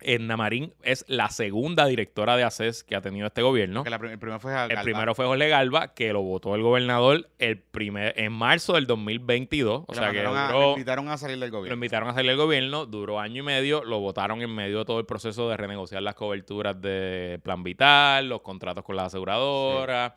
Edna 0.00 0.36
Marín 0.36 0.74
es 0.82 1.04
la 1.08 1.30
segunda 1.30 1.86
directora 1.86 2.36
de 2.36 2.42
ACES 2.42 2.84
que 2.84 2.96
ha 2.96 3.00
tenido 3.00 3.26
este 3.26 3.42
gobierno. 3.42 3.84
el, 3.86 4.18
primero 4.18 4.40
fue 4.40 4.54
el 4.68 4.80
primero 4.82 5.14
fue 5.14 5.26
Jorge 5.26 5.48
Galva, 5.48 5.94
que 5.94 6.12
lo 6.12 6.22
votó 6.22 6.54
el 6.54 6.62
gobernador 6.62 7.30
el 7.38 7.58
primer, 7.58 8.18
en 8.18 8.32
marzo 8.32 8.74
del 8.74 8.86
2022. 8.86 9.84
O 9.86 9.94
sea 9.94 10.10
que 10.10 10.22
duró, 10.22 10.50
lo 10.50 10.70
invitaron 10.72 11.08
a 11.08 11.16
salir 11.16 11.38
del 11.38 11.50
gobierno. 11.50 11.68
Lo 11.70 11.74
invitaron 11.74 12.08
a 12.08 12.14
salir 12.14 12.30
del 12.30 12.38
gobierno, 12.38 12.86
duró 12.86 13.20
año 13.20 13.42
y 13.42 13.46
medio, 13.46 13.84
lo 13.84 14.00
votaron 14.00 14.42
en 14.42 14.54
medio 14.54 14.78
de 14.78 14.84
todo 14.84 14.98
el 14.98 15.06
proceso 15.06 15.48
de 15.48 15.56
renegociar 15.56 16.02
las 16.02 16.14
coberturas 16.14 16.80
de 16.80 17.40
Plan 17.42 17.62
Vital, 17.62 18.28
los 18.28 18.42
contratos 18.42 18.84
con 18.84 18.96
las 18.96 19.06
aseguradoras. 19.06 20.12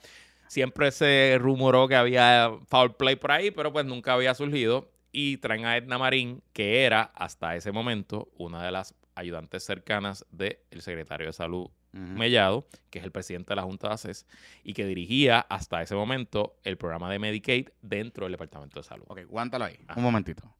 Siempre 0.47 0.91
se 0.91 1.37
rumoró 1.39 1.87
que 1.87 1.95
había 1.95 2.51
foul 2.67 2.95
play 2.95 3.15
por 3.15 3.31
ahí, 3.31 3.51
pero 3.51 3.71
pues 3.71 3.85
nunca 3.85 4.13
había 4.13 4.33
surgido. 4.33 4.89
Y 5.11 5.37
traen 5.37 5.65
a 5.65 5.77
Edna 5.77 5.97
Marín, 5.97 6.43
que 6.53 6.83
era 6.83 7.01
hasta 7.15 7.55
ese 7.55 7.71
momento 7.71 8.29
una 8.37 8.63
de 8.63 8.71
las 8.71 8.93
ayudantes 9.17 9.63
cercanas 9.63 10.25
del 10.31 10.57
secretario 10.79 11.27
de 11.27 11.33
Salud 11.33 11.69
Mellado, 11.91 12.67
que 12.91 12.99
es 12.99 13.05
el 13.05 13.11
presidente 13.11 13.49
de 13.49 13.55
la 13.55 13.63
Junta 13.63 13.87
de 13.87 13.93
ACES, 13.95 14.27
y 14.63 14.73
que 14.73 14.85
dirigía 14.85 15.39
hasta 15.39 15.81
ese 15.81 15.95
momento 15.95 16.55
el 16.63 16.77
programa 16.77 17.11
de 17.11 17.17
Medicaid 17.17 17.69
dentro 17.81 18.25
del 18.25 18.33
Departamento 18.33 18.79
de 18.79 18.83
Salud. 18.83 19.05
Ok, 19.07 19.19
aguántalo 19.19 19.65
ahí, 19.65 19.79
un 19.95 20.03
momentito. 20.03 20.53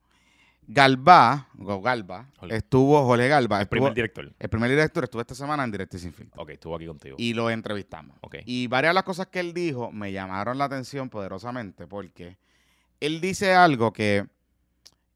Galba, 0.70 1.48
Galba, 1.54 2.30
estuvo, 2.50 3.02
Jorge 3.06 3.30
Galba. 3.30 3.62
El 3.62 3.68
primer 3.68 3.94
director. 3.94 4.34
El 4.38 4.50
primer 4.50 4.70
director 4.70 5.06
estuvo 5.06 5.22
esta 5.22 5.34
semana 5.34 5.64
en 5.64 5.72
Directo 5.72 5.96
y 5.96 6.00
Sin 6.02 6.12
Filtro. 6.12 6.42
Ok, 6.42 6.50
estuvo 6.50 6.76
aquí 6.76 6.86
contigo. 6.86 7.16
Y 7.18 7.34
lo 7.34 7.50
entrevistamos. 7.50 8.18
Ok. 8.20 8.38
Y 8.46 8.68
varias 8.68 8.90
de 8.90 8.96
las 8.96 9.04
cosas 9.04 9.28
que 9.28 9.40
él 9.40 9.54
dijo 9.54 9.94
me 9.94 10.12
llamaron 10.12 10.58
la 10.58 10.66
atención 10.66 11.10
poderosamente 11.10 11.88
porque 11.88 12.38
él 13.00 13.22
dice 13.22 13.54
algo 13.54 13.94
que 13.94 14.28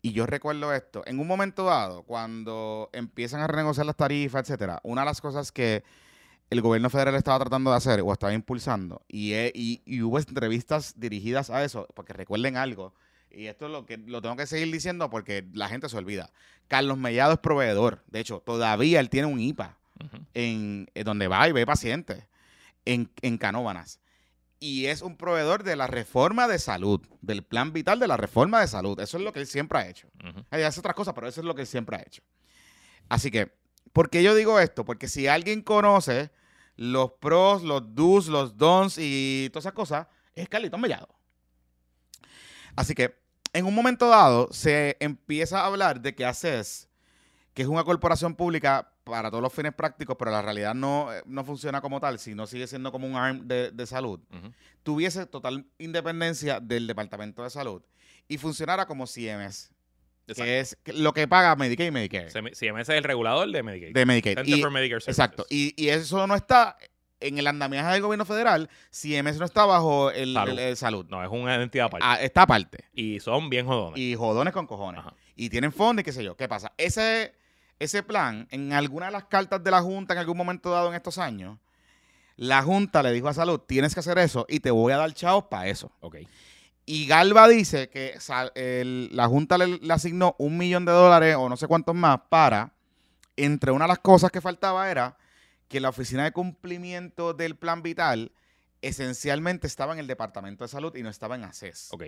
y 0.02 0.14
yo 0.14 0.26
recuerdo 0.26 0.74
esto, 0.74 1.04
en 1.06 1.20
un 1.20 1.28
momento 1.28 1.66
dado, 1.66 2.04
cuando 2.04 2.90
empiezan 2.92 3.42
a 3.42 3.48
renegociar 3.48 3.86
las 3.86 3.96
tarifas, 3.96 4.42
etcétera, 4.42 4.80
una 4.84 5.02
de 5.02 5.06
las 5.06 5.22
cosas 5.22 5.52
que 5.52 5.84
el 6.50 6.62
gobierno 6.62 6.90
federal 6.90 7.16
estaba 7.16 7.40
tratando 7.40 7.72
de 7.72 7.78
hacer 7.78 8.02
o 8.02 8.12
estaba 8.12 8.34
impulsando, 8.34 9.04
y, 9.08 9.34
y, 9.54 10.02
hubo 10.02 10.18
entrevistas 10.18 11.00
dirigidas 11.00 11.50
a 11.50 11.64
eso, 11.64 11.88
porque 11.94 12.14
recuerden 12.14 12.58
algo, 12.58 12.94
y 13.30 13.46
esto 13.46 13.68
es 13.68 13.72
lo 13.72 13.86
que 13.86 13.98
lo 13.98 14.22
tengo 14.22 14.36
que 14.36 14.48
seguir 14.48 14.74
diciendo 14.74 15.10
porque 15.10 15.48
la 15.54 15.70
gente 15.70 15.88
se 15.88 15.98
olvida. 15.98 16.32
Carlos 16.68 16.98
Mellado 16.98 17.34
es 17.34 17.40
proveedor, 17.40 18.04
de 18.08 18.20
hecho, 18.20 18.42
todavía 18.46 19.00
él 19.00 19.10
tiene 19.10 19.28
un 19.28 19.40
IPA 19.40 19.78
en, 20.34 20.90
donde 21.06 21.28
va 21.30 21.48
y 21.48 21.54
ve 21.54 21.66
pacientes 21.66 22.26
en, 22.84 23.10
en 23.22 23.38
Canóbanas 23.38 24.01
y 24.62 24.86
es 24.86 25.02
un 25.02 25.18
proveedor 25.18 25.64
de 25.64 25.76
la 25.76 25.88
reforma 25.88 26.48
de 26.48 26.60
salud, 26.60 27.02
del 27.20 27.44
plan 27.44 27.74
vital 27.74 28.00
de 28.00 28.08
la 28.08 28.16
reforma 28.16 28.62
de 28.62 28.68
salud. 28.68 29.00
Eso 29.00 29.18
es 29.18 29.24
lo 29.24 29.34
que 29.34 29.40
él 29.40 29.48
siempre 29.48 29.80
ha 29.80 29.90
hecho. 29.90 30.08
Hay 30.52 30.62
hace 30.62 30.80
otras 30.80 30.96
cosas, 30.96 31.16
pero 31.16 31.28
eso 31.28 31.42
es 31.42 31.48
lo 31.48 31.56
que 31.56 31.62
él 31.62 31.68
siempre 31.68 31.98
ha 31.98 32.02
hecho. 32.02 32.22
Así 33.10 33.32
que, 33.32 33.52
¿por 33.92 34.12
qué 34.12 34.22
yo 34.22 34.36
digo 34.36 34.60
esto? 34.60 34.86
Porque 34.86 35.08
si 35.08 35.28
alguien 35.28 35.64
conoce 35.64 36.30
los 36.76 37.14
pros, 37.14 37.64
los 37.64 37.96
do's, 37.96 38.28
los 38.28 38.56
don'ts 38.56 39.00
y 39.00 39.50
todas 39.52 39.66
esas 39.66 39.74
cosas, 39.74 40.08
es 40.36 40.48
Carlito 40.48 40.78
Mellado. 40.78 41.10
Así 42.76 42.94
que, 42.94 43.20
en 43.54 43.66
un 43.66 43.74
momento 43.74 44.10
dado, 44.10 44.48
se 44.52 44.96
empieza 45.00 45.62
a 45.62 45.66
hablar 45.66 46.02
de 46.02 46.14
que 46.14 46.24
haces 46.24 46.88
que 47.54 47.64
es 47.64 47.68
una 47.68 47.84
corporación 47.84 48.36
pública 48.36 48.92
para 49.04 49.30
todos 49.30 49.42
los 49.42 49.54
fines 49.54 49.74
prácticos, 49.74 50.16
pero 50.18 50.32
la 50.32 50.42
realidad 50.42 50.74
no, 50.74 51.14
eh, 51.14 51.22
no 51.26 51.44
funciona 51.44 51.82
como 51.82 52.00
tal, 52.00 52.20
sino 52.20 52.48
sigue 52.48 52.68
siendo 52.68 52.92
como 52.92 53.08
un 53.08 53.16
arm 53.16 53.48
de, 53.48 53.86
salud, 53.86 54.20
tuviese 54.84 55.26
total 55.26 55.66
independencia 55.78 56.60
del 56.60 56.88
Departamento 56.88 57.44
de 57.44 57.50
Salud 57.50 57.82
y 58.28 58.38
funcionara 58.38 58.86
como 58.86 59.06
CMS. 59.06 59.72
Que 60.34 60.62
es 60.62 60.78
lo 60.86 61.14
que 61.14 61.28
paga 61.28 61.56
Medicaid 61.58 61.88
y 61.88 61.92
Medicare. 61.92 62.30
CMS 62.30 62.62
es 62.62 62.90
el 62.90 63.04
regulador 63.04 63.52
de 63.52 63.64
Medicaid. 63.64 63.94
De 63.94 64.06
Medicaid. 64.06 64.38
exacto. 65.08 65.46
Y, 65.50 65.74
y, 65.76 65.90
eso 65.90 66.26
no 66.26 66.36
está 66.36 66.78
en 67.22 67.38
el 67.38 67.48
andamiaje 67.48 67.92
del 67.94 68.02
gobierno 68.02 68.26
federal, 68.26 68.70
CMS 68.92 69.38
no 69.38 69.46
está 69.46 69.66
bajo 69.66 70.12
el 70.12 70.36
salud. 70.76 71.06
No, 71.10 71.24
es 71.24 71.30
una 71.30 71.62
entidad 71.62 71.88
aparte. 71.88 72.06
Ah, 72.08 72.22
está 72.22 72.44
aparte. 72.44 72.86
Y 72.94 73.20
son 73.20 73.50
bien 73.50 73.66
jodones. 73.66 74.00
Y 74.00 74.16
jodones 74.16 74.54
con 74.54 74.68
cojones. 74.68 75.04
Y 75.36 75.50
tienen 75.50 75.72
fondos 75.72 76.02
y 76.02 76.04
qué 76.06 76.12
sé 76.12 76.24
yo. 76.24 76.36
¿Qué 76.36 76.48
pasa? 76.48 76.74
Ese 76.78 77.34
ese 77.84 78.04
plan, 78.04 78.48
en 78.52 78.74
alguna 78.74 79.08
de 79.08 79.12
las 79.12 79.26
cartas 79.26 79.64
de 79.64 79.72
la 79.72 79.82
Junta 79.82 80.14
en 80.14 80.20
algún 80.20 80.38
momento 80.38 80.70
dado 80.70 80.90
en 80.90 80.96
estos 80.96 81.18
años, 81.18 81.58
la 82.38 82.62
Junta 82.62 83.02
le 83.02 83.12
dijo 83.12 83.28
a 83.28 83.34
Salud, 83.34 83.60
tienes 83.60 83.96
que 83.96 84.02
hacer 84.02 84.20
eso 84.20 84.46
y 84.48 84.60
te 84.60 84.70
voy 84.70 84.94
a 84.94 84.98
dar 84.98 85.12
chavos 85.14 85.46
para 85.46 85.68
eso. 85.68 85.92
Ok. 86.00 86.18
Y 86.86 87.08
Galva 87.08 87.48
dice 87.48 87.90
que 87.90 88.18
la 89.12 89.28
Junta 89.28 89.58
le, 89.58 89.80
le, 89.80 89.94
asignó 89.94 90.36
un 90.38 90.58
millón 90.58 90.86
de 90.86 90.92
dólares 90.92 91.36
o 91.36 91.50
no 91.50 91.58
sé 91.58 91.68
cuántos 91.68 91.96
más 91.96 92.20
para, 92.30 92.72
entre 93.36 93.72
una 93.72 93.86
de 93.86 93.90
las 93.90 94.00
cosas 94.00 94.32
que 94.32 94.42
faltaba 94.42 94.90
era 94.92 95.18
que 95.68 95.80
la 95.80 95.90
oficina 95.90 96.24
de 96.24 96.34
cumplimiento 96.34 97.34
del 97.34 97.56
plan 97.56 97.82
vital 97.82 98.32
esencialmente 98.82 99.68
estaba 99.68 99.94
en 99.94 100.00
el 100.00 100.08
Departamento 100.08 100.64
de 100.64 100.68
Salud 100.68 100.96
y 100.96 101.04
no 101.04 101.10
estaba 101.10 101.36
en 101.36 101.44
ACES. 101.44 101.90
Ok. 101.92 102.04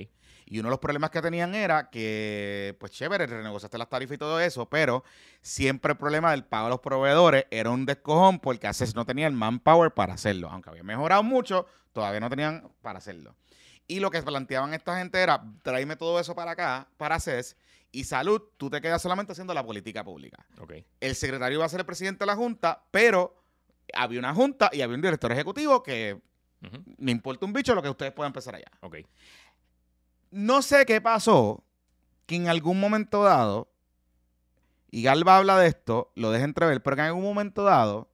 Y 0.46 0.60
uno 0.60 0.70
de 0.70 0.72
los 0.72 0.80
problemas 0.80 1.12
que 1.12 1.22
tenían 1.22 1.54
era 1.56 1.90
que, 1.90 2.76
pues 2.80 2.92
chévere, 2.92 3.28
renegociaste 3.28 3.78
las 3.78 3.90
tarifas 3.90 4.16
y 4.16 4.18
todo 4.18 4.40
eso, 4.40 4.68
pero 4.68 5.04
siempre 5.42 5.92
el 5.92 5.98
problema 5.98 6.32
del 6.32 6.44
pago 6.44 6.68
a 6.68 6.70
los 6.70 6.80
proveedores 6.80 7.46
era 7.52 7.70
un 7.70 7.86
descojón 7.86 8.40
porque 8.40 8.68
ACES 8.68 8.96
no 8.96 9.06
tenía 9.06 9.28
el 9.28 9.34
manpower 9.34 9.92
para 9.92 10.16
hacerlo. 10.16 10.50
Aunque 10.50 10.70
había 10.70 10.84
mejorado 10.84 11.24
mucho, 11.24 11.68
todavía 11.92 12.20
no 12.20 12.30
tenían 12.30 12.70
para 12.82 12.98
hacerlo. 12.98 13.36
Y 13.88 14.00
lo 14.00 14.10
que 14.10 14.22
planteaban 14.24 14.74
esta 14.74 14.98
gente 14.98 15.20
era, 15.20 15.44
tráeme 15.62 15.96
todo 15.96 16.20
eso 16.20 16.34
para 16.36 16.52
acá, 16.52 16.88
para 16.98 17.16
ACES, 17.16 17.56
y 17.92 18.06
salud, 18.06 18.42
tú 18.58 18.72
te 18.72 18.82
quedas 18.82 19.02
solamente 19.02 19.34
haciendo 19.34 19.54
la 19.54 19.64
política 19.64 20.04
pública. 20.04 20.44
Okay. 20.60 20.84
El 21.00 21.16
secretario 21.16 21.60
iba 21.60 21.66
a 21.66 21.70
ser 21.70 21.82
el 21.82 21.86
presidente 21.86 22.24
de 22.24 22.26
la 22.26 22.36
Junta, 22.36 22.84
pero 22.90 23.44
había 23.94 24.18
una 24.18 24.34
Junta 24.34 24.72
y 24.74 24.82
había 24.82 24.96
un 24.96 25.02
director 25.02 25.32
ejecutivo 25.32 25.84
que 25.84 26.20
me 26.98 27.12
importa 27.12 27.46
un 27.46 27.54
bicho 27.54 27.76
lo 27.76 27.82
que 27.82 27.90
ustedes 27.90 28.12
puedan 28.12 28.30
empezar 28.30 28.56
allá. 28.56 28.72
Ok. 28.82 28.98
No 30.32 30.62
sé 30.62 30.86
qué 30.86 31.02
pasó 31.02 31.64
que 32.26 32.36
en 32.36 32.48
algún 32.48 32.80
momento 32.80 33.24
dado, 33.24 33.72
y 34.90 35.04
Galva 35.04 35.38
habla 35.38 35.58
de 35.60 35.68
esto, 35.68 36.12
lo 36.16 36.32
deja 36.32 36.46
entrever, 36.46 36.82
pero 36.82 36.96
que 36.96 37.02
en 37.02 37.08
algún 37.08 37.24
momento 37.24 37.64
dado 37.64 38.10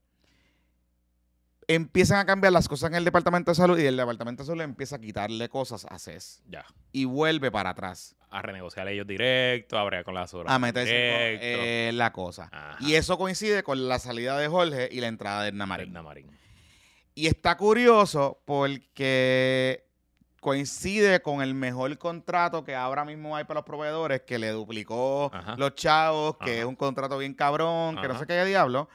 empiezan 1.70 2.18
a 2.18 2.26
cambiar 2.26 2.52
las 2.52 2.68
cosas 2.68 2.90
en 2.90 2.96
el 2.96 3.06
Departamento 3.06 3.52
de 3.52 3.56
Salud 3.56 3.78
y 3.78 3.86
el 3.86 3.96
Departamento 3.96 4.44
de 4.44 4.48
Salud 4.48 4.64
empieza 4.64 4.96
a 4.96 5.00
quitarle 5.00 5.50
cosas 5.50 5.86
a 5.88 6.00
CES. 6.00 6.42
Ya. 6.50 6.66
Y 6.92 7.06
vuelve 7.06 7.52
para 7.52 7.70
atrás. 7.70 8.16
A 8.32 8.42
renegociar 8.42 8.88
ellos 8.88 9.06
directo, 9.06 9.78
a 9.78 9.84
bregar 9.84 10.04
con 10.04 10.16
las 10.16 10.34
horas. 10.34 10.52
A 10.52 10.58
meterse 10.58 10.92
eh, 10.94 11.92
la 11.94 12.12
cosa. 12.12 12.50
Y 12.80 12.96
eso 12.96 13.18
coincide 13.18 13.62
con 13.64 13.88
la 13.88 14.00
salida 14.00 14.38
de 14.38 14.48
Jorge 14.48 14.90
y 14.92 15.00
la 15.00 15.08
entrada 15.08 15.44
de 15.44 15.52
Namarín. 15.52 15.94
Marín. 15.94 16.32
Y 17.16 17.28
está 17.28 17.58
curioso 17.58 18.42
porque 18.46 19.86
coincide 20.40 21.22
con 21.22 21.42
el 21.42 21.54
mejor 21.54 21.98
contrato 21.98 22.64
que 22.64 22.76
ahora 22.76 23.04
mismo 23.06 23.36
hay 23.36 23.44
para 23.44 23.60
los 23.60 23.66
proveedores, 23.66 24.22
que 24.22 24.40
le 24.40 24.50
duplicó 24.52 25.32
los 25.58 25.76
chavos, 25.76 26.38
que 26.38 26.60
es 26.60 26.66
un 26.66 26.76
contrato 26.76 27.18
bien 27.18 27.34
cabrón, 27.34 27.98
que 28.02 28.08
no 28.08 28.18
sé 28.18 28.26
qué 28.26 28.46
diablo. 28.46 28.90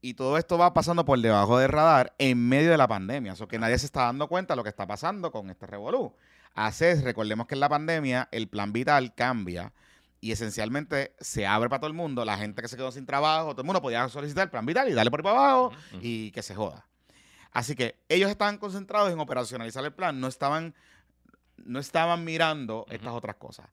Y 0.00 0.14
todo 0.14 0.38
esto 0.38 0.58
va 0.58 0.72
pasando 0.72 1.04
por 1.04 1.18
debajo 1.18 1.58
del 1.58 1.68
radar 1.68 2.14
en 2.18 2.48
medio 2.48 2.70
de 2.70 2.76
la 2.76 2.86
pandemia. 2.86 3.32
Eso 3.32 3.48
que 3.48 3.58
nadie 3.58 3.78
se 3.78 3.86
está 3.86 4.02
dando 4.02 4.28
cuenta 4.28 4.54
de 4.54 4.56
lo 4.56 4.62
que 4.62 4.68
está 4.68 4.86
pasando 4.86 5.32
con 5.32 5.50
este 5.50 5.66
revolú. 5.66 6.14
ACES, 6.54 7.02
recordemos 7.02 7.46
que 7.46 7.54
en 7.54 7.60
la 7.60 7.68
pandemia 7.68 8.28
el 8.30 8.48
plan 8.48 8.72
vital 8.72 9.14
cambia 9.14 9.72
y 10.20 10.32
esencialmente 10.32 11.14
se 11.20 11.46
abre 11.46 11.68
para 11.68 11.80
todo 11.80 11.88
el 11.88 11.94
mundo. 11.96 12.24
La 12.24 12.38
gente 12.38 12.62
que 12.62 12.68
se 12.68 12.76
quedó 12.76 12.90
sin 12.92 13.06
trabajo, 13.06 13.50
todo 13.50 13.62
el 13.62 13.66
mundo 13.66 13.82
podía 13.82 14.08
solicitar 14.08 14.44
el 14.44 14.50
plan 14.50 14.64
vital 14.64 14.88
y 14.88 14.92
darle 14.92 15.10
por 15.10 15.20
ahí 15.20 15.24
para 15.24 15.38
abajo 15.38 15.72
y 16.00 16.30
que 16.30 16.42
se 16.42 16.54
joda. 16.54 16.86
Así 17.56 17.74
que 17.74 17.98
ellos 18.10 18.28
estaban 18.28 18.58
concentrados 18.58 19.10
en 19.10 19.18
operacionalizar 19.18 19.82
el 19.82 19.94
plan, 19.94 20.20
no 20.20 20.26
estaban, 20.26 20.74
no 21.56 21.78
estaban 21.78 22.22
mirando 22.22 22.84
estas 22.90 23.14
otras 23.14 23.36
cosas. 23.36 23.70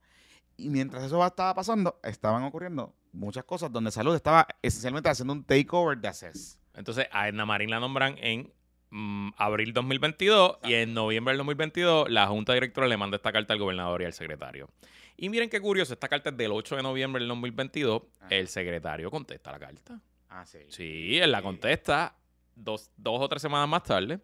Y 0.55 0.69
mientras 0.69 1.03
eso 1.03 1.25
estaba 1.25 1.53
pasando, 1.53 1.99
estaban 2.01 2.43
ocurriendo 2.43 2.95
muchas 3.11 3.43
cosas 3.43 3.73
donde 3.73 3.91
Salud 3.91 4.15
estaba 4.15 4.47
esencialmente 4.61 5.09
haciendo 5.09 5.33
un 5.33 5.43
takeover 5.43 5.97
de 5.97 6.07
ACES. 6.07 6.57
Entonces, 6.75 7.07
a 7.11 7.27
Edna 7.27 7.45
Marín 7.45 7.71
la 7.71 7.81
nombran 7.81 8.15
en 8.19 8.53
mm, 8.89 9.31
abril 9.35 9.73
2022 9.73 10.59
y 10.63 10.75
en 10.75 10.93
noviembre 10.93 11.33
del 11.33 11.39
2022 11.39 12.09
la 12.09 12.27
Junta 12.27 12.53
Directora 12.53 12.87
le 12.87 12.95
manda 12.95 13.17
esta 13.17 13.33
carta 13.33 13.51
al 13.51 13.59
gobernador 13.59 14.01
y 14.01 14.05
al 14.05 14.13
secretario. 14.13 14.69
Y 15.17 15.27
miren 15.27 15.49
qué 15.49 15.59
curioso, 15.59 15.91
esta 15.91 16.07
carta 16.07 16.29
es 16.29 16.37
del 16.37 16.53
8 16.53 16.77
de 16.77 16.83
noviembre 16.83 17.19
del 17.19 17.27
2022. 17.27 18.01
Ajá. 18.21 18.27
El 18.29 18.47
secretario 18.47 19.11
contesta 19.11 19.51
la 19.51 19.59
carta. 19.59 19.99
Ah, 20.29 20.45
sí. 20.45 20.59
Sí, 20.69 21.19
él 21.19 21.33
la 21.33 21.41
contesta 21.41 22.15
dos, 22.55 22.91
dos 22.97 23.19
o 23.21 23.29
tres 23.29 23.41
semanas 23.41 23.67
más 23.69 23.83
tarde 23.83 24.19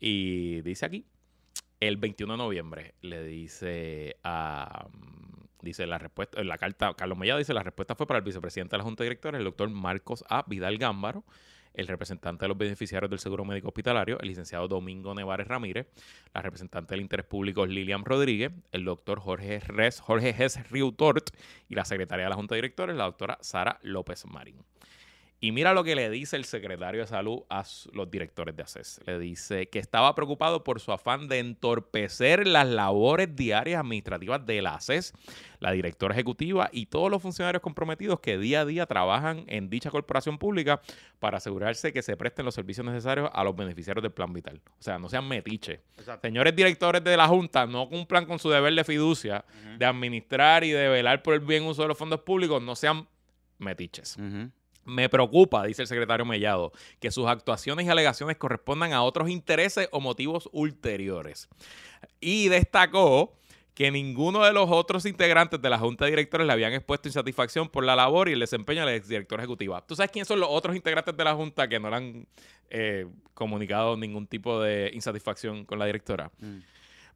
y 0.00 0.60
dice 0.62 0.86
aquí, 0.86 1.06
el 1.80 1.96
21 1.96 2.34
de 2.34 2.38
noviembre, 2.38 2.94
le 3.02 3.22
dice 3.24 4.16
a... 4.24 4.88
mm, 4.92 5.26
Dice 5.62 5.84
la 5.86 5.98
respuesta, 5.98 6.40
en 6.40 6.46
la 6.46 6.58
carta, 6.58 6.94
Carlos 6.94 7.18
Mellado 7.18 7.38
dice, 7.40 7.52
la 7.52 7.62
respuesta 7.64 7.96
fue 7.96 8.06
para 8.06 8.18
el 8.18 8.24
vicepresidente 8.24 8.72
de 8.72 8.78
la 8.78 8.84
Junta 8.84 9.02
de 9.02 9.06
Directores, 9.08 9.38
el 9.38 9.44
doctor 9.44 9.68
Marcos 9.68 10.22
A. 10.28 10.44
Vidal 10.46 10.78
Gámbaro, 10.78 11.24
el 11.74 11.88
representante 11.88 12.44
de 12.44 12.48
los 12.48 12.56
beneficiarios 12.56 13.10
del 13.10 13.18
Seguro 13.18 13.44
Médico 13.44 13.68
Hospitalario, 13.68 14.20
el 14.20 14.28
licenciado 14.28 14.68
Domingo 14.68 15.12
Nevares 15.14 15.48
Ramírez, 15.48 15.88
la 16.32 16.42
representante 16.42 16.94
del 16.94 17.00
Interés 17.00 17.26
Público 17.26 17.66
Lilian 17.66 18.04
Rodríguez, 18.04 18.52
el 18.70 18.84
doctor 18.84 19.18
Jorge 19.18 19.58
Res, 19.58 20.00
Jorge 20.00 20.32
Riutort 20.70 21.30
y 21.68 21.74
la 21.74 21.84
secretaria 21.84 22.26
de 22.26 22.30
la 22.30 22.36
Junta 22.36 22.54
de 22.54 22.58
Directores, 22.58 22.94
la 22.94 23.04
doctora 23.04 23.38
Sara 23.40 23.80
López 23.82 24.24
Marín. 24.26 24.56
Y 25.38 25.52
mira 25.52 25.74
lo 25.74 25.84
que 25.84 25.94
le 25.94 26.08
dice 26.08 26.36
el 26.36 26.46
secretario 26.46 27.02
de 27.02 27.06
salud 27.06 27.42
a 27.50 27.62
los 27.92 28.10
directores 28.10 28.56
de 28.56 28.62
ACES. 28.62 29.00
Le 29.06 29.18
dice 29.18 29.68
que 29.68 29.78
estaba 29.78 30.14
preocupado 30.14 30.64
por 30.64 30.80
su 30.80 30.92
afán 30.92 31.28
de 31.28 31.40
entorpecer 31.40 32.46
las 32.46 32.66
labores 32.66 33.36
diarias 33.36 33.80
administrativas 33.80 34.46
de 34.46 34.62
la 34.62 34.76
ACES, 34.76 35.12
la 35.60 35.72
directora 35.72 36.14
ejecutiva 36.14 36.70
y 36.72 36.86
todos 36.86 37.10
los 37.10 37.20
funcionarios 37.20 37.62
comprometidos 37.62 38.20
que 38.20 38.38
día 38.38 38.62
a 38.62 38.64
día 38.64 38.86
trabajan 38.86 39.44
en 39.46 39.68
dicha 39.68 39.90
corporación 39.90 40.38
pública 40.38 40.80
para 41.18 41.36
asegurarse 41.36 41.92
que 41.92 42.00
se 42.00 42.16
presten 42.16 42.46
los 42.46 42.54
servicios 42.54 42.86
necesarios 42.86 43.28
a 43.30 43.44
los 43.44 43.54
beneficiarios 43.54 44.02
del 44.02 44.12
plan 44.12 44.32
vital. 44.32 44.62
O 44.78 44.82
sea, 44.82 44.98
no 44.98 45.10
sean 45.10 45.28
metiches. 45.28 45.80
Exacto. 45.98 46.26
Señores 46.26 46.56
directores 46.56 47.04
de 47.04 47.14
la 47.14 47.28
Junta, 47.28 47.66
no 47.66 47.90
cumplan 47.90 48.24
con 48.24 48.38
su 48.38 48.48
deber 48.48 48.74
de 48.74 48.84
fiducia 48.84 49.44
de 49.78 49.84
administrar 49.84 50.64
y 50.64 50.70
de 50.70 50.88
velar 50.88 51.22
por 51.22 51.34
el 51.34 51.40
bien 51.40 51.64
uso 51.64 51.82
de 51.82 51.88
los 51.88 51.98
fondos 51.98 52.20
públicos, 52.20 52.62
no 52.62 52.74
sean 52.74 53.06
metiches. 53.58 54.16
Ujú. 54.16 54.50
Me 54.86 55.08
preocupa, 55.08 55.64
dice 55.64 55.82
el 55.82 55.88
secretario 55.88 56.24
Mellado, 56.24 56.72
que 57.00 57.10
sus 57.10 57.26
actuaciones 57.26 57.86
y 57.86 57.88
alegaciones 57.88 58.36
correspondan 58.36 58.92
a 58.92 59.02
otros 59.02 59.28
intereses 59.28 59.88
o 59.92 60.00
motivos 60.00 60.48
ulteriores. 60.52 61.48
Y 62.20 62.48
destacó 62.48 63.36
que 63.76 63.90
ninguno 63.90 64.42
de 64.42 64.54
los 64.54 64.70
otros 64.70 65.04
integrantes 65.04 65.60
de 65.60 65.68
la 65.68 65.78
Junta 65.78 66.06
de 66.06 66.12
Directores 66.12 66.46
le 66.46 66.52
habían 66.54 66.72
expuesto 66.72 67.08
insatisfacción 67.08 67.68
por 67.68 67.84
la 67.84 67.94
labor 67.94 68.30
y 68.30 68.32
el 68.32 68.40
desempeño 68.40 68.80
de 68.80 68.86
la 68.86 68.94
exdirectora 68.94 69.42
ejecutiva. 69.42 69.86
¿Tú 69.86 69.94
sabes 69.94 70.10
quiénes 70.10 70.26
son 70.26 70.40
los 70.40 70.48
otros 70.50 70.74
integrantes 70.74 71.14
de 71.14 71.22
la 71.22 71.34
Junta 71.34 71.68
que 71.68 71.78
no 71.78 71.90
le 71.90 71.96
han 71.96 72.26
eh, 72.70 73.06
comunicado 73.34 73.94
ningún 73.98 74.26
tipo 74.26 74.62
de 74.62 74.90
insatisfacción 74.94 75.66
con 75.66 75.78
la 75.78 75.84
directora? 75.84 76.30
Mm. 76.38 76.60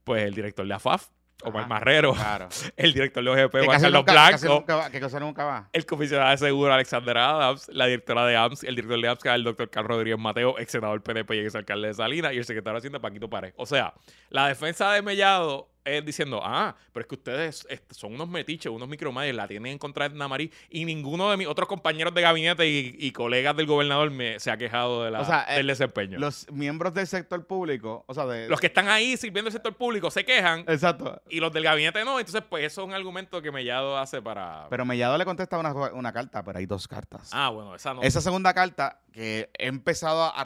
Pues 0.05 0.23
el 0.25 0.35
director 0.35 0.67
de 0.67 0.75
AFAF, 0.75 1.09
Omar 1.43 1.61
Ajá. 1.63 1.69
Marrero, 1.69 2.13
Claro. 2.13 2.49
el 2.77 2.93
director 2.93 3.25
de 3.25 3.31
OGP, 3.31 3.65
Juan 3.65 3.81
Carlos 3.81 3.93
nunca- 3.93 4.13
Blanco, 4.13 4.47
nunca 4.49 4.77
va- 4.77 4.91
que 4.91 5.01
cosa 5.01 5.21
nunca 5.21 5.45
va. 5.45 5.69
el 5.73 5.87
comisionado 5.87 6.31
de 6.31 6.37
seguro 6.39 6.73
Alexander 6.75 7.17
Adams, 7.17 7.69
la 7.73 7.87
directora 7.87 8.27
de 8.27 8.37
AMS, 8.37 8.65
el 8.65 8.75
director 8.77 9.01
de 9.01 9.09
AMS, 9.09 9.25
el 9.25 9.45
doctor 9.45 9.71
Carlos 9.71 9.91
Rodríguez 9.97 10.19
Mateo, 10.19 10.59
ex 10.59 10.71
senador 10.73 11.03
PNP 11.03 11.37
y 11.37 11.39
ex 11.41 11.55
alcalde 11.55 11.89
de 11.89 11.95
Salinas, 11.95 12.33
y 12.35 12.37
el 12.39 12.45
secretario 12.45 12.75
de 12.75 12.79
Hacienda, 12.79 12.99
Paquito 13.01 13.31
Párez. 13.31 13.55
O 13.57 13.65
sea, 13.65 13.95
la 14.29 14.49
defensa 14.49 14.93
de 14.93 15.01
Mellado 15.01 15.70
es 15.85 16.05
diciendo, 16.05 16.41
ah, 16.43 16.75
pero 16.93 17.03
es 17.03 17.09
que 17.09 17.15
ustedes 17.15 17.67
son 17.91 18.15
unos 18.15 18.29
metiches, 18.29 18.71
unos 18.71 18.89
micromayas, 18.89 19.35
la 19.35 19.49
tienen 19.49 19.73
en 19.73 19.79
contra 19.79 20.09
de 20.09 20.15
Edna 20.15 20.29
Marí, 20.29 20.53
y 20.69 20.85
ninguno 20.85 21.31
de 21.31 21.37
mis 21.37 21.47
otros 21.47 21.69
compañeros 21.69 22.15
de 22.15 22.21
gabinete 22.21 22.69
y, 22.69 22.97
y 22.99 23.13
colegas 23.13 23.57
del 23.57 23.67
gobernador 23.67 24.11
me, 24.11 24.39
se 24.41 24.51
ha 24.51 24.57
quejado 24.57 25.05
de 25.05 25.11
la, 25.11 25.21
O 25.21 25.25
sea, 25.25 25.47
eh, 25.49 25.57
del 25.57 25.67
desempeño. 25.67 26.19
Los, 26.19 26.47
Los 26.47 26.57
miembros 26.57 26.95
del 26.95 27.07
sector 27.07 27.47
público, 27.47 28.05
o 28.07 28.15
sea, 28.15 28.27
de... 28.27 28.49
que 28.61 28.67
están 28.67 28.89
ahí 28.89 29.17
sirviendo 29.17 29.49
el 29.49 29.53
sector 29.53 29.75
público 29.75 30.11
se 30.11 30.25
quejan, 30.25 30.61
Exacto. 30.69 31.21
y 31.29 31.41
los 31.41 31.53
del 31.53 31.65
gabinete 31.65 32.05
no. 32.05 32.19
Entonces, 32.19 32.43
pues 32.49 32.65
eso 32.65 32.83
es 32.83 32.89
un 32.89 32.95
argumento 32.95 33.41
que 33.43 33.51
Mellado 33.51 33.97
hace 33.99 34.21
para... 34.23 34.67
Pero 34.69 34.85
Mellado 34.85 35.17
le 35.19 35.25
contesta 35.25 35.59
una, 35.59 35.73
una 35.73 36.13
carta, 36.13 36.45
pero 36.45 36.59
hay 36.59 36.67
dos 36.67 36.87
cartas. 36.87 37.31
ah, 37.33 37.49
bueno, 37.49 37.75
esa 37.75 37.95
no. 37.95 38.03
Esa 38.03 38.21
segunda 38.21 38.55
carta 38.55 39.01
que 39.13 39.51
he 39.59 39.67
empezado 39.67 40.25
a. 40.25 40.45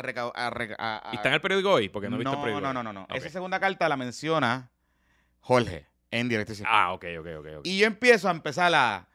¿Y 1.12 1.16
está 1.16 1.28
en 1.28 1.35
el 1.35 1.41
periódico 1.41 1.70
hoy? 1.70 1.89
Porque 1.89 2.09
no 2.09 2.16
he 2.16 2.18
visto 2.18 2.32
el 2.32 2.39
periódico. 2.39 2.61
no, 2.61 2.72
no, 2.72 2.82
no, 2.82 2.93
no. 2.93 3.14
Esa 3.14 3.28
segunda 3.28 3.61
carta 3.61 3.89
la 3.89 3.97
menciona 3.97 4.70
Jorge 5.45 5.86
en 6.11 6.28
directo. 6.28 6.53
Ah, 6.66 6.92
ok, 6.92 7.05
ok, 7.20 7.26
ok. 7.38 7.47
ok. 7.59 7.66
Y 7.66 7.78
yo 7.78 7.86
empiezo 7.86 8.28
a 8.28 8.30
empezar 8.30 8.74
a... 8.74 9.07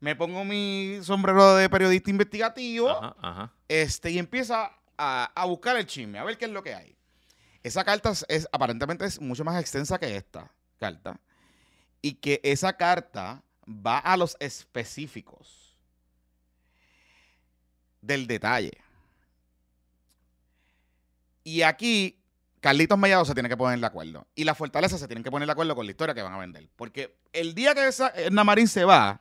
Me 0.00 0.14
pongo 0.16 0.44
mi 0.44 0.98
sombrero 1.02 1.56
de 1.56 1.68
periodista 1.68 2.10
investigativo 2.10 2.88
Ajá, 2.90 3.16
ajá. 3.20 3.52
este, 3.68 4.10
y 4.10 4.18
empieza 4.18 4.72
a, 4.96 5.24
a 5.34 5.44
buscar 5.46 5.76
el 5.76 5.86
chisme, 5.86 6.18
a 6.18 6.24
ver 6.24 6.38
qué 6.38 6.44
es 6.46 6.50
lo 6.52 6.62
que 6.62 6.74
hay. 6.74 6.96
Esa 7.62 7.84
carta 7.84 8.10
es, 8.10 8.24
es- 8.28 8.48
aparentemente 8.52 9.04
es 9.04 9.20
mucho 9.20 9.44
más 9.44 9.60
extensa 9.60 9.98
que 9.98 10.16
esta 10.16 10.52
carta. 10.78 11.18
Y 12.00 12.14
que 12.14 12.40
esa 12.44 12.76
carta 12.76 13.42
va 13.68 13.98
a 13.98 14.16
los 14.16 14.36
específicos 14.40 15.76
del 18.00 18.26
detalle. 18.26 18.72
Y 21.44 21.62
aquí, 21.62 22.17
Carlitos 22.60 22.98
Mellado 22.98 23.24
se 23.24 23.34
tiene 23.34 23.48
que 23.48 23.56
poner 23.56 23.78
de 23.78 23.86
acuerdo. 23.86 24.26
Y 24.34 24.44
la 24.44 24.54
Fortaleza 24.54 24.98
se 24.98 25.06
tienen 25.06 25.22
que 25.24 25.30
poner 25.30 25.46
de 25.46 25.52
acuerdo 25.52 25.74
con 25.76 25.86
la 25.86 25.90
historia 25.92 26.14
que 26.14 26.22
van 26.22 26.32
a 26.32 26.38
vender. 26.38 26.68
Porque 26.76 27.16
el 27.32 27.54
día 27.54 27.74
que 27.74 27.86
esa 27.86 28.08
Edna 28.14 28.42
Marín 28.44 28.66
se 28.68 28.84
va, 28.84 29.20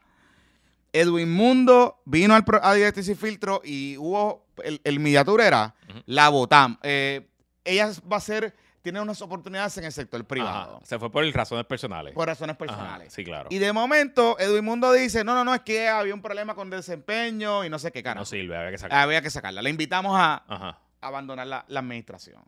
Edwin 0.93 1.31
Mundo 1.31 2.01
vino 2.05 2.33
al 2.33 2.43
pro- 2.43 2.63
a 2.63 2.73
Directriz 2.73 3.07
y 3.09 3.15
Filtro 3.15 3.61
y 3.63 3.97
hubo, 3.97 4.45
el, 4.63 4.81
el 4.83 4.99
Ujú. 4.99 5.99
la 6.05 6.29
votamos. 6.29 6.79
Eh, 6.81 7.27
ella 7.63 7.91
va 8.11 8.17
a 8.17 8.21
ser, 8.21 8.55
tiene 8.81 9.01
unas 9.01 9.21
oportunidades 9.21 9.77
en 9.77 9.83
el 9.83 9.91
sector 9.91 10.23
privado. 10.25 10.77
Ajá. 10.77 10.85
Se 10.85 10.97
fue 10.97 11.11
por 11.11 11.23
razones 11.33 11.65
personales. 11.65 12.13
Por 12.13 12.25
razones 12.27 12.55
Ajá, 12.55 12.57
personales. 12.57 13.13
Sí, 13.13 13.23
claro. 13.23 13.49
Y 13.51 13.57
de 13.59 13.71
momento, 13.73 14.39
Edwin 14.39 14.63
Mundo 14.65 14.91
dice, 14.93 15.23
no, 15.23 15.35
no, 15.35 15.43
no, 15.43 15.53
es 15.53 15.61
que 15.61 15.87
había 15.89 16.13
un 16.13 16.21
problema 16.21 16.55
con 16.55 16.69
desempeño 16.69 17.65
y 17.65 17.69
no 17.69 17.77
sé 17.77 17.91
qué 17.91 18.01
cara. 18.01 18.19
No 18.19 18.25
sirve, 18.25 18.57
había 18.57 18.71
que 18.71 18.77
sacar. 18.77 18.97
Había 18.99 19.21
que 19.21 19.29
sacarla. 19.29 19.61
Le 19.61 19.69
invitamos 19.69 20.13
a 20.15 20.43
Ajá. 20.47 20.79
abandonar 21.01 21.45
la, 21.45 21.65
la 21.67 21.81
administración. 21.81 22.41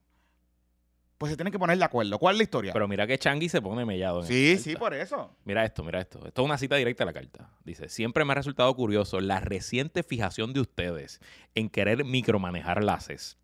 Pues 1.20 1.32
se 1.32 1.36
tienen 1.36 1.51
que 1.51 1.59
poner 1.59 1.78
de 1.78 1.84
acuerdo. 1.84 2.17
¿Cuál 2.17 2.36
es 2.36 2.38
la 2.38 2.43
historia? 2.43 2.72
Pero 2.72 2.88
mira 2.88 3.05
que 3.05 3.17
Changi 3.20 3.49
se 3.49 3.61
pone 3.61 3.84
mellado. 3.84 4.22
en 4.22 4.28
sí, 4.28 4.57
sí, 4.57 4.78
por 4.78 4.93
eso. 4.93 5.30
Mira 5.43 5.65
esto, 5.65 5.84
mira 5.84 5.99
esto. 5.99 6.26
Esto 6.26 6.41
es 6.41 6.45
una 6.45 6.57
cita 6.57 6.78
directa 6.78 7.03
de 7.03 7.07
la 7.07 7.13
carta. 7.13 7.49
Dice, 7.65 7.89
siempre 7.89 8.24
me 8.24 8.32
ha 8.32 8.36
resultado 8.36 8.74
curioso 8.74 9.20
la 9.20 9.41
reciente 9.41 10.01
fijación 10.01 10.53
de 10.53 10.61
ustedes 10.61 11.20
en 11.55 11.70
querer 11.70 12.05
micromanejar 12.05 12.86
laces. 12.86 13.38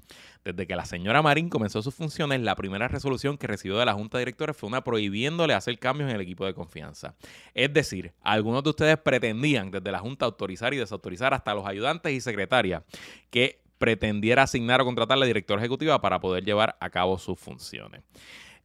Desde 0.46 0.68
que 0.68 0.76
la 0.78 0.86
señora 0.86 1.22
Marín 1.22 1.50
comenzó 1.50 1.82
sus 1.82 1.94
funciones, 1.94 2.40
la 2.40 2.56
primera 2.56 2.88
resolución 2.88 3.38
que 3.38 3.48
recibió 3.48 3.78
de 3.78 3.86
la 3.86 3.94
Junta 3.94 4.20
de 4.20 4.22
Directores 4.22 4.56
fue 4.56 4.70
una 4.70 4.82
prohibiéndole 4.82 5.54
hacer 5.54 5.78
cambios 5.78 6.10
en 6.10 6.16
el 6.16 6.22
equipo 6.22 6.46
de 6.46 6.54
confianza. 6.54 7.16
Es 7.54 7.74
decir, 7.74 8.14
algunos 8.22 8.64
de 8.64 8.70
ustedes 8.70 8.98
pretendían 9.00 9.70
desde 9.70 9.92
la 9.92 10.00
Junta 10.00 10.24
autorizar 10.24 10.74
y 10.74 10.78
desautorizar 10.78 11.34
hasta 11.34 11.54
los 11.54 11.68
ayudantes 11.68 12.14
y 12.14 12.22
secretarias 12.22 12.84
que 13.30 13.65
pretendiera 13.78 14.44
asignar 14.44 14.82
o 14.82 14.86
contratar 14.86 15.18
a 15.18 15.20
la 15.20 15.26
directora 15.26 15.62
ejecutiva 15.62 16.00
para 16.02 16.20
poder 16.20 16.44
llevar 16.44 16.78
a 16.80 16.90
cabo 16.90 17.18
sus 17.18 17.40
funciones. 17.40 18.02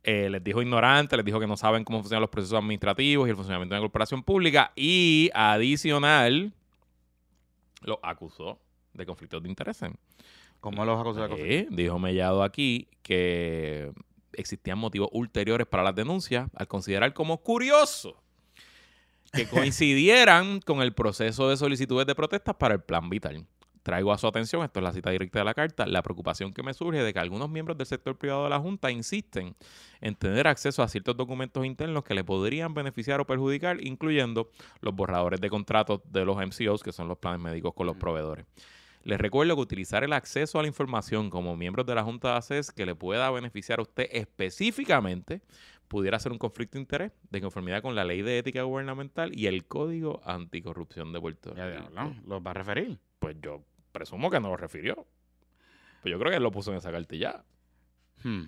Eh, 0.02 0.30
les 0.30 0.42
dijo 0.42 0.62
ignorante, 0.62 1.16
les 1.16 1.26
dijo 1.26 1.38
que 1.38 1.46
no 1.46 1.56
saben 1.56 1.84
cómo 1.84 1.98
funcionan 1.98 2.22
los 2.22 2.30
procesos 2.30 2.58
administrativos 2.58 3.26
y 3.26 3.30
el 3.30 3.36
funcionamiento 3.36 3.74
de 3.74 3.80
una 3.80 3.84
corporación 3.84 4.22
pública 4.22 4.72
y 4.74 5.30
adicional 5.34 6.54
lo 7.82 8.00
acusó 8.02 8.58
de 8.94 9.04
conflictos 9.04 9.42
de 9.42 9.48
intereses. 9.48 9.90
¿Cómo 10.60 10.84
los 10.84 10.98
acusó 10.98 11.26
de 11.28 11.66
Sí, 11.68 11.74
dijo 11.74 11.98
Mellado 11.98 12.42
aquí 12.42 12.88
que 13.02 13.92
existían 14.32 14.78
motivos 14.78 15.08
ulteriores 15.12 15.66
para 15.66 15.82
las 15.82 15.94
denuncias 15.94 16.48
al 16.54 16.66
considerar 16.66 17.12
como 17.12 17.42
curioso 17.42 18.22
que 19.32 19.46
coincidieran 19.48 20.60
con 20.60 20.80
el 20.80 20.94
proceso 20.94 21.48
de 21.48 21.56
solicitudes 21.56 22.06
de 22.06 22.14
protestas 22.14 22.54
para 22.56 22.74
el 22.74 22.80
plan 22.80 23.10
vital. 23.10 23.46
Traigo 23.82 24.12
a 24.12 24.18
su 24.18 24.26
atención, 24.26 24.62
esto 24.62 24.80
es 24.80 24.84
la 24.84 24.92
cita 24.92 25.10
directa 25.10 25.38
de 25.38 25.44
la 25.44 25.54
carta, 25.54 25.86
la 25.86 26.02
preocupación 26.02 26.52
que 26.52 26.62
me 26.62 26.74
surge 26.74 27.02
de 27.02 27.12
que 27.12 27.18
algunos 27.18 27.48
miembros 27.48 27.78
del 27.78 27.86
sector 27.86 28.16
privado 28.16 28.44
de 28.44 28.50
la 28.50 28.58
Junta 28.58 28.90
insisten 28.90 29.56
en 30.00 30.14
tener 30.16 30.46
acceso 30.46 30.82
a 30.82 30.88
ciertos 30.88 31.16
documentos 31.16 31.64
internos 31.64 32.04
que 32.04 32.14
le 32.14 32.22
podrían 32.22 32.74
beneficiar 32.74 33.20
o 33.20 33.26
perjudicar, 33.26 33.82
incluyendo 33.82 34.50
los 34.80 34.94
borradores 34.94 35.40
de 35.40 35.48
contratos 35.48 36.00
de 36.04 36.24
los 36.24 36.36
MCOs, 36.36 36.82
que 36.82 36.92
son 36.92 37.08
los 37.08 37.18
planes 37.18 37.40
médicos 37.40 37.72
con 37.74 37.86
los 37.86 37.96
proveedores. 37.96 38.44
Les 39.02 39.18
recuerdo 39.18 39.54
que 39.54 39.62
utilizar 39.62 40.04
el 40.04 40.12
acceso 40.12 40.58
a 40.58 40.62
la 40.62 40.68
información 40.68 41.30
como 41.30 41.56
miembros 41.56 41.86
de 41.86 41.94
la 41.94 42.04
Junta 42.04 42.32
de 42.32 42.36
ACES 42.36 42.70
que 42.70 42.84
le 42.84 42.94
pueda 42.94 43.30
beneficiar 43.30 43.78
a 43.78 43.82
usted 43.82 44.08
específicamente 44.12 45.40
pudiera 45.88 46.18
ser 46.20 46.32
un 46.32 46.38
conflicto 46.38 46.76
de 46.76 46.82
interés 46.82 47.12
de 47.30 47.40
conformidad 47.40 47.82
con 47.82 47.96
la 47.96 48.04
ley 48.04 48.22
de 48.22 48.38
ética 48.38 48.62
gubernamental 48.62 49.36
y 49.36 49.46
el 49.46 49.64
código 49.64 50.20
anticorrupción 50.24 51.12
de 51.12 51.20
Puerto 51.20 51.54
Ya 51.56 51.66
Rico. 51.66 51.90
diablo, 51.90 52.14
¿Los 52.26 52.42
va 52.46 52.50
a 52.50 52.54
referir? 52.54 52.98
Pues 53.18 53.36
yo 53.42 53.64
presumo 53.92 54.30
que 54.30 54.40
no 54.40 54.48
lo 54.48 54.56
refirió. 54.56 55.06
Pues 56.02 56.10
yo 56.10 56.18
creo 56.18 56.30
que 56.30 56.36
él 56.36 56.42
lo 56.42 56.50
puso 56.50 56.70
en 56.70 56.78
esa 56.78 56.90
cartilla. 56.90 57.44
Hmm. 58.22 58.44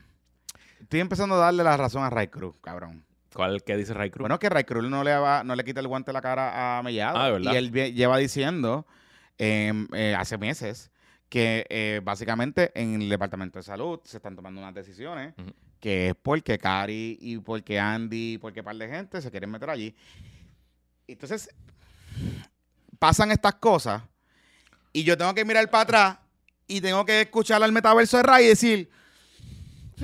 Estoy 0.81 1.01
empezando 1.01 1.37
a 1.37 1.39
darle 1.39 1.63
la 1.63 1.77
razón 1.77 2.03
a 2.03 2.11
Ray 2.11 2.29
Cruz, 2.29 2.59
cabrón. 2.61 3.05
¿Cuál 3.35 3.63
que 3.63 3.77
dice 3.77 3.95
Ray 3.95 4.11
Cruz? 4.11 4.23
Bueno, 4.23 4.39
que 4.39 4.49
Ray 4.49 4.65
Cruz 4.65 4.89
no 4.89 5.05
le, 5.05 5.15
va, 5.17 5.45
no 5.45 5.55
le 5.55 5.65
quita 5.65 5.81
el 5.81 5.89
guante 5.89 6.11
a 6.11 6.15
la 6.15 6.21
cara 6.21 6.79
a 6.79 6.83
Mellado. 6.83 7.19
Ah, 7.19 7.27
¿de 7.27 7.33
verdad? 7.33 7.53
Y 7.53 7.57
él 7.57 7.73
lleva 7.95 8.19
diciendo 8.19 8.87
em, 9.39 9.89
eh, 9.95 10.15
hace 10.15 10.37
meses 10.39 10.91
que 11.29 11.65
eh, 11.71 12.01
básicamente 12.05 12.73
en 12.75 13.01
el 13.01 13.09
Departamento 13.09 13.59
de 13.59 13.63
Salud 13.63 14.01
se 14.05 14.19
están 14.19 14.37
tomando 14.37 14.61
unas 14.61 14.75
decisiones 14.75 15.35
que 15.81 16.11
es 16.11 16.15
porque 16.15 16.59
Cari 16.59 17.19
y 17.21 17.39
porque 17.39 17.81
Andy 17.81 18.35
y 18.35 18.39
porque 18.39 18.61
un 18.61 18.65
par 18.67 18.77
de 18.77 18.89
gente 18.89 19.23
se 19.23 19.31
quieren 19.31 19.51
meter 19.51 19.71
allí. 19.71 19.97
Entonces, 21.09 21.49
pasan 22.99 23.33
estas 23.33 23.55
cosas 23.55 24.03
y 24.93 25.05
yo 25.05 25.17
tengo 25.17 25.35
que 25.35 25.45
mirar 25.45 25.69
para 25.71 25.83
atrás 25.83 26.19
y 26.67 26.81
tengo 26.81 27.05
que 27.05 27.23
escuchar 27.23 27.63
al 27.63 27.73
metaverso 27.73 28.17
de 28.19 28.23
Ray 28.23 28.45
y 28.45 28.49
decir, 28.49 28.91
"Hmm, 29.99 30.03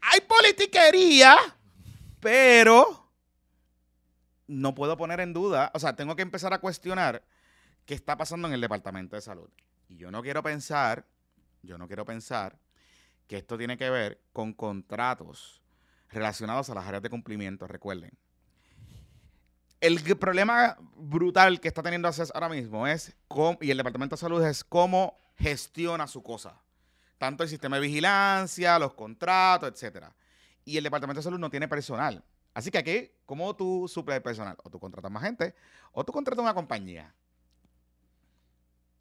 hay 0.00 0.20
politiquería, 0.26 1.36
pero 2.20 3.10
no 4.46 4.74
puedo 4.74 4.96
poner 4.96 5.20
en 5.20 5.32
duda, 5.32 5.70
o 5.74 5.78
sea, 5.78 5.96
tengo 5.96 6.16
que 6.16 6.22
empezar 6.22 6.52
a 6.52 6.60
cuestionar 6.60 7.22
qué 7.86 7.94
está 7.94 8.16
pasando 8.16 8.48
en 8.48 8.54
el 8.54 8.60
Departamento 8.60 9.16
de 9.16 9.22
Salud. 9.22 9.48
Y 9.88 9.96
yo 9.96 10.10
no 10.10 10.22
quiero 10.22 10.42
pensar, 10.42 11.06
yo 11.62 11.78
no 11.78 11.86
quiero 11.86 12.04
pensar 12.04 12.58
que 13.26 13.38
esto 13.38 13.56
tiene 13.56 13.76
que 13.76 13.90
ver 13.90 14.20
con 14.32 14.52
contratos 14.52 15.62
relacionados 16.10 16.70
a 16.70 16.74
las 16.74 16.86
áreas 16.86 17.02
de 17.02 17.10
cumplimiento, 17.10 17.66
recuerden. 17.66 18.12
El 19.84 20.00
problema 20.16 20.78
brutal 20.96 21.60
que 21.60 21.68
está 21.68 21.82
teniendo 21.82 22.08
ACES 22.08 22.32
ahora 22.34 22.48
mismo 22.48 22.86
es, 22.86 23.14
cómo, 23.28 23.58
y 23.60 23.70
el 23.70 23.76
Departamento 23.76 24.16
de 24.16 24.20
Salud 24.20 24.42
es 24.42 24.64
cómo 24.64 25.18
gestiona 25.36 26.06
su 26.06 26.22
cosa. 26.22 26.58
Tanto 27.18 27.42
el 27.42 27.50
sistema 27.50 27.76
de 27.76 27.82
vigilancia, 27.82 28.78
los 28.78 28.94
contratos, 28.94 29.70
etcétera. 29.70 30.16
Y 30.64 30.78
el 30.78 30.84
Departamento 30.84 31.18
de 31.18 31.24
Salud 31.24 31.38
no 31.38 31.50
tiene 31.50 31.68
personal. 31.68 32.24
Así 32.54 32.70
que 32.70 32.78
aquí, 32.78 33.10
¿cómo 33.26 33.54
tú 33.54 33.86
suples 33.86 34.16
el 34.16 34.22
personal? 34.22 34.56
O 34.62 34.70
tú 34.70 34.80
contratas 34.80 35.10
más 35.10 35.22
gente, 35.22 35.54
o 35.92 36.02
tú 36.02 36.12
contratas 36.12 36.42
una 36.42 36.54
compañía 36.54 37.14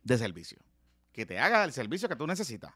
de 0.04 0.18
servicio 0.18 0.60
que 1.14 1.26
te 1.26 1.40
haga 1.40 1.64
el 1.64 1.72
servicio 1.72 2.10
que 2.10 2.18
tú 2.18 2.28
necesitas. 2.28 2.74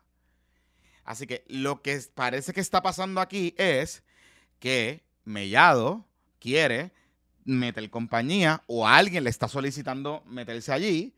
Así 1.04 1.28
que 1.28 1.44
lo 1.50 1.82
que 1.82 2.02
parece 2.16 2.54
que 2.54 2.62
está 2.62 2.82
pasando 2.82 3.20
aquí 3.20 3.54
es 3.58 4.02
que 4.60 5.04
Mellado 5.26 6.06
quiere 6.40 6.94
meter 7.48 7.90
compañía 7.90 8.62
o 8.68 8.88
alguien 8.88 9.24
le 9.24 9.30
está 9.32 9.48
solicitando 9.48 10.22
meterse 10.28 10.72
allí 10.72 11.14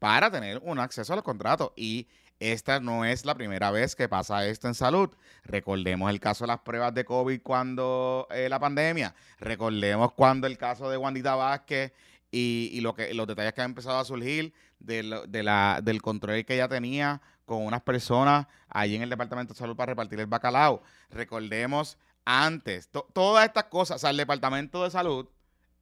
para 0.00 0.30
tener 0.30 0.58
un 0.64 0.78
acceso 0.80 1.12
a 1.12 1.16
los 1.16 1.24
contratos. 1.24 1.70
Y 1.76 2.08
esta 2.40 2.80
no 2.80 3.04
es 3.04 3.24
la 3.24 3.34
primera 3.34 3.70
vez 3.70 3.94
que 3.94 4.08
pasa 4.08 4.46
esto 4.46 4.66
en 4.68 4.74
salud. 4.74 5.10
Recordemos 5.44 6.10
el 6.10 6.18
caso 6.18 6.44
de 6.44 6.48
las 6.48 6.60
pruebas 6.60 6.92
de 6.94 7.04
COVID 7.04 7.40
cuando 7.42 8.26
eh, 8.30 8.48
la 8.48 8.58
pandemia. 8.58 9.14
Recordemos 9.38 10.12
cuando 10.12 10.46
el 10.46 10.58
caso 10.58 10.90
de 10.90 10.96
Wandita 10.96 11.34
Vázquez 11.34 11.92
y, 12.30 12.70
y 12.72 12.80
lo 12.80 12.94
que, 12.94 13.14
los 13.14 13.26
detalles 13.26 13.52
que 13.54 13.60
han 13.62 13.70
empezado 13.70 13.98
a 13.98 14.04
surgir 14.04 14.52
de 14.80 15.02
lo- 15.02 15.26
del 15.26 16.02
control 16.02 16.44
que 16.44 16.54
ella 16.54 16.68
tenía 16.68 17.20
con 17.46 17.64
unas 17.64 17.80
personas 17.82 18.46
allí 18.68 18.96
en 18.96 19.02
el 19.02 19.10
Departamento 19.10 19.54
de 19.54 19.58
Salud 19.58 19.76
para 19.76 19.90
repartir 19.92 20.18
el 20.20 20.26
bacalao. 20.26 20.82
Recordemos 21.10 21.96
antes, 22.24 22.88
to- 22.88 23.06
todas 23.14 23.46
estas 23.46 23.64
cosas, 23.64 23.96
o 23.96 23.98
sea, 24.00 24.10
el 24.10 24.16
Departamento 24.16 24.82
de 24.84 24.90
Salud 24.90 25.26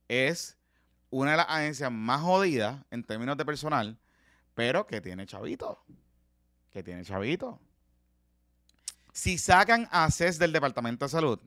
es 0.09 0.57
una 1.11 1.33
de 1.33 1.37
las 1.39 1.47
agencias 1.49 1.91
más 1.93 2.21
jodidas 2.23 2.85
en 2.91 3.05
términos 3.05 3.37
de 3.37 3.45
personal, 3.45 3.99
pero 4.55 4.87
que 4.87 5.01
tiene 5.01 5.27
chavito. 5.27 5.85
Que 6.71 6.83
tiene 6.83 7.05
chavito. 7.05 7.61
Si 9.13 9.39
sacan 9.39 9.89
a 9.93 10.11
CES 10.11 10.39
del 10.39 10.53
Departamento 10.53 11.05
de 11.05 11.09
Salud, 11.11 11.39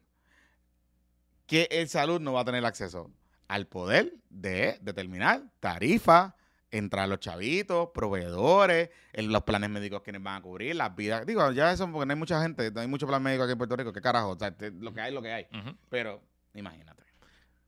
que 1.46 1.68
el 1.72 1.88
salud 1.90 2.20
no 2.22 2.34
va 2.34 2.42
a 2.42 2.46
tener 2.46 2.66
acceso 2.66 3.12
al 3.48 3.68
poder 3.68 4.14
de 4.30 4.78
determinar 4.82 5.44
tarifa, 5.60 6.36
entrar 6.72 7.08
los 7.08 7.20
chavitos, 7.20 7.90
proveedores, 7.94 8.90
el- 9.14 9.28
los 9.32 9.44
planes 9.44 9.70
médicos 9.70 10.02
que 10.02 10.12
van 10.12 10.36
a 10.36 10.42
cubrir, 10.42 10.76
las 10.76 10.94
vidas. 10.96 11.26
Digo, 11.26 11.50
ya 11.52 11.72
eso 11.72 11.90
porque 11.92 12.06
no 12.06 12.12
hay 12.14 12.20
mucha 12.20 12.42
gente, 12.42 12.72
no 12.72 12.82
hay 12.82 12.88
mucho 12.88 13.08
plan 13.08 13.24
médico 13.24 13.44
aquí 13.44 13.54
en 13.54 13.58
Puerto 13.58 13.76
Rico, 13.78 13.94
qué 13.94 14.02
carajo, 14.02 14.32
o 14.32 14.38
sea, 14.40 14.52
te- 14.56 14.72
lo 14.72 14.94
que 14.94 15.00
hay, 15.02 15.14
lo 15.14 15.22
que 15.22 15.32
hay. 15.32 15.48
Pero, 15.90 16.22
imagínate. 16.54 17.04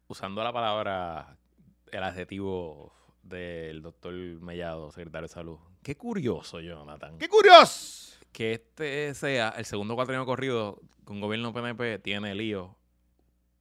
Usando 0.09 0.43
la 0.43 0.51
palabra, 0.51 1.37
el 1.91 2.03
adjetivo 2.03 2.91
del 3.21 3.83
doctor 3.83 4.11
Mellado, 4.41 4.91
secretario 4.91 5.27
de 5.27 5.33
salud. 5.33 5.59
Qué 5.83 5.95
curioso, 5.95 6.59
Jonathan. 6.59 7.19
¡Qué 7.19 7.29
curioso! 7.29 8.17
Que 8.31 8.53
este 8.53 9.13
sea 9.13 9.49
el 9.49 9.65
segundo 9.65 9.93
cuatrienio 9.93 10.25
corrido 10.25 10.81
con 11.03 11.21
gobierno 11.21 11.53
PNP 11.53 11.99
tiene 11.99 12.33
lío 12.33 12.75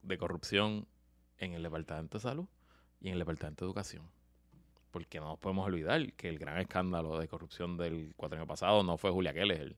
de 0.01 0.17
corrupción 0.17 0.87
en 1.37 1.53
el 1.53 1.61
Departamento 1.61 2.17
de 2.17 2.23
Salud 2.23 2.47
y 2.99 3.09
en 3.09 3.13
el 3.13 3.19
Departamento 3.19 3.65
de 3.65 3.67
Educación. 3.69 4.09
Porque 4.89 5.19
no 5.19 5.27
nos 5.27 5.37
podemos 5.37 5.67
olvidar 5.67 6.13
que 6.13 6.29
el 6.29 6.39
gran 6.39 6.57
escándalo 6.57 7.19
de 7.19 7.27
corrupción 7.27 7.77
del 7.77 8.13
cuatrienio 8.15 8.47
pasado 8.47 8.81
no 8.81 8.97
fue 8.97 9.11
Julia 9.11 9.35
Keller, 9.35 9.75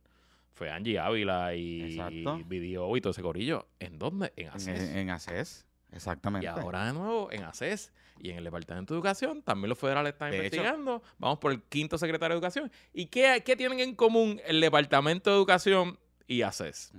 fue 0.53 0.69
Angie 0.71 0.99
Ávila 0.99 1.53
y 1.53 1.95
Exacto. 1.97 2.41
Video 2.45 2.95
y 2.95 3.01
todo 3.01 3.11
ese 3.11 3.21
corillo. 3.21 3.67
¿En 3.79 3.99
dónde? 3.99 4.31
En 4.37 4.47
En, 4.47 4.53
ACES. 4.53 4.79
en 4.95 5.09
ACES, 5.09 5.65
exactamente. 5.91 6.45
Y 6.45 6.49
ahora 6.49 6.85
de 6.85 6.93
nuevo 6.93 7.31
en 7.31 7.43
ACES 7.43 7.91
y 8.19 8.29
en 8.31 8.37
el 8.37 8.43
Departamento 8.43 8.93
de 8.93 8.97
Educación, 8.99 9.41
también 9.41 9.69
los 9.69 9.77
federales 9.79 10.13
están 10.13 10.31
De 10.31 10.37
hecho- 10.37 10.55
investigando. 10.57 11.01
Vamos 11.17 11.39
por 11.39 11.51
el 11.51 11.61
quinto 11.63 11.97
secretario 11.97 12.35
de 12.35 12.37
Educación. 12.37 12.71
¿Y 12.93 13.07
qué, 13.07 13.41
qué 13.45 13.55
tienen 13.55 13.79
en 13.79 13.95
común 13.95 14.41
el 14.45 14.61
Departamento 14.61 15.29
de 15.29 15.35
Educación 15.37 15.97
y 16.27 16.41
ACES? 16.43 16.91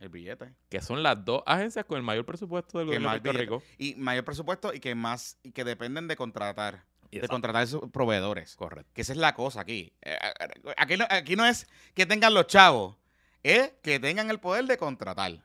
El 0.00 0.08
billete. 0.08 0.52
Que 0.68 0.80
son 0.80 1.02
las 1.02 1.24
dos 1.24 1.42
agencias 1.46 1.84
con 1.84 1.96
el 1.96 2.02
mayor 2.02 2.24
presupuesto 2.26 2.78
del 2.78 2.86
gobierno 2.88 3.12
de 3.12 3.20
Puerto 3.20 3.38
billete. 3.38 3.44
Rico. 3.44 3.62
Y 3.78 3.94
mayor 3.94 4.24
presupuesto 4.24 4.74
y 4.74 4.80
que 4.80 4.94
más, 4.96 5.38
y 5.44 5.52
que 5.52 5.62
dependen 5.62 6.08
de 6.08 6.16
contratar, 6.16 6.84
de 7.10 7.28
contratar 7.28 7.66
sus 7.68 7.88
proveedores. 7.90 8.56
Correcto. 8.56 8.90
Que 8.94 9.02
esa 9.02 9.12
es 9.12 9.18
la 9.18 9.34
cosa 9.34 9.60
aquí. 9.60 9.92
Eh, 10.02 10.16
eh, 10.40 10.72
Aquí 10.76 10.96
no, 10.96 11.04
aquí 11.08 11.36
no 11.36 11.44
es 11.46 11.68
que 11.94 12.04
tengan 12.06 12.34
los 12.34 12.46
chavos, 12.48 12.96
es 13.44 13.72
que 13.82 14.00
tengan 14.00 14.28
el 14.30 14.40
poder 14.40 14.64
de 14.64 14.76
contratar. 14.76 15.40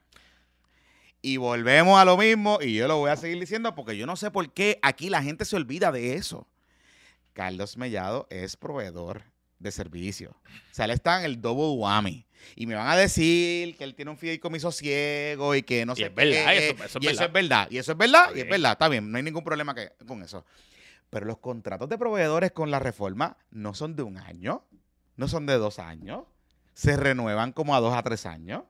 Y 1.22 1.38
volvemos 1.38 1.99
a 1.99 2.06
lo 2.06 2.15
mismo, 2.18 2.60
y 2.61 2.76
yo 2.76 2.88
lo 2.88 2.98
voy 2.98 3.10
a 3.10 3.15
seguir 3.18 3.39
diciendo 3.39 3.73
porque 3.76 3.98
yo 3.98 4.06
no 4.06 4.15
sé 4.15 4.31
por 4.31 4.52
qué 4.53 4.80
aquí 4.81 5.10
la 5.10 5.23
gente 5.23 5.45
se 5.45 5.56
olvida 5.56 5.91
de 5.91 6.14
eso. 6.15 6.48
Carlos 7.34 7.77
Mellado 7.77 8.27
es 8.30 8.56
proveedor 8.56 9.23
de 9.60 9.72
servicios. 9.72 10.34
O 10.34 10.73
sea, 10.73 10.85
él 10.85 10.91
está 10.91 11.19
en 11.19 11.26
el 11.26 11.41
double 11.41 11.76
whammy. 11.80 12.26
Y 12.56 12.68
me 12.68 12.76
van 12.76 12.88
a 12.88 12.95
decir 12.95 13.76
que 13.77 13.84
él 13.84 13.95
tiene 13.95 14.11
un 14.11 14.18
fideicomiso 14.18 14.72
ciego 14.72 15.56
y 15.56 15.64
que 15.64 15.85
no 15.85 15.94
Y 15.94 15.98
sé 15.98 16.03
es 16.06 16.15
verdad, 16.15 16.52
qué. 16.52 16.69
eso- 16.69 16.84
eso 16.85 16.99
es 16.99 17.03
y 17.03 17.07
eso 17.07 17.23
es 17.26 17.31
verdad. 17.34 17.68
Y 17.72 17.77
eso 17.80 17.91
es 17.91 17.98
verdad. 17.98 18.30
Y 18.35 18.39
es 18.41 18.49
verdad. 18.49 18.72
Está 18.73 18.88
bien. 18.88 19.11
No 19.11 19.18
hay 19.18 19.23
ningún 19.23 19.44
problema 19.44 19.73
que, 19.76 19.91
con 20.07 20.22
eso. 20.23 20.45
Pero 21.10 21.26
los 21.26 21.39
contratos 21.39 21.89
de 21.89 21.98
proveedores 21.98 22.52
con 22.52 22.69
la 22.69 22.80
reforma 22.80 23.38
no 23.49 23.73
son 23.73 23.95
de 23.95 24.03
un 24.03 24.18
año. 24.18 24.64
No 25.15 25.27
son 25.27 25.45
de 25.48 25.56
dos 25.57 25.80
años. 25.80 26.26
Se 26.73 26.95
renuevan 26.95 27.52
como 27.53 27.76
a 27.76 27.80
dos 27.80 27.94
a 27.95 28.03
tres 28.03 28.26
años. 28.27 28.64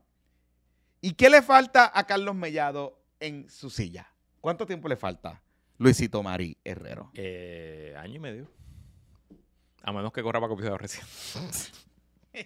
¿Y 1.07 1.13
qué 1.13 1.29
le 1.29 1.41
falta 1.41 1.89
a 1.97 2.05
Carlos 2.05 2.35
Mellado 2.35 2.99
en 3.21 3.49
su 3.49 3.69
silla? 3.69 4.11
¿Cuánto 4.41 4.65
tiempo 4.65 4.89
le 4.89 4.97
falta? 4.97 5.41
Luisito 5.77 6.21
Marí 6.21 6.57
Herrero. 6.65 7.11
Eh, 7.13 7.95
año 7.97 8.15
y 8.15 8.19
medio. 8.19 8.51
A 9.83 9.93
menos 9.93 10.11
que 10.11 10.21
corra 10.21 10.41
para 10.41 10.49
copiado 10.49 10.77
recién. 10.77 11.05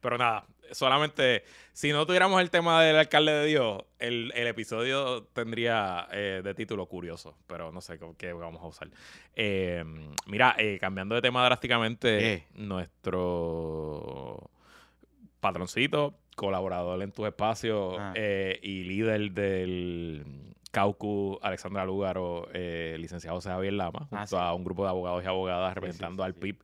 Pero 0.00 0.18
nada, 0.18 0.48
solamente 0.72 1.44
si 1.72 1.92
no 1.92 2.04
tuviéramos 2.06 2.40
el 2.40 2.50
tema 2.50 2.82
del 2.82 2.96
alcalde 2.96 3.34
de 3.34 3.46
Dios, 3.46 3.84
el, 4.00 4.32
el 4.34 4.48
episodio 4.48 5.22
tendría 5.32 6.08
eh, 6.10 6.40
de 6.42 6.54
título 6.54 6.86
curioso, 6.86 7.36
pero 7.46 7.70
no 7.70 7.80
sé 7.80 8.00
qué 8.18 8.32
vamos 8.32 8.62
a 8.62 8.66
usar. 8.66 8.90
Eh, 9.36 9.84
mira, 10.26 10.56
eh, 10.58 10.76
cambiando 10.80 11.14
de 11.14 11.22
tema 11.22 11.44
drásticamente, 11.44 12.48
nuestro 12.54 14.50
patroncito, 15.38 16.16
colaborador 16.40 17.02
en 17.02 17.12
tus 17.12 17.26
espacios 17.26 17.96
Ah. 17.98 18.12
eh, 18.16 18.58
y 18.62 18.84
líder 18.84 19.32
del 19.32 20.24
Caucus 20.70 21.36
Alexandra 21.42 21.84
Lúgaro, 21.84 22.48
eh, 22.54 22.96
licenciado 22.98 23.36
José 23.36 23.50
Javier 23.50 23.74
Lama, 23.74 24.06
junto 24.08 24.16
Ah, 24.16 24.26
sí. 24.26 24.36
a 24.38 24.54
un 24.54 24.64
grupo 24.64 24.84
de 24.84 24.88
abogados 24.90 25.22
y 25.22 25.26
abogadas 25.26 25.70
sí, 25.70 25.74
representando 25.74 26.22
sí, 26.22 26.26
al. 26.26 26.34
PIB 26.34 26.56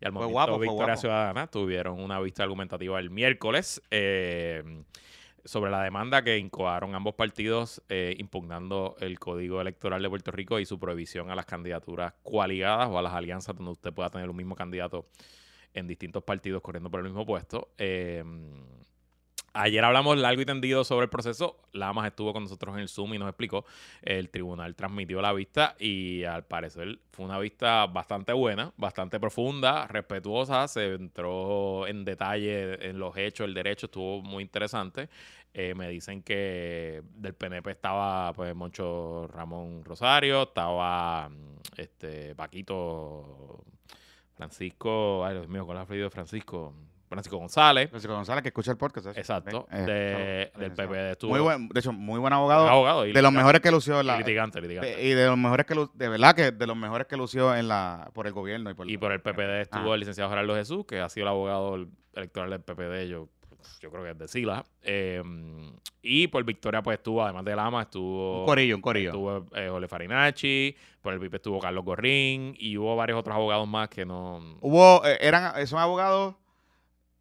y 0.00 0.04
al 0.06 0.12
Fue 0.12 0.22
Movimiento 0.22 0.32
guapo, 0.32 0.58
Victoria. 0.60 0.96
Ciudadana, 0.96 1.46
tuvieron 1.48 2.00
una 2.00 2.20
vista 2.20 2.42
argumentativa 2.44 2.98
el 3.00 3.10
miércoles. 3.10 3.82
eh, 3.90 4.62
sobre 5.46 5.70
la 5.70 5.82
demanda 5.82 6.22
que 6.24 6.38
incoaron 6.38 6.94
ambos 6.94 7.14
partidos 7.16 7.82
eh, 7.90 8.14
impugnando 8.18 8.96
el 9.00 9.18
Código 9.18 9.60
Electoral 9.60 10.00
de 10.00 10.08
Puerto 10.08 10.30
Rico 10.30 10.58
y 10.58 10.64
su 10.64 10.78
prohibición 10.78 11.28
a 11.30 11.34
las 11.34 11.44
candidaturas 11.44 12.14
coaligadas 12.22 12.88
o 12.88 12.98
a 12.98 13.02
las 13.02 13.12
alianzas 13.12 13.54
donde 13.54 13.72
usted 13.72 13.92
pueda 13.92 14.08
tener 14.08 14.30
un 14.30 14.36
mismo 14.36 14.54
candidato 14.54 15.04
en 15.74 15.86
distintos 15.86 16.22
partidos 16.22 16.62
corriendo 16.62 16.90
por 16.90 17.00
el 17.00 17.04
mismo 17.04 17.26
puesto. 17.26 17.68
Eh, 17.76 18.24
Ayer 19.56 19.84
hablamos 19.84 20.18
largo 20.18 20.42
y 20.42 20.44
tendido 20.44 20.82
sobre 20.82 21.04
el 21.04 21.10
proceso. 21.10 21.60
Lamas 21.70 22.08
estuvo 22.08 22.32
con 22.32 22.42
nosotros 22.42 22.74
en 22.74 22.80
el 22.80 22.88
Zoom 22.88 23.14
y 23.14 23.18
nos 23.18 23.28
explicó. 23.28 23.64
El 24.02 24.28
tribunal 24.28 24.74
transmitió 24.74 25.22
la 25.22 25.32
vista 25.32 25.76
y 25.78 26.24
al 26.24 26.44
parecer 26.44 26.98
fue 27.12 27.24
una 27.24 27.38
vista 27.38 27.86
bastante 27.86 28.32
buena, 28.32 28.72
bastante 28.76 29.20
profunda, 29.20 29.86
respetuosa. 29.86 30.66
Se 30.66 30.94
entró 30.94 31.86
en 31.86 32.04
detalle 32.04 32.84
en 32.88 32.98
los 32.98 33.16
hechos, 33.16 33.46
el 33.46 33.54
derecho 33.54 33.86
estuvo 33.86 34.22
muy 34.22 34.42
interesante. 34.42 35.08
Eh, 35.52 35.72
me 35.76 35.88
dicen 35.88 36.24
que 36.24 37.02
del 37.14 37.34
PNP 37.34 37.70
estaba 37.70 38.32
pues 38.32 38.52
Moncho 38.56 39.28
Ramón 39.28 39.84
Rosario, 39.84 40.42
estaba 40.42 41.28
mm, 41.28 41.58
este 41.76 42.34
Paquito 42.34 43.62
Francisco, 44.34 45.24
ay 45.24 45.34
Dios 45.34 45.48
mío, 45.48 45.64
con 45.64 45.76
el 45.76 45.86
de 45.86 46.10
Francisco? 46.10 46.74
Francisco 47.08 47.38
González. 47.38 47.90
Francisco 47.90 48.14
González, 48.14 48.42
que 48.42 48.48
escucha 48.48 48.70
el 48.70 48.76
podcast. 48.76 49.06
Exacto. 49.16 49.66
Eh, 49.70 50.50
de, 50.56 50.60
del 50.60 50.72
PPD 50.72 51.12
estuvo. 51.12 51.30
Muy 51.30 51.40
buen, 51.40 51.68
de 51.68 51.80
hecho, 51.80 51.92
muy 51.92 52.18
buen 52.18 52.32
abogado. 52.32 53.02
de 53.04 53.22
los 53.22 53.32
mejores 53.32 53.60
que 53.60 53.70
lució 53.70 54.00
en 54.00 54.06
la. 54.06 54.18
litigante, 54.18 54.60
litigante. 54.60 55.02
Y 55.02 55.10
de 55.10 55.26
los 55.26 55.38
mejores 55.38 55.66
que 55.66 55.74
de 55.94 56.08
verdad 56.08 56.34
que 56.34 56.52
de 56.52 56.66
los 56.66 56.76
mejores 56.76 57.06
que 57.06 57.16
lució 57.16 57.54
en 57.54 57.68
la 57.68 58.10
por 58.12 58.26
el 58.26 58.32
gobierno 58.32 58.70
y 58.70 58.74
por, 58.74 58.90
y 58.90 58.96
por 58.98 59.12
el 59.12 59.20
PPD 59.20 59.62
estuvo 59.62 59.94
el 59.94 60.00
licenciado 60.00 60.30
Gerardo 60.30 60.54
Jesús, 60.54 60.84
que 60.86 61.00
ha 61.00 61.08
sido 61.08 61.24
el 61.24 61.28
abogado 61.28 61.86
electoral 62.14 62.50
del 62.50 62.60
PPD, 62.60 63.08
yo 63.08 63.28
yo 63.80 63.90
creo 63.90 64.04
que 64.04 64.10
es 64.10 64.18
de 64.18 64.28
Sila. 64.28 64.64
Em, 64.82 65.72
y 66.02 66.28
por 66.28 66.44
Victoria, 66.44 66.82
pues 66.82 66.98
estuvo, 66.98 67.22
además 67.22 67.44
de 67.44 67.56
Lama, 67.56 67.82
estuvo. 67.82 68.40
Un 68.40 68.46
corillo, 68.46 68.76
un 68.76 68.82
corillo. 68.82 69.10
Estuvo 69.10 69.46
eh, 69.54 69.68
Ole 69.68 69.88
Farinacci, 69.88 70.76
por 71.00 71.14
el 71.14 71.20
PIP 71.20 71.34
estuvo 71.34 71.58
Carlos 71.58 71.84
Gorrín, 71.84 72.54
y 72.58 72.76
hubo 72.76 72.94
varios 72.96 73.18
otros 73.18 73.34
abogados 73.34 73.66
más 73.68 73.88
que 73.88 74.04
no. 74.04 74.58
Hubo, 74.60 75.04
eh, 75.04 75.18
eran, 75.20 75.66
son 75.66 75.80
abogados 75.80 76.34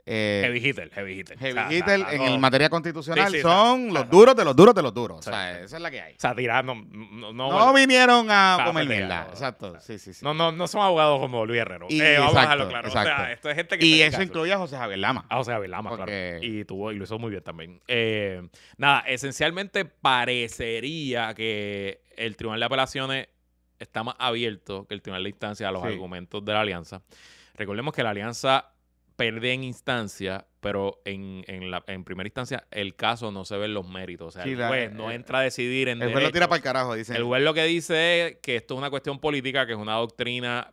eh, 0.06 0.42
heavy 0.44 0.60
hitter, 0.60 0.90
heavy 0.92 1.20
hitter. 1.20 1.40
Heavy 1.40 1.76
hitter 1.76 2.06
en 2.12 2.42
materia 2.42 2.70
constitucional 2.70 3.34
son 3.42 3.94
los 3.94 4.10
duros 4.10 4.36
de 4.36 4.44
los 4.44 4.54
duros 4.56 4.76
de 4.76 4.82
los 4.82 4.94
duros. 4.94 5.20
O 5.20 5.22
sea, 5.22 5.62
esa 5.62 5.78
es 5.78 5.82
la 5.82 5.90
que 5.90 6.02
hay. 6.02 6.14
O 6.16 6.20
sea, 6.20 6.36
tirando. 6.36 6.76
No, 6.76 7.32
no, 7.34 7.74
vinieron 7.74 8.28
a 8.30 8.64
comer 8.66 8.86
mierda. 8.86 9.28
Exacto. 9.30 9.80
Sí, 9.80 9.98
sí, 10.00 10.14
sí. 10.14 10.26
No, 10.26 10.34
no, 10.34 10.52
no 10.52 10.68
son 10.68 10.82
abogados 10.82 11.20
como 11.20 11.46
Luis 11.46 11.62
Herrero. 11.62 11.88
eh, 11.90 12.18
vamos 12.20 12.36
a 12.36 12.42
dejarlo 12.42 12.68
claro. 12.68 12.88
Exacto. 12.90 13.14
O 13.14 13.16
sea, 13.16 13.32
esto 13.32 13.50
es 13.50 13.56
gente 13.56 13.78
que. 13.78 13.86
Y 13.86 14.02
eso 14.02 14.22
incluye 14.22 14.52
a 14.52 14.58
José 14.58 14.78
Javier 14.78 15.00
Lama. 15.00 15.26
A 15.30 15.38
José 15.38 15.52
Javier 15.52 15.70
Lama, 15.70 15.96
claro. 15.96 16.12
Y 16.42 16.66
tuvo, 16.66 16.92
y 16.92 16.98
lo 16.98 17.06
hizo 17.06 17.18
muy 17.18 17.30
bien 17.30 17.44
también. 17.44 17.82
Eh, 17.88 18.46
nada, 18.78 19.02
esencialmente 19.08 19.86
parecería 19.86 21.34
que 21.34 22.02
el 22.18 22.36
Tribunal 22.36 22.60
de 22.60 22.66
Apelaciones 22.66 23.28
está 23.80 24.04
más 24.04 24.16
abierto 24.20 24.86
que 24.86 24.96
el 24.96 25.02
Tribunal 25.02 25.24
de 25.24 25.30
Instancia 25.30 25.70
a 25.70 25.72
los 25.72 25.84
argumentos 25.84 26.44
de 26.44 26.54
la 26.54 26.62
alianza. 26.62 27.02
Recordemos 27.56 27.94
que 27.94 28.04
la 28.04 28.10
alianza 28.10 28.73
pierde 29.16 29.54
en 29.54 29.64
instancia, 29.64 30.46
pero 30.60 31.02
en, 31.06 31.44
en, 31.48 31.72
la, 31.72 31.84
en 31.88 32.04
primera 32.04 32.28
instancia 32.28 32.68
el 32.72 32.96
caso 32.96 33.32
no 33.32 33.46
se 33.46 33.58
ve 33.58 33.66
en 33.66 33.74
los 33.74 33.88
méritos. 33.88 34.28
O 34.28 34.32
sea, 34.32 34.44
el 34.44 34.56
juez 34.56 34.92
no 34.92 35.12
eh, 35.12 35.16
entra 35.16 35.40
a 35.40 35.42
decidir 35.42 35.90
en 35.90 36.02
El 36.02 36.12
juez 36.12 36.24
lo 36.24 36.32
tira 36.32 36.48
para 36.48 36.58
el 36.58 36.64
carajo, 36.64 36.96
dice. 36.96 37.16
El 37.16 37.24
juez 37.24 37.44
lo 37.44 37.54
que 37.54 37.64
dice 37.66 38.28
es 38.28 38.38
que 38.38 38.56
esto 38.56 38.74
es 38.74 38.78
una 38.78 38.90
cuestión 38.90 39.20
política, 39.20 39.66
que 39.66 39.74
es 39.74 39.78
una 39.78 39.96
doctrina 39.96 40.72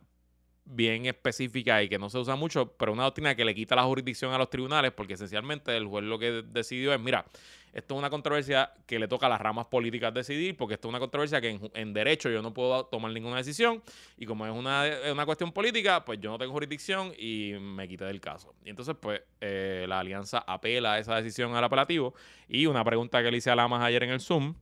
bien 0.65 1.05
específica 1.05 1.83
y 1.83 1.89
que 1.89 1.99
no 1.99 2.09
se 2.09 2.17
usa 2.17 2.35
mucho, 2.35 2.73
pero 2.77 2.93
una 2.93 3.03
doctrina 3.03 3.35
que 3.35 3.43
le 3.43 3.53
quita 3.53 3.75
la 3.75 3.83
jurisdicción 3.83 4.33
a 4.33 4.37
los 4.37 4.49
tribunales, 4.49 4.91
porque 4.91 5.15
esencialmente 5.15 5.75
el 5.75 5.85
juez 5.85 6.03
lo 6.05 6.17
que 6.17 6.43
decidió 6.47 6.93
es, 6.93 6.99
mira, 6.99 7.25
esto 7.73 7.95
es 7.95 7.97
una 7.99 8.09
controversia 8.09 8.71
que 8.85 8.99
le 8.99 9.07
toca 9.07 9.27
a 9.27 9.29
las 9.29 9.41
ramas 9.41 9.65
políticas 9.67 10.13
decidir, 10.13 10.57
porque 10.57 10.75
esto 10.75 10.87
es 10.87 10.89
una 10.89 10.99
controversia 10.99 11.39
que 11.39 11.59
en, 11.73 11.93
derecho 11.93 12.29
yo 12.29 12.41
no 12.41 12.53
puedo 12.53 12.85
tomar 12.85 13.11
ninguna 13.11 13.37
decisión, 13.37 13.81
y 14.17 14.25
como 14.25 14.45
es 14.45 14.53
una, 14.53 14.85
una, 15.11 15.25
cuestión 15.25 15.51
política, 15.51 16.03
pues 16.03 16.19
yo 16.19 16.31
no 16.31 16.37
tengo 16.37 16.51
jurisdicción 16.51 17.13
y 17.17 17.53
me 17.59 17.87
quité 17.87 18.05
del 18.05 18.19
caso. 18.19 18.53
Y 18.65 18.69
entonces, 18.69 18.95
pues, 18.99 19.21
eh, 19.39 19.85
la 19.87 19.99
alianza 19.99 20.43
apela 20.45 20.93
a 20.93 20.99
esa 20.99 21.15
decisión 21.15 21.55
al 21.55 21.63
apelativo, 21.63 22.13
y 22.47 22.65
una 22.65 22.83
pregunta 22.83 23.23
que 23.23 23.31
le 23.31 23.37
hice 23.37 23.49
a 23.49 23.55
Lamas 23.55 23.81
ayer 23.83 24.03
en 24.03 24.11
el 24.11 24.19
Zoom, 24.19 24.55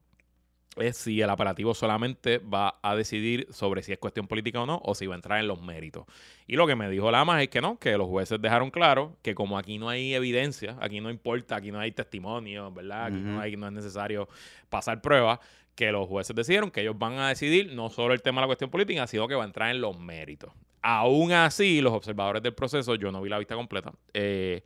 es 0.77 0.97
si 0.97 1.21
el 1.21 1.29
apelativo 1.29 1.73
solamente 1.73 2.37
va 2.37 2.79
a 2.81 2.95
decidir 2.95 3.47
sobre 3.51 3.81
si 3.83 3.91
es 3.91 3.97
cuestión 3.97 4.27
política 4.27 4.61
o 4.61 4.65
no, 4.65 4.81
o 4.83 4.95
si 4.95 5.07
va 5.07 5.15
a 5.15 5.17
entrar 5.17 5.39
en 5.39 5.47
los 5.47 5.61
méritos. 5.61 6.05
Y 6.47 6.55
lo 6.55 6.67
que 6.67 6.75
me 6.75 6.89
dijo 6.89 7.11
Lamas 7.11 7.41
es 7.41 7.49
que 7.49 7.61
no, 7.61 7.77
que 7.79 7.97
los 7.97 8.07
jueces 8.07 8.41
dejaron 8.41 8.71
claro 8.71 9.17
que 9.21 9.35
como 9.35 9.57
aquí 9.57 9.77
no 9.77 9.89
hay 9.89 10.13
evidencia, 10.13 10.77
aquí 10.79 11.01
no 11.01 11.09
importa, 11.09 11.55
aquí 11.55 11.71
no 11.71 11.79
hay 11.79 11.91
testimonio, 11.91 12.71
¿verdad? 12.71 13.05
Aquí 13.05 13.17
no, 13.17 13.39
hay, 13.39 13.55
no 13.57 13.67
es 13.67 13.73
necesario 13.73 14.29
pasar 14.69 15.01
pruebas, 15.01 15.39
que 15.75 15.93
los 15.93 16.09
jueces 16.09 16.35
decidieron 16.35 16.71
que 16.71 16.81
ellos 16.81 16.99
van 16.99 17.19
a 17.19 17.29
decidir 17.29 17.73
no 17.73 17.89
solo 17.89 18.13
el 18.13 18.21
tema 18.21 18.41
de 18.41 18.43
la 18.43 18.47
cuestión 18.47 18.69
política, 18.69 19.07
sino 19.07 19.29
que 19.29 19.35
va 19.35 19.43
a 19.43 19.45
entrar 19.45 19.71
en 19.71 19.79
los 19.79 19.97
méritos. 19.97 20.51
Aún 20.81 21.31
así, 21.31 21.79
los 21.79 21.93
observadores 21.93 22.43
del 22.43 22.53
proceso, 22.53 22.95
yo 22.95 23.13
no 23.13 23.21
vi 23.21 23.29
la 23.29 23.37
vista 23.37 23.55
completa, 23.55 23.93
eh, 24.13 24.61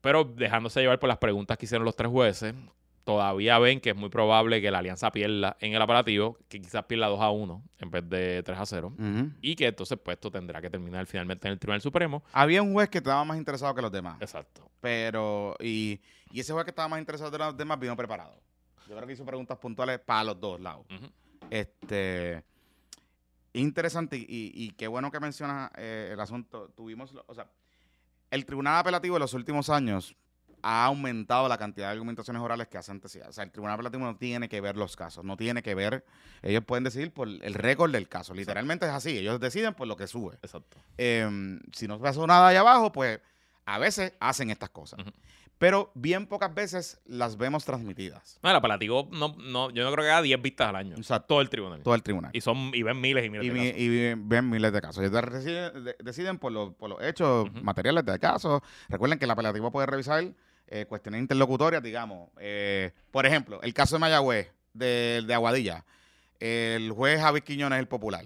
pero 0.00 0.24
dejándose 0.24 0.80
llevar 0.80 0.98
por 0.98 1.08
las 1.08 1.18
preguntas 1.18 1.56
que 1.56 1.66
hicieron 1.66 1.84
los 1.84 1.94
tres 1.94 2.10
jueces, 2.10 2.54
todavía 3.08 3.58
ven 3.58 3.80
que 3.80 3.88
es 3.88 3.96
muy 3.96 4.10
probable 4.10 4.60
que 4.60 4.70
la 4.70 4.80
alianza 4.80 5.10
pierda 5.10 5.56
en 5.60 5.72
el 5.72 5.80
apelativo, 5.80 6.36
que 6.46 6.60
quizás 6.60 6.84
pierda 6.84 7.06
2 7.06 7.18
a 7.18 7.30
1 7.30 7.62
en 7.78 7.90
vez 7.90 8.06
de 8.06 8.42
3 8.42 8.58
a 8.58 8.66
0, 8.66 8.92
y 9.40 9.56
que 9.56 9.68
entonces 9.68 9.98
pues 9.98 10.18
esto 10.18 10.30
tendrá 10.30 10.60
que 10.60 10.68
terminar 10.68 11.06
finalmente 11.06 11.48
en 11.48 11.52
el 11.52 11.58
Tribunal 11.58 11.80
Supremo. 11.80 12.22
Había 12.34 12.60
un 12.60 12.74
juez 12.74 12.90
que 12.90 12.98
estaba 12.98 13.24
más 13.24 13.38
interesado 13.38 13.74
que 13.74 13.80
los 13.80 13.90
demás. 13.90 14.20
Exacto. 14.20 14.70
Pero, 14.82 15.56
y, 15.58 16.02
ese 16.34 16.52
juez 16.52 16.66
que 16.66 16.70
estaba 16.70 16.86
más 16.86 16.98
interesado 16.98 17.30
que 17.30 17.38
los 17.38 17.56
demás 17.56 17.80
vino 17.80 17.96
preparado. 17.96 18.38
Yo 18.86 18.94
creo 18.94 19.06
que 19.06 19.14
hizo 19.14 19.24
preguntas 19.24 19.56
puntuales 19.56 20.00
para 20.00 20.24
los 20.24 20.38
dos 20.38 20.60
lados. 20.60 20.84
Este, 21.48 22.44
interesante 23.54 24.18
y, 24.18 24.70
qué 24.72 24.86
bueno 24.86 25.10
que 25.10 25.18
mencionas 25.18 25.70
eh, 25.78 26.10
el 26.12 26.20
asunto. 26.20 26.68
Tuvimos, 26.76 27.14
o 27.26 27.34
sea, 27.34 27.48
el 28.30 28.44
Tribunal 28.44 28.76
Apelativo 28.76 29.16
en 29.16 29.20
los 29.20 29.32
últimos 29.32 29.70
años 29.70 30.14
ha 30.62 30.84
aumentado 30.86 31.48
la 31.48 31.58
cantidad 31.58 31.88
de 31.88 31.92
argumentaciones 31.92 32.42
orales 32.42 32.68
que 32.68 32.78
hacen 32.78 33.00
O 33.04 33.08
sea, 33.08 33.44
el 33.44 33.50
Tribunal 33.50 33.74
Apelativo 33.74 34.04
no 34.04 34.16
tiene 34.16 34.48
que 34.48 34.60
ver 34.60 34.76
los 34.76 34.96
casos, 34.96 35.24
no 35.24 35.36
tiene 35.36 35.62
que 35.62 35.74
ver, 35.74 36.04
ellos 36.42 36.64
pueden 36.64 36.84
decidir 36.84 37.12
por 37.12 37.28
el 37.28 37.54
récord 37.54 37.90
del 37.90 38.08
caso. 38.08 38.34
Literalmente 38.34 38.86
es 38.86 38.92
así, 38.92 39.18
ellos 39.18 39.40
deciden 39.40 39.74
por 39.74 39.86
lo 39.86 39.96
que 39.96 40.06
sube. 40.06 40.36
Exacto. 40.42 40.76
Em, 40.96 41.60
si 41.72 41.86
no 41.88 41.98
pasó 41.98 42.26
nada 42.26 42.48
ahí 42.48 42.56
abajo, 42.56 42.92
pues 42.92 43.20
a 43.66 43.78
veces 43.78 44.12
hacen 44.20 44.50
estas 44.50 44.70
cosas. 44.70 45.00
Pero 45.58 45.90
bien 45.94 46.26
pocas 46.26 46.54
veces 46.54 47.00
las 47.04 47.36
vemos 47.36 47.64
transmitidas. 47.64 48.38
No, 48.44 48.50
el 48.50 48.56
apelativo, 48.56 49.08
no, 49.10 49.34
no, 49.38 49.70
yo 49.70 49.84
no 49.84 49.92
creo 49.92 50.04
que 50.04 50.10
haga 50.10 50.22
10 50.22 50.40
vistas 50.40 50.68
al 50.68 50.76
año. 50.76 50.94
O 50.98 51.02
sea, 51.02 51.18
todo 51.18 51.40
el 51.40 51.50
tribunal. 51.50 51.82
Todo 51.82 51.96
el 51.96 52.02
tribunal. 52.02 52.30
Y 52.32 52.40
son 52.40 52.70
y 52.72 52.84
ven 52.84 53.00
miles 53.00 53.26
y 53.26 53.30
miles 53.30 53.52
de 53.52 53.52
casos. 53.52 53.78
Y 53.78 54.14
ven 54.14 54.50
miles 54.50 54.72
de 54.72 54.80
casos. 54.80 55.04
Ellos 55.04 55.84
deciden, 55.98 56.38
por, 56.38 56.52
los 56.52 56.74
hechos 57.00 57.52
materiales 57.60 58.04
del 58.04 58.20
caso. 58.20 58.62
Recuerden 58.88 59.18
que 59.18 59.24
el 59.24 59.30
apelativo 59.32 59.72
puede 59.72 59.86
revisar 59.86 60.32
eh, 60.70 60.86
cuestiones 60.86 61.20
interlocutorias, 61.20 61.82
digamos. 61.82 62.30
Eh, 62.38 62.92
por 63.10 63.26
ejemplo, 63.26 63.60
el 63.62 63.72
caso 63.74 63.96
de 63.96 64.00
Mayagüez, 64.00 64.52
de, 64.74 65.22
de 65.26 65.34
Aguadilla. 65.34 65.84
El 66.40 66.92
juez 66.92 67.20
Javi 67.20 67.40
Quiñones, 67.40 67.78
el 67.78 67.88
popular, 67.88 68.24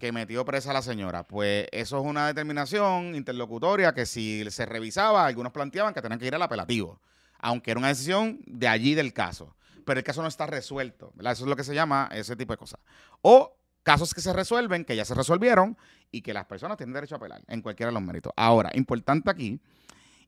que 0.00 0.10
metió 0.10 0.44
presa 0.44 0.70
a 0.70 0.74
la 0.74 0.82
señora. 0.82 1.22
Pues 1.22 1.68
eso 1.70 1.98
es 1.98 2.04
una 2.04 2.26
determinación 2.26 3.14
interlocutoria 3.14 3.94
que 3.94 4.04
si 4.04 4.44
se 4.50 4.66
revisaba, 4.66 5.26
algunos 5.26 5.52
planteaban 5.52 5.94
que 5.94 6.02
tenían 6.02 6.18
que 6.18 6.26
ir 6.26 6.34
al 6.34 6.42
apelativo, 6.42 7.00
aunque 7.38 7.70
era 7.70 7.78
una 7.78 7.88
decisión 7.88 8.40
de 8.46 8.66
allí 8.66 8.94
del 8.94 9.12
caso. 9.12 9.54
Pero 9.84 10.00
el 10.00 10.04
caso 10.04 10.22
no 10.22 10.28
está 10.28 10.46
resuelto, 10.46 11.12
¿verdad? 11.14 11.34
Eso 11.34 11.44
es 11.44 11.48
lo 11.48 11.54
que 11.54 11.62
se 11.62 11.74
llama 11.74 12.08
ese 12.12 12.34
tipo 12.34 12.52
de 12.52 12.56
cosas. 12.56 12.80
O 13.22 13.56
casos 13.84 14.12
que 14.12 14.20
se 14.20 14.32
resuelven, 14.32 14.84
que 14.84 14.96
ya 14.96 15.04
se 15.04 15.14
resolvieron 15.14 15.76
y 16.10 16.22
que 16.22 16.34
las 16.34 16.46
personas 16.46 16.76
tienen 16.76 16.92
derecho 16.92 17.14
a 17.14 17.18
apelar 17.18 17.42
en 17.46 17.62
cualquiera 17.62 17.90
de 17.90 17.94
los 17.94 18.02
méritos. 18.02 18.32
Ahora, 18.34 18.70
importante 18.74 19.30
aquí 19.30 19.60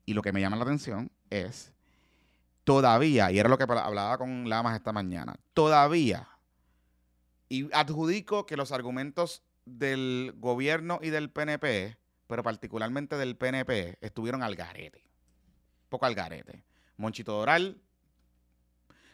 y 0.09 0.13
lo 0.15 0.23
que 0.23 0.31
me 0.33 0.41
llama 0.41 0.55
la 0.57 0.63
atención 0.63 1.11
es, 1.29 1.71
todavía, 2.63 3.31
y 3.31 3.37
era 3.37 3.47
lo 3.47 3.59
que 3.59 3.65
hablaba 3.65 4.17
con 4.17 4.49
Lamas 4.49 4.75
esta 4.75 4.91
mañana, 4.91 5.35
todavía, 5.53 6.27
y 7.47 7.71
adjudico 7.71 8.47
que 8.47 8.57
los 8.57 8.71
argumentos 8.71 9.43
del 9.65 10.33
gobierno 10.37 10.97
y 11.03 11.11
del 11.11 11.29
PNP, 11.29 11.95
pero 12.25 12.41
particularmente 12.41 13.17
del 13.17 13.37
PNP, 13.37 13.99
estuvieron 14.01 14.41
al 14.41 14.55
garete. 14.55 15.03
Poco 15.89 16.07
al 16.07 16.15
garete. 16.15 16.63
Monchito 16.97 17.33
Doral, 17.33 17.79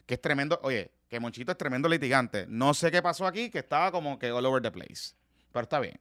que 0.06 0.14
es 0.14 0.22
tremendo, 0.22 0.62
oye, 0.64 0.92
que 1.10 1.20
Monchito 1.20 1.52
es 1.52 1.58
tremendo 1.58 1.90
litigante. 1.90 2.46
No 2.48 2.74
sé 2.74 2.90
qué 2.90 3.02
pasó 3.02 3.28
aquí, 3.28 3.50
que 3.50 3.60
estaba 3.60 3.92
como 3.92 4.18
que 4.18 4.32
all 4.32 4.46
over 4.46 4.62
the 4.62 4.72
place. 4.72 5.14
Pero 5.52 5.64
está 5.64 5.82
bien. 5.82 6.00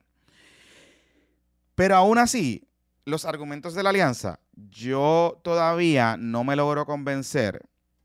Pero 1.75 1.97
aún 1.97 2.17
así, 2.17 2.65
los 3.05 3.25
argumentos 3.25 3.73
de 3.75 3.83
la 3.83 3.89
alianza, 3.91 4.39
yo 4.53 5.39
todavía 5.43 6.17
no 6.17 6.43
me 6.43 6.55
logro 6.55 6.85
convencer, 6.85 7.61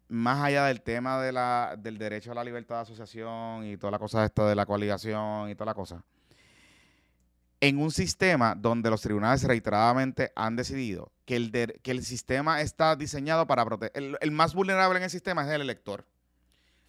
más 0.08 0.42
allá 0.44 0.66
del 0.66 0.82
tema 0.82 1.20
de 1.22 1.32
la, 1.32 1.76
del 1.78 1.96
derecho 1.98 2.32
a 2.32 2.34
la 2.34 2.44
libertad 2.44 2.76
de 2.76 2.82
asociación 2.82 3.64
y 3.66 3.76
toda 3.76 3.90
la 3.92 3.98
cosa 3.98 4.24
esta 4.24 4.46
de 4.48 4.54
la 4.54 4.66
coaligación 4.66 5.48
y 5.48 5.54
toda 5.54 5.66
la 5.66 5.74
cosa, 5.74 6.02
en 7.60 7.78
un 7.78 7.90
sistema 7.90 8.54
donde 8.54 8.90
los 8.90 9.02
tribunales 9.02 9.42
reiteradamente 9.44 10.32
han 10.34 10.56
decidido 10.56 11.12
que 11.26 11.36
el, 11.36 11.50
de- 11.52 11.78
que 11.82 11.90
el 11.90 12.02
sistema 12.04 12.60
está 12.60 12.96
diseñado 12.96 13.46
para 13.46 13.64
proteger. 13.64 13.92
El, 14.02 14.18
el 14.20 14.30
más 14.30 14.54
vulnerable 14.54 14.98
en 14.98 15.04
el 15.04 15.10
sistema 15.10 15.42
es 15.46 15.50
el 15.52 15.60
elector. 15.60 16.06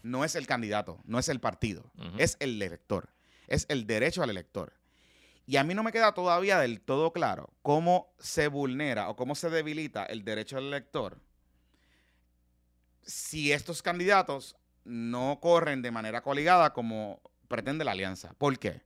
No 0.02 0.24
es 0.26 0.36
el 0.36 0.48
candidato, 0.48 1.00
no 1.04 1.20
es 1.20 1.30
el 1.30 1.40
partido, 1.40 1.92
es 2.18 2.38
el 2.40 2.60
elector. 2.62 3.10
Es 3.48 3.66
el 3.70 3.86
derecho 3.86 4.24
al 4.24 4.30
elector. 4.32 4.74
Y 5.52 5.57
a 5.57 5.65
mí 5.65 5.73
no 5.73 5.84
me 5.84 5.91
queda 5.91 6.14
todavía 6.14 6.60
del 6.60 6.80
todo 6.80 7.11
claro 7.11 7.49
cómo 7.61 8.14
se 8.18 8.48
vulnera 8.48 9.10
o 9.10 9.18
cómo 9.18 9.36
se 9.36 9.49
debilita 9.49 10.06
el 10.06 10.23
derecho 10.23 10.56
del 10.56 10.68
elector 10.68 11.19
si 13.02 13.52
estos 13.52 13.82
candidatos 13.82 14.56
no 14.86 15.40
corren 15.41 15.82
de 15.82 15.91
manera 15.91 16.22
coligada 16.22 16.72
como 16.72 17.19
pretende 17.49 17.84
la 17.84 17.91
alianza. 17.91 18.34
¿Por 18.38 18.60
qué? 18.60 18.82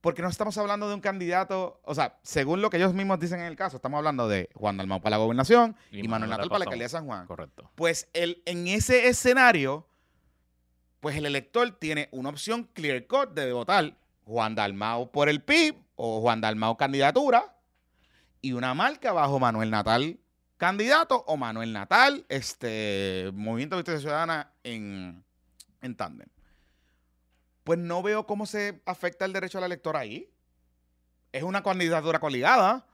Porque 0.00 0.22
no 0.22 0.30
estamos 0.30 0.56
hablando 0.56 0.88
de 0.88 0.94
un 0.94 1.02
candidato, 1.02 1.82
o 1.84 1.94
sea, 1.94 2.18
según 2.22 2.62
lo 2.62 2.70
que 2.70 2.78
ellos 2.78 2.94
mismos 2.94 3.20
dicen 3.20 3.40
en 3.40 3.46
el 3.46 3.56
caso, 3.56 3.76
estamos 3.76 3.98
hablando 3.98 4.26
de 4.26 4.48
Juan 4.54 4.78
Dalmau 4.78 5.02
para 5.02 5.18
la 5.18 5.22
gobernación 5.22 5.76
y, 5.90 6.08
Manuel 6.08 6.30
Natal 6.30 6.48
para 6.48 6.60
la 6.60 6.64
alcaldía 6.64 6.86
de 6.86 6.88
San 6.88 7.04
Juan. 7.04 7.26
Correcto. 7.26 7.70
Pues 7.74 8.08
el, 8.14 8.42
en 8.46 8.68
ese 8.68 9.08
escenario, 9.08 9.86
pues 11.00 11.14
el 11.14 11.26
elector 11.26 11.70
tiene 11.72 12.08
una 12.10 12.30
opción 12.30 12.70
clear 12.72 13.06
cut 13.06 13.34
de 13.34 13.52
votar 13.52 13.98
Juan 14.28 14.54
Dalmau 14.54 15.10
por 15.10 15.30
el 15.30 15.42
PIB 15.42 15.74
o 15.96 16.20
Juan 16.20 16.42
Dalmau 16.42 16.76
candidatura 16.76 17.56
y 18.42 18.52
una 18.52 18.74
marca 18.74 19.12
bajo 19.12 19.40
Manuel 19.40 19.70
Natal 19.70 20.20
candidato 20.58 21.24
o 21.26 21.38
Manuel 21.38 21.72
Natal, 21.72 22.26
este 22.28 23.30
Movimiento 23.32 23.76
de 23.76 23.80
Victoria 23.80 24.00
Ciudadana 24.00 24.52
en, 24.64 25.24
en 25.80 25.96
tándem. 25.96 26.28
Pues 27.64 27.78
no 27.78 28.02
veo 28.02 28.26
cómo 28.26 28.44
se 28.44 28.82
afecta 28.84 29.24
el 29.24 29.32
derecho 29.32 29.58
al 29.58 29.64
elector 29.64 29.96
ahí. 29.96 30.30
Es 31.32 31.42
una 31.42 31.62
candidatura 31.62 32.18
coligada. 32.18 32.86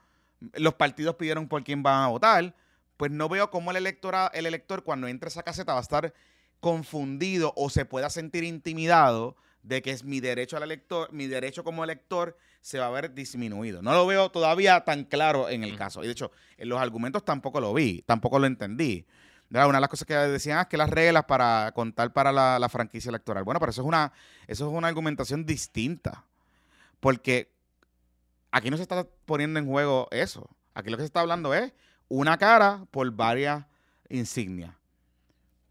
Los 0.53 0.75
partidos 0.75 1.15
pidieron 1.15 1.47
por 1.47 1.63
quién 1.63 1.83
van 1.83 2.03
a 2.03 2.07
votar. 2.07 2.55
Pues 2.97 3.11
no 3.11 3.27
veo 3.27 3.49
cómo 3.49 3.71
el, 3.71 3.77
el 3.77 4.45
elector 4.45 4.83
cuando 4.83 5.07
entre 5.07 5.27
a 5.27 5.29
esa 5.29 5.43
caseta 5.43 5.73
va 5.73 5.79
a 5.79 5.81
estar 5.81 6.13
confundido 6.61 7.53
o 7.57 7.69
se 7.69 7.85
pueda 7.85 8.09
sentir 8.09 8.43
intimidado 8.43 9.35
de 9.65 9.81
que 9.81 9.89
es 9.91 10.03
mi 10.03 10.19
derecho 10.19 10.57
al 10.57 10.63
elector, 10.63 11.11
mi 11.11 11.25
derecho 11.27 11.63
como 11.63 11.83
elector 11.83 12.37
se 12.61 12.77
va 12.79 12.85
a 12.87 12.89
ver 12.91 13.13
disminuido. 13.13 13.81
No 13.81 13.93
lo 13.93 14.05
veo 14.05 14.29
todavía 14.29 14.81
tan 14.85 15.05
claro 15.05 15.49
en 15.49 15.63
el 15.63 15.75
caso. 15.75 16.03
Y 16.03 16.05
de 16.07 16.11
hecho, 16.13 16.31
en 16.57 16.69
los 16.69 16.79
argumentos 16.79 17.25
tampoco 17.25 17.59
lo 17.59 17.73
vi, 17.73 18.03
tampoco 18.05 18.37
lo 18.39 18.45
entendí. 18.45 19.05
¿Verdad? 19.49 19.69
Una 19.69 19.77
de 19.77 19.81
las 19.81 19.89
cosas 19.89 20.07
que 20.07 20.13
decían 20.15 20.57
"Ah, 20.57 20.61
es 20.61 20.67
que 20.67 20.77
las 20.77 20.89
reglas 20.89 21.25
para 21.25 21.71
contar 21.75 22.13
para 22.13 22.31
la, 22.31 22.57
la 22.59 22.69
franquicia 22.69 23.09
electoral. 23.09 23.43
Bueno, 23.43 23.59
pero 23.59 23.69
eso 23.71 23.81
es 23.81 23.87
una, 23.87 24.11
eso 24.47 24.67
es 24.67 24.73
una 24.73 24.87
argumentación 24.87 25.45
distinta. 25.45 26.25
Porque 26.99 27.51
aquí 28.51 28.69
no 28.69 28.77
se 28.77 28.83
está 28.83 29.07
poniendo 29.25 29.59
en 29.59 29.67
juego 29.67 30.07
eso. 30.11 30.49
Aquí 30.73 30.89
lo 30.89 30.97
que 30.97 31.01
se 31.03 31.07
está 31.07 31.21
hablando 31.21 31.53
es 31.53 31.73
una 32.07 32.37
cara 32.37 32.85
por 32.91 33.09
varias 33.11 33.65
insignias. 34.09 34.73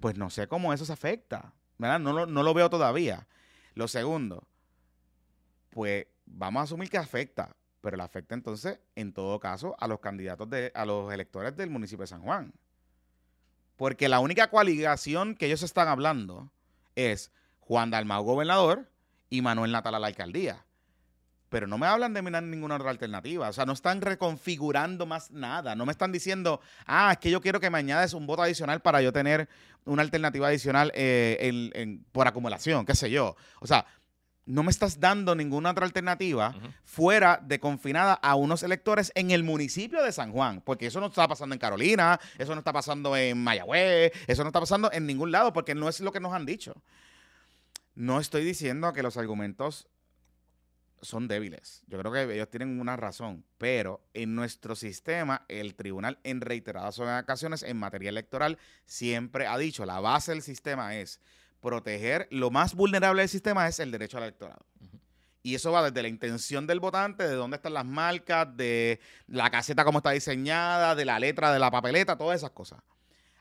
Pues 0.00 0.16
no 0.16 0.30
sé 0.30 0.46
cómo 0.48 0.72
eso 0.72 0.84
se 0.84 0.92
afecta. 0.92 1.52
¿verdad? 1.78 1.98
No, 2.00 2.12
lo- 2.12 2.26
no 2.26 2.42
lo 2.42 2.54
veo 2.54 2.70
todavía. 2.70 3.26
Lo 3.74 3.88
segundo, 3.88 4.46
pues 5.70 6.06
vamos 6.26 6.60
a 6.60 6.64
asumir 6.64 6.88
que 6.88 6.98
afecta, 6.98 7.56
pero 7.80 7.96
le 7.96 8.02
afecta 8.02 8.34
entonces, 8.34 8.78
en 8.94 9.12
todo 9.12 9.38
caso, 9.40 9.76
a 9.78 9.88
los 9.88 10.00
candidatos 10.00 10.48
de, 10.48 10.72
a 10.74 10.86
los 10.86 11.12
electores 11.12 11.56
del 11.56 11.70
municipio 11.70 12.02
de 12.02 12.08
San 12.08 12.22
Juan. 12.22 12.54
Porque 13.76 14.08
la 14.08 14.20
única 14.20 14.48
coaligación 14.48 15.34
que 15.34 15.46
ellos 15.46 15.62
están 15.62 15.88
hablando 15.88 16.52
es 16.94 17.32
Juan 17.60 17.90
Dalmau 17.90 18.22
gobernador 18.22 18.88
y 19.28 19.42
Manuel 19.42 19.72
Natal 19.72 19.96
a 19.96 19.98
la 19.98 20.06
alcaldía. 20.06 20.64
Pero 21.54 21.68
no 21.68 21.78
me 21.78 21.86
hablan 21.86 22.12
de 22.12 22.20
mirar 22.20 22.42
ninguna 22.42 22.74
otra 22.74 22.90
alternativa. 22.90 23.48
O 23.48 23.52
sea, 23.52 23.64
no 23.64 23.74
están 23.74 24.00
reconfigurando 24.00 25.06
más 25.06 25.30
nada. 25.30 25.76
No 25.76 25.86
me 25.86 25.92
están 25.92 26.10
diciendo, 26.10 26.60
ah, 26.84 27.12
es 27.12 27.18
que 27.18 27.30
yo 27.30 27.40
quiero 27.40 27.60
que 27.60 27.70
me 27.70 27.78
añades 27.78 28.12
un 28.12 28.26
voto 28.26 28.42
adicional 28.42 28.80
para 28.82 29.00
yo 29.02 29.12
tener 29.12 29.48
una 29.84 30.02
alternativa 30.02 30.48
adicional 30.48 30.90
eh, 30.96 31.36
en- 31.40 31.70
en- 31.80 32.04
por 32.10 32.26
acumulación, 32.26 32.84
qué 32.84 32.96
sé 32.96 33.08
yo. 33.08 33.36
O 33.60 33.68
sea, 33.68 33.86
no 34.46 34.64
me 34.64 34.72
estás 34.72 34.98
dando 34.98 35.36
ninguna 35.36 35.70
otra 35.70 35.86
alternativa 35.86 36.56
fuera 36.82 37.38
de 37.40 37.60
confinada 37.60 38.14
a 38.14 38.34
unos 38.34 38.64
electores 38.64 39.12
en 39.14 39.30
el 39.30 39.44
municipio 39.44 40.02
de 40.02 40.10
San 40.10 40.32
Juan, 40.32 40.60
porque 40.60 40.86
eso 40.86 40.98
no 40.98 41.06
está 41.06 41.28
pasando 41.28 41.54
en 41.54 41.60
Carolina, 41.60 42.18
eso 42.36 42.52
no 42.56 42.58
está 42.58 42.72
pasando 42.72 43.16
en 43.16 43.38
Mayagüez, 43.44 44.10
eso 44.26 44.42
no 44.42 44.48
está 44.48 44.58
pasando 44.58 44.90
en 44.92 45.06
ningún 45.06 45.30
lado, 45.30 45.52
porque 45.52 45.76
no 45.76 45.88
es 45.88 46.00
lo 46.00 46.10
que 46.10 46.18
nos 46.18 46.32
han 46.32 46.46
dicho. 46.46 46.74
No 47.94 48.18
estoy 48.18 48.44
diciendo 48.44 48.92
que 48.92 49.04
los 49.04 49.16
argumentos 49.16 49.86
son 51.04 51.28
débiles. 51.28 51.84
Yo 51.86 51.98
creo 51.98 52.12
que 52.12 52.34
ellos 52.34 52.50
tienen 52.50 52.80
una 52.80 52.96
razón, 52.96 53.44
pero 53.58 54.02
en 54.14 54.34
nuestro 54.34 54.74
sistema, 54.74 55.44
el 55.48 55.74
tribunal 55.74 56.18
en 56.24 56.40
reiteradas 56.40 56.98
ocasiones 56.98 57.62
en 57.62 57.76
materia 57.76 58.08
electoral 58.08 58.58
siempre 58.86 59.46
ha 59.46 59.56
dicho, 59.58 59.84
la 59.84 60.00
base 60.00 60.32
del 60.32 60.42
sistema 60.42 60.96
es 60.96 61.20
proteger, 61.60 62.26
lo 62.30 62.50
más 62.50 62.74
vulnerable 62.74 63.22
del 63.22 63.28
sistema 63.28 63.68
es 63.68 63.78
el 63.80 63.90
derecho 63.90 64.16
al 64.16 64.24
electorado. 64.24 64.64
Y 65.42 65.54
eso 65.54 65.72
va 65.72 65.82
desde 65.90 66.02
la 66.02 66.08
intención 66.08 66.66
del 66.66 66.80
votante, 66.80 67.28
de 67.28 67.34
dónde 67.34 67.56
están 67.56 67.74
las 67.74 67.84
marcas, 67.84 68.56
de 68.56 68.98
la 69.26 69.50
caseta 69.50 69.84
cómo 69.84 69.98
está 69.98 70.10
diseñada, 70.10 70.94
de 70.94 71.04
la 71.04 71.18
letra 71.18 71.52
de 71.52 71.58
la 71.58 71.70
papeleta, 71.70 72.16
todas 72.16 72.38
esas 72.38 72.50
cosas. 72.50 72.82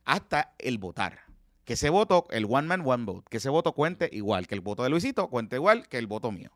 Hasta 0.03 0.53
el 0.60 0.80
votar. 0.80 1.22
Que 1.64 1.73
ese 1.73 1.90
voto, 1.90 2.26
el 2.30 2.44
one 2.44 2.68
man, 2.68 2.84
one 2.85 3.06
vote, 3.06 3.26
que 3.30 3.38
ese 3.38 3.48
voto 3.48 3.72
cuente 3.72 4.10
igual, 4.11 4.48
que 4.48 4.56
el 4.56 4.60
voto 4.60 4.84
de 4.84 4.90
Luisito 4.90 5.30
cuente 5.30 5.56
igual 5.56 5.88
que 5.88 5.98
el 5.98 6.07
voto 6.07 6.30
mío. 6.30 6.52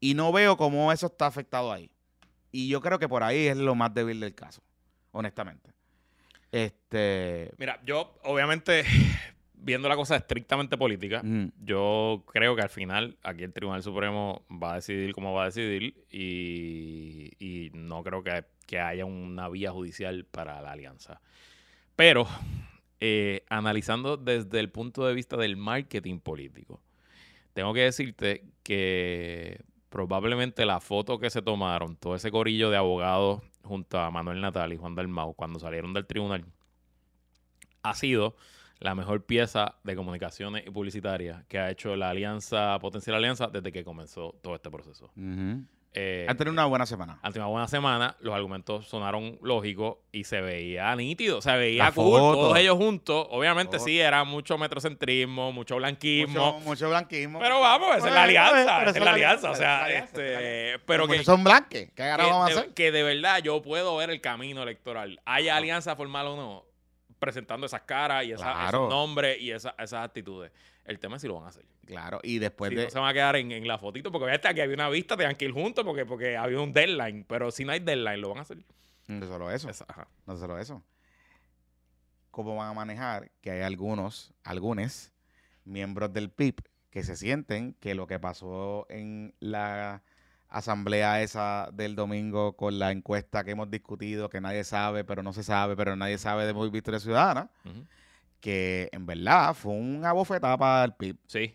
Y 0.00 0.14
no 0.14 0.32
veo 0.32 0.56
cómo 0.56 0.92
eso 0.92 1.06
está 1.06 1.26
afectado 1.26 1.72
ahí. 1.72 1.90
Y 2.52 2.68
yo 2.68 2.80
creo 2.80 2.98
que 2.98 3.08
por 3.08 3.22
ahí 3.22 3.46
es 3.46 3.56
lo 3.56 3.74
más 3.74 3.92
débil 3.94 4.20
del 4.20 4.34
caso, 4.34 4.62
honestamente. 5.12 5.70
Este. 6.52 7.50
Mira, 7.58 7.80
yo 7.84 8.14
obviamente, 8.22 8.84
viendo 9.54 9.88
la 9.88 9.96
cosa 9.96 10.16
estrictamente 10.16 10.76
política, 10.78 11.20
mm, 11.22 11.48
yo 11.64 12.22
creo 12.32 12.54
que 12.54 12.62
al 12.62 12.68
final 12.68 13.18
aquí 13.22 13.42
el 13.42 13.52
Tribunal 13.52 13.82
Supremo 13.82 14.44
va 14.50 14.72
a 14.72 14.74
decidir 14.76 15.14
cómo 15.14 15.32
va 15.32 15.42
a 15.42 15.46
decidir 15.46 16.06
y, 16.10 17.32
y 17.40 17.70
no 17.74 18.04
creo 18.04 18.22
que, 18.22 18.44
que 18.66 18.78
haya 18.78 19.04
una 19.04 19.48
vía 19.48 19.72
judicial 19.72 20.24
para 20.26 20.60
la 20.62 20.72
alianza. 20.72 21.20
Pero 21.96 22.28
eh, 23.00 23.44
analizando 23.48 24.16
desde 24.16 24.60
el 24.60 24.70
punto 24.70 25.06
de 25.06 25.14
vista 25.14 25.36
del 25.36 25.56
marketing 25.56 26.20
político, 26.20 26.80
tengo 27.52 27.74
que 27.74 27.80
decirte 27.80 28.44
que 28.62 29.60
probablemente 29.94 30.66
la 30.66 30.80
foto 30.80 31.20
que 31.20 31.30
se 31.30 31.40
tomaron, 31.40 31.94
todo 31.94 32.16
ese 32.16 32.32
corillo 32.32 32.68
de 32.68 32.76
abogados 32.76 33.42
junto 33.62 34.00
a 34.00 34.10
Manuel 34.10 34.40
Natal 34.40 34.72
y 34.72 34.76
Juan 34.76 34.96
Dalmau 34.96 35.34
cuando 35.34 35.60
salieron 35.60 35.94
del 35.94 36.04
tribunal, 36.04 36.44
ha 37.84 37.94
sido 37.94 38.34
la 38.80 38.96
mejor 38.96 39.24
pieza 39.24 39.76
de 39.84 39.94
comunicaciones 39.94 40.66
y 40.66 40.70
publicitaria 40.70 41.44
que 41.46 41.60
ha 41.60 41.70
hecho 41.70 41.94
la 41.94 42.10
alianza, 42.10 42.76
potencial 42.80 43.14
alianza, 43.14 43.46
desde 43.46 43.70
que 43.70 43.84
comenzó 43.84 44.34
todo 44.42 44.56
este 44.56 44.68
proceso. 44.68 45.12
Eh, 45.96 46.26
Han 46.28 46.36
tenido 46.36 46.52
una 46.52 46.64
buena 46.66 46.86
semana. 46.86 47.20
ante 47.22 47.38
una 47.38 47.46
buena 47.46 47.68
semana, 47.68 48.16
los 48.18 48.34
argumentos 48.34 48.88
sonaron 48.88 49.38
lógicos 49.42 49.98
y 50.10 50.24
se 50.24 50.40
veía 50.40 50.94
nítido, 50.96 51.40
se 51.40 51.56
veía 51.56 51.84
La 51.84 51.92
cool, 51.92 52.18
foto. 52.18 52.34
todos 52.40 52.58
ellos 52.58 52.76
juntos. 52.76 53.28
Obviamente 53.30 53.78
Foto. 53.78 53.84
sí, 53.88 54.00
era 54.00 54.24
mucho 54.24 54.58
metrocentrismo, 54.58 55.52
mucho 55.52 55.76
blanquismo. 55.76 56.54
Mucho, 56.54 56.64
mucho 56.66 56.88
blanquismo. 56.88 57.38
Pero 57.38 57.60
vamos, 57.60 57.96
esa 57.96 58.08
es 58.08 58.12
la 58.14 58.22
alianza, 58.24 58.82
esa 58.82 58.90
es 58.98 59.04
la 59.04 59.10
alianza. 59.12 59.50
O 59.52 59.54
sea, 59.54 59.88
este, 59.88 60.80
pero 60.84 61.06
que, 61.06 61.22
son 61.22 61.44
blanques. 61.44 61.90
¿Qué 61.94 62.02
que 62.02 62.08
vamos 62.22 62.50
a 62.50 62.52
hacer? 62.52 62.74
que 62.74 62.90
de 62.90 63.02
verdad 63.04 63.38
yo 63.42 63.62
puedo 63.62 63.96
ver 63.96 64.10
el 64.10 64.20
camino 64.20 64.64
electoral. 64.64 65.20
Haya 65.24 65.56
alianza 65.56 65.94
formal 65.94 66.26
o 66.26 66.36
no, 66.36 66.64
presentando 67.24 67.66
esas 67.66 67.82
caras 67.82 68.24
y 68.24 68.32
esa- 68.32 68.44
Claro. 68.44 68.78
esos 68.78 68.88
nombres 68.90 69.40
y 69.40 69.50
esa- 69.50 69.74
esas 69.78 70.04
actitudes. 70.04 70.52
El 70.84 70.98
tema 70.98 71.16
es 71.16 71.22
si 71.22 71.28
lo 71.28 71.34
van 71.36 71.44
a 71.44 71.48
hacer. 71.48 71.64
Claro, 71.86 72.20
y 72.22 72.38
después 72.38 72.68
si 72.70 72.76
de. 72.76 72.84
no 72.84 72.90
se 72.90 72.98
van 72.98 73.08
a 73.10 73.12
quedar 73.14 73.36
en, 73.36 73.50
en 73.52 73.66
la 73.66 73.78
fotito, 73.78 74.10
porque 74.12 74.24
obviamente 74.24 74.48
aquí 74.48 74.60
había 74.60 74.74
una 74.74 74.88
vista, 74.90 75.16
tenían 75.16 75.34
que 75.36 75.46
ir 75.46 75.52
juntos 75.52 75.84
porque, 75.84 76.04
porque 76.04 76.36
había 76.36 76.60
un 76.60 76.72
deadline. 76.72 77.24
Pero 77.26 77.50
si 77.50 77.64
no 77.64 77.72
hay 77.72 77.80
deadline, 77.80 78.20
lo 78.20 78.28
van 78.28 78.38
a 78.38 78.42
hacer. 78.42 78.58
No 79.06 79.26
solo 79.26 79.50
eso. 79.50 79.68
Esa- 79.70 79.86
ajá. 79.88 80.06
No 80.26 80.36
solo 80.36 80.58
eso. 80.58 80.82
¿Cómo 82.30 82.56
van 82.56 82.70
a 82.70 82.74
manejar 82.74 83.30
que 83.40 83.50
hay 83.52 83.62
algunos, 83.62 84.34
algunos 84.42 85.12
miembros 85.64 86.12
del 86.12 86.30
PIB 86.30 86.56
que 86.90 87.02
se 87.04 87.16
sienten 87.16 87.74
que 87.74 87.94
lo 87.94 88.06
que 88.06 88.18
pasó 88.18 88.86
en 88.88 89.34
la 89.40 90.02
asamblea 90.58 91.20
esa 91.22 91.68
del 91.72 91.96
domingo 91.96 92.54
con 92.56 92.78
la 92.78 92.92
encuesta 92.92 93.42
que 93.44 93.50
hemos 93.50 93.70
discutido, 93.70 94.28
que 94.30 94.40
nadie 94.40 94.64
sabe, 94.64 95.04
pero 95.04 95.22
no 95.22 95.32
se 95.32 95.42
sabe, 95.42 95.76
pero 95.76 95.96
nadie 95.96 96.16
sabe 96.18 96.46
de 96.46 96.52
Muy 96.54 96.70
Victoria 96.70 97.00
Ciudadana, 97.00 97.50
que 98.40 98.88
en 98.92 99.06
verdad 99.06 99.54
fue 99.54 99.72
una 99.72 100.12
bofetada 100.12 100.56
para 100.58 100.84
el 100.84 100.92
PIB 100.92 101.16
Sí. 101.26 101.54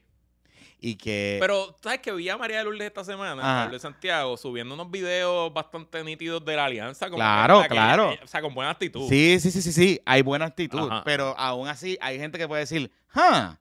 y 0.82 0.96
que... 0.96 1.38
Pero, 1.40 1.78
¿sabes 1.82 2.00
que 2.00 2.12
vi 2.12 2.28
a 2.30 2.38
María 2.38 2.58
de 2.60 2.64
Lourdes 2.66 2.88
esta 2.88 3.04
semana, 3.04 3.42
Ajá. 3.42 3.54
María 3.66 3.74
de 3.74 3.80
Santiago, 3.80 4.36
subiendo 4.38 4.74
unos 4.74 4.90
videos 4.90 5.54
bastante 5.54 6.04
nítidos 6.04 6.44
de 6.44 6.56
la 6.56 6.66
alianza? 6.66 7.06
como 7.08 7.18
Claro, 7.18 7.62
que- 7.64 7.68
claro. 7.70 8.12
o 8.24 8.28
sea, 8.28 8.42
con 8.42 8.54
buena 8.54 8.72
actitud. 8.72 9.08
Sí, 9.08 9.40
sí, 9.40 9.52
sí, 9.52 9.62
sí, 9.62 9.72
sí, 9.72 10.02
hay 10.06 10.22
buena 10.24 10.46
actitud, 10.46 10.90
Ajá. 10.92 11.04
pero 11.06 11.36
aún 11.38 11.68
así 11.68 11.98
hay 12.02 12.18
gente 12.18 12.38
que 12.38 12.48
puede 12.48 12.62
decir, 12.62 12.92
¡huh! 13.16 13.56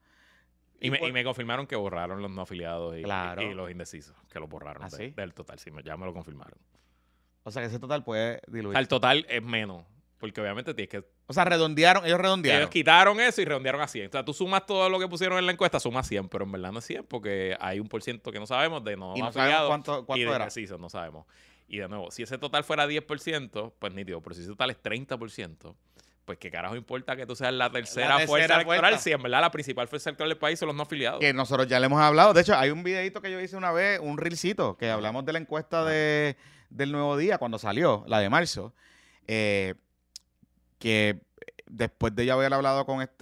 Y 0.81 0.91
me, 0.91 0.99
y 1.07 1.13
me 1.13 1.25
confirmaron 1.25 1.67
que 1.67 1.75
borraron 1.77 2.23
los 2.23 2.31
no 2.31 2.43
afiliados 2.43 2.97
y, 2.97 3.03
Claro. 3.03 3.43
y 3.43 3.53
los 3.55 3.71
indecisos, 3.71 4.15
que 4.31 4.39
los 4.39 4.49
borraron 4.49 4.83
¿Ah, 4.85 4.89
de- 4.89 4.97
sí? 5.09 5.11
del 5.17 5.35
total. 5.35 5.59
Sí, 5.59 5.71
ya 5.85 5.97
me 5.97 6.07
lo 6.07 6.13
confirmaron. 6.15 6.59
O 7.43 7.51
sea, 7.51 7.63
que 7.63 7.69
ese 7.69 7.79
total 7.79 8.05
puede 8.05 8.41
diluir. 8.47 8.77
el 8.79 8.89
total 8.89 9.27
es 9.29 9.43
menos, 9.43 9.85
porque 10.19 10.41
obviamente 10.41 10.75
tienes 10.75 10.91
que... 10.91 11.05
O 11.27 11.33
sea, 11.33 11.45
redondearon, 11.45 12.05
ellos 12.07 12.19
redondearon. 12.21 12.61
Ellos 12.63 12.71
quitaron 12.71 13.21
eso 13.21 13.41
y 13.43 13.45
redondearon 13.45 13.81
a 13.81 13.89
100. 13.89 14.09
O 14.09 14.13
sea, 14.13 14.25
tú 14.25 14.33
sumas 14.33 14.65
todo 14.67 14.89
lo 14.89 14.99
que 14.99 15.09
pusieron 15.09 15.39
en 15.39 15.47
la 15.47 15.53
encuesta, 15.53 15.81
sumas 15.81 16.07
100, 16.09 16.29
pero 16.29 16.45
en 16.45 16.53
verdad 16.53 16.73
no 16.73 16.79
es 16.79 16.85
100 16.87 17.05
porque 17.07 17.57
hay 17.61 17.81
un 17.81 17.89
por 17.89 18.03
ciento 18.03 18.31
que 18.31 18.39
no 18.39 18.47
sabemos 18.47 18.85
de 18.85 18.97
no, 18.97 19.15
y 19.17 19.21
no 19.21 19.33
sabemos 19.33 19.37
afiliados 19.37 19.69
cuánto, 19.69 20.01
y 20.01 20.05
cuánto 20.05 20.25
de 20.25 20.35
era. 20.35 20.45
indecisos, 20.45 20.79
no 20.81 20.89
sabemos. 20.89 21.27
Y 21.67 21.79
de 21.79 21.89
nuevo, 21.89 22.11
si 22.11 22.23
ese 22.23 22.39
total 22.39 22.65
fuera 22.65 22.87
10%, 22.87 23.73
pues 23.79 23.93
nítido, 23.95 24.21
pero 24.23 24.35
si 24.35 24.41
ese 24.43 24.51
total 24.51 24.71
es 24.71 24.83
30%, 24.83 25.75
pues 26.29 26.39
qué 26.39 26.51
carajo 26.51 26.77
importa 26.77 27.17
que 27.17 27.25
tú 27.25 27.35
seas 27.35 27.55
la 27.55 27.71
tercera, 27.73 28.19
fuerza 28.27 28.57
electoral 28.57 28.99
si 28.99 29.13
en 29.13 29.23
verdad 29.23 29.41
la 29.41 29.51
principal 29.51 29.89
fuerza 29.89 30.11
electoral 30.11 30.29
del 30.29 30.39
país 30.39 30.59
son 30.59 30.67
los 30.67 30.77
no 30.77 30.83
afiliados. 30.83 31.21
Que 31.21 31.33
nosotros 31.33 31.67
ya 31.67 31.81
le 31.81 31.87
hemos 31.87 32.01
hablado. 32.03 32.35
De 32.35 32.43
hecho, 32.43 32.55
hay 32.55 32.69
un 32.69 32.83
videito 32.83 33.23
que 33.23 33.31
yo 33.33 33.41
hice 33.41 33.57
una 33.57 33.73
vez, 33.73 33.99
un 33.99 34.19
reelcito, 34.19 34.77
que 34.77 34.91
hablamos 34.91 35.25
de 35.25 35.33
la 35.33 35.39
encuesta 35.39 35.87
de, 35.87 36.37
del 36.69 36.93
Nuevo 36.93 37.17
Día 37.17 37.39
cuando 37.39 37.59
salió, 37.59 38.05
la 38.07 38.21
de 38.21 38.29
marzo. 38.29 38.75
eh, 39.27 39.75
que 40.79 41.23
después 41.67 42.15
de 42.15 42.27
ya 42.27 42.35
haber 42.35 42.53
hablado 42.53 42.85
con 42.87 43.01
este, 43.03 43.17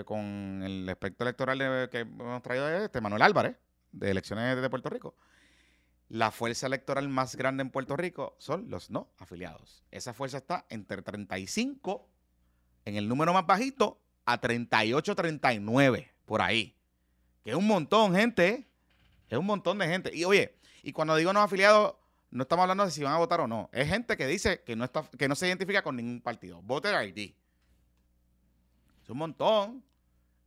eh, 0.00 0.04
con 0.06 0.62
el 0.64 0.88
experto 0.88 1.24
electoral 1.24 1.58
de- 1.58 1.88
que 1.90 2.00
hemos 2.00 2.42
traído, 2.42 2.68
este 2.68 3.00
Manuel 3.02 3.22
Álvarez, 3.22 3.56
de 3.92 4.10
elecciones 4.10 4.60
de 4.60 4.70
Puerto 4.70 4.88
Rico. 4.88 5.14
La 6.08 6.30
fuerza 6.30 6.66
electoral 6.66 7.08
más 7.08 7.34
grande 7.36 7.62
en 7.62 7.70
Puerto 7.70 7.96
Rico 7.96 8.36
son 8.38 8.68
los 8.70 8.90
no 8.90 9.08
afiliados. 9.18 9.84
Esa 9.90 10.12
fuerza 10.12 10.36
está 10.36 10.66
entre 10.68 11.00
35, 11.02 12.08
en 12.84 12.96
el 12.96 13.08
número 13.08 13.32
más 13.32 13.46
bajito, 13.46 14.00
a 14.24 14.40
38, 14.40 15.14
39, 15.14 16.10
por 16.24 16.42
ahí. 16.42 16.76
Que 17.42 17.50
es 17.50 17.56
un 17.56 17.66
montón, 17.66 18.14
gente. 18.14 18.66
Es 19.28 19.38
un 19.38 19.46
montón 19.46 19.78
de 19.78 19.86
gente. 19.86 20.14
Y 20.14 20.24
oye, 20.24 20.56
y 20.82 20.92
cuando 20.92 21.16
digo 21.16 21.32
no 21.32 21.40
afiliados, 21.40 21.94
no 22.30 22.42
estamos 22.42 22.62
hablando 22.62 22.84
de 22.84 22.90
si 22.90 23.02
van 23.02 23.12
a 23.12 23.18
votar 23.18 23.40
o 23.40 23.46
no. 23.46 23.68
Es 23.72 23.88
gente 23.88 24.16
que 24.16 24.26
dice 24.26 24.62
que 24.64 24.76
no, 24.76 24.84
está, 24.84 25.08
que 25.18 25.28
no 25.28 25.34
se 25.34 25.46
identifica 25.46 25.82
con 25.82 25.96
ningún 25.96 26.20
partido. 26.20 26.62
Voter 26.62 26.94
ID. 27.08 27.34
Es 29.02 29.10
un 29.10 29.18
montón. 29.18 29.84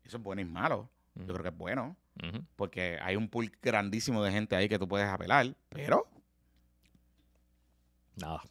Eso 0.04 0.18
es 0.18 0.24
bueno 0.24 0.42
y 0.42 0.46
malo. 0.46 0.90
Yo 1.16 1.28
creo 1.28 1.44
que 1.44 1.50
es 1.50 1.58
bueno. 1.58 1.96
Porque 2.56 2.98
hay 3.02 3.16
un 3.16 3.30
pool 3.30 3.52
grandísimo 3.62 4.24
de 4.24 4.32
gente 4.32 4.56
ahí 4.56 4.68
que 4.68 4.80
tú 4.80 4.88
puedes 4.88 5.08
apelar. 5.08 5.56
Pero 5.70 6.08
Nada. 8.18 8.42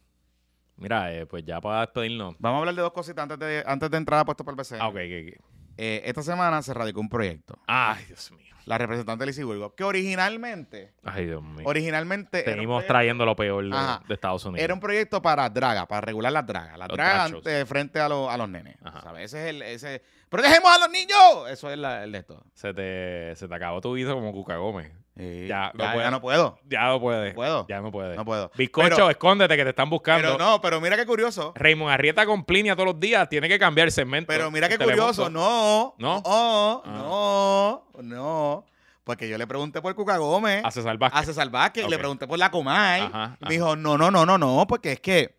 Mira, 0.77 1.13
eh, 1.13 1.25
pues 1.25 1.43
ya 1.45 1.59
para 1.59 1.81
despedirnos. 1.81 2.35
vamos 2.39 2.57
a 2.57 2.59
hablar 2.59 2.75
de 2.75 2.81
dos 2.81 2.93
cositas 2.93 3.23
antes 3.23 3.39
de, 3.39 3.63
antes 3.65 3.89
de 3.91 3.97
entrar 3.97 4.19
a 4.19 4.25
puesto 4.25 4.43
por 4.45 4.53
el 4.53 4.57
BCN. 4.57 4.79
Ah, 4.81 4.87
ok, 4.89 4.95
ok, 4.95 5.35
ok. 5.39 5.45
Eh, 5.79 6.01
esta 6.05 6.23
semana 6.23 6.61
se 6.63 6.73
radicó 6.73 6.99
un 6.99 7.09
proyecto. 7.09 7.55
Ay, 7.67 8.03
Dios 8.05 8.31
mío. 8.31 8.45
La 8.65 8.77
representante 8.77 9.25
Lizy 9.25 9.43
Burgos, 9.43 9.71
que 9.77 9.83
originalmente, 9.85 10.93
Ay, 11.03 11.25
Dios 11.27 11.41
mío. 11.41 11.63
originalmente 11.65 12.43
proyecto- 12.43 12.83
trayendo 12.85 13.25
lo 13.25 13.35
peor 13.35 13.63
de, 13.63 14.07
de 14.07 14.13
Estados 14.13 14.43
Unidos. 14.43 14.61
Era 14.63 14.73
un 14.73 14.79
proyecto 14.81 15.21
para 15.21 15.49
draga, 15.49 15.85
para 15.87 16.01
regular 16.01 16.33
las 16.33 16.45
dragas. 16.45 16.77
Las 16.77 16.89
Los 16.89 16.97
dragas 16.97 17.31
ante- 17.31 17.65
frente 17.65 17.99
a, 18.01 18.09
los- 18.09 18.29
a 18.29 18.35
los 18.37 18.49
nenes. 18.49 18.75
¿sabes? 19.03 19.25
Ese 19.33 19.41
es 19.43 19.49
el. 19.55 19.61
Ese, 19.61 20.01
¡Protejemos 20.27 20.69
a 20.75 20.79
los 20.79 20.89
niños! 20.89 21.49
Eso 21.49 21.71
es 21.71 21.77
la- 21.77 22.03
el 22.03 22.11
de 22.11 22.17
esto. 22.17 22.43
se, 22.53 22.73
te, 22.73 23.35
se 23.37 23.47
te 23.47 23.55
acabó 23.55 23.79
tu 23.79 23.93
vida 23.93 24.11
como 24.13 24.33
Cuca 24.33 24.57
Gómez. 24.57 24.91
Sí. 25.17 25.47
Ya, 25.47 25.47
Ya, 25.47 25.71
no 25.73 25.83
ya 25.83 25.93
puedo. 25.93 26.11
no 26.11 26.21
puedo. 26.21 26.59
Ya 26.69 26.87
no 26.87 26.99
puedes. 26.99 27.29
No 27.33 27.35
puedo. 27.35 27.65
Ya 27.67 27.81
no 27.81 27.91
puedes. 27.91 28.15
No 28.17 28.25
puedo. 28.25 28.51
Bizcocho, 28.55 28.89
Pero- 28.89 29.09
escóndete 29.09 29.55
que 29.57 29.63
te 29.63 29.69
están 29.71 29.89
buscando. 29.89 30.33
Pero 30.33 30.37
no, 30.37 30.61
pero 30.61 30.79
mira 30.79 30.95
qué 30.95 31.05
curioso. 31.05 31.53
Raymond 31.55 31.91
Arrieta 31.91 32.25
con 32.25 32.43
Plinia 32.43 32.75
todos 32.75 32.87
los 32.93 32.99
días. 32.99 33.27
Tiene 33.27 33.49
que 33.49 33.57
cambiar 33.57 33.87
el 33.87 33.91
segmento. 33.91 34.27
Pero 34.27 34.51
mira 34.51 34.69
qué 34.69 34.77
Telemundo. 34.77 35.03
curioso. 35.07 35.29
No. 35.29 35.95
¿No? 35.97 36.21
No. 36.23 36.83
Ah. 36.85 37.83
No. 37.95 38.01
No. 38.03 38.65
Porque 39.03 39.27
yo 39.29 39.37
le 39.37 39.47
pregunté 39.47 39.81
por 39.81 39.95
Cuca 39.95 40.17
Gómez. 40.17 40.63
A 40.65 40.69
César 40.71 40.97
Vázquez. 40.97 41.21
a 41.21 41.23
César 41.25 41.49
Vázquez 41.49 41.83
y 41.83 41.85
Ok. 41.85 41.91
le 41.91 41.97
pregunté 41.97 42.27
por 42.27 42.37
la 42.37 42.51
Comay. 42.51 43.01
Ajá, 43.01 43.37
y 43.41 43.45
me 43.45 43.51
dijo, 43.51 43.75
no, 43.75 43.97
no, 43.97 44.11
no, 44.11 44.25
no, 44.25 44.37
no, 44.37 44.65
porque 44.67 44.91
es 44.91 44.99
que 44.99 45.35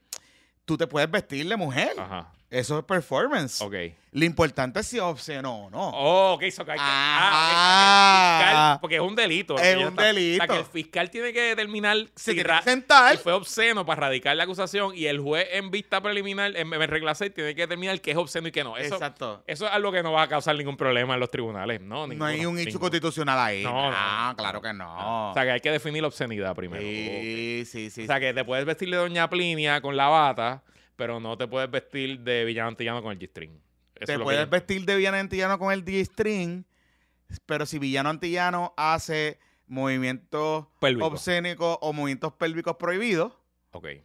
tú 0.65 0.77
te 0.77 0.87
puedes 0.87 1.11
vestir 1.11 1.47
de 1.49 1.57
mujer. 1.57 1.93
Ajá. 1.99 2.33
Eso 2.51 2.79
es 2.79 2.85
performance. 2.87 3.61
Ok. 3.61 3.75
Lo 4.13 4.25
importante 4.25 4.81
es 4.81 4.87
si 4.87 4.99
obscenó 4.99 5.67
o 5.67 5.71
no. 5.71 5.91
Oh, 5.91 6.33
ok, 6.33 6.45
so 6.51 6.65
que 6.65 6.73
hay 6.73 6.79
que- 6.79 6.83
Ah. 6.85 8.41
ah, 8.41 8.41
ok, 8.41 8.41
el 8.41 8.49
fiscal- 8.49 8.81
porque 8.81 8.95
es 8.97 9.03
un 9.03 9.15
delito. 9.15 9.59
Es 9.59 9.77
un 9.77 9.83
está- 9.83 9.93
O 9.93 9.97
sea, 10.05 10.13
delito. 10.15 10.47
que 10.47 10.57
el 10.59 10.65
fiscal 10.65 11.11
tiene 11.11 11.33
que 11.35 11.41
determinar 11.43 11.97
si, 12.17 12.33
tiene 12.33 12.49
que 12.57 12.63
sentar. 12.63 13.17
si 13.17 13.23
fue 13.23 13.35
obsceno 13.35 13.85
para 13.85 14.01
radicar 14.01 14.35
la 14.35 14.45
acusación 14.45 14.93
y 14.97 15.05
el 15.07 15.21
juez 15.21 15.47
en 15.53 15.71
vista 15.71 16.01
preliminar, 16.01 16.57
en, 16.57 16.73
en 16.73 16.89
regla 16.89 17.15
6, 17.15 17.35
tiene 17.35 17.55
que 17.55 17.63
determinar 17.63 18.01
qué 18.01 18.13
es 18.13 18.17
obsceno 18.17 18.49
y 18.49 18.51
qué 18.53 18.65
no. 18.65 18.79
Eso, 18.79 18.95
Exacto. 18.95 19.43
eso 19.47 19.67
es 19.67 19.73
algo 19.73 19.93
que 19.93 20.03
no 20.03 20.13
va 20.13 20.23
a 20.23 20.29
causar 20.29 20.57
ningún 20.57 20.79
problema 20.79 21.13
en 21.15 21.21
los 21.21 21.31
tribunales. 21.31 21.83
No, 21.83 22.07
no 22.07 22.25
hay 22.25 22.47
un 22.47 22.59
hecho 22.59 22.81
constitucional 22.81 23.39
ahí. 23.39 23.63
No, 23.63 23.91
no, 23.91 23.95
Ah, 23.95 24.29
no, 24.35 24.37
claro 24.43 24.63
que 24.63 24.73
no. 24.73 25.31
O 25.31 25.35
sea, 25.35 25.45
que 25.45 25.51
hay 25.51 25.61
que 25.61 25.71
definir 25.71 26.01
la 26.01 26.09
obscenidad 26.09 26.55
primero. 26.57 26.83
sí, 26.83 27.65
sí, 27.71 27.91
sí. 27.91 28.05
O 28.05 28.07
sea, 28.07 28.19
que 28.19 28.33
te 28.33 28.43
puedes 28.43 28.65
vestir 28.65 28.89
de 28.89 28.97
Doña 28.97 29.29
Plinia 29.29 29.83
con 29.83 29.97
la 29.99 30.09
bata, 30.09 30.63
pero 30.99 31.21
no 31.21 31.39
te 31.39 31.47
puedes 31.47 31.71
vestir 31.71 32.19
de 32.21 32.45
villano 32.45 32.69
antillano 32.71 33.01
con 33.01 33.13
el 33.13 33.19
G-string. 33.21 33.53
Te 33.95 34.19
puedes 34.19 34.41
yo- 34.47 34.51
vestir 34.51 34.85
de 34.85 34.97
villano 34.97 35.17
antillano 35.17 35.57
con 35.59 35.73
el 35.73 35.85
D-string, 35.85 36.65
pero 37.47 37.67
si 37.67 37.79
villano 37.79 38.11
antillano 38.11 38.75
hace 38.77 39.39
movimientos 39.69 40.67
Pélvico. 40.81 41.07
obscénicos 41.07 41.79
o 41.81 41.93
movimientos 41.93 42.33
pélvicos 42.33 42.77
prohibidos, 42.77 43.33
Ok, 43.71 43.85
eh, 43.87 44.03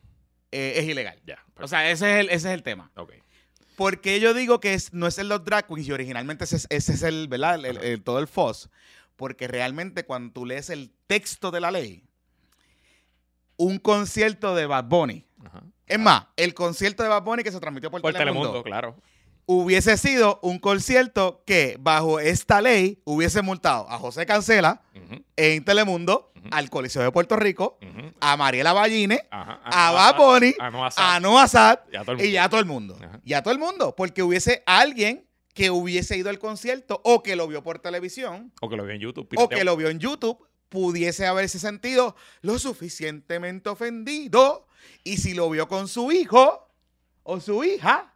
es 0.51 0.85
ilegal. 0.85 1.19
ya. 1.25 1.43
O 1.59 1.67
sea, 1.67 1.89
ese 1.89 2.11
es 2.13 2.19
el, 2.19 2.25
ese 2.29 2.47
es 2.49 2.53
el 2.53 2.61
tema. 2.63 2.91
ok. 2.95 3.13
Porque 3.75 4.19
yo 4.19 4.35
digo 4.35 4.59
que 4.59 4.75
es- 4.75 4.93
no 4.93 5.07
es 5.07 5.17
en 5.17 5.29
los 5.29 5.43
drag 5.43 5.65
queens 5.67 5.87
y 5.87 5.91
originalmente 5.91 6.43
ese 6.43 6.57
es, 6.57 6.67
ese 6.69 6.93
es 6.93 7.01
el, 7.01 7.27
¿verdad? 7.27 7.55
El- 7.55 7.65
el- 7.65 7.77
el- 7.83 8.03
todo 8.03 8.19
el 8.19 8.27
FOS. 8.27 8.69
Porque 9.15 9.47
realmente 9.47 10.05
cuando 10.05 10.31
tú 10.31 10.45
lees 10.45 10.69
el 10.69 10.91
texto 11.07 11.49
de 11.49 11.59
la 11.59 11.71
ley, 11.71 12.03
un 13.57 13.77
concierto 13.79 14.55
de 14.55 14.65
Bad 14.67 14.85
Bunny, 14.85 15.25
Ajá. 15.45 15.63
Es 15.87 15.99
más, 15.99 16.25
el 16.37 16.53
concierto 16.53 17.03
de 17.03 17.09
Bad 17.09 17.23
Bunny 17.23 17.43
que 17.43 17.51
se 17.51 17.59
transmitió 17.59 17.91
por, 17.91 18.01
Por 18.01 18.13
Telemundo, 18.13 18.41
Telemundo, 18.49 18.63
claro. 18.63 18.95
hubiese 19.45 19.97
sido 19.97 20.39
un 20.41 20.59
concierto 20.59 21.43
que 21.45 21.77
bajo 21.79 22.19
esta 22.19 22.61
ley 22.61 23.01
hubiese 23.03 23.41
multado 23.41 23.89
a 23.89 23.97
José 23.97 24.25
Cancela 24.25 24.81
en 25.35 25.63
Telemundo, 25.65 26.31
al 26.51 26.69
Coliseo 26.69 27.01
de 27.03 27.11
Puerto 27.11 27.35
Rico, 27.35 27.77
a 28.19 28.35
Mariela 28.37 28.73
Balline, 28.73 29.21
Ajá. 29.31 29.59
a 29.63 29.87
no 29.89 29.93
Bad 29.95 30.17
Bunny, 30.17 30.55
A 30.59 31.15
a. 31.15 31.19
Noah 31.19 31.47
Sad 31.47 31.79
Y 32.19 32.35
a 32.37 32.49
todo 32.49 32.59
el 32.59 32.65
mundo. 32.65 32.97
Y 33.23 33.33
a 33.33 33.41
todo 33.41 33.53
el 33.53 33.59
mundo. 33.59 33.95
Porque 33.95 34.23
hubiese 34.23 34.61
alguien 34.65 35.25
que 35.53 35.69
hubiese 35.69 36.17
ido 36.17 36.29
al 36.29 36.39
concierto 36.39 36.99
o 37.03 37.21
que 37.23 37.35
lo 37.35 37.47
vio 37.47 37.61
por 37.63 37.79
televisión 37.79 38.51
O 38.61 38.69
que 38.69 38.75
lo 38.75 38.85
vi 38.85 38.93
en 38.95 38.99
YouTube. 38.99 39.27
o 39.37 39.47
que 39.47 39.63
lo 39.63 39.77
vio 39.77 39.89
en 39.89 39.99
YouTube 39.99 40.37
pudiese 40.69 41.27
haberse 41.27 41.59
sentido 41.59 42.15
lo 42.41 42.57
suficientemente 42.57 43.69
ofendido. 43.69 44.65
Y 45.03 45.17
si 45.17 45.33
lo 45.33 45.49
vio 45.49 45.67
con 45.67 45.87
su 45.87 46.11
hijo 46.11 46.67
o 47.23 47.39
su 47.39 47.63
hija 47.63 48.13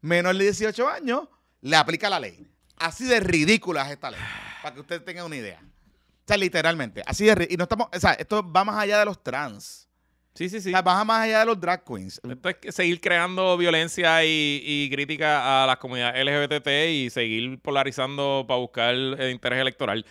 menor 0.00 0.36
de 0.36 0.44
18 0.44 0.88
años, 0.88 1.28
le 1.60 1.76
aplica 1.76 2.10
la 2.10 2.20
ley. 2.20 2.46
Así 2.76 3.04
de 3.04 3.20
ridícula 3.20 3.84
es 3.86 3.92
esta 3.92 4.10
ley. 4.10 4.20
Para 4.62 4.74
que 4.74 4.80
usted 4.80 5.02
tenga 5.02 5.24
una 5.24 5.36
idea. 5.36 5.60
O 5.62 6.24
sea, 6.26 6.36
literalmente. 6.36 7.02
Así 7.06 7.24
de 7.26 7.46
Y 7.50 7.56
no 7.56 7.64
estamos. 7.64 7.88
O 7.94 8.00
sea, 8.00 8.12
esto 8.12 8.50
va 8.52 8.64
más 8.64 8.76
allá 8.76 8.98
de 8.98 9.04
los 9.04 9.22
trans. 9.22 9.88
Sí, 10.34 10.48
sí, 10.48 10.60
sí. 10.62 10.70
O 10.70 10.72
sea, 10.72 10.80
va 10.80 11.04
más 11.04 11.22
allá 11.24 11.40
de 11.40 11.46
los 11.46 11.60
drag 11.60 11.84
queens. 11.84 12.18
Esto 12.28 12.48
es 12.48 12.74
seguir 12.74 13.00
creando 13.02 13.56
violencia 13.58 14.24
y, 14.24 14.62
y 14.64 14.90
crítica 14.90 15.62
a 15.62 15.66
las 15.66 15.76
comunidades 15.76 16.24
LGBT 16.24 16.68
y 16.90 17.10
seguir 17.10 17.60
polarizando 17.60 18.44
para 18.48 18.58
buscar 18.58 18.94
el 18.94 19.30
interés 19.30 19.60
electoral. 19.60 20.06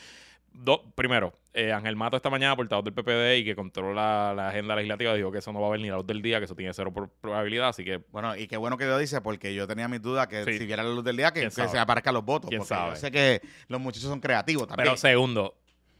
Do- 0.54 0.84
primero, 0.94 1.34
eh, 1.54 1.74
Ángel 1.74 1.96
Mato 1.98 2.16
esta 2.16 2.30
mañana, 2.30 2.56
portavoz 2.56 2.86
del 2.86 2.94
PPD 2.94 3.38
y 3.40 3.44
que 3.44 3.56
controla 3.56 4.34
la 4.34 4.50
agenda 4.50 4.76
legislativa, 4.76 5.14
dijo 5.16 5.32
que 5.32 5.40
eso 5.40 5.52
no 5.52 5.60
va 5.60 5.66
a 5.68 5.70
haber 5.70 5.82
ni 5.82 5.90
la 5.90 5.98
luz 5.98 6.08
del 6.08 6.22
día, 6.22 6.40
que 6.40 6.46
eso 6.46 6.56
tiene 6.56 6.74
cero 6.74 6.94
por- 6.94 7.10
probabilidad, 7.10 7.68
así 7.70 7.84
que 7.84 7.98
Bueno, 8.12 8.36
y 8.38 8.48
qué 8.48 8.56
bueno 8.58 8.78
que 8.78 8.86
lo 8.86 8.98
dice, 8.98 9.20
porque 9.22 9.54
yo 9.54 9.68
tenía 9.68 9.88
mis 9.90 10.02
dudas 10.02 10.28
que 10.28 10.46
Sí. 10.46 10.60
si 10.60 10.66
viera 10.66 10.82
la 10.84 10.90
luz 10.92 11.04
del 11.04 11.18
día, 11.18 11.32
que, 11.32 11.42
¿Quién 11.42 11.52
que 11.52 11.68
se 11.68 11.78
aparezcan 11.80 12.14
los 12.14 12.24
votos. 12.24 12.50
¿Quién 12.50 12.60
porque 12.62 12.74
sabe? 12.76 12.90
yo 12.92 12.96
sé 12.96 13.12
que 13.12 13.42
los 13.68 13.82
muchachos 13.82 14.10
son 14.10 14.20
creativos 14.22 14.68
también. 14.68 14.86
Pero 14.86 14.98
segundo, 14.98 15.56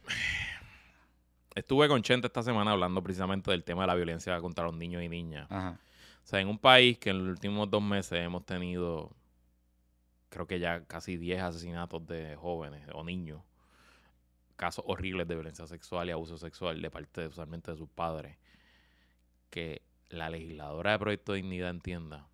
estuve 1.54 1.88
con 1.88 2.02
Chente 2.02 2.26
esta 2.28 2.42
semana 2.42 2.72
hablando 2.72 3.02
precisamente 3.02 3.50
del 3.50 3.64
tema 3.64 3.82
de 3.82 3.88
la 3.88 3.94
violencia 3.94 4.38
contra 4.40 4.64
los 4.64 4.74
niños 4.74 5.02
y 5.02 5.08
niñas. 5.08 5.46
Ajá. 5.50 5.78
O 6.24 6.26
sea, 6.26 6.40
en 6.40 6.48
un 6.48 6.58
país 6.58 6.98
que 6.98 7.10
en 7.10 7.18
los 7.18 7.28
últimos 7.28 7.68
dos 7.70 7.82
meses 7.82 8.20
hemos 8.20 8.46
tenido, 8.46 9.10
creo 10.28 10.46
que 10.46 10.58
ya 10.60 10.84
casi 10.84 11.16
10 11.16 11.42
asesinatos 11.42 12.06
de 12.06 12.36
jóvenes 12.36 12.86
o 12.94 13.02
niños, 13.04 13.42
casos 14.62 14.84
horribles 14.86 15.26
de 15.26 15.34
violencia 15.34 15.66
sexual 15.66 16.08
y 16.08 16.12
abuso 16.12 16.38
sexual 16.38 16.80
de 16.80 16.88
parte 16.88 17.26
usualmente 17.26 17.72
de 17.72 17.76
sus 17.76 17.88
padres, 17.88 18.36
que 19.50 19.82
la 20.08 20.30
legisladora 20.30 20.92
de 20.92 20.98
Proyecto 21.00 21.32
de 21.32 21.38
Dignidad 21.38 21.70
entienda 21.70 22.28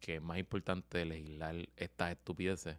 que 0.00 0.16
es 0.16 0.22
más 0.22 0.38
importante 0.38 1.04
legislar 1.04 1.56
estas 1.76 2.12
estupideces, 2.12 2.78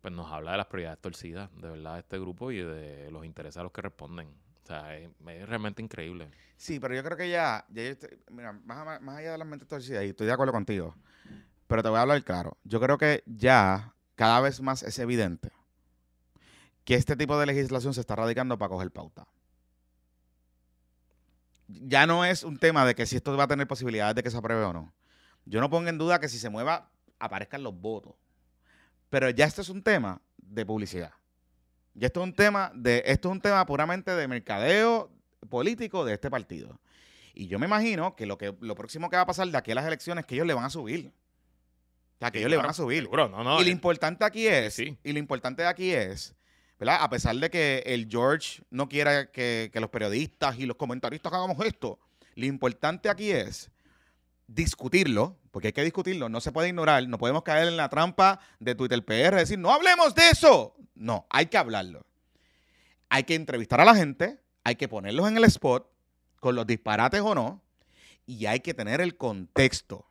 pues 0.00 0.14
nos 0.14 0.32
habla 0.32 0.52
de 0.52 0.56
las 0.56 0.68
prioridades 0.68 0.98
torcidas, 1.02 1.50
de 1.60 1.68
verdad, 1.68 1.92
de 1.92 2.00
este 2.00 2.18
grupo 2.18 2.50
y 2.50 2.62
de 2.62 3.10
los 3.10 3.26
intereses 3.26 3.58
a 3.58 3.62
los 3.64 3.72
que 3.72 3.82
responden. 3.82 4.28
O 4.64 4.66
sea, 4.66 4.96
es, 4.96 5.10
realmente 5.46 5.82
increíble. 5.82 6.30
Sí, 6.56 6.80
pero 6.80 6.94
yo 6.94 7.04
creo 7.04 7.18
que 7.18 7.28
ya, 7.28 7.66
ya 7.68 7.82
estoy- 7.82 8.18
mira, 8.30 8.54
más- 8.54 9.02
más 9.02 9.18
allá 9.18 9.32
de 9.32 9.38
las 9.38 9.46
mentes 9.46 9.68
torcidas, 9.68 10.02
y 10.02 10.08
estoy 10.08 10.28
de 10.28 10.32
acuerdo 10.32 10.54
contigo, 10.54 10.96
pero 11.66 11.82
te 11.82 11.90
voy 11.90 11.98
a 11.98 12.02
hablar 12.02 12.24
claro. 12.24 12.56
Yo 12.64 12.80
creo 12.80 12.96
que 12.96 13.22
ya 13.26 13.92
cada 14.14 14.40
vez 14.40 14.62
más 14.62 14.82
es 14.82 14.98
evidente 14.98 15.52
que 16.86 16.94
este 16.94 17.16
tipo 17.16 17.36
de 17.38 17.46
legislación 17.46 17.92
se 17.92 18.00
está 18.00 18.14
radicando 18.14 18.56
para 18.56 18.68
coger 18.68 18.92
pauta. 18.92 19.26
Ya 21.66 22.06
no 22.06 22.24
es 22.24 22.44
un 22.44 22.58
tema 22.58 22.86
de 22.86 22.94
que 22.94 23.06
si 23.06 23.16
esto 23.16 23.36
va 23.36 23.44
a 23.44 23.48
tener 23.48 23.66
posibilidades 23.66 24.14
de 24.14 24.22
que 24.22 24.30
se 24.30 24.36
apruebe 24.36 24.62
o 24.62 24.72
no. 24.72 24.94
Yo 25.44 25.60
no 25.60 25.68
pongo 25.68 25.88
en 25.88 25.98
duda 25.98 26.20
que 26.20 26.28
si 26.28 26.38
se 26.38 26.48
mueva 26.48 26.88
aparezcan 27.18 27.64
los 27.64 27.74
votos. 27.74 28.14
Pero 29.10 29.28
ya 29.30 29.46
este 29.46 29.62
es 29.62 29.68
un 29.68 29.82
tema 29.82 30.22
de 30.36 30.64
publicidad. 30.64 31.10
Ya 31.94 32.06
esto 32.06 32.20
es 32.20 32.24
un 32.28 32.34
tema 32.34 32.70
de 32.72 33.02
esto 33.04 33.30
es 33.30 33.32
un 33.32 33.40
tema 33.40 33.66
puramente 33.66 34.12
de 34.12 34.28
mercadeo 34.28 35.10
político 35.50 36.04
de 36.04 36.14
este 36.14 36.30
partido. 36.30 36.80
Y 37.34 37.48
yo 37.48 37.58
me 37.58 37.66
imagino 37.66 38.14
que 38.14 38.26
lo 38.26 38.38
que 38.38 38.54
lo 38.60 38.76
próximo 38.76 39.10
que 39.10 39.16
va 39.16 39.22
a 39.22 39.26
pasar 39.26 39.48
de 39.48 39.58
aquí 39.58 39.72
a 39.72 39.74
las 39.74 39.86
elecciones 39.86 40.22
es 40.22 40.26
que 40.28 40.36
ellos 40.36 40.46
le 40.46 40.54
van 40.54 40.64
a 40.64 40.70
subir. 40.70 41.12
O 42.14 42.18
sea, 42.20 42.30
que 42.30 42.38
ellos 42.38 42.50
le 42.50 42.56
van 42.56 42.70
a 42.70 42.72
subir. 42.72 43.02
Seguro, 43.02 43.28
no, 43.28 43.42
no. 43.42 43.60
y 43.60 43.64
lo 43.64 43.70
importante 43.70 44.24
aquí 44.24 44.46
es, 44.46 44.74
sí. 44.74 44.96
y 45.02 45.12
lo 45.12 45.18
importante 45.18 45.66
aquí 45.66 45.90
es, 45.90 46.36
A 46.78 47.08
pesar 47.08 47.36
de 47.36 47.50
que 47.50 47.82
el 47.86 48.08
George 48.10 48.62
no 48.70 48.88
quiera 48.88 49.30
que, 49.30 49.70
que 49.72 49.80
los 49.80 49.90
periodistas 49.90 50.58
y 50.58 50.66
los 50.66 50.76
comentaristas 50.76 51.32
hagamos 51.32 51.64
esto, 51.64 51.98
lo 52.34 52.44
importante 52.44 53.08
aquí 53.08 53.30
es 53.30 53.70
discutirlo, 54.46 55.36
porque 55.50 55.68
hay 55.68 55.72
que 55.72 55.82
discutirlo, 55.82 56.28
no 56.28 56.40
se 56.40 56.52
puede 56.52 56.68
ignorar, 56.68 57.06
no 57.08 57.18
podemos 57.18 57.42
caer 57.42 57.68
en 57.68 57.76
la 57.76 57.88
trampa 57.88 58.40
de 58.60 58.74
Twitter 58.74 59.04
PR, 59.04 59.36
decir, 59.36 59.58
no 59.58 59.72
hablemos 59.72 60.14
de 60.14 60.28
eso. 60.30 60.74
No, 60.94 61.26
hay 61.30 61.46
que 61.46 61.58
hablarlo. 61.58 62.06
Hay 63.08 63.24
que 63.24 63.34
entrevistar 63.34 63.80
a 63.80 63.84
la 63.84 63.94
gente, 63.94 64.38
hay 64.64 64.76
que 64.76 64.88
ponerlos 64.88 65.28
en 65.28 65.36
el 65.36 65.44
spot, 65.44 65.90
con 66.40 66.54
los 66.54 66.66
disparates 66.66 67.20
o 67.20 67.34
no, 67.34 67.62
y 68.26 68.46
hay 68.46 68.60
que 68.60 68.74
tener 68.74 69.00
el 69.00 69.16
contexto. 69.16 70.06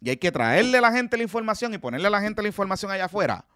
Y 0.00 0.10
hay 0.10 0.16
que 0.16 0.32
traerle 0.32 0.78
a 0.78 0.80
la 0.80 0.92
gente 0.92 1.16
la 1.16 1.22
información 1.22 1.72
y 1.72 1.78
ponerle 1.78 2.08
a 2.08 2.10
la 2.10 2.20
gente 2.20 2.42
la 2.42 2.48
información 2.48 2.90
allá 2.90 3.06
afuera, 3.06 3.46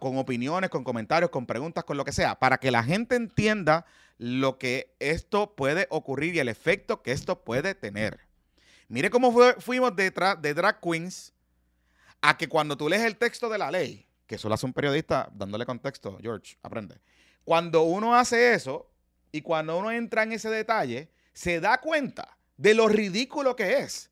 con 0.00 0.16
opiniones, 0.16 0.70
con 0.70 0.84
comentarios, 0.84 1.30
con 1.30 1.46
preguntas, 1.46 1.84
con 1.84 1.96
lo 1.96 2.04
que 2.04 2.12
sea, 2.12 2.38
para 2.38 2.58
que 2.58 2.70
la 2.70 2.84
gente 2.84 3.16
entienda 3.16 3.84
lo 4.18 4.58
que 4.58 4.94
esto 5.00 5.54
puede 5.54 5.86
ocurrir 5.90 6.34
y 6.36 6.38
el 6.38 6.48
efecto 6.48 7.02
que 7.02 7.12
esto 7.12 7.42
puede 7.42 7.74
tener. 7.74 8.20
Mire 8.88 9.10
cómo 9.10 9.32
fuimos 9.58 9.96
detrás 9.96 10.40
de 10.40 10.54
drag 10.54 10.80
queens 10.80 11.32
a 12.20 12.36
que 12.36 12.48
cuando 12.48 12.76
tú 12.76 12.88
lees 12.88 13.02
el 13.02 13.16
texto 13.16 13.48
de 13.48 13.58
la 13.58 13.70
ley, 13.70 14.06
que 14.26 14.36
eso 14.36 14.48
lo 14.48 14.54
hace 14.54 14.66
un 14.66 14.72
periodista 14.72 15.28
dándole 15.32 15.66
contexto, 15.66 16.18
George, 16.20 16.56
aprende. 16.62 17.00
Cuando 17.44 17.82
uno 17.82 18.14
hace 18.14 18.54
eso 18.54 18.88
y 19.32 19.40
cuando 19.42 19.78
uno 19.78 19.90
entra 19.90 20.22
en 20.22 20.32
ese 20.32 20.50
detalle, 20.50 21.10
se 21.32 21.60
da 21.60 21.80
cuenta 21.80 22.36
de 22.56 22.74
lo 22.74 22.86
ridículo 22.86 23.56
que 23.56 23.78
es 23.78 24.10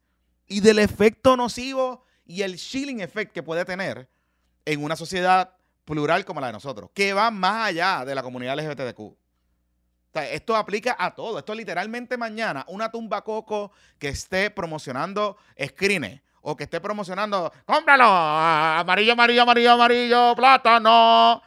y 0.48 0.60
del 0.60 0.80
efecto 0.80 1.36
nocivo 1.36 2.05
y 2.26 2.42
el 2.42 2.56
chilling 2.56 3.01
effect 3.01 3.32
que 3.32 3.42
puede 3.42 3.64
tener 3.64 4.09
en 4.64 4.82
una 4.82 4.97
sociedad 4.97 5.56
plural 5.90 6.24
como 6.24 6.40
la 6.40 6.46
de 6.46 6.52
nosotros, 6.52 6.88
que 6.94 7.12
va 7.12 7.32
más 7.32 7.66
allá 7.66 8.04
de 8.04 8.14
la 8.14 8.22
comunidad 8.22 8.56
LGBTQ. 8.56 9.16
Esto 10.30 10.56
aplica 10.56 10.94
a 10.96 11.14
todo. 11.16 11.38
Esto 11.40 11.52
literalmente 11.52 12.16
mañana, 12.16 12.64
una 12.68 12.92
tumba 12.92 13.22
coco 13.22 13.72
que 13.98 14.08
esté 14.08 14.50
promocionando 14.50 15.36
screenes 15.60 16.20
o 16.42 16.56
que 16.56 16.64
esté 16.64 16.80
promocionando, 16.80 17.52
cómpralo, 17.66 18.04
amarillo, 18.04 19.12
amarillo, 19.14 19.42
amarillo, 19.42 19.72
amarillo, 19.72 20.34
plátano. 20.36 21.42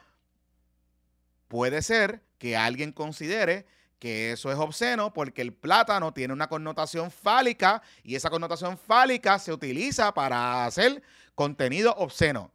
Puede 1.47 1.81
ser 1.81 2.21
que 2.37 2.57
alguien 2.57 2.91
considere 2.91 3.65
que 3.97 4.33
eso 4.33 4.51
es 4.51 4.57
obsceno 4.57 5.13
porque 5.13 5.41
el 5.41 5.53
plátano 5.53 6.13
tiene 6.13 6.33
una 6.33 6.49
connotación 6.49 7.11
fálica 7.11 7.81
y 8.03 8.15
esa 8.15 8.29
connotación 8.29 8.77
fálica 8.77 9.39
se 9.39 9.53
utiliza 9.53 10.13
para 10.13 10.65
hacer 10.65 11.01
contenido 11.33 11.93
obsceno. 11.97 12.51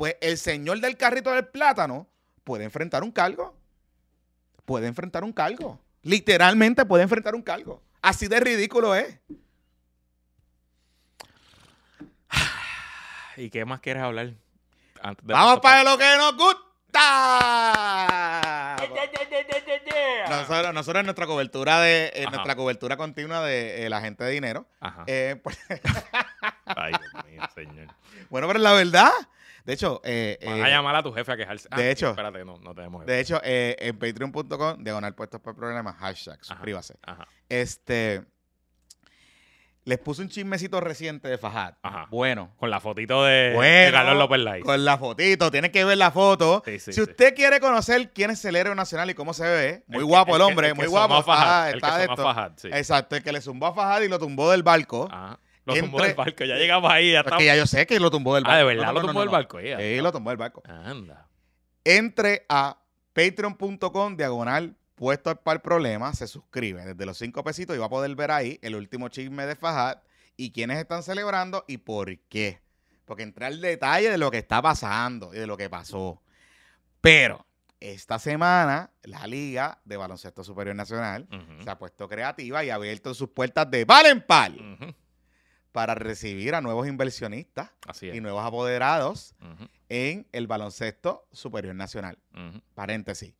Pues 0.00 0.16
el 0.22 0.38
señor 0.38 0.80
del 0.80 0.96
carrito 0.96 1.30
del 1.30 1.44
plátano 1.44 2.08
puede 2.42 2.64
enfrentar 2.64 3.02
un 3.02 3.12
cargo. 3.12 3.54
Puede 4.64 4.86
enfrentar 4.86 5.22
un 5.24 5.32
cargo. 5.34 5.78
Literalmente 6.00 6.86
puede 6.86 7.02
enfrentar 7.02 7.34
un 7.34 7.42
cargo. 7.42 7.82
Así 8.00 8.26
de 8.26 8.40
ridículo 8.40 8.94
es. 8.94 9.18
¿Y 13.36 13.50
qué 13.50 13.66
más 13.66 13.80
quieres 13.80 14.02
hablar? 14.02 14.32
Antes 15.02 15.26
de 15.26 15.34
Vamos 15.34 15.60
para 15.60 15.84
lo 15.84 15.98
que 15.98 16.16
nos 16.16 16.34
gusta. 16.34 16.66
Nosotros, 20.30 20.72
nosotros 20.72 21.00
en 21.00 21.06
nuestra 21.06 21.26
cobertura 21.26 21.80
de 21.80 22.10
en 22.14 22.30
nuestra 22.30 22.56
cobertura 22.56 22.96
continua 22.96 23.44
de 23.44 23.84
eh, 23.84 23.90
la 23.90 24.00
gente 24.00 24.24
de 24.24 24.30
dinero. 24.30 24.66
Ajá. 24.80 25.04
eh, 25.06 25.38
pues, 25.42 25.58
Ay, 26.64 26.92
Dios 26.92 27.24
mío, 27.26 27.42
señor. 27.54 27.88
bueno, 28.30 28.46
pero 28.46 28.60
la 28.60 28.72
verdad. 28.72 29.10
De 29.64 29.72
hecho, 29.72 30.00
eh, 30.04 30.38
Van 30.44 30.58
eh, 30.58 30.62
a 30.64 30.68
llamar 30.68 30.96
a 30.96 31.02
tu 31.02 31.12
jefe 31.12 31.32
a 31.32 31.36
quejarse. 31.36 31.68
Ah, 31.70 31.78
de 31.78 31.90
hecho- 31.90 32.10
Espérate, 32.10 32.44
no, 32.44 32.58
no 32.58 32.74
tenemos 32.74 33.04
de 33.06 33.20
hecho, 33.20 33.40
eh, 33.44 33.76
en 33.78 33.98
patreon.com, 33.98 34.82
diagonal 34.82 35.14
puestos 35.14 35.40
por 35.40 35.54
problemas, 35.54 35.96
hashtag, 35.96 36.42
suscríbase. 36.44 36.96
Ajá. 37.02 37.26
Este, 37.48 38.24
les 39.84 39.98
puse 39.98 40.22
un 40.22 40.28
chismecito 40.28 40.80
reciente 40.80 41.28
de 41.28 41.38
Fajad. 41.38 41.74
Ajá. 41.82 42.06
Bueno. 42.10 42.52
Con 42.58 42.70
la 42.70 42.80
fotito 42.80 43.24
de, 43.24 43.52
Bueno, 43.54 43.86
de 43.86 43.92
Carlos 43.92 44.16
López 44.16 44.38
Lai. 44.40 44.60
Con 44.60 44.84
la 44.84 44.98
fotito, 44.98 45.50
tienes 45.50 45.70
que 45.70 45.84
ver 45.84 45.98
la 45.98 46.10
foto. 46.10 46.62
Sí, 46.64 46.78
sí, 46.78 46.92
si 46.92 46.92
sí. 46.92 47.00
usted 47.02 47.34
quiere 47.34 47.60
conocer 47.60 48.12
quién 48.12 48.30
es 48.30 48.44
el 48.44 48.56
héroe 48.56 48.74
nacional 48.74 49.08
y 49.10 49.14
cómo 49.14 49.32
se 49.34 49.44
ve, 49.44 49.84
muy 49.86 50.04
guapo 50.04 50.36
el, 50.36 50.42
hombre, 50.42 50.68
el 50.68 50.72
que 50.74 50.80
muy 50.80 50.86
guapo. 50.86 51.22
Fajad, 51.22 51.70
el 51.70 51.76
está 51.76 51.92
que 51.92 51.96
de 51.98 52.02
esto. 52.04 52.22
Fajad. 52.22 52.52
Exacto, 52.64 53.16
el 53.16 53.22
que 53.22 53.32
le 53.32 53.40
zumbó 53.40 53.66
a 53.66 53.74
Fajad 53.74 54.02
y 54.02 54.08
lo 54.08 54.18
tumbó 54.18 54.50
del 54.50 54.62
barco. 54.62 55.08
Ajá. 55.10 55.38
Lo 55.74 55.80
tumbó 55.80 55.98
Entre- 55.98 56.08
del 56.08 56.16
barco. 56.16 56.44
Ya 56.44 56.56
llegamos 56.56 56.90
ahí. 56.90 57.12
Ya 57.12 57.18
Es 57.20 57.24
estamos. 57.24 57.38
que 57.40 57.46
ya 57.46 57.56
yo 57.56 57.66
sé 57.66 57.86
que 57.86 57.98
lo 58.00 58.10
tumbó 58.10 58.34
del 58.34 58.44
barco. 58.44 58.54
Ah, 58.54 58.58
de 58.58 58.64
verdad 58.64 58.86
No, 58.86 58.92
no, 58.92 59.00
lo 59.00 59.06
tumbó 59.06 59.20
del 59.20 59.28
barco. 59.28 59.60
ya. 59.60 59.78
Sí, 59.78 59.96
lo 60.00 60.12
tumbó 60.12 60.30
del 60.30 60.36
barco. 60.38 60.62
Anda. 60.66 61.26
Entre 61.84 62.44
a 62.48 62.78
patreon.com 63.12 64.16
diagonal 64.16 64.76
puesto 64.94 65.34
para 65.36 65.54
el 65.56 65.60
problema, 65.62 66.12
se 66.14 66.26
suscribe 66.26 66.84
desde 66.84 67.06
los 67.06 67.16
cinco 67.16 67.42
pesitos 67.42 67.74
y 67.74 67.78
va 67.78 67.86
a 67.86 67.90
poder 67.90 68.14
ver 68.14 68.30
ahí 68.30 68.58
el 68.62 68.74
último 68.74 69.08
chisme 69.08 69.46
de 69.46 69.56
Fajad 69.56 69.98
y 70.36 70.52
quiénes 70.52 70.78
están 70.78 71.02
celebrando 71.02 71.64
y 71.68 71.78
por 71.78 72.18
qué. 72.28 72.60
Porque 73.06 73.22
entra 73.22 73.46
al 73.46 73.60
detalle 73.60 74.10
de 74.10 74.18
lo 74.18 74.30
que 74.30 74.38
está 74.38 74.60
pasando 74.62 75.34
y 75.34 75.38
de 75.38 75.46
lo 75.46 75.56
que 75.56 75.68
pasó. 75.70 76.22
Pero 77.00 77.46
esta 77.80 78.18
semana 78.18 78.90
la 79.04 79.26
Liga 79.26 79.78
de 79.84 79.96
Baloncesto 79.96 80.44
Superior 80.44 80.76
Nacional 80.76 81.26
se 81.64 81.70
ha 81.70 81.78
puesto 81.78 82.06
creativa 82.08 82.62
y 82.62 82.68
ha 82.70 82.74
abierto 82.74 83.14
sus 83.14 83.30
puertas 83.30 83.70
de 83.70 83.86
par 83.86 84.04
en 84.06 84.20
par 84.20 84.52
Ujú. 84.52 84.94
Para 85.72 85.94
recibir 85.94 86.54
a 86.54 86.60
nuevos 86.60 86.86
inversionistas 86.88 87.70
y 88.16 88.20
nuevos 88.20 88.44
apoderados 88.44 89.34
en 89.88 90.26
el 90.32 90.46
baloncesto 90.46 91.26
superior 91.32 91.74
nacional. 91.74 92.18
Paréntesis. 92.74 93.34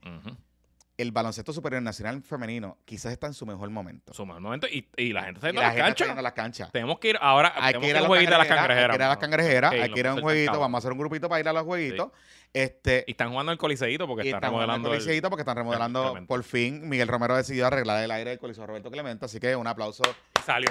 El 0.96 1.12
baloncesto 1.12 1.54
superior 1.54 1.80
nacional 1.80 2.20
femenino 2.22 2.76
quizás 2.84 3.12
está 3.12 3.26
en 3.26 3.32
su 3.32 3.46
mejor 3.46 3.70
momento. 3.70 4.12
Suma 4.12 4.34
el 4.34 4.42
momento 4.42 4.66
y, 4.68 4.86
y 4.98 5.14
la 5.14 5.22
gente 5.22 5.38
está 5.38 5.48
Y 5.48 5.52
yendo 5.52 5.62
la 5.62 5.68
a 5.68 5.70
las 5.70 5.76
gente 5.76 5.90
está 6.02 6.06
canchas. 6.06 6.22
las 6.22 6.32
canchas. 6.34 6.72
Tenemos 6.72 6.98
que 6.98 7.08
ir 7.08 7.18
ahora. 7.22 7.54
Hay 7.56 7.72
tenemos 7.72 7.86
que 7.86 7.90
ir 7.90 7.96
a 7.96 7.98
un 8.00 8.02
las 8.02 8.08
jueguito 8.08 8.32
de 8.32 8.38
las 8.38 8.46
cangrejeras. 8.48 8.84
Hay 8.84 8.90
que 8.90 8.94
ir 8.96 9.02
a 9.02 9.08
las 9.08 9.16
cangrejeras. 9.16 9.72
Hay 9.72 9.92
que 9.92 10.00
ir 10.00 10.06
a 10.08 10.14
un 10.14 10.20
jueguito. 10.20 10.60
Vamos 10.60 10.76
a 10.76 10.78
hacer 10.80 10.92
un 10.92 10.98
grupito 10.98 11.28
para 11.30 11.40
ir 11.40 11.48
a 11.48 11.54
los 11.54 11.62
jueguitos. 11.62 12.10
Este, 12.52 13.04
Y 13.06 13.12
están 13.12 13.30
jugando 13.30 13.52
el 13.52 13.58
coliseíto 13.58 14.08
porque 14.08 14.22
están 14.28 14.42
el 14.42 14.50
remodelando. 14.50 14.88
el- 14.88 14.94
coliseíto 14.98 15.30
porque 15.30 15.42
están 15.42 15.56
remodelando 15.56 16.18
por 16.26 16.42
fin. 16.42 16.88
Miguel 16.88 17.06
Romero 17.08 17.36
decidió 17.36 17.66
arreglar 17.68 18.02
el 18.02 18.10
aire 18.10 18.30
del 18.30 18.38
coliseo 18.40 18.66
Roberto 18.66 18.90
Clemente. 18.90 19.24
Así 19.24 19.38
que 19.38 19.54
un 19.54 19.66
aplauso 19.66 20.02
Salió, 20.44 20.70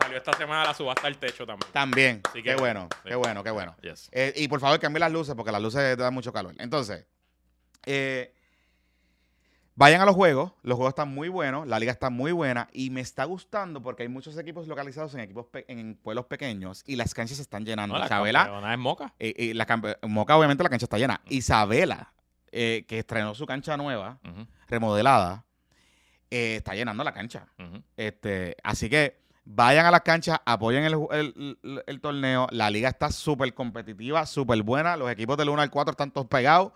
salió 0.00 0.16
esta 0.18 0.32
semana 0.32 0.64
la 0.64 0.74
subasta 0.74 1.06
del 1.06 1.18
techo 1.18 1.46
también. 1.46 1.72
también. 1.72 2.20
Así 2.24 2.42
que- 2.42 2.50
qué 2.50 2.56
bueno, 2.56 2.88
sí. 3.04 3.08
qué 3.10 3.14
bueno, 3.14 3.44
qué 3.44 3.50
bueno. 3.52 3.76
Yes. 3.82 4.08
Eh, 4.10 4.32
y 4.36 4.48
por 4.48 4.58
favor, 4.58 4.80
cambie 4.80 4.98
las 4.98 5.12
luces 5.12 5.34
porque 5.36 5.52
las 5.52 5.62
luces 5.62 5.96
dan 5.96 6.12
mucho 6.12 6.32
calor. 6.32 6.54
Entonces, 6.58 7.06
eh, 7.86 8.34
vayan 9.82 10.00
a 10.00 10.04
los 10.06 10.14
juegos. 10.14 10.52
Los 10.62 10.76
juegos 10.76 10.92
están 10.92 11.12
muy 11.12 11.28
buenos. 11.28 11.66
La 11.66 11.78
liga 11.78 11.92
está 11.92 12.08
muy 12.08 12.32
buena. 12.32 12.68
Y 12.72 12.90
me 12.90 13.00
está 13.00 13.24
gustando 13.24 13.82
porque 13.82 14.02
hay 14.04 14.08
muchos 14.08 14.38
equipos 14.38 14.66
localizados 14.68 15.12
en 15.14 15.20
equipos 15.20 15.46
en 15.68 15.96
pueblos 15.96 16.26
pequeños 16.26 16.82
y 16.86 16.96
las 16.96 17.12
canchas 17.14 17.36
se 17.36 17.42
están 17.42 17.64
llenando. 17.64 17.94
No, 17.94 17.98
la 17.98 18.06
Isabela, 18.06 18.72
es 18.72 18.78
Moca. 18.78 19.12
eh, 19.18 19.34
eh, 19.36 19.54
la 19.54 19.66
Moca, 20.08 20.36
obviamente, 20.36 20.62
la 20.62 20.70
cancha 20.70 20.86
está 20.86 20.98
llena. 20.98 21.20
Isabela, 21.28 22.12
eh, 22.52 22.84
que 22.86 23.00
estrenó 23.00 23.34
su 23.34 23.44
cancha 23.46 23.76
nueva, 23.76 24.18
remodelada, 24.68 25.44
eh, 26.30 26.56
está 26.56 26.74
llenando 26.74 27.04
la 27.04 27.12
cancha. 27.12 27.46
Este, 27.96 28.56
así 28.62 28.88
que 28.88 29.20
vayan 29.44 29.84
a 29.86 29.90
las 29.90 30.02
canchas, 30.02 30.38
apoyen 30.44 30.84
el- 30.84 30.94
el- 31.10 31.82
el 31.86 32.00
torneo. 32.00 32.46
La 32.50 32.70
liga 32.70 32.88
está 32.88 33.10
súper 33.10 33.52
competitiva, 33.54 34.24
súper 34.26 34.62
buena. 34.62 34.96
Los 34.96 35.10
equipos 35.10 35.36
del 35.36 35.48
1 35.48 35.60
al 35.62 35.70
4 35.70 35.90
están 35.90 36.10
todos 36.10 36.28
pegados. 36.28 36.72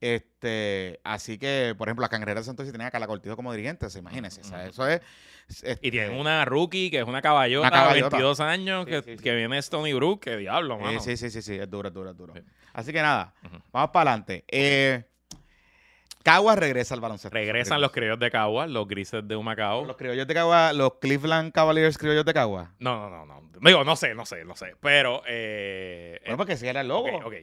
Este, 0.00 0.98
así 1.04 1.38
que, 1.38 1.74
por 1.76 1.88
ejemplo, 1.88 2.02
la 2.02 2.08
Cangrejeras 2.08 2.44
de 2.44 2.46
Santos 2.46 2.70
tenía 2.72 2.86
a 2.86 2.90
Carla 2.90 3.06
Cortijo 3.06 3.36
como 3.36 3.52
dirigente, 3.52 3.86
o 3.86 3.90
sea, 3.90 4.00
imagínense. 4.00 4.40
o 4.40 4.44
sea, 4.44 4.66
eso 4.66 4.88
es. 4.88 5.00
este, 5.48 5.78
Y 5.86 5.90
tienen 5.90 6.18
una 6.18 6.44
rookie 6.44 6.90
que 6.90 6.98
es 7.00 7.04
una 7.06 7.20
caballota, 7.20 7.68
Una 7.68 7.76
caballota. 7.76 8.08
22 8.16 8.40
años, 8.40 8.84
Sí, 8.86 8.90
que, 8.90 9.02
sí, 9.02 9.16
sí. 9.18 9.22
que 9.22 9.34
viene 9.34 9.58
Stony 9.58 9.92
Brook, 9.94 10.20
que 10.20 10.36
diablo, 10.38 10.76
eh, 10.76 10.82
mano. 10.82 11.00
sí, 11.00 11.16
sí, 11.16 11.28
sí, 11.30 11.42
sí, 11.42 11.54
es 11.56 11.70
duro, 11.70 11.88
es 11.88 11.94
duro, 11.94 12.10
es 12.10 12.16
duro. 12.16 12.32
Sí. 12.34 12.40
Así 12.72 12.92
que 12.92 13.02
nada, 13.02 13.34
vamos 13.72 13.90
para 13.90 14.10
adelante. 14.12 14.44
Eh, 14.48 15.04
Caguas 16.22 16.58
regresa 16.58 16.94
al 16.94 17.00
baloncesto. 17.00 17.34
Regresan 17.34 17.80
los 17.80 17.92
criollos 17.92 18.18
de 18.18 18.30
Caguas, 18.30 18.68
los 18.68 18.86
grises 18.86 19.26
de 19.26 19.36
Humacao. 19.36 19.86
Los 19.86 19.96
criollos 19.96 20.26
de 20.26 20.34
Caguas, 20.34 20.74
los 20.74 20.94
Cleveland 21.00 21.50
Cavaliers 21.52 21.96
criollos 21.96 22.26
de 22.26 22.34
Caguas. 22.34 22.68
No, 22.78 23.08
no, 23.08 23.24
no, 23.24 23.40
no. 23.40 23.50
Digo, 23.62 23.84
no 23.84 23.96
sé, 23.96 24.14
no 24.14 24.26
sé, 24.26 24.44
no 24.44 24.54
sé. 24.54 24.76
Pero, 24.80 25.22
eh, 25.26 26.18
Bueno, 26.24 26.36
porque 26.36 26.56
si 26.58 26.66
era 26.66 26.82
el 26.82 26.88
logo. 26.88 27.08
ok, 27.08 27.24
ok. 27.26 27.34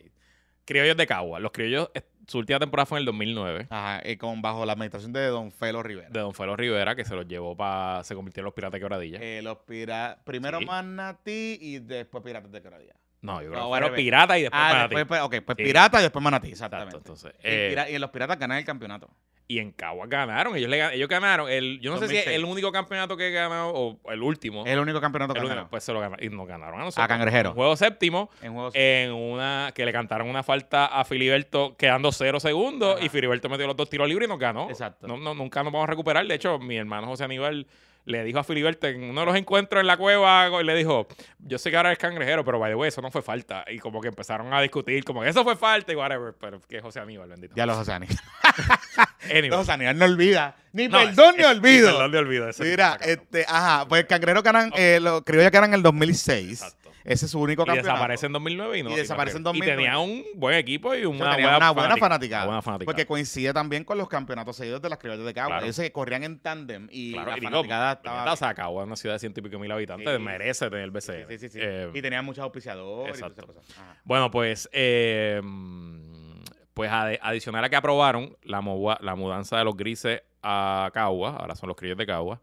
Criollos 0.64 0.96
de 0.98 1.08
Cagua. 1.08 1.40
Los 1.40 1.52
criollos, 1.52 1.90
eh, 1.96 2.04
su 2.28 2.38
última 2.40 2.60
temporada 2.60 2.86
fue 2.86 2.98
en 3.00 3.02
el 3.02 3.06
2009. 3.06 3.68
Ajá, 3.70 4.02
y 4.08 4.18
con 4.18 4.42
bajo 4.42 4.66
la 4.66 4.74
administración 4.74 5.14
de 5.14 5.26
Don 5.28 5.52
Felo 5.52 5.82
Rivera. 5.82 6.10
De 6.10 6.20
Don 6.20 6.34
Felo 6.34 6.56
Rivera, 6.56 6.96
que 6.96 7.06
se 7.06 7.16
los 7.16 7.28
llevó 7.28 7.56
para. 7.56 8.04
Se 8.04 8.14
convirtió 8.16 8.42
en 8.42 8.46
los 8.46 8.54
piratas 8.54 8.74
de 8.74 8.80
quebradilla. 8.80 9.20
Eh, 9.22 9.42
los 9.42 9.58
pira 9.60 10.20
primero 10.24 10.60
Sí. 10.60 10.66
Manatí 10.66 11.58
y 11.62 11.80
después 11.80 12.24
Piratas 12.24 12.52
de 12.52 12.62
Quebradilla. 12.62 12.94
no, 13.22 13.42
yo 13.42 13.50
creo 13.50 13.60
no, 13.62 13.66
que 13.66 13.70
fueron 13.70 13.96
piratas 13.96 14.38
y 14.38 14.42
después 14.44 14.62
Ah, 14.62 14.68
Manatí. 14.74 14.96
después, 14.96 15.08
pues, 15.08 15.22
ok, 15.40 15.46
pues 15.46 15.58
Sí. 15.58 15.64
Pirata 15.64 16.00
y 16.00 16.02
después 16.04 16.24
Manatí, 16.24 16.48
Exacto, 16.50 16.76
exactamente. 16.78 16.98
entonces. 16.98 17.34
y, 17.44 17.48
eh, 17.48 17.88
y 17.92 17.96
en 17.96 18.02
los 18.02 18.10
Piratas 18.12 18.38
ganan 18.38 18.58
el 18.60 18.66
campeonato. 18.66 19.10
Y 19.50 19.60
en 19.60 19.72
Cagua 19.72 20.08
ganaron. 20.08 20.56
Ellos, 20.56 20.70
le, 20.70 20.96
ellos 20.96 21.08
ganaron. 21.08 21.50
El, 21.50 21.80
yo 21.80 21.92
no 21.92 21.98
sé 21.98 22.08
si 22.08 22.18
es 22.18 22.26
2006. 22.26 22.36
el 22.36 22.46
único 22.46 22.72
campeonato 22.72 23.16
que 23.16 23.32
ganado 23.32 23.72
o 23.74 24.00
el 24.12 24.22
último. 24.22 24.66
Es 24.66 24.74
el 24.74 24.80
único 24.80 25.00
campeonato 25.00 25.34
que 25.34 25.40
ganaron. 25.40 25.70
pues 25.70 25.84
se 25.84 25.94
lo 25.94 26.02
ganaron. 26.02 26.24
Y 26.26 26.30
nos 26.30 26.48
ganaron 26.48 26.82
a 26.82 26.84
nosotros. 26.86 27.06
A 27.06 27.08
Cangrejero. 27.08 27.52
Un 27.52 27.56
juego 27.56 27.76
séptimo. 27.78 28.30
en 28.42 28.54
juegos. 28.54 28.74
En 28.76 29.14
una 29.14 29.72
que 29.74 29.86
le 29.86 29.94
cantaron 29.94 30.30
una 30.30 30.44
falta 30.44 30.88
a 30.88 31.06
Filiberto 31.06 31.76
quedando 31.78 32.12
cero 32.12 32.40
segundos 32.40 32.98
Ajá. 32.98 33.06
y 33.06 33.10
Filiberto 33.10 33.48
metió 33.48 33.68
los 33.68 33.76
dos 33.76 33.90
tiros 33.90 34.08
libres 34.08 34.28
y 34.28 34.30
nos 34.30 34.40
ganó. 34.40 34.70
Exacto. 34.70 35.08
No, 35.08 35.18
no, 35.18 35.34
nunca 35.34 35.64
nos 35.64 35.72
vamos 35.72 35.88
a 35.88 35.92
recuperar. 35.92 36.28
De 36.28 36.36
hecho, 36.36 36.60
mi 36.60 36.76
hermano 36.76 37.08
José 37.08 37.24
Aníbal 37.24 37.68
le 38.08 38.24
dijo 38.24 38.40
a 38.40 38.44
Filiberto 38.44 38.88
en 38.88 39.04
uno 39.04 39.20
de 39.20 39.26
los 39.26 39.36
encuentros 39.36 39.82
en 39.82 39.88
la 39.88 39.98
cueva, 39.98 40.50
y 40.62 40.64
le 40.64 40.76
dijo, 40.76 41.08
yo 41.40 41.58
sé 41.58 41.70
que 41.70 41.76
ahora 41.76 41.92
es 41.92 41.98
cangrejero, 41.98 42.46
pero 42.46 42.58
by 42.58 42.72
the 42.72 42.76
way, 42.76 42.88
eso 42.88 43.02
no 43.02 43.12
fue 43.12 43.22
falta. 43.22 43.66
Y 43.68 43.80
como 43.80 44.00
que 44.00 44.08
empezaron 44.08 44.54
a 44.54 44.62
discutir, 44.62 45.04
como 45.04 45.22
que 45.22 45.30
eso 45.30 45.44
fue 45.44 45.58
falta 45.58 45.92
y 45.92 45.96
whatever. 45.96 46.34
Pero 46.40 46.62
que 46.62 46.80
José 46.80 47.02
Aníbal, 47.02 47.28
bendito. 47.28 47.54
Ya 47.56 47.66
los 47.66 47.76
José 47.76 47.94
Aníbal. 47.94 48.18
Anyway. 49.26 49.50
José 49.50 49.74
Aníbal 49.74 49.98
no 49.98 50.06
olvida. 50.06 50.56
Ni 50.72 50.88
No, 50.88 51.00
perdón 51.00 51.36
ni 51.38 51.44
olvido. 51.44 51.92
Perdón 51.92 52.12
ni 52.12 52.18
olvido. 52.18 52.50
Mira, 52.60 52.98
este, 53.02 53.46
ajá, 53.48 53.86
pues 53.88 54.06
Cangrejero 54.06 54.42
ganan, 54.42 54.72
eh, 54.78 55.00
los 55.02 55.24
criollos 55.24 55.52
ganan 55.52 55.72
en 55.72 55.74
el 55.76 55.84
2006. 55.84 56.62
Exacto. 56.62 56.87
Ese 57.08 57.26
es 57.26 57.32
su 57.32 57.40
único 57.40 57.64
Y 57.64 57.66
campeonato. 57.66 57.88
desaparece 57.94 58.26
en 58.26 58.34
2009 58.34 58.78
y 58.80 58.84
no. 58.84 58.92
Y 58.92 58.96
desaparece 58.96 59.38
en 59.38 59.44
2009. 59.44 59.82
Y 59.82 59.86
tenía 59.86 59.98
un 60.00 60.24
buen 60.36 60.56
equipo 60.56 60.94
y 60.94 61.06
O 61.06 61.10
una, 61.10 61.20
sea, 61.20 61.32
tenía 61.32 61.46
buena, 61.52 61.58
una 61.58 61.72
buena 61.72 61.88
fanática- 61.96 62.06
fanaticada. 62.06 62.44
una 62.44 62.48
buena 62.50 62.62
fanaticada. 62.62 62.86
Porque 62.94 63.06
coincide 63.08 63.54
también 63.54 63.84
con 63.86 63.98
los 63.98 64.10
campeonatos 64.10 64.58
seguidos 64.58 64.82
de 64.82 64.90
las 64.90 65.00
criollas 65.00 65.26
de 65.26 65.34
Cagua. 65.34 65.48
Claro. 65.52 65.64
Ellos 65.66 65.76
se 65.78 65.92
corrían 65.94 66.24
en 66.26 66.40
tándem 66.40 66.88
y 66.92 67.14
Claro, 67.14 67.32
la 67.32 67.38
y 67.38 67.40
digo, 67.40 67.52
fanaticada 67.52 67.96
puñeta, 67.96 68.10
estaba... 68.20 68.34
o 68.34 68.36
sea, 68.36 68.54
Cagua 68.54 68.84
una 68.84 68.96
ciudad 68.98 69.16
de 69.16 69.20
ciento 69.20 69.40
y 69.40 69.44
pico 69.44 69.58
mil 69.58 69.72
habitantes, 69.72 70.18
Sí. 70.18 70.22
merece 70.22 70.66
tener 70.70 70.84
el 70.84 70.92
BCN. 70.92 71.28
Sí, 71.30 71.38
sí, 71.40 71.50
sí. 71.50 71.60
Eh, 71.62 71.90
y 71.94 72.02
tenían 72.02 72.26
muchos 72.26 72.44
auspiciadores 72.44 73.16
y 73.16 73.20
exacto. 73.22 73.42
todas 73.44 73.56
esas 73.56 73.74
cosas. 73.76 73.98
Bueno, 74.04 74.30
pues, 74.30 74.70
eh, 74.74 75.42
pues 76.74 76.92
adicional 76.92 77.64
a 77.64 77.70
que 77.70 77.76
aprobaron 77.76 78.38
la, 78.44 78.62
mudanza 78.62 79.58
de 79.58 79.64
los 79.64 79.76
grises 79.76 80.22
a 80.44 80.92
Cagua, 80.94 81.38
ahora 81.38 81.56
son 81.56 81.68
los 81.70 81.76
criollos 81.76 81.98
de 81.98 82.06
Cagua, 82.06 82.40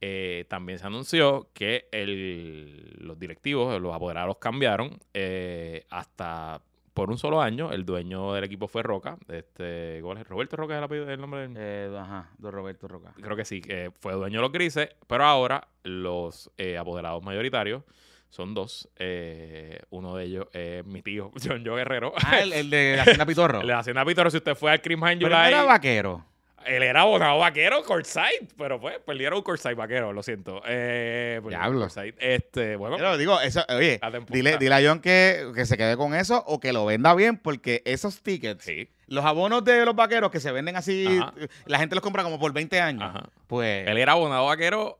eh, 0.00 0.44
también 0.48 0.78
se 0.78 0.86
anunció 0.86 1.48
que 1.54 1.88
el- 1.92 2.96
los 3.00 3.18
directivos, 3.18 3.80
los 3.80 3.94
apoderados 3.94 4.36
cambiaron 4.38 4.98
eh, 5.14 5.84
hasta 5.90 6.60
por 6.94 7.10
un 7.10 7.18
solo 7.18 7.42
año. 7.42 7.72
El 7.72 7.84
dueño 7.84 8.32
del 8.32 8.44
equipo 8.44 8.68
fue 8.68 8.82
Roca. 8.82 9.18
Este, 9.28 10.00
¿cuál 10.02 10.18
es? 10.18 10.26
Roberto 10.26 10.56
Roca 10.56 10.74
es 10.74 10.78
el, 10.78 10.84
apellido- 10.84 11.10
el 11.10 11.20
nombre 11.20 11.40
del... 11.48 11.54
Eh, 11.58 11.96
ajá, 11.98 12.30
don 12.38 12.52
Roberto 12.52 12.88
Roca. 12.88 13.12
Creo 13.20 13.36
que 13.36 13.44
sí, 13.44 13.60
que 13.60 13.90
fue 14.00 14.14
dueño 14.14 14.38
de 14.38 14.42
los 14.42 14.52
grises, 14.52 14.88
pero 15.06 15.24
ahora 15.24 15.68
los 15.82 16.50
eh, 16.56 16.78
apoderados 16.78 17.22
mayoritarios 17.22 17.82
son 18.30 18.54
dos. 18.54 18.88
Eh, 18.96 19.78
uno 19.90 20.16
de 20.16 20.24
ellos 20.24 20.46
es 20.52 20.84
mi 20.86 21.02
tío, 21.02 21.30
John 21.44 21.62
Joe 21.66 21.76
Guerrero. 21.76 22.12
Ah, 22.24 22.40
el, 22.40 22.52
el 22.54 22.70
de 22.70 22.94
la 22.96 23.02
Hacienda 23.04 23.26
Pitorro. 23.26 23.62
Le 23.62 23.72
hacen 23.74 23.96
a 23.98 24.04
Pitoro 24.04 24.30
si 24.30 24.38
usted 24.38 24.54
fue 24.54 24.70
al 24.72 24.80
Pero 24.80 24.94
él 24.94 25.20
July. 25.20 25.48
era 25.48 25.62
vaquero. 25.64 26.24
Él 26.66 26.82
era 26.82 27.02
abonado 27.02 27.38
vaquero, 27.38 27.82
courtside, 27.84 28.48
pero 28.58 28.80
pues 28.80 28.98
perdieron 28.98 29.42
courtside 29.42 29.74
vaquero, 29.74 30.12
lo 30.12 30.22
siento. 30.22 30.60
Eh, 30.66 31.40
Diablo. 31.48 31.88
Este, 32.18 32.76
bueno, 32.76 32.96
Pero 32.96 33.16
digo, 33.16 33.40
eso, 33.40 33.64
oye, 33.68 34.00
dile, 34.28 34.58
dile 34.58 34.74
a 34.74 34.80
John 34.88 35.00
que, 35.00 35.50
que 35.54 35.64
se 35.66 35.76
quede 35.76 35.96
con 35.96 36.14
eso 36.14 36.42
o 36.46 36.58
que 36.60 36.72
lo 36.72 36.84
venda 36.86 37.14
bien, 37.14 37.36
porque 37.38 37.82
esos 37.84 38.22
tickets, 38.22 38.64
Sí, 38.64 38.88
los 39.06 39.24
abonos 39.24 39.64
de 39.64 39.84
los 39.84 39.94
vaqueros 39.94 40.30
que 40.30 40.40
se 40.40 40.50
venden 40.52 40.76
así, 40.76 41.06
Ajá. 41.20 41.32
la 41.66 41.78
gente 41.78 41.94
los 41.94 42.02
compra 42.02 42.22
como 42.22 42.38
por 42.38 42.52
20 42.52 42.80
años. 42.80 43.02
ajá. 43.08 43.28
Pues. 43.46 43.86
Él 43.88 43.98
era 43.98 44.12
abonado 44.12 44.46
vaquero, 44.46 44.98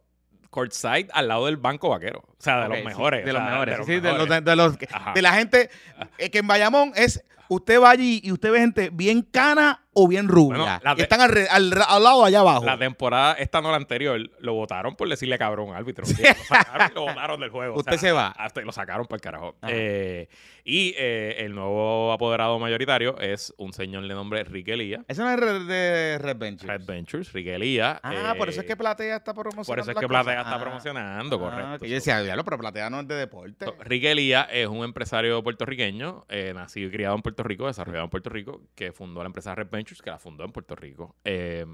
courtside, 0.51 1.09
al 1.13 1.29
lado 1.29 1.47
del 1.47 1.57
banco 1.57 1.89
vaquero. 1.91 2.21
O 2.27 2.35
sea, 2.39 2.63
de 2.63 2.69
los 2.69 2.79
sí, 2.79 2.85
mejores. 2.85 3.25
de 3.27 3.33
los 3.33 3.43
sea, 3.43 3.51
mejores. 3.51 3.75
de 3.75 3.79
los 3.79 3.87
sí, 3.87 3.93
de 3.95 4.13
los- 4.13 4.45
de 4.45 4.57
los- 4.57 4.79
de 5.15 5.23
la 5.23 5.33
gente 5.33 5.71
eh, 6.19 6.31
que 6.31 6.39
en 6.39 6.47
Bayamón 6.47 6.93
es. 6.97 7.23
Usted 7.49 7.81
va 7.81 7.91
allí 7.91 8.21
y 8.23 8.33
usted 8.33 8.51
ve 8.53 8.59
gente 8.61 8.91
bien 8.93 9.23
cana 9.23 9.83
o 9.99 10.07
bien 10.07 10.29
rubia. 10.29 10.59
Bueno, 10.59 10.79
la 10.83 10.95
y 10.99 11.01
están 11.01 11.23
al, 11.23 11.31
re- 11.31 11.49
al- 11.49 11.73
al 11.89 12.03
lado 12.03 12.23
allá 12.25 12.41
abajo. 12.41 12.65
La 12.67 12.77
temporada, 12.79 13.33
esta 13.35 13.63
no 13.63 13.71
la 13.71 13.79
anterior, 13.79 14.21
lo 14.41 14.53
votaron 14.53 14.95
por 14.95 15.09
decirle 15.09 15.39
cabrón 15.39 15.75
árbitro. 15.75 16.05
Lo 16.07 16.45
sacaron 16.45 16.89
y 16.91 16.95
lo 16.95 17.01
votaron 17.03 17.41
del 17.41 17.49
juego. 17.51 17.77
Usted 17.77 17.97
se 17.97 18.13
va. 18.13 18.29
Hasta 18.29 18.61
lo 18.61 18.73
sacaron 18.73 19.07
para 19.07 19.17
el 19.17 19.21
carajo. 19.23 19.57
Eh, 19.67 20.29
y 20.65 20.95
eh, 20.99 21.37
el 21.39 21.55
nuevo 21.55 22.13
apoderado 22.13 22.59
mayoritario 22.59 23.19
es 23.21 23.55
un 23.57 23.73
señor 23.73 24.03
de 24.07 24.13
nombre 24.15 24.45
Rick 24.45 24.69
Elía. 24.69 25.03
Eso 25.09 25.23
no 25.23 25.31
es 25.31 25.67
de 25.67 26.19
Red 26.21 26.37
Ventures. 26.37 26.79
Red 26.79 26.87
Ventures, 26.87 27.33
Rick 27.33 27.47
Elía. 27.47 27.99
Ah, 28.03 28.35
por 28.37 28.51
eso 28.51 28.61
eh, 28.61 28.65
es 28.65 28.67
que 28.69 28.77
Platea 28.77 29.17
está 29.17 29.33
promocionando. 29.33 29.67
Por 29.67 29.79
eso 29.79 29.91
es 29.93 29.97
que. 29.97 30.07
Platea 30.09 30.41
está 30.43 30.57
Ah. 30.57 30.61
promocionando, 30.61 31.37
Ah, 31.37 31.39
correcto. 31.51 31.79
que 31.85 31.89
yo 31.89 31.95
decía, 31.95 32.21
diablo, 32.21 32.45
pero 32.45 32.59
Platea 32.59 32.91
no 32.91 33.01
es 33.01 33.09
de 33.09 33.15
deporte. 33.15 33.65
So, 33.65 33.75
Rick 33.81 34.05
Elía 34.05 34.43
es 34.43 34.67
un 34.67 34.85
empresario 34.85 35.43
puertorriqueño, 35.43 36.27
eh, 36.29 36.53
nacido 36.55 36.89
y 36.89 36.91
criado 36.91 37.15
en 37.17 37.23
Puerto 37.23 37.36
Rico, 37.43 37.67
desarrollado 37.67 38.05
en 38.05 38.11
Puerto 38.11 38.31
Rico, 38.31 38.63
que 38.75 38.93
fundó 38.93 39.21
la 39.23 39.27
empresa 39.27 39.55
Red 39.55 39.69
Ventures, 39.71 40.03
que 40.03 40.11
la 40.11 40.19
fundó 40.19 40.45
en 40.45 40.53
Puerto 40.53 40.75
Rico. 40.77 41.17
eh, 41.25 41.65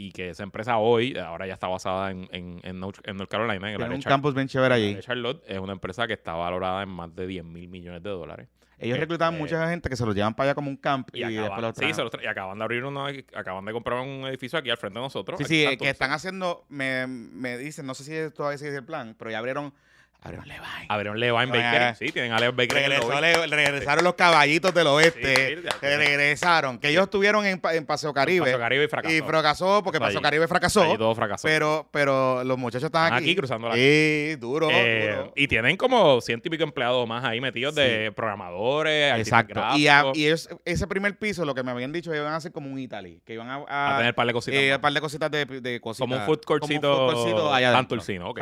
y 0.00 0.12
que 0.12 0.30
esa 0.30 0.44
empresa 0.44 0.78
hoy, 0.78 1.16
ahora 1.18 1.46
ya 1.48 1.54
está 1.54 1.66
basada 1.66 2.12
en, 2.12 2.28
en, 2.30 2.60
en 2.62 2.78
North, 2.78 3.00
en 3.02 3.16
North 3.16 3.28
Carolina, 3.30 3.68
en 3.68 3.74
el 3.74 3.82
área 3.82 3.96
un 3.96 4.00
Char- 4.00 4.10
campus 4.12 4.32
bien 4.32 4.46
chévere 4.46 4.72
allí. 4.74 4.96
Charlotte. 5.00 5.42
Es 5.44 5.58
una 5.58 5.72
empresa 5.72 6.06
que 6.06 6.12
está 6.12 6.34
valorada 6.34 6.84
en 6.84 6.88
más 6.88 7.12
de 7.16 7.26
10 7.26 7.44
mil 7.44 7.68
millones 7.68 8.00
de 8.04 8.10
dólares. 8.10 8.48
Ellos 8.80 8.96
reclutaban 8.96 9.36
mucha 9.36 9.68
gente 9.68 9.88
que 9.88 9.96
se 9.96 10.06
los 10.06 10.14
llevan 10.14 10.34
para 10.34 10.50
allá 10.50 10.54
como 10.54 10.70
un 10.70 10.76
camp 10.76 11.08
y, 11.12 11.18
Y, 11.18 11.22
después 11.22 11.40
acaban, 11.46 11.62
los 11.62 11.74
sí, 11.74 11.80
traen. 11.80 11.94
se 11.96 12.02
los 12.04 12.12
tra- 12.12 12.22
y 12.22 12.26
acaban 12.28 12.58
de 12.58 12.64
abrir 12.64 12.84
uno, 12.84 13.06
acaban 13.34 13.64
de 13.64 13.72
comprar 13.72 13.98
un 14.00 14.24
edificio 14.28 14.56
aquí 14.56 14.70
al 14.70 14.76
frente 14.76 15.00
de 15.00 15.04
nosotros. 15.04 15.36
Sí, 15.38 15.44
sí, 15.46 15.64
eh, 15.64 15.76
que 15.76 15.90
están 15.90 16.12
haciendo, 16.12 16.64
me, 16.68 17.08
me 17.08 17.58
dicen, 17.58 17.84
no 17.84 17.94
sé 17.94 18.04
si 18.04 18.32
todavía 18.32 18.56
sigue 18.56 18.76
el 18.76 18.84
plan, 18.84 19.16
pero 19.18 19.32
ya 19.32 19.38
abrieron, 19.38 19.74
abrieron 20.20 20.48
Levine. 20.48 20.86
Abrieron 20.88 21.20
Levine 21.20 21.58
ay. 21.64 21.94
Sí, 21.94 22.10
tienen 22.12 22.32
a 22.32 22.38
Levine 22.40 22.64
en 22.84 22.92
el 22.92 23.20
le- 23.20 23.46
regresaron 23.56 24.04
los 24.04 24.14
caballitos 24.14 24.74
del 24.74 24.86
oeste, 24.88 25.36
Sí, 25.36 25.54
sí, 25.56 25.62
ya. 25.64 25.70
que 25.80 25.96
regresaron, 25.96 26.78
que 26.78 26.88
ellos 26.90 27.04
estuvieron 27.04 27.46
en, 27.46 27.60
Pa- 27.60 27.74
en 27.74 27.86
Paseo 27.86 28.12
Caribe, 28.12 28.44
Paseo 28.46 28.58
Caribe 28.58 28.84
y 28.84 28.88
fracasó. 28.88 29.14
y 29.14 29.20
fracasó 29.22 29.82
porque 29.82 29.98
Paseo 30.00 30.18
allí. 30.18 30.22
Caribe 30.22 30.48
fracasó, 30.48 30.82
Allí 30.82 30.98
todo 30.98 31.14
fracasó. 31.14 31.46
pero, 31.46 31.88
pero 31.92 32.42
los 32.44 32.58
muchachos 32.58 32.86
están 32.86 33.04
Están 33.04 33.18
aquí. 33.18 33.30
aquí 33.30 33.36
cruzando 33.36 33.68
la 33.68 33.74
Sí, 33.74 34.34
duro, 34.38 34.68
Eh, 34.70 35.14
duro. 35.16 35.32
y 35.36 35.48
tienen 35.48 35.76
como 35.76 36.20
ciento 36.20 36.48
y 36.48 36.50
pico 36.50 36.64
empleados 36.64 37.06
más 37.08 37.24
ahí 37.24 37.40
metidos 37.40 37.74
de 37.76 38.12
programadores, 38.14 39.18
Exacto. 39.18 39.60
Y, 39.76 39.86
a- 39.86 40.02
gráficos, 40.02 40.18
y 40.18 40.26
ellos, 40.26 40.48
ese 40.64 40.86
primer 40.88 41.16
piso, 41.18 41.44
lo 41.44 41.54
que 41.54 41.62
me 41.62 41.70
habían 41.70 41.92
dicho, 41.92 42.14
iban 42.14 42.32
a 42.32 42.36
hacer 42.36 42.52
como 42.52 42.70
un 42.70 42.78
Italy, 42.78 43.22
que 43.24 43.34
iban 43.34 43.48
a, 43.48 43.64
a- 43.68 43.94
a 43.94 43.96
tener 43.98 44.12
un 44.12 44.16
par 44.16 44.26
de 44.26 44.32
cositas. 44.32 44.60
eh, 44.60 44.74
un 44.74 44.80
par 44.80 44.92
de 44.92 45.00
cositas 45.00 45.30
de, 45.30 45.44
de 45.46 45.80
cositas. 45.80 46.00
como 46.00 46.16
un 46.16 46.26
food 46.26 46.40
courtcito, 46.44 46.80
Como 46.80 47.04
un 47.06 47.10
food 47.12 47.14
courtcito 47.22 47.54
allá. 47.54 47.72
Santurcino, 47.72 48.34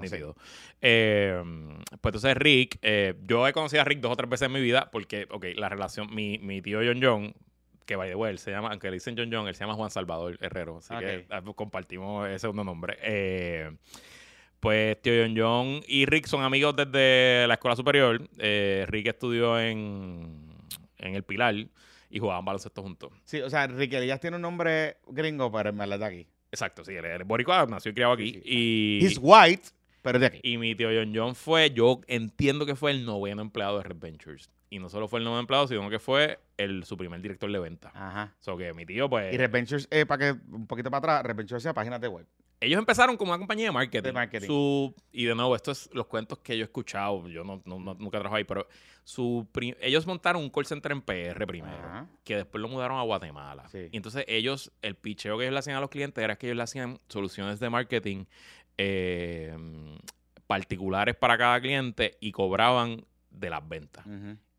nítido. 0.00 0.36
Eh, 1.30 1.42
pues 2.00 2.14
entonces 2.14 2.36
Rick, 2.36 2.78
eh, 2.82 3.14
yo 3.26 3.46
he 3.46 3.52
conocido 3.52 3.82
a 3.82 3.84
Rick 3.84 4.00
dos 4.00 4.12
o 4.12 4.16
tres 4.16 4.28
veces 4.28 4.46
en 4.46 4.52
mi 4.52 4.60
vida 4.60 4.90
porque, 4.90 5.26
ok, 5.30 5.46
la 5.56 5.68
relación, 5.68 6.14
mi, 6.14 6.38
mi 6.38 6.60
tío 6.62 6.80
John 6.84 7.00
John, 7.02 7.34
que 7.86 7.96
by 7.96 8.08
the 8.08 8.14
way, 8.14 8.30
él 8.32 8.38
se 8.38 8.50
llama, 8.50 8.70
aunque 8.70 8.88
le 8.88 8.94
dicen 8.94 9.14
John 9.16 9.30
John, 9.32 9.46
él 9.48 9.54
se 9.54 9.60
llama 9.60 9.74
Juan 9.74 9.90
Salvador 9.90 10.38
Herrero, 10.40 10.78
así 10.78 10.94
Ok. 10.94 11.00
que 11.00 11.26
ah, 11.30 11.42
compartimos 11.54 12.28
ese 12.28 12.40
segundo 12.40 12.64
nombre. 12.64 12.96
Eh, 13.02 13.70
pues 14.60 15.00
tío 15.02 15.12
John 15.22 15.34
John 15.36 15.80
y 15.86 16.06
Rick 16.06 16.26
son 16.26 16.42
amigos 16.42 16.74
desde 16.76 17.46
la 17.46 17.54
escuela 17.54 17.76
superior. 17.76 18.22
Rick 18.38 19.08
estudió 19.08 19.60
en, 19.60 20.48
en 20.98 21.14
El 21.14 21.22
Pilar 21.22 21.54
y 22.10 22.18
jugaban 22.18 22.44
baloncesto 22.44 22.80
juntos. 22.80 23.12
Sí, 23.24 23.40
o 23.40 23.50
sea, 23.50 23.66
Riquelillas 23.66 24.20
tiene 24.20 24.36
un 24.36 24.42
nombre 24.42 24.98
gringo, 25.08 25.50
pero 25.50 25.70
en 25.70 25.76
verdad 25.76 26.02
aquí. 26.04 26.26
Exacto, 26.52 26.84
sí, 26.84 26.94
él 26.94 27.04
es 27.04 27.26
boricua, 27.26 27.66
nació 27.66 27.90
y 27.90 27.94
criado 27.94 28.12
aquí. 28.12 28.28
Sí, 28.28 28.32
sí. 28.34 28.42
Y, 28.44 29.04
He's 29.04 29.18
white, 29.20 29.64
pero 30.04 30.18
de 30.20 30.26
aquí. 30.26 30.40
y 30.44 30.56
mi 30.58 30.76
tío 30.76 30.88
John 30.94 31.12
John 31.12 31.34
fue, 31.34 31.70
yo 31.72 32.00
entiendo 32.06 32.64
que 32.66 32.76
fue 32.76 32.92
el 32.92 33.04
noveno 33.04 33.42
empleado 33.42 33.78
de 33.78 33.84
Red 33.84 33.96
Ventures. 33.98 34.50
Y 34.70 34.78
no 34.78 34.88
solo 34.88 35.08
fue 35.08 35.18
el 35.20 35.24
noveno 35.24 35.40
empleado, 35.40 35.66
sino 35.68 35.88
que 35.90 35.98
fue 35.98 36.38
el, 36.56 36.84
su 36.84 36.96
primer 36.96 37.20
director 37.20 37.50
de 37.50 37.58
venta. 37.58 37.90
Ajá. 37.94 38.34
O 38.40 38.42
sea, 38.42 38.56
que 38.56 38.72
mi 38.74 38.84
tío, 38.86 39.08
pues... 39.08 39.32
Y 39.32 39.36
Red 39.36 39.50
Ventures, 39.50 39.86
eh, 39.90 40.04
para 40.06 40.32
que 40.32 40.38
un 40.52 40.66
poquito 40.66 40.90
para 40.90 40.98
atrás, 40.98 41.22
Red 41.24 41.36
Ventures 41.36 41.62
hacía 41.62 41.72
páginas 41.74 42.00
de 42.00 42.08
web. 42.08 42.26
Ellos 42.60 42.78
empezaron 42.78 43.16
como 43.16 43.30
una 43.32 43.38
compañía 43.38 43.66
de 43.66 43.72
marketing. 43.72 44.02
De 44.02 44.12
marketing. 44.12 44.46
Su, 44.46 44.94
y 45.12 45.24
de 45.26 45.34
nuevo, 45.34 45.54
esto 45.54 45.70
es 45.70 45.90
los 45.92 46.06
cuentos 46.06 46.38
que 46.38 46.56
yo 46.56 46.62
he 46.62 46.66
escuchado. 46.66 47.28
Yo 47.28 47.44
no, 47.44 47.60
no- 47.66 47.78
no- 47.78 47.94
nunca 47.94 48.18
trabajo 48.18 48.36
ahí, 48.36 48.44
pero 48.44 48.66
su 49.04 49.46
ellos 49.80 50.06
montaron 50.06 50.40
un 50.42 50.48
call 50.50 50.64
center 50.64 50.92
en 50.92 51.02
PR 51.02 51.46
primero, 51.46 51.76
Ajá. 51.76 52.06
que 52.24 52.36
después 52.36 52.62
lo 52.62 52.68
mudaron 52.68 52.98
a 52.98 53.02
Guatemala. 53.02 53.68
Sí. 53.68 53.88
Y 53.92 53.96
entonces 53.96 54.24
ellos, 54.28 54.72
el 54.82 54.94
picheo 54.94 55.36
que 55.36 55.44
ellos 55.44 55.52
le 55.52 55.58
hacían 55.58 55.76
a 55.76 55.80
los 55.80 55.90
clientes 55.90 56.24
era 56.24 56.36
que 56.36 56.46
ellos 56.46 56.56
le 56.56 56.62
hacían 56.62 56.98
soluciones 57.08 57.60
de 57.60 57.68
marketing 57.70 58.24
eh, 58.78 59.56
particulares 60.46 61.16
para 61.16 61.38
cada 61.38 61.60
cliente 61.60 62.16
y 62.20 62.32
cobraban 62.32 63.04
de 63.30 63.50
las 63.50 63.66
ventas. 63.68 64.04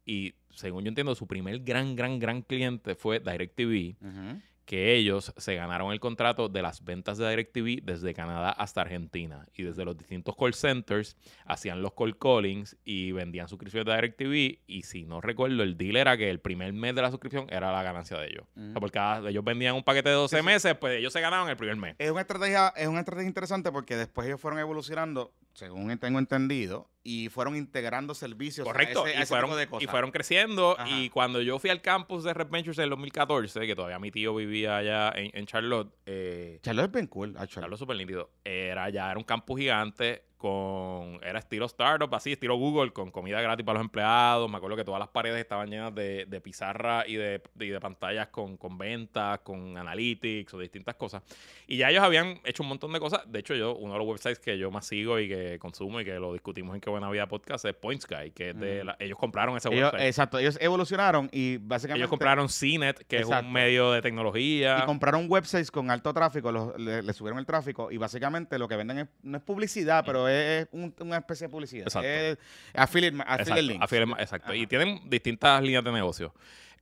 Y 0.06 0.36
según 0.52 0.84
yo 0.84 0.90
entiendo, 0.90 1.16
su 1.16 1.28
primer 1.28 1.60
gran, 1.60 1.96
gran, 1.96 2.20
gran 2.20 2.42
cliente 2.42 2.96
fue 2.96 3.20
DirecTV 3.20 3.96
ujú. 4.02 4.42
Que 4.66 4.96
ellos 4.96 5.32
se 5.38 5.54
ganaron 5.56 5.92
el 5.92 6.00
contrato 6.00 6.50
de 6.50 6.62
las 6.64 6.84
ventas 6.84 7.18
de 7.20 7.30
DirecTV 7.30 7.84
desde 7.84 8.14
Canadá 8.16 8.50
hasta 8.50 8.82
Argentina. 8.82 9.46
Y 9.54 9.62
desde 9.64 9.86
los 9.86 9.96
distintos 9.98 10.36
call 10.36 10.54
centers 10.56 11.16
hacían 11.46 11.82
los 11.84 11.94
call 11.94 12.18
callings 12.18 12.76
y 12.84 13.12
vendían 13.12 13.48
suscripciones 13.48 13.86
de 13.86 13.94
DirecTV. 13.96 14.60
Y 14.66 14.82
si 14.84 15.06
no 15.06 15.22
recuerdo, 15.22 15.62
el 15.64 15.78
deal 15.78 15.98
era 15.98 16.18
que 16.18 16.30
el 16.30 16.40
primer 16.40 16.74
mes 16.74 16.96
de 16.96 17.02
la 17.04 17.12
suscripción 17.12 17.46
era 17.50 17.72
la 17.72 17.84
ganancia 17.84 18.18
de 18.18 18.28
ellos. 18.28 18.46
O 18.58 18.62
sea, 18.72 18.74
porque 18.80 18.94
cada- 18.98 19.30
ellos 19.30 19.44
vendían 19.44 19.76
un 19.76 19.84
paquete 19.84 20.10
de 20.10 20.16
12 20.16 20.36
Sí, 20.38 20.42
sí. 20.42 20.46
meses, 20.46 20.76
pues 20.80 20.98
ellos 20.98 21.14
se 21.14 21.22
ganaban 21.22 21.48
el 21.50 21.58
primer 21.58 21.76
mes. 21.78 21.96
Es 22.00 22.10
una 22.10 22.22
estrategia, 22.22 22.74
es 22.76 22.88
una 22.88 23.00
estrategia 23.02 23.28
interesante 23.28 23.72
porque 23.72 23.96
después 23.96 24.26
ellos 24.28 24.42
fueron 24.42 24.60
evolucionando, 24.60 25.32
según 25.56 25.98
tengo 25.98 26.20
entendido, 26.20 26.90
y 27.02 27.30
fueron 27.30 27.56
integrando 27.56 28.14
servicios 28.14 28.68
Correcto, 28.68 29.06
a 29.06 29.10
ese, 29.10 29.20
a 29.20 29.24
y, 29.24 29.26
fueron, 29.26 29.58
tipo 29.58 29.78
de 29.78 29.84
y 29.84 29.88
fueron 29.88 30.12
creciendo. 30.12 30.76
Ajá. 30.78 30.90
Y 30.90 31.10
cuando 31.10 31.42
yo 31.42 31.60
fui 31.60 31.70
al 31.70 31.82
campus 31.82 32.24
de 32.24 32.34
Red 32.34 32.50
Ventures 32.50 32.78
en 32.80 32.84
el 32.86 32.90
2014, 32.90 33.66
que 33.66 33.76
todavía 33.76 33.98
mi 34.00 34.12
tío 34.12 34.36
vivía 34.36 34.78
allá 34.78 35.12
en, 35.16 35.32
en 35.34 35.46
Charlotte, 35.46 35.94
eh, 36.06 36.60
Charlotte 36.62 36.88
es 36.88 36.92
bien 36.92 37.08
cool, 37.08 37.30
actually. 37.38 37.62
Charlotte 37.62 37.80
súper 37.80 37.96
nítido, 37.96 38.32
era 38.44 38.90
ya 38.90 39.10
era 39.12 39.18
un 39.18 39.24
campus 39.24 39.60
gigante 39.60 40.24
con, 40.38 41.20
era 41.24 41.40
estilo 41.40 41.66
startup, 41.66 42.14
así, 42.16 42.34
estilo 42.34 42.56
Google, 42.58 42.92
con 42.92 43.12
comida 43.12 43.42
gratis 43.42 43.66
para 43.66 43.80
los 43.80 43.86
empleados. 43.86 44.50
Me 44.50 44.58
acuerdo 44.58 44.76
que 44.78 44.84
todas 44.84 45.00
las 45.00 45.10
paredes 45.10 45.40
estaban 45.42 45.70
llenas 45.70 45.94
de, 45.96 46.26
de 46.26 46.42
pizarra 46.42 47.06
y 47.08 47.16
de, 47.16 47.42
y 47.60 47.68
de 47.68 47.80
pantallas 47.80 48.28
con, 48.28 48.58
con 48.58 48.78
ventas, 48.78 49.40
con 49.40 49.78
analytics 49.78 50.54
o 50.54 50.60
distintas 50.60 50.96
cosas. 50.96 51.24
Y 51.68 51.78
ya 51.78 51.90
ellos 51.90 52.04
habían 52.04 52.40
hecho 52.44 52.64
un 52.64 52.70
montón 52.70 52.94
de 52.94 53.00
cosas. 53.00 53.22
De 53.26 53.40
hecho, 53.40 53.56
yo, 53.56 53.76
uno 53.76 53.94
de 53.94 54.00
los 54.00 54.08
websites 54.08 54.40
que 54.40 54.58
yo 54.58 54.70
más 54.72 54.86
sigo 54.86 55.20
y 55.20 55.28
que 55.28 55.58
consumo 55.60 56.00
y 56.00 56.06
que 56.06 56.14
lo 56.20 56.34
discutimos 56.34 56.76
en 56.76 56.82
Qué 56.82 56.90
Buena 56.90 57.10
Vida 57.10 57.28
Podcast 57.28 57.66
es 57.66 57.74
PointSky, 57.74 58.32
que 58.34 58.50
es 58.52 58.60
de 58.60 58.84
Mm. 58.84 58.88
la- 58.88 58.98
ellos 59.00 59.18
compraron 59.18 59.58
ese 59.58 59.70
Ellos- 59.70 59.92
website. 59.94 60.08
exacto, 60.08 60.38
ellos 60.40 60.58
evolucionaron 60.62 61.30
y 61.32 61.58
básicamente 61.58 62.00
ellos 62.00 62.10
compraron 62.10 62.50
CNET, 62.50 63.06
que 63.08 63.18
es 63.18 63.26
un 63.28 63.52
medio 63.52 63.92
de 63.92 64.02
tecnología. 64.02 64.80
y 64.82 64.86
compraron 64.86 65.26
websites 65.30 65.72
con 65.72 65.90
alto 65.90 66.14
tráfico, 66.14 66.52
los- 66.52 66.78
le, 66.80 67.02
le 67.02 67.14
subieron 67.14 67.40
el 67.40 67.46
tráfico 67.46 67.92
y 67.92 67.98
básicamente 67.98 68.60
lo 68.60 68.68
que 68.68 68.76
venden 68.76 69.00
es, 69.00 69.08
no 69.24 69.38
es 69.38 69.44
publicidad, 69.44 70.04
pero 70.06 70.25
es 70.28 70.68
un- 70.72 70.94
una 71.00 71.18
especie 71.18 71.48
de 71.48 71.52
publicidad. 71.52 71.84
Exacto. 71.88 72.08
Es 72.08 72.38
affiliate, 72.74 73.16
affiliate 73.22 73.42
Exacto, 73.42 73.62
links. 73.62 74.22
exacto. 74.22 74.48
Ajá. 74.48 74.56
Y 74.56 74.68
tienen 74.68 75.02
distintas 75.10 75.62
líneas 75.62 75.84
de 75.84 75.92
negocio. 75.92 76.34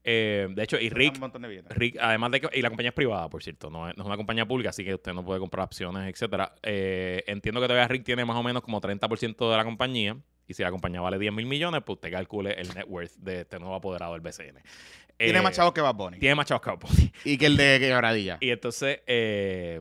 Eh, 0.06 0.48
de 0.50 0.62
hecho, 0.62 0.78
y 0.78 0.90
Rick. 0.90 1.14
Rick, 1.70 1.96
además 1.98 2.30
de 2.32 2.40
que, 2.42 2.48
y 2.52 2.60
la 2.60 2.68
compañía 2.68 2.90
es 2.90 2.94
privada, 2.94 3.30
por 3.30 3.42
cierto, 3.42 3.70
no 3.70 3.88
es, 3.88 3.96
no 3.96 4.02
es 4.02 4.06
una 4.06 4.16
compañía 4.18 4.44
pública, 4.46 4.68
así 4.68 4.84
que 4.84 4.94
usted 4.94 5.14
no 5.14 5.24
puede 5.24 5.40
comprar 5.40 5.64
acciones, 5.64 6.12
etcétera. 6.12 6.54
Eh, 6.62 7.24
entiendo 7.26 7.58
que 7.60 7.66
todavía 7.68 7.88
Rick 7.88 8.04
tiene 8.04 8.22
más 8.26 8.36
o 8.36 8.42
menos 8.42 8.62
como 8.62 8.82
30% 8.82 9.50
de 9.50 9.56
la 9.56 9.64
compañía, 9.64 10.14
y 10.46 10.52
si 10.52 10.62
la 10.62 10.70
compañía 10.70 11.00
vale 11.00 11.18
10 11.18 11.32
mil 11.32 11.46
millones, 11.46 11.80
pues 11.86 11.96
usted 11.96 12.10
calcule 12.12 12.52
el 12.52 12.68
net 12.74 12.84
worth 12.86 13.12
de 13.16 13.40
este 13.40 13.58
nuevo 13.58 13.74
apoderado 13.76 14.12
del 14.12 14.20
BCN. 14.20 14.60
Tiene 15.16 15.38
Eh, 15.38 15.42
más 15.42 15.54
chavos 15.56 15.72
que 15.72 15.80
Bad 15.80 15.94
Bunny. 15.94 16.18
Tiene 16.18 16.34
más 16.34 16.44
chavos 16.44 16.60
que 16.62 16.70
Bad 16.70 16.80
Bunny. 16.80 17.12
Y 17.24 17.38
que 17.38 17.46
el 17.46 17.56
de 17.56 17.78
Quebradilla. 17.80 18.36
Y 18.42 18.50
entonces, 18.50 19.00
eh, 19.06 19.80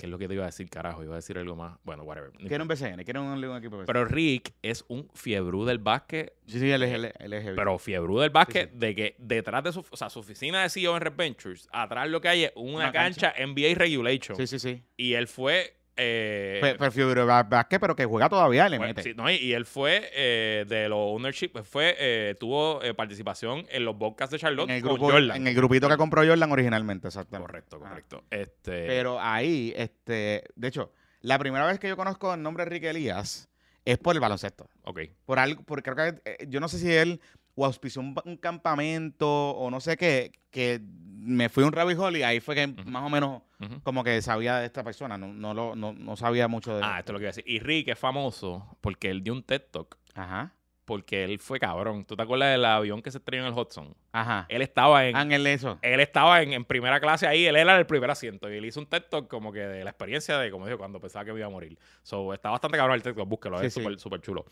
¿qué 0.00 0.06
es 0.06 0.10
lo 0.10 0.18
que 0.18 0.26
te 0.26 0.34
iba 0.34 0.42
a 0.44 0.46
decir, 0.46 0.68
carajo? 0.68 1.04
Iba 1.04 1.14
a 1.14 1.16
decir 1.16 1.38
algo 1.38 1.54
más. 1.54 1.78
Bueno, 1.84 2.02
whatever. 2.04 2.32
no 2.40 2.48
Quiere 2.48 2.62
un 2.62 2.68
BCN, 2.68 3.04
quiere 3.04 3.20
un, 3.20 3.26
un 3.44 3.56
equipo 3.56 3.76
BCN. 3.76 3.86
Pero 3.86 4.04
Rick 4.06 4.54
es 4.62 4.84
un 4.88 5.08
fiebrú 5.14 5.64
del 5.64 5.78
básquet 5.78 6.34
sí, 6.46 6.58
sí, 6.58 6.70
él 6.70 6.82
es, 6.82 6.92
él 6.92 7.04
es- 7.06 7.12
él 7.18 7.32
es 7.32 7.44
heavy. 7.44 7.56
Pero 7.56 7.78
fiebrú 7.78 8.18
del 8.18 8.30
básquet, 8.30 8.70
Sí, 8.72 8.76
de 8.78 8.94
que 8.94 9.14
detrás 9.18 9.62
de 9.62 9.72
su, 9.72 9.84
o 9.90 9.96
sea, 9.96 10.10
su 10.10 10.18
oficina 10.20 10.62
de 10.62 10.70
CEO 10.70 10.96
en 10.96 11.02
Red 11.02 11.14
Ventures, 11.16 11.68
atrás 11.72 12.08
lo 12.08 12.20
que 12.20 12.28
hay 12.28 12.44
es 12.44 12.52
una, 12.56 12.76
Una 12.84 12.92
cancha, 12.92 13.34
NBA 13.38 13.74
Regulation. 13.76 14.36
Sí, 14.36 14.46
sí, 14.46 14.58
sí. 14.58 14.82
Y 14.96 15.14
él 15.14 15.28
fue. 15.28 15.76
Eh, 15.96 16.58
Pe- 16.62 16.74
Prefiero 16.76 17.26
Vázquez, 17.26 17.78
pero 17.78 17.94
que 17.94 18.04
juega 18.06 18.28
todavía, 18.28 18.68
le 18.68 18.78
fue- 18.78 18.86
mete. 18.86 19.02
sí, 19.02 19.12
no, 19.14 19.30
y, 19.30 19.34
y 19.36 19.52
él 19.52 19.66
fue 19.66 20.10
eh, 20.14 20.64
de 20.66 20.88
los 20.88 20.98
ownership, 20.98 21.50
fue, 21.62 21.94
eh, 21.98 22.34
tuvo 22.40 22.82
eh, 22.82 22.94
participación 22.94 23.66
en 23.70 23.84
los 23.84 23.96
podcasts 23.96 24.32
de 24.32 24.38
Charlotte 24.38 24.70
en, 24.70 24.76
el 24.76 24.82
con 24.82 24.92
grupo, 24.94 25.10
Jordan. 25.12 25.36
en 25.36 25.46
el 25.46 25.54
grupito 25.54 25.88
que 25.88 25.96
compró 25.96 26.24
Jordan 26.26 26.50
originalmente, 26.52 27.08
exactamente. 27.08 27.46
Correcto, 27.50 27.78
correcto. 27.78 28.24
Este, 28.30 28.86
Pero 28.86 29.20
ahí, 29.20 29.74
este, 29.76 30.44
de 30.54 30.68
hecho, 30.68 30.92
la 31.20 31.38
primera 31.38 31.66
vez 31.66 31.78
que 31.78 31.88
yo 31.88 31.96
conozco 31.96 32.32
el 32.32 32.42
nombre 32.42 32.64
de 32.64 32.68
Enrique 32.68 32.90
Elías 32.90 33.48
es 33.84 33.98
por 33.98 34.14
el 34.14 34.20
baloncesto. 34.20 34.68
ok. 34.84 35.00
Por 35.26 35.38
algo, 35.38 35.62
porque 35.64 35.90
creo 35.90 36.14
que 36.14 36.46
yo 36.48 36.60
no 36.60 36.68
sé 36.68 36.78
si 36.78 36.92
él 36.92 37.20
o 37.54 37.64
auspició 37.66 38.00
un, 38.00 38.14
un 38.24 38.36
campamento 38.36 39.50
o 39.50 39.70
no 39.70 39.80
sé 39.80 39.96
qué, 39.96 40.32
que 40.50 40.80
me 40.82 41.48
fui 41.48 41.64
a 41.64 41.66
un 41.66 41.72
rabbit 41.72 41.98
hole 41.98 42.18
y 42.20 42.22
ahí 42.22 42.40
fue 42.40 42.54
que 42.54 42.66
más 42.66 43.02
o 43.04 43.10
menos 43.10 43.42
como 43.82 44.02
que 44.02 44.22
sabía 44.22 44.56
de 44.58 44.66
esta 44.66 44.82
persona, 44.82 45.18
no, 45.18 45.28
no, 45.28 45.52
lo, 45.52 45.76
no, 45.76 45.92
no 45.92 46.16
sabía 46.16 46.48
mucho 46.48 46.76
de 46.76 46.82
Ah, 46.82 46.98
esto 47.00 47.12
es 47.12 47.14
lo 47.14 47.18
que 47.18 47.24
iba 47.24 47.28
a 47.28 47.34
decir. 47.34 47.44
Y 47.46 47.58
Rick 47.58 47.88
es 47.88 47.98
famoso 47.98 48.76
porque 48.80 49.10
él 49.10 49.22
dio 49.22 49.34
un 49.34 49.42
TED 49.42 49.62
Talk. 49.70 49.98
Ajá, 50.14 50.54
Porque 50.90 51.22
él 51.22 51.38
fue 51.38 51.60
cabrón. 51.60 52.04
¿Tú 52.04 52.16
te 52.16 52.22
acuerdas 52.24 52.50
del 52.50 52.64
avión 52.64 53.00
que 53.00 53.12
se 53.12 53.18
estrelló 53.18 53.44
en 53.46 53.52
el 53.52 53.56
Hudson? 53.56 53.94
ajá. 54.10 54.44
Él 54.48 54.60
estaba 54.60 55.06
en, 55.06 55.14
Ángel 55.14 55.46
eso. 55.46 55.78
él 55.82 56.00
estaba 56.00 56.42
en, 56.42 56.52
en 56.52 56.64
primera 56.64 56.98
clase 56.98 57.28
ahí, 57.28 57.46
él 57.46 57.54
era 57.54 57.78
el 57.78 57.86
primer 57.86 58.10
asiento 58.10 58.52
y 58.52 58.56
él 58.56 58.64
hizo 58.64 58.80
un 58.80 58.86
TED 58.86 59.04
Talk 59.08 59.28
como 59.28 59.52
que 59.52 59.60
de 59.60 59.84
la 59.84 59.90
experiencia 59.90 60.36
de, 60.36 60.50
como 60.50 60.66
dijo, 60.66 60.78
cuando 60.78 60.98
pensaba 60.98 61.24
que 61.24 61.32
me 61.32 61.38
iba 61.38 61.46
a 61.46 61.50
morir. 61.50 61.78
So, 62.02 62.34
está 62.34 62.50
bastante 62.50 62.76
cabrón 62.76 62.96
el 62.96 63.04
TED 63.04 63.14
Talk, 63.14 63.28
búsquelo, 63.28 63.60
Sí, 63.60 63.66
es 63.66 63.74
sí. 63.74 63.80
súper 63.80 64.00
súper 64.00 64.20
chulo. 64.20 64.46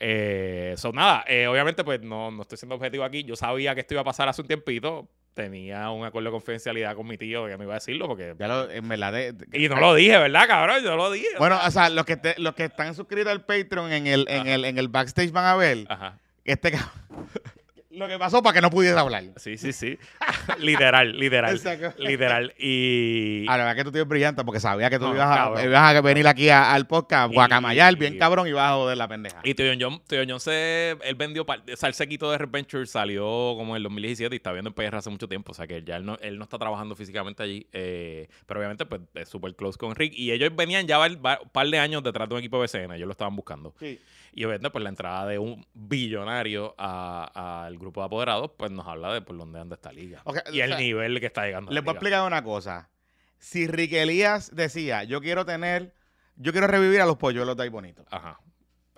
Eh, 0.00 0.72
so, 0.78 0.90
nada, 0.90 1.22
eh, 1.28 1.46
obviamente 1.48 1.84
pues 1.84 2.00
no, 2.00 2.30
no 2.30 2.40
estoy 2.40 2.56
siendo 2.56 2.76
objetivo 2.76 3.04
aquí, 3.04 3.22
yo 3.22 3.36
sabía 3.36 3.74
que 3.74 3.82
esto 3.82 3.92
iba 3.92 4.00
a 4.00 4.04
pasar 4.04 4.26
hace 4.26 4.40
un 4.40 4.48
tiempito, 4.48 5.06
tenía 5.34 5.90
un 5.90 6.04
acuerdo 6.04 6.28
de 6.28 6.32
confidencialidad 6.32 6.94
con 6.94 7.06
mi 7.06 7.18
tío 7.18 7.46
que 7.46 7.56
no 7.58 7.64
iba 7.64 7.74
a 7.74 7.76
decirlo 7.76 8.06
porque... 8.06 8.34
Ya 8.38 8.48
lo, 8.48 8.70
en 8.70 8.88
verdad, 8.88 9.12
de- 9.12 9.32
de- 9.32 9.58
Y 9.58 9.68
no 9.68 9.76
lo 9.80 9.94
dije, 9.94 10.16
¿verdad, 10.16 10.46
cabrón? 10.46 10.82
Yo 10.82 10.96
lo 10.96 11.10
dije. 11.10 11.26
Bueno, 11.38 11.58
o 11.64 11.70
sea, 11.70 11.88
los 11.90 12.04
que, 12.06 12.16
te- 12.16 12.36
los 12.38 12.54
que 12.54 12.64
están 12.64 12.94
suscritos 12.94 13.30
al 13.32 13.44
Patreon 13.44 13.92
en 13.92 14.06
el, 14.06 14.26
en 14.28 14.42
Ajá. 14.42 14.54
el, 14.54 14.64
en 14.64 14.78
el 14.78 14.88
backstage 14.88 15.32
van 15.32 15.44
a 15.46 15.56
ver 15.56 15.84
Ajá. 15.88 16.18
este 16.44 16.70
cabrón. 16.70 16.90
Lo 17.96 18.08
que 18.08 18.18
pasó 18.18 18.42
para 18.42 18.54
que 18.54 18.60
no 18.60 18.70
pudiera 18.70 19.00
hablar. 19.00 19.24
Sí, 19.36 19.56
sí, 19.58 19.72
sí. 19.72 19.98
literal, 20.58 21.18
literal. 21.18 21.54
Exacto. 21.54 21.94
literal. 22.02 22.52
Y... 22.58 23.44
A 23.48 23.56
la 23.56 23.64
verdad 23.64 23.76
que 23.76 23.84
tú 23.84 23.92
tienes 23.92 24.08
brillante 24.08 24.44
porque 24.44 24.60
sabía 24.60 24.90
que 24.90 24.98
tú 24.98 25.06
No, 25.08 25.14
ibas, 25.14 25.30
a, 25.30 25.34
cabrón. 25.36 25.64
ibas 25.64 25.94
a 25.96 26.00
venir 26.00 26.26
aquí 26.28 26.48
a- 26.48 26.72
al 26.74 26.86
podcast, 26.86 27.30
Y- 27.30 27.34
guacamayar, 27.34 27.96
bien 27.96 28.18
cabrón, 28.18 28.46
y 28.48 28.52
vas 28.52 28.70
a 28.72 28.74
joder 28.74 28.96
la 28.96 29.08
pendeja. 29.08 29.40
Y 29.44 29.54
Tío 29.54 29.72
John, 29.78 30.00
Tío 30.06 30.22
John 30.28 30.40
se, 30.40 30.96
él 31.02 31.14
vendió, 31.16 31.42
o 31.44 31.76
sea, 31.76 31.88
el 31.88 31.94
sequito 31.94 32.30
de 32.30 32.38
Red 32.38 32.48
Venture 32.50 32.86
salió 32.86 33.24
como 33.56 33.74
en 33.74 33.78
el 33.78 33.82
2017 33.84 34.34
y 34.34 34.36
está 34.38 34.52
viendo 34.52 34.70
en 34.70 34.74
PR 34.74 34.96
hace 34.96 35.10
mucho 35.10 35.28
tiempo, 35.28 35.52
o 35.52 35.54
sea 35.54 35.66
que 35.66 35.82
ya 35.82 35.96
él 35.96 36.04
no, 36.04 36.18
él 36.20 36.38
no 36.38 36.44
está 36.44 36.58
trabajando 36.58 36.94
físicamente 36.96 37.42
allí, 37.42 37.66
eh, 37.72 38.28
pero 38.46 38.60
obviamente 38.60 38.86
pues 38.86 39.00
es 39.14 39.28
súper 39.28 39.54
close 39.54 39.78
con 39.78 39.94
Rick 39.94 40.12
y 40.16 40.32
ellos 40.32 40.50
venían 40.54 40.86
ya 40.86 40.98
un 41.00 41.20
par 41.52 41.66
de 41.68 41.78
años 41.78 42.02
detrás 42.02 42.28
de 42.28 42.34
un 42.34 42.38
equipo 42.40 42.56
de 42.60 42.64
BCN, 42.66 42.92
ellos 42.94 43.06
lo 43.06 43.12
estaban 43.12 43.36
buscando. 43.36 43.74
Sí. 43.78 44.00
Y 44.36 44.44
obviamente 44.44 44.70
pues 44.70 44.82
la 44.82 44.88
entrada 44.90 45.26
de 45.26 45.38
un 45.38 45.64
billonario 45.74 46.74
a- 46.76 47.64
al 47.66 47.78
grupo 47.78 48.00
de 48.00 48.06
apoderados 48.06 48.50
pues 48.56 48.70
nos 48.70 48.86
habla 48.86 49.12
de 49.12 49.20
por 49.22 49.36
dónde 49.38 49.60
anda 49.60 49.76
esta 49.76 49.92
liga. 49.92 50.22
Y 50.52 50.60
el 50.60 50.70
sea, 50.70 50.78
nivel 50.78 51.20
que 51.20 51.26
está 51.26 51.44
llegando. 51.46 51.70
Les 51.70 51.82
voy 51.84 51.90
a 51.90 51.94
explicar 51.94 52.26
una 52.26 52.42
cosa. 52.42 52.88
Si 53.38 53.66
Rick 53.66 53.92
Elías 53.92 54.50
decía, 54.54 55.04
yo 55.04 55.20
quiero 55.20 55.44
tener, 55.46 55.94
yo 56.36 56.50
quiero 56.52 56.66
revivir 56.66 57.00
a 57.00 57.06
los 57.06 57.16
polluelos 57.16 57.56
de 57.56 57.62
ahí 57.62 57.68
bonitos. 57.68 58.06
Ajá. 58.10 58.40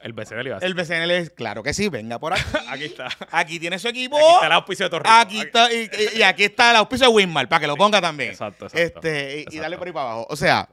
El 0.00 0.12
BCN 0.12 0.42
le 0.42 0.48
iba 0.50 0.58
a. 0.58 0.60
El 0.60 0.74
BCN 0.74 1.08
dice, 1.08 1.34
claro 1.34 1.62
que 1.62 1.72
sí, 1.74 1.88
venga 1.88 2.18
por 2.18 2.32
aquí. 2.34 2.42
Aquí 2.68 2.84
está. 2.84 3.08
Aquí 3.30 3.58
tiene 3.58 3.78
su 3.78 3.88
equipo. 3.88 4.16
Aquí 4.16 4.26
está 4.34 4.46
el 4.46 4.52
auspicio 4.52 4.86
de 4.86 4.90
Torrico. 4.90 5.10
Aquí 5.10 5.40
está, 5.40 5.68
y, 5.72 6.22
aquí 6.22 6.44
está 6.44 6.70
el 6.70 6.76
auspicio 6.76 7.08
de 7.08 7.14
Winmar, 7.14 7.48
para 7.48 7.60
que 7.60 7.66
lo 7.66 7.76
ponga 7.76 8.00
también. 8.00 8.30
Exacto, 8.30 8.66
exacto. 8.66 8.98
Este, 9.00 9.08
y- 9.10 9.38
y, 9.38 9.40
Exacto. 9.40 9.60
darle 9.62 9.78
por 9.78 9.86
ahí 9.88 9.92
para 9.92 10.10
abajo. 10.12 10.26
O 10.30 10.36
sea, 10.36 10.68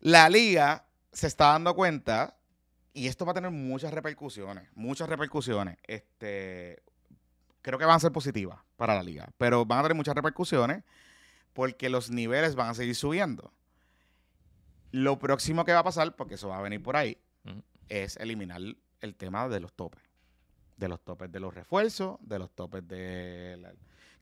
la 0.00 0.28
liga 0.28 0.84
se 1.12 1.26
está 1.26 1.46
dando 1.52 1.74
cuenta, 1.74 2.36
y 2.92 3.06
esto 3.06 3.24
va 3.24 3.32
a 3.32 3.34
tener 3.34 3.50
muchas 3.50 3.92
repercusiones, 3.92 4.68
muchas 4.74 5.08
repercusiones. 5.08 5.78
Este, 5.86 6.82
creo 7.62 7.78
que 7.78 7.84
van 7.84 7.96
a 7.96 8.00
ser 8.00 8.12
positivas 8.12 8.58
para 8.76 8.94
la 8.94 9.02
liga, 9.02 9.28
pero 9.38 9.64
van 9.64 9.80
a 9.80 9.82
tener 9.82 9.96
muchas 9.96 10.14
repercusiones 10.14 10.82
porque 11.52 11.88
los 11.88 12.10
niveles 12.10 12.54
van 12.54 12.68
a 12.70 12.74
seguir 12.74 12.94
subiendo. 12.94 13.52
Lo 14.92 15.18
próximo 15.18 15.64
que 15.64 15.72
va 15.72 15.80
a 15.80 15.84
pasar, 15.84 16.16
porque 16.16 16.34
eso 16.34 16.48
va 16.48 16.58
a 16.58 16.62
venir 16.62 16.82
por 16.82 16.96
ahí, 16.96 17.16
es 17.88 18.16
eliminar 18.16 18.60
el 19.00 19.14
tema 19.14 19.48
de 19.48 19.60
los 19.60 19.72
topes. 19.72 20.00
De 20.76 20.88
los 20.88 21.00
topes 21.04 21.30
de 21.30 21.40
los 21.40 21.54
refuerzos, 21.54 22.18
de 22.20 22.38
los 22.38 22.50
topes 22.50 22.86
de... 22.88 23.56
la- 23.60 23.72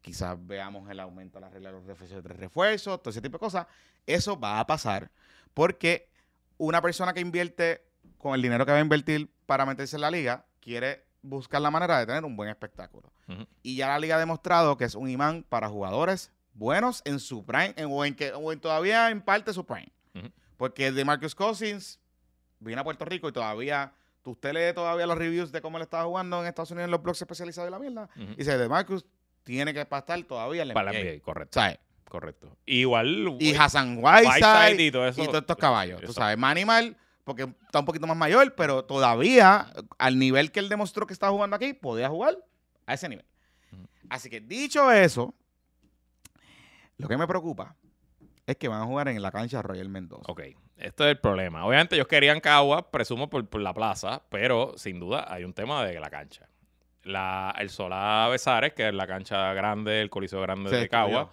quizás 0.00 0.38
veamos 0.46 0.88
el 0.90 1.00
aumento 1.00 1.38
de 1.38 1.42
la 1.42 1.50
regla 1.50 1.70
de 1.70 1.76
los 1.76 1.84
refuerzos 1.86 2.22
de 2.22 2.28
refuerzos, 2.32 3.00
todo 3.02 3.10
ese 3.10 3.20
tipo 3.20 3.36
de 3.36 3.40
cosas. 3.40 3.66
Eso 4.06 4.38
va 4.38 4.58
a 4.60 4.66
pasar 4.66 5.10
porque 5.54 6.08
una 6.56 6.80
persona 6.80 7.12
que 7.12 7.20
invierte 7.20 7.82
con 8.16 8.34
el 8.34 8.42
dinero 8.42 8.64
que 8.64 8.72
va 8.72 8.78
a 8.78 8.80
invertir 8.80 9.30
para 9.46 9.66
meterse 9.66 9.96
en 9.96 10.02
la 10.02 10.10
liga 10.10 10.44
quiere 10.60 11.04
buscar 11.22 11.60
la 11.60 11.70
manera 11.70 11.98
de 11.98 12.06
tener 12.06 12.24
un 12.24 12.36
buen 12.36 12.48
espectáculo. 12.48 13.12
Ujú. 13.28 13.46
Y 13.62 13.76
ya 13.76 13.88
la 13.88 13.98
liga 13.98 14.16
ha 14.16 14.18
demostrado 14.18 14.76
que 14.76 14.84
es 14.84 14.94
un 14.94 15.08
imán 15.10 15.44
para 15.48 15.68
jugadores 15.68 16.30
buenos 16.54 17.02
en 17.04 17.20
su 17.20 17.44
prime, 17.44 17.74
en- 17.76 17.88
o, 17.90 18.04
en 18.04 18.14
que, 18.14 18.32
o 18.32 18.52
en 18.52 18.60
todavía 18.60 19.10
en 19.10 19.20
parte 19.20 19.52
su 19.52 19.64
prime. 19.66 19.92
Ujú. 20.14 20.28
Porque 20.56 20.90
de 20.92 21.04
Marcus 21.04 21.34
Cousins 21.34 22.00
viene 22.60 22.80
a 22.80 22.84
Puerto 22.84 23.04
Rico 23.04 23.28
y 23.28 23.32
todavía, 23.32 23.92
tú 24.22 24.30
usted 24.32 24.52
lee 24.52 24.74
todavía 24.74 25.06
los 25.06 25.16
reviews 25.18 25.52
de 25.52 25.60
cómo 25.60 25.76
él 25.78 25.82
estaba 25.82 26.04
jugando 26.04 26.40
en 26.40 26.46
Estados 26.48 26.70
Unidos 26.70 26.86
en 26.86 26.90
los 26.90 27.02
blogs 27.02 27.20
especializados 27.22 27.66
de 27.66 27.70
la 27.70 27.78
mierda. 27.78 28.08
Ujú. 28.16 28.32
Y 28.32 28.36
dice, 28.36 28.56
de 28.58 28.68
Marcus 28.68 29.04
tiene 29.44 29.72
que 29.74 29.80
estar 29.80 30.22
todavía 30.24 30.62
en 30.62 30.68
la 30.68 30.74
Para 30.74 30.92
la 30.92 30.98
NBA. 30.98 31.10
NBA, 31.14 31.22
correcto. 31.22 31.54
¿Sabes? 31.60 31.78
Correcto. 32.08 32.56
Igual. 32.66 33.06
Y 33.08 33.24
güey, 33.50 33.56
Hassan 33.56 33.98
Whiteside 34.02 34.26
Whiteside 34.34 34.80
y 34.86 34.90
todo 34.90 35.06
eso. 35.08 35.22
y 35.22 35.26
todos 35.26 35.40
estos 35.42 35.56
caballos. 35.56 35.96
Tú 36.00 36.06
Exacto. 36.06 36.20
sabes, 36.22 36.38
Manimal, 36.38 36.96
porque 37.28 37.42
está 37.64 37.78
un 37.78 37.84
poquito 37.84 38.06
más 38.08 38.16
mayor, 38.16 38.54
pero 38.56 38.84
todavía, 38.84 39.72
al 39.98 40.18
nivel 40.18 40.50
que 40.50 40.58
él 40.58 40.68
demostró 40.68 41.06
que 41.06 41.12
estaba 41.12 41.30
jugando 41.30 41.54
aquí, 41.54 41.74
podía 41.74 42.08
jugar 42.08 42.36
a 42.86 42.94
ese 42.94 43.08
nivel. 43.08 43.24
Así 44.08 44.30
que 44.30 44.40
dicho 44.40 44.90
eso, 44.90 45.34
Lo 46.96 47.06
que 47.06 47.16
me 47.16 47.28
preocupa 47.28 47.76
es 48.46 48.56
que 48.56 48.66
van 48.66 48.80
a 48.80 48.86
jugar 48.86 49.08
en 49.08 49.20
la 49.20 49.30
cancha 49.30 49.62
Royal 49.62 49.88
Mendoza. 49.88 50.24
Ok, 50.26 50.40
esto 50.78 51.04
es 51.04 51.10
el 51.10 51.18
problema. 51.18 51.64
Obviamente 51.66 51.94
ellos 51.94 52.08
querían 52.08 52.40
Cagua, 52.40 52.90
presumo 52.90 53.28
por, 53.28 53.46
por 53.46 53.60
la 53.60 53.74
plaza, 53.74 54.22
pero 54.30 54.72
sin 54.76 54.98
duda 54.98 55.32
hay 55.32 55.44
un 55.44 55.52
tema 55.52 55.84
de 55.84 56.00
la 56.00 56.10
cancha. 56.10 56.48
La, 57.04 57.54
el 57.58 57.70
Solá 57.70 58.26
Besares, 58.30 58.72
que 58.72 58.88
es 58.88 58.94
la 58.94 59.06
cancha 59.06 59.52
grande, 59.52 60.00
el 60.00 60.10
coliseo 60.10 60.40
grande 60.40 60.70
de. 60.70 60.88
Cagua, 60.88 61.30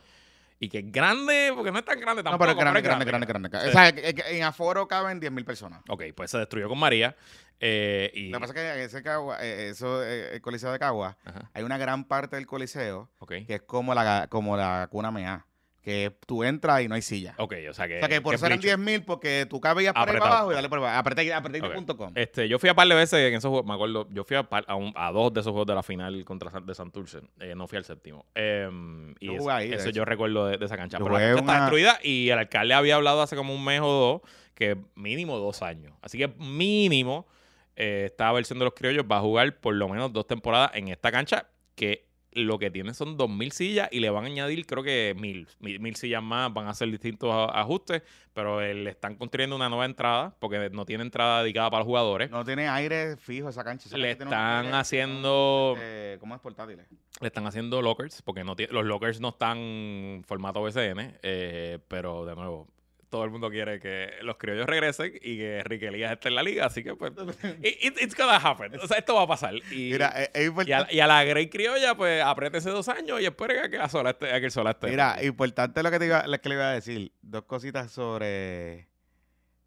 y 0.60 0.70
que 0.70 0.80
es 0.80 0.92
grande, 0.92 1.52
porque 1.56 1.72
no 1.72 1.80
es 1.80 1.86
tan 1.86 2.00
grande 2.00 2.24
No, 2.24 2.32
tampoco. 2.32 2.40
pero 2.40 2.52
es 2.52 2.58
grande, 2.58 2.82
grande, 2.82 3.06
grande, 3.26 3.50
grande. 3.50 3.70
O 3.70 3.72
sea, 3.72 3.90
en 3.90 4.44
aforo 4.44 4.88
caben 4.88 5.20
10.000 5.20 5.46
personas. 5.46 5.82
Ok, 5.90 6.04
pues 6.16 6.32
se 6.32 6.38
destruyó 6.38 6.70
con 6.70 6.80
María. 6.80 7.16
eh, 7.60 8.12
y, 8.14 8.30
Lo 8.30 8.40
que 8.40 8.48
pasa 8.48 8.54
es 8.54 8.74
que 8.78 8.84
ese 8.84 9.04
Cagua, 9.04 9.44
eh, 9.44 9.70
eso, 9.70 10.04
eh, 10.04 10.36
el 10.36 10.42
Coliseo 10.42 10.72
de 10.72 10.80
Cagua, 10.80 11.18
hay 11.54 11.64
una 11.64 11.78
gran 11.78 12.06
parte 12.06 12.36
del 12.36 12.46
Coliseo 12.46 13.10
que 13.28 13.46
es 13.48 13.62
como 13.64 13.94
la, 13.94 14.28
como 14.30 14.56
la 14.58 14.88
cuna 14.90 15.12
mea, 15.12 15.46
que 15.86 16.12
tú 16.26 16.44
entras 16.44 16.82
y 16.82 16.88
no 16.88 16.96
hay 16.96 17.02
silla. 17.04 17.36
Ok, 17.38 17.54
o 17.70 17.74
sea 17.74 17.88
que. 17.88 17.98
o 17.98 18.00
sea, 18.00 18.10
que 18.10 18.20
por 18.20 18.34
eran 18.34 18.60
bleacher. 18.60 18.78
10.000 18.80 19.06
porque 19.06 19.46
tú 19.48 19.62
cabías 19.62 19.94
por 19.94 20.10
ahí 20.10 20.18
para 20.18 20.32
abajo 20.32 20.52
y 20.52 20.56
dale 20.56 20.68
por 20.68 20.80
abajo. 20.80 20.98
Apreté, 20.98 21.32
apreté 21.34 21.62
Ok. 21.66 21.74
punto 21.76 21.96
com. 21.96 22.12
Este, 22.16 22.50
yo 22.50 22.58
fui 22.60 22.70
a 22.70 22.74
par 22.74 22.88
de 22.88 22.96
veces 22.96 23.20
en 23.20 23.36
esos 23.36 23.50
juegos, 23.50 23.66
me 23.68 23.74
acuerdo, 23.76 24.08
yo 24.12 24.24
fui 24.24 24.36
a, 24.36 24.44
par- 24.44 24.66
a, 24.68 24.74
un- 24.76 24.92
a 24.96 25.12
dos 25.12 25.32
de 25.32 25.42
esos 25.42 25.52
juegos 25.52 25.68
de 25.68 25.76
la 25.76 25.84
final 25.84 26.26
contra 26.26 26.50
San- 26.50 26.66
de 26.66 26.74
Santurce, 26.76 27.20
eh, 27.40 27.54
no 27.56 27.68
fui 27.68 27.78
al 27.78 27.86
séptimo. 27.86 28.26
Em, 28.34 29.12
y 29.20 29.28
Yo 29.28 29.34
eso, 29.34 29.42
jugué 29.44 29.54
ahí, 29.54 29.70
de 29.70 29.76
eso 29.76 29.90
hecho. 29.90 29.98
yo 29.98 30.06
recuerdo 30.06 30.48
de, 30.48 30.58
de 30.58 30.66
esa 30.66 30.76
cancha. 30.76 30.98
Yo 30.98 31.06
Pero 31.06 31.18
la 31.20 31.24
cancha 31.24 31.40
está 31.42 31.60
destruida 31.62 32.00
y 32.04 32.30
el 32.32 32.40
alcalde 32.40 32.74
había 32.74 32.96
hablado 32.96 33.22
hace 33.22 33.36
como 33.36 33.54
un 33.54 33.64
mes 33.64 33.80
o 33.82 33.88
dos 33.88 34.22
que 34.56 34.78
mínimo 34.96 35.38
dos 35.38 35.62
años. 35.62 35.94
Así 36.02 36.18
que 36.18 36.28
mínimo 36.30 37.28
eh, 37.76 38.06
esta 38.08 38.32
versión 38.32 38.58
de 38.58 38.66
los 38.66 38.74
criollos 38.74 39.06
va 39.12 39.18
a 39.18 39.22
jugar 39.22 39.60
por 39.60 39.76
lo 39.76 39.88
menos 39.88 40.12
dos 40.14 40.26
temporadas 40.26 40.72
en 40.74 40.88
esta 40.88 41.12
cancha 41.12 41.48
que 41.76 42.08
lo 42.36 42.60
que 42.60 42.70
tiene 42.70 42.94
son 42.94 43.18
2.000 43.18 43.52
sillas 43.52 43.90
y 43.92 44.00
le 44.02 44.10
van 44.10 44.26
a 44.26 44.28
añadir 44.28 44.66
creo 44.66 44.84
que 44.84 45.16
1.000. 45.18 45.48
Mil, 45.60 45.80
mil 45.80 45.96
sillas 45.96 46.22
más, 46.22 46.54
van 46.54 46.68
a 46.68 46.72
hacer 46.72 46.92
distintos 46.92 47.32
ajustes, 47.54 48.04
pero 48.34 48.60
le 48.62 48.90
están 48.90 49.16
construyendo 49.16 49.56
una 49.56 49.70
nueva 49.70 49.86
entrada 49.86 50.36
porque 50.40 50.70
no 50.70 50.86
tiene 50.86 51.04
entrada 51.04 51.42
dedicada 51.42 51.70
para 51.72 51.80
los 51.80 51.88
jugadores. 51.88 52.30
No 52.30 52.44
tiene 52.44 52.68
aire 52.68 53.16
fijo 53.18 53.50
esa 53.50 53.64
cancha. 53.64 53.88
Esa 53.88 53.98
Le 53.98 54.10
cancha 54.18 54.24
están 54.26 54.74
haciendo- 54.74 55.76
eh, 55.80 56.18
¿Cómo 56.20 56.36
es 56.36 56.42
portátiles? 56.42 56.86
Le 57.22 57.28
están 57.28 57.48
haciendo 57.48 57.82
lockers, 57.82 58.22
porque 58.22 58.44
no 58.44 58.56
los 58.70 58.86
lockers 58.86 59.20
no 59.22 59.30
están 59.30 59.58
en 59.58 60.24
formato 60.28 60.62
BCN, 60.62 61.18
eh, 61.24 61.80
pero 61.88 62.26
de 62.26 62.36
nuevo, 62.36 62.68
todo 63.16 63.24
el 63.24 63.32
mundo 63.32 63.50
quiere 63.50 63.80
que 63.80 64.10
los 64.24 64.36
criollos 64.38 64.66
regresen 64.66 65.14
y 65.16 65.38
que 65.38 65.60
Enrique 65.60 65.88
Elías 65.88 66.12
esté 66.12 66.28
en 66.28 66.36
la 66.36 66.44
liga, 66.44 66.66
así 66.66 66.84
que 66.84 66.96
pues, 66.96 67.14
it- 67.64 67.78
it- 67.82 68.02
it's 68.02 68.14
gonna 68.16 68.36
happen. 68.36 68.76
O 68.80 68.88
sea, 68.88 68.98
esto 68.98 69.16
va 69.16 69.22
a 69.24 69.28
pasar. 69.28 69.56
Y, 69.72 69.92
Mira, 69.94 70.08
es 70.10 70.30
y, 70.36 70.40
a, 70.40 70.44
importante, 70.46 70.96
y 70.96 71.00
a 71.00 71.08
la 71.08 71.24
Grey 71.24 71.50
Criolla, 71.50 71.96
pues, 71.96 72.22
apriétese 72.22 72.70
dos 72.72 72.90
años 72.90 73.22
y 73.22 73.26
espere 73.26 73.62
a 73.62 73.70
que, 73.70 73.78
la 73.78 73.88
sola 73.88 74.10
esté, 74.10 74.34
a 74.34 74.40
que 74.40 74.46
el 74.48 74.52
Sola 74.52 74.72
esté. 74.72 74.88
mira, 74.90 75.24
importante 75.24 75.82
lo 75.82 75.92
que, 75.92 76.00
te 76.00 76.06
iba, 76.08 76.28
lo 76.28 76.40
que 76.42 76.50
le 76.50 76.56
iba 76.56 76.70
a 76.70 76.74
decir. 76.74 77.12
Dos 77.22 77.44
cositas 77.46 77.90
sobre. 77.92 78.88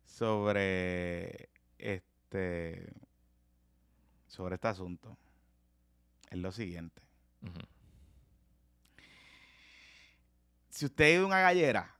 Sobre. 0.04 1.48
Este. 1.78 2.92
Sobre 4.26 4.56
este 4.56 4.68
asunto. 4.68 5.16
Es 6.30 6.36
lo 6.38 6.52
siguiente. 6.52 7.00
Si 10.68 10.84
usted 10.84 11.20
a 11.22 11.26
una 11.26 11.40
gallera 11.40 11.94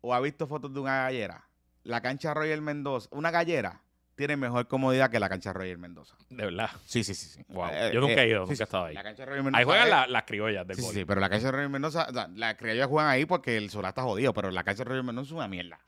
o 0.00 0.14
ha 0.14 0.20
visto 0.20 0.46
fotos 0.46 0.72
de 0.72 0.80
una 0.80 1.04
gallera, 1.04 1.44
la 1.84 2.00
cancha 2.00 2.34
Royal 2.34 2.60
Mendoza, 2.62 3.08
una 3.12 3.30
gallera 3.30 3.82
tiene 4.14 4.36
mejor 4.36 4.66
comodidad 4.66 5.10
que 5.10 5.20
la 5.20 5.28
cancha 5.28 5.52
Royal 5.52 5.78
Mendoza. 5.78 6.16
De 6.28 6.44
verdad. 6.44 6.70
Sí, 6.86 7.04
sí, 7.04 7.14
sí. 7.14 7.28
sí. 7.28 7.44
Wow. 7.48 7.68
Eh, 7.70 7.90
Yo 7.94 8.00
nunca 8.00 8.14
eh, 8.14 8.24
he 8.24 8.28
ido, 8.30 8.46
sí, 8.46 8.50
nunca 8.50 8.56
sí. 8.56 8.62
he 8.62 8.64
estado 8.64 8.84
ahí. 8.86 8.94
La 8.94 9.02
cancha 9.04 9.24
Royal 9.24 9.44
Mendoza. 9.44 9.58
Ahí 9.60 9.64
juegan 9.64 9.84
es- 9.84 9.90
la- 9.90 10.06
las 10.08 10.22
criollas 10.24 10.66
del 10.66 10.76
Sí, 10.76 10.82
sí, 10.82 10.86
boli. 10.88 10.98
sí, 11.00 11.04
pero 11.04 11.20
la 11.20 11.30
cancha 11.30 11.50
Royal 11.52 11.70
Mendoza, 11.70 12.06
o 12.10 12.12
sea, 12.12 12.28
las 12.34 12.54
criollas 12.56 12.88
juegan 12.88 13.10
ahí 13.10 13.26
porque 13.26 13.56
el 13.56 13.70
Solá 13.70 13.90
está 13.90 14.02
jodido, 14.02 14.34
pero 14.34 14.50
la 14.50 14.64
cancha 14.64 14.82
Royal 14.82 15.04
Mendoza 15.04 15.26
es 15.28 15.32
una 15.32 15.46
mierda. 15.48 15.78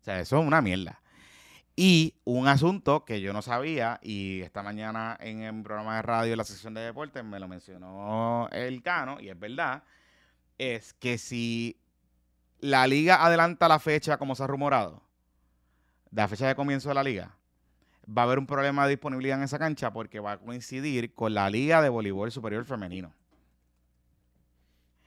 O 0.00 0.04
sea, 0.04 0.20
eso 0.20 0.38
es 0.40 0.46
una 0.46 0.62
mierda. 0.62 1.00
Y 1.76 2.14
un 2.22 2.46
asunto 2.46 3.04
que 3.04 3.20
yo 3.20 3.32
no 3.32 3.42
sabía, 3.42 3.98
y 4.00 4.42
esta 4.42 4.62
mañana 4.62 5.16
en 5.20 5.42
el 5.42 5.60
programa 5.64 5.96
de 5.96 6.02
radio, 6.02 6.32
en 6.34 6.38
la 6.38 6.44
sección 6.44 6.74
de 6.74 6.82
deportes, 6.82 7.24
me 7.24 7.40
lo 7.40 7.48
mencionó 7.48 8.48
el 8.52 8.80
Cano, 8.82 9.18
y 9.20 9.30
es 9.30 9.36
verdad, 9.38 9.82
es 10.58 10.94
que 10.94 11.18
si 11.18 11.80
la 12.64 12.86
liga 12.86 13.22
adelanta 13.24 13.68
la 13.68 13.78
fecha 13.78 14.16
como 14.16 14.34
se 14.34 14.42
ha 14.42 14.46
rumorado, 14.46 15.02
de 16.10 16.22
la 16.22 16.28
fecha 16.28 16.48
de 16.48 16.54
comienzo 16.54 16.88
de 16.88 16.94
la 16.94 17.02
liga, 17.02 17.36
va 18.06 18.22
a 18.22 18.24
haber 18.24 18.38
un 18.38 18.46
problema 18.46 18.84
de 18.84 18.90
disponibilidad 18.90 19.36
en 19.36 19.44
esa 19.44 19.58
cancha 19.58 19.92
porque 19.92 20.18
va 20.18 20.32
a 20.32 20.38
coincidir 20.38 21.12
con 21.14 21.34
la 21.34 21.50
liga 21.50 21.82
de 21.82 21.90
voleibol 21.90 22.32
superior 22.32 22.64
femenino 22.64 23.12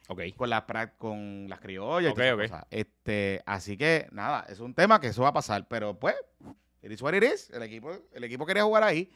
Ok. 0.10 0.22
con 0.36 0.50
las 0.50 0.64
pra- 0.68 0.94
con 0.98 1.48
las 1.50 1.60
criollas 1.60 2.10
y 2.10 2.12
Ok, 2.12 2.16
todas 2.18 2.28
esas 2.28 2.36
ok. 2.38 2.52
cosas. 2.52 2.68
Este, 2.72 3.42
así 3.46 3.76
que 3.76 4.08
nada, 4.12 4.46
es 4.48 4.60
un 4.60 4.74
tema 4.74 5.02
que 5.02 5.08
eso 5.08 5.24
va 5.24 5.30
a 5.30 5.34
pasar, 5.34 5.68
pero 5.68 6.00
pues 6.00 6.16
it 6.82 6.92
is 6.92 7.02
what 7.02 7.14
it 7.14 7.24
is. 7.24 7.50
El 7.50 7.64
equipo 7.64 7.92
el 8.14 8.24
equipo 8.24 8.46
quería 8.46 8.64
jugar 8.64 8.84
ahí 8.84 9.12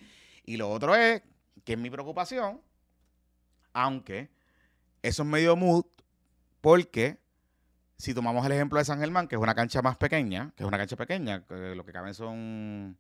y 0.46 0.58
lo 0.58 0.70
otro 0.70 0.96
es 0.96 1.22
que 1.64 1.74
es 1.74 1.80
mi 1.80 1.90
preocupación, 1.90 2.60
aunque 3.72 4.32
eso 5.04 5.22
es 5.24 5.30
medio 5.30 5.56
mood 5.56 5.86
porque 6.60 7.21
si 8.02 8.14
tomamos 8.16 8.44
el 8.46 8.52
ejemplo 8.54 8.80
de 8.80 8.86
San 8.86 9.00
Germán, 9.00 9.28
que 9.28 9.36
es 9.36 9.42
una 9.42 9.54
cancha 9.54 9.82
más 9.82 9.96
pequeña, 9.96 10.52
que 10.56 10.64
es 10.64 10.68
una 10.68 10.78
cancha 10.78 10.96
pequeña, 10.96 11.44
que 11.46 11.76
lo 11.76 11.86
que 11.86 11.92
caben 11.92 12.14
son 12.16 12.98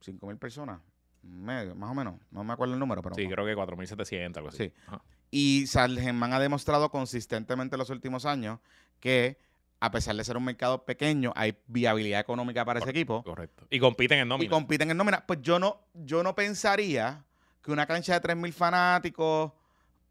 5 0.00 0.26
mil 0.28 0.36
personas, 0.38 0.80
medio, 1.22 1.74
más 1.74 1.90
o 1.90 1.94
menos, 1.94 2.14
no 2.30 2.44
me 2.44 2.52
acuerdo 2.52 2.74
el 2.74 2.80
número, 2.80 3.02
pero 3.02 3.14
Sí, 3.16 3.26
creo 3.28 3.44
que 3.44 3.56
4.700, 3.56 4.36
algo 4.36 4.48
así. 4.50 4.58
Sí. 4.66 4.72
Ajá. 4.86 5.02
y 5.30 5.66
San 5.66 5.96
Germán 5.96 6.32
ha 6.34 6.38
demostrado 6.38 6.90
consistentemente 6.90 7.74
en 7.74 7.78
los 7.80 7.90
últimos 7.90 8.24
años 8.26 8.60
que, 9.00 9.38
a 9.80 9.90
pesar 9.90 10.14
de 10.14 10.22
ser 10.22 10.36
un 10.36 10.44
mercado 10.44 10.84
pequeño, 10.84 11.32
hay 11.34 11.58
viabilidad 11.66 12.20
económica 12.20 12.64
para 12.64 12.78
ese 12.80 12.90
equipo. 12.90 13.24
Correcto. 13.24 13.66
Y 13.70 13.80
compiten 13.80 14.18
en 14.20 14.26
Y 14.26 14.28
nómina. 14.28 14.50
compiten 14.50 14.90
en 14.90 14.96
nómina. 14.96 15.26
Pues 15.26 15.40
yo 15.42 15.58
no, 15.58 15.80
yo 15.94 16.22
no 16.22 16.34
pensaría 16.36 17.24
que 17.62 17.72
una 17.72 17.86
cancha 17.86 18.20
de 18.20 18.28
3.000 18.28 18.52
fanáticos 18.52 19.52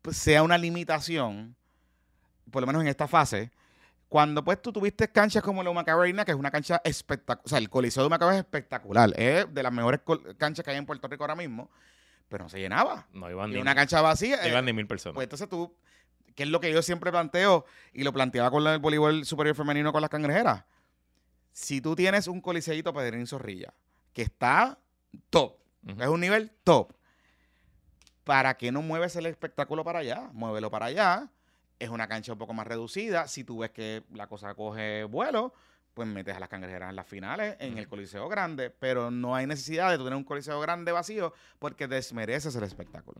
pues, 0.01 0.17
sea 0.17 0.43
una 0.43 0.57
limitación, 0.57 1.55
por 2.49 2.61
lo 2.61 2.67
menos 2.67 2.81
en 2.81 2.89
esta 2.89 3.07
fase. 3.07 3.51
Cuando 4.11 4.43
pues 4.43 4.61
tú 4.61 4.73
tuviste 4.73 5.07
canchas 5.09 5.41
como 5.41 5.63
la 5.63 5.69
Humacao 5.69 6.01
Arena, 6.01 6.25
que 6.25 6.31
es 6.31 6.37
una 6.37 6.51
cancha 6.51 6.81
espectacular, 6.83 7.41
o 7.45 7.47
sea, 7.47 7.59
el 7.59 7.69
Coliseo 7.69 8.03
de 8.03 8.07
Humacao 8.07 8.29
es 8.31 8.39
espectacular, 8.39 9.09
es 9.15 9.45
de 9.53 9.63
las 9.63 9.71
mejores 9.71 10.01
canchas 10.37 10.65
que 10.65 10.71
hay 10.71 10.75
en 10.75 10.85
Puerto 10.85 11.07
Rico 11.07 11.23
ahora 11.23 11.35
mismo, 11.37 11.71
pero 12.27 12.43
no 12.43 12.49
se 12.49 12.59
llenaba. 12.59 13.07
no 13.13 13.31
iban 13.31 13.51
Y 13.51 13.53
ni, 13.53 13.61
una 13.61 13.73
cancha 13.73 14.01
vacía. 14.01 14.35
no 14.35 14.43
eh, 14.43 14.49
iban 14.49 14.65
ni 14.65 14.73
mil 14.73 14.85
personas. 14.85 15.15
pues 15.15 15.23
entonces 15.23 15.47
tú, 15.47 15.73
que 16.35 16.43
es 16.43 16.49
lo 16.49 16.59
que 16.59 16.73
yo 16.73 16.81
siempre 16.81 17.09
planteo 17.09 17.63
y 17.93 18.03
lo 18.03 18.11
planteaba 18.11 18.51
con 18.51 18.67
el 18.67 18.79
voleibol 18.79 19.23
superior 19.23 19.55
femenino 19.55 19.93
con 19.93 20.01
las 20.01 20.09
cangrejeras. 20.09 20.65
Si 21.53 21.79
tú 21.79 21.95
tienes 21.95 22.27
un 22.27 22.41
coliseíto 22.41 22.93
Pedrín 22.93 23.25
Zorrilla, 23.27 23.73
que 24.11 24.23
está 24.23 24.77
top, 25.29 25.55
Ujú. 25.87 26.03
es 26.03 26.07
un 26.09 26.19
nivel 26.19 26.51
top, 26.65 26.91
¿para 28.25 28.57
qué 28.57 28.73
no 28.73 28.81
mueves 28.81 29.15
el 29.15 29.25
espectáculo 29.25 29.85
para 29.85 29.99
allá? 29.99 30.29
Muévelo 30.33 30.69
para 30.69 30.87
allá. 30.87 31.29
Es 31.81 31.89
una 31.89 32.07
cancha 32.07 32.31
un 32.31 32.37
poco 32.37 32.53
más 32.53 32.67
reducida. 32.67 33.27
Si 33.27 33.43
tú 33.43 33.57
ves 33.57 33.71
que 33.71 34.03
la 34.13 34.27
cosa 34.27 34.53
coge 34.53 35.03
vuelo, 35.05 35.51
pues 35.95 36.07
metes 36.07 36.35
a 36.35 36.39
las 36.39 36.47
cangrejeras 36.47 36.91
en 36.91 36.95
las 36.95 37.07
finales 37.07 37.55
en 37.59 37.79
el 37.79 37.87
coliseo 37.87 38.29
grande. 38.29 38.69
Pero 38.69 39.09
no 39.09 39.33
hay 39.35 39.47
necesidad 39.47 39.89
de 39.89 39.97
tener 39.97 40.13
un 40.13 40.23
coliseo 40.23 40.59
grande 40.59 40.91
vacío 40.91 41.33
porque 41.57 41.87
desmereces 41.87 42.55
el 42.55 42.63
espectáculo. 42.65 43.17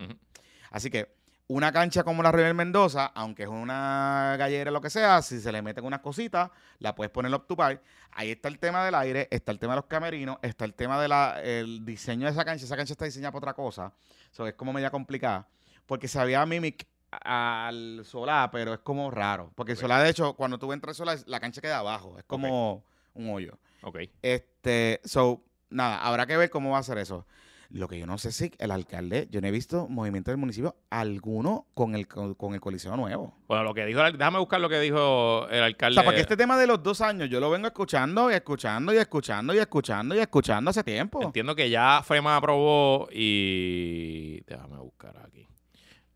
Así 0.69 0.91
que 0.91 1.15
una 1.47 1.71
cancha 1.71 2.03
como 2.03 2.21
la 2.21 2.31
River 2.31 2.53
Mendoza, 2.53 3.07
aunque 3.07 3.43
es 3.43 3.49
una 3.49 4.35
gallera 4.38 4.69
lo 4.69 4.79
que 4.79 4.91
sea, 4.91 5.23
si 5.23 5.41
se 5.41 5.51
le 5.51 5.63
meten 5.63 5.83
unas 5.83 6.01
cositas, 6.01 6.51
la 6.77 6.93
puedes 6.93 7.11
poner 7.11 7.33
up 7.33 7.47
to 7.47 7.55
par. 7.55 7.81
Ahí 8.11 8.29
está 8.29 8.47
el 8.47 8.59
tema 8.59 8.85
del 8.85 8.93
aire, 8.93 9.27
está 9.31 9.51
el 9.51 9.57
tema 9.57 9.73
de 9.73 9.77
los 9.77 9.85
camerinos, 9.88 10.38
está 10.43 10.65
el 10.65 10.75
tema 10.75 11.01
del 11.01 11.83
diseño 11.83 12.27
de 12.27 12.31
esa 12.33 12.45
cancha. 12.45 12.65
Esa 12.65 12.77
cancha 12.77 12.93
está 12.93 13.05
diseñada 13.05 13.31
para 13.31 13.39
otra 13.39 13.53
cosa. 13.55 13.91
So, 14.29 14.45
es 14.45 14.53
como 14.53 14.71
media 14.71 14.91
complicada. 14.91 15.47
Porque 15.88 16.07
se 16.07 16.19
había 16.19 16.45
mimic 16.45 16.88
al 17.11 18.01
Solá, 18.05 18.49
pero 18.51 18.73
es 18.73 18.79
como 18.79 19.11
raro. 19.11 19.51
Porque 19.55 19.73
el 19.73 19.77
Ok. 19.77 19.81
Solá, 19.81 20.01
de 20.01 20.09
hecho, 20.09 20.33
cuando 20.35 20.57
tú 20.59 20.71
entras 20.73 20.99
al 20.99 21.07
Solá, 21.07 21.23
la 21.27 21.39
cancha 21.39 21.61
queda 21.61 21.79
abajo. 21.79 22.17
Es 22.17 22.23
como 22.25 22.83
un 23.13 23.29
hoyo. 23.29 23.57
Ok. 23.83 23.99
Este, 24.21 25.01
so, 25.03 25.43
nada, 25.69 25.99
habrá 26.01 26.25
que 26.25 26.38
ver 26.38 26.49
cómo 26.49 26.71
va 26.71 26.77
a 26.79 26.83
ser 26.83 26.97
eso. 26.97 27.25
Lo 27.73 27.88
que 27.88 27.97
yo 27.97 28.05
no 28.05 28.17
sé 28.17 28.33
si 28.33 28.51
el 28.57 28.69
alcalde, 28.69 29.29
yo 29.31 29.39
no 29.39 29.47
he 29.47 29.51
visto 29.51 29.88
movimiento 29.88 30.29
del 30.29 30.38
municipio 30.38 30.75
alguno 30.89 31.67
con 31.73 31.95
el, 31.95 32.05
con, 32.05 32.35
con 32.35 32.53
el 32.53 32.59
coliseo 32.59 32.97
nuevo. 32.97 33.33
Bueno, 33.47 33.63
lo 33.63 33.73
que 33.73 33.85
dijo, 33.85 34.01
déjame 34.11 34.39
buscar 34.39 34.59
lo 34.59 34.67
que 34.67 34.77
dijo 34.81 35.47
el 35.49 35.61
O 35.61 35.63
alcalde. 35.63 35.95
sea, 35.95 36.03
porque 36.03 36.19
este 36.19 36.35
tema 36.35 36.57
de 36.57 36.67
los 36.67 36.83
dos 36.83 36.99
años, 36.99 37.29
yo 37.29 37.39
lo 37.39 37.49
vengo 37.49 37.67
escuchando 37.67 38.29
y 38.29 38.33
escuchando 38.33 38.93
y 38.93 38.97
escuchando 38.97 39.53
y 39.53 39.59
escuchando 39.59 40.15
y 40.15 40.19
escuchando 40.19 40.69
hace 40.69 40.83
tiempo. 40.83 41.21
Entiendo 41.23 41.55
que 41.55 41.69
ya 41.69 42.01
FEMA 42.03 42.35
aprobó 42.35 43.07
y. 43.09 44.41
Déjame 44.47 44.75
buscar 44.77 45.15
aquí. 45.25 45.47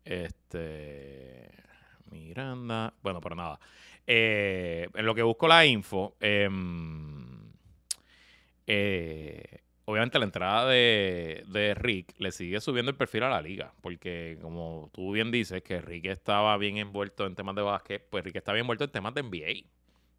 Este. 0.06 1.50
Miranda. 2.10 2.94
Bueno, 3.02 3.20
pero 3.20 3.34
nada. 3.34 3.58
Eh, 4.06 4.88
en 4.94 5.06
lo 5.06 5.14
que 5.14 5.22
busco 5.22 5.48
la 5.48 5.66
info. 5.66 6.16
em, 6.20 7.52
eh, 8.66 9.60
obviamente 9.84 10.18
la 10.18 10.24
entrada 10.24 10.68
de, 10.68 11.44
de 11.48 11.74
Rick 11.74 12.14
le 12.18 12.32
sigue 12.32 12.60
subiendo 12.60 12.90
el 12.90 12.96
perfil 12.96 13.24
a 13.24 13.30
la 13.30 13.40
liga, 13.42 13.72
porque 13.80 14.38
como 14.42 14.90
tú 14.92 15.12
bien 15.12 15.30
dices, 15.30 15.62
que 15.62 15.80
Rick 15.80 16.06
estaba 16.06 16.56
bien 16.56 16.76
envuelto 16.78 17.26
en 17.26 17.34
temas 17.36 17.54
de 17.56 17.62
básquet, 17.62 18.04
pues 18.10 18.24
Rick 18.24 18.36
está 18.36 18.52
bien 18.52 18.62
envuelto 18.64 18.84
en 18.84 18.90
temas 18.90 19.14
de 19.14 19.22
NBA. 19.22 19.66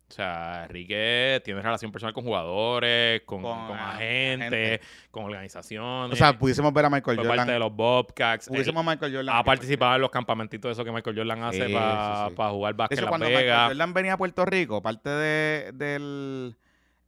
O 0.09 0.13
sea, 0.13 0.63
Enrique 0.63 1.41
tiene 1.43 1.61
relación 1.61 1.91
personal 1.91 2.13
con 2.13 2.23
jugadores, 2.23 3.21
con, 3.25 3.41
Con, 3.41 3.67
con 3.67 3.77
agentes, 3.77 4.49
gente. 4.49 4.81
con 5.11 5.25
organizaciones. 5.25 6.13
O 6.13 6.15
sea, 6.15 6.37
pudiésemos 6.37 6.71
ver 6.73 6.85
a 6.85 6.89
Michael 6.89 7.17
fue 7.17 7.27
parte 7.27 7.41
de 7.41 7.57
Jordan. 7.57 7.59
los 7.59 7.75
Bobcats. 7.75 8.47
Él 8.47 8.51
Pudiésemos 8.53 8.87
a 8.87 8.89
Michael 8.91 9.13
Jordan. 9.15 9.35
ha 9.35 9.43
participado 9.43 9.95
en 9.95 10.01
los 10.01 10.09
campamentitos 10.09 10.69
de 10.69 10.73
eso 10.73 10.85
que 10.85 10.91
Michael 10.93 11.15
Jordan 11.17 11.43
hace 11.43 11.67
Sí, 11.67 11.73
para 11.73 12.27
sí, 12.29 12.35
sí. 12.37 12.41
jugar 12.49 12.73
De 12.73 12.77
básquet 12.77 12.97
hecho, 12.99 13.01
en 13.01 13.05
Las 13.05 13.09
cuando 13.09 13.25
Michael 13.27 13.45
Vegas. 13.45 13.67
Jordan 13.67 13.93
venía 13.93 14.13
a 14.13 14.17
Puerto 14.17 14.45
Rico, 14.45 14.81
parte 14.81 15.09
de, 15.09 15.71
del. 15.73 16.55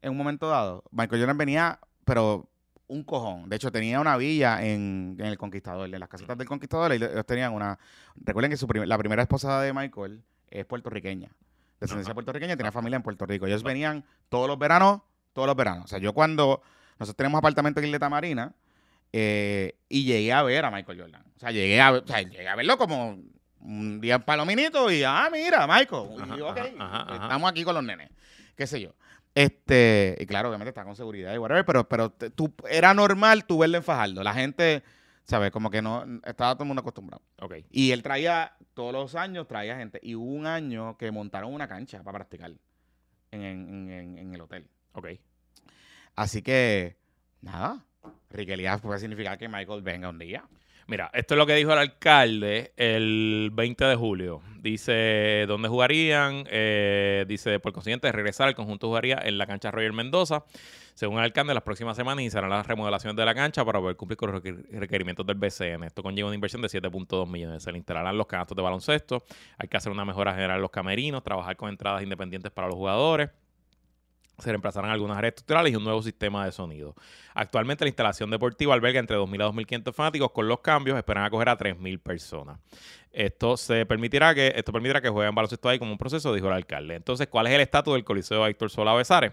En 0.01 0.11
un 0.11 0.17
momento 0.17 0.49
dado, 0.49 0.83
Michael 0.91 1.21
Jordan 1.21 1.37
venía, 1.37 1.79
pero 2.03 2.49
un 2.87 3.03
cojón. 3.03 3.47
De 3.49 3.55
hecho, 3.55 3.71
tenía 3.71 4.01
una 4.01 4.17
villa 4.17 4.61
en, 4.65 5.15
en 5.19 5.25
el 5.25 5.37
Conquistador, 5.37 5.85
en 5.93 5.99
las 5.99 6.09
casitas 6.09 6.37
del 6.37 6.47
Conquistador. 6.47 6.91
Y 6.91 6.95
ellos 6.95 7.25
tenían 7.25 7.53
una. 7.53 7.79
Recuerden 8.17 8.51
que 8.51 8.57
su 8.57 8.67
prim- 8.67 8.83
la 8.83 8.97
primera 8.97 9.21
esposa 9.21 9.61
de 9.61 9.71
Michael 9.71 10.21
es 10.49 10.65
puertorriqueña. 10.65 11.29
Descendencia 11.79 12.13
puertorriqueña, 12.13 12.57
tenía 12.57 12.71
familia 12.71 12.97
en 12.97 13.03
Puerto 13.03 13.25
Rico. 13.25 13.47
Ellos 13.47 13.63
venían 13.63 14.03
todos 14.29 14.47
los 14.47 14.57
veranos, 14.59 15.01
todos 15.33 15.47
los 15.47 15.55
veranos. 15.55 15.85
O 15.85 15.87
sea, 15.87 15.99
yo 15.99 16.13
cuando. 16.13 16.61
Nosotros 16.99 17.15
tenemos 17.15 17.37
apartamento 17.39 17.79
en 17.79 17.85
Isleta 17.85 18.09
Marina. 18.09 18.53
eh, 19.13 19.75
y 19.87 20.03
llegué 20.03 20.33
a 20.33 20.43
ver 20.43 20.65
a 20.65 20.71
Michael 20.71 20.99
Jordan. 21.01 21.23
O 21.35 21.39
sea, 21.39 21.51
llegué 21.51 21.79
a, 21.81 21.91
ver- 21.91 22.03
o 22.03 22.07
sea, 22.07 22.21
llegué 22.21 22.47
a 22.47 22.55
verlo 22.55 22.77
como 22.77 23.17
un 23.61 24.01
día 24.01 24.15
en 24.15 24.21
Palominito 24.23 24.91
y, 24.91 25.03
ah, 25.03 25.29
mira, 25.31 25.65
Michael. 25.65 26.09
Y 26.37 26.41
Ajá, 26.79 27.01
ajá, 27.01 27.13
estamos 27.23 27.49
aquí 27.49 27.63
con 27.63 27.73
los 27.75 27.83
nenes. 27.83 28.09
Qué 28.55 28.67
sé 28.67 28.81
yo. 28.81 28.93
Este, 29.33 30.17
y 30.19 30.25
claro, 30.25 30.49
obviamente 30.49 30.69
está 30.69 30.83
con 30.83 30.95
seguridad 30.95 31.33
y 31.33 31.37
whatever, 31.37 31.63
pero, 31.65 31.87
pero 31.87 32.09
tú, 32.11 32.53
era 32.69 32.93
normal 32.93 33.45
tú 33.45 33.59
verlo 33.59 33.77
en 33.77 33.83
Fajardo. 33.83 34.21
La 34.23 34.33
gente, 34.33 34.83
¿sabes? 35.29 35.51
Como 35.51 35.69
que 35.69 35.81
no, 35.81 36.03
estaba 36.25 36.55
todo 36.55 36.63
el 36.63 36.67
mundo 36.67 36.81
acostumbrado. 36.81 37.21
Ok. 37.39 37.55
Y 37.71 37.91
él 37.91 38.01
traía, 38.03 38.53
todos 38.73 38.91
los 38.91 39.15
años 39.15 39.47
traía 39.47 39.77
gente. 39.77 39.99
Y 40.03 40.15
hubo 40.15 40.25
un 40.31 40.47
año 40.47 40.97
que 40.97 41.11
montaron 41.11 41.53
una 41.53 41.67
cancha 41.67 42.01
para 42.03 42.17
practicar 42.17 42.51
en, 43.31 43.41
en- 43.43 43.89
en- 43.91 44.17
en 44.17 44.33
el 44.33 44.41
hotel. 44.41 44.65
Ok. 44.93 45.07
Así 46.15 46.41
que, 46.41 46.97
nada, 47.41 47.85
Riquelías 48.29 48.81
puede 48.81 48.99
significar 48.99 49.37
que 49.37 49.47
Michael 49.47 49.81
venga 49.81 50.09
un 50.09 50.19
día. 50.19 50.43
Mira, 50.87 51.11
esto 51.13 51.35
es 51.35 51.37
lo 51.37 51.45
que 51.45 51.53
dijo 51.53 51.71
el 51.71 51.77
alcalde 51.77 52.73
el 52.75 53.51
20 53.53 53.85
de 53.85 53.95
julio. 53.95 54.41
Dice 54.59 55.45
dónde 55.47 55.69
jugarían. 55.69 56.45
eh, 56.49 57.25
dice, 57.27 57.59
por 57.59 57.71
consiguiente, 57.73 58.11
regresar, 58.11 58.49
el 58.49 58.55
conjunto 58.55 58.87
jugaría 58.87 59.19
en 59.23 59.37
la 59.37 59.45
cancha 59.45 59.69
Roger 59.69 59.93
Mendoza. 59.93 60.43
Según 60.99 61.17
el 61.19 61.23
alcalde, 61.23 61.53
las 61.53 61.63
próximas 61.63 61.95
semanas 61.95 62.23
iniciarán 62.23 62.49
las 62.49 62.67
remodelaciones 62.67 63.15
de 63.15 63.23
la 63.23 63.33
cancha 63.33 63.63
para 63.63 63.79
poder 63.79 63.95
cumplir 63.95 64.17
con 64.17 64.33
los 64.33 64.43
requer- 64.43 64.65
requerimientos 64.69 65.25
del 65.25 65.37
BCN. 65.37 65.85
Esto 65.85 66.03
conlleva 66.03 66.27
una 66.27 66.35
inversión 66.35 66.61
de 66.61 66.67
7.2 66.67 67.25
millones. 67.25 67.63
Se 67.63 67.71
le 67.71 67.77
instalarán 67.77 68.17
los 68.17 68.27
canastos 68.27 68.53
de 68.57 68.61
baloncesto. 68.61 69.23
Hay 69.57 69.69
que 69.69 69.77
hacer 69.77 69.93
una 69.93 70.03
mejora 70.03 70.33
general 70.33 70.57
en 70.57 70.61
los 70.61 70.71
camerinos, 70.71 71.23
trabajar 71.23 71.55
con 71.55 71.69
entradas 71.69 72.03
independientes 72.03 72.51
para 72.51 72.67
los 72.67 72.75
jugadores. 72.75 73.29
Se 74.39 74.49
reemplazarán 74.49 74.91
algunas 74.91 75.17
áreas 75.17 75.31
estructurales 75.31 75.71
y 75.71 75.77
un 75.77 75.85
nuevo 75.85 76.01
sistema 76.01 76.43
de 76.43 76.51
sonido. 76.51 76.93
Actualmente 77.33 77.85
la 77.85 77.89
instalación 77.89 78.29
deportiva 78.29 78.73
alberga 78.73 78.99
entre 78.99 79.15
2.000 79.15 79.41
a 79.41 79.47
2.500 79.53 79.93
fanáticos. 79.93 80.31
Con 80.31 80.49
los 80.49 80.59
cambios 80.59 80.97
esperan 80.97 81.23
acoger 81.23 81.47
a 81.47 81.57
3.000 81.57 81.97
personas. 82.01 82.59
Esto 83.13 83.55
se 83.55 83.85
permitirá 83.85 84.35
que 84.35 84.51
esto 84.53 84.73
permitirá 84.73 84.99
que 84.99 85.07
jueguen 85.07 85.33
baloncesto 85.33 85.69
ahí 85.69 85.79
como 85.79 85.93
un 85.93 85.97
proceso, 85.97 86.33
dijo 86.33 86.47
el 86.47 86.53
alcalde. 86.55 86.95
Entonces, 86.95 87.27
¿cuál 87.27 87.47
es 87.47 87.53
el 87.53 87.61
estatus 87.61 87.93
del 87.93 88.03
Coliseo 88.03 88.45
Héctor 88.45 88.69
Sola 88.69 88.93
Besares? 88.93 89.31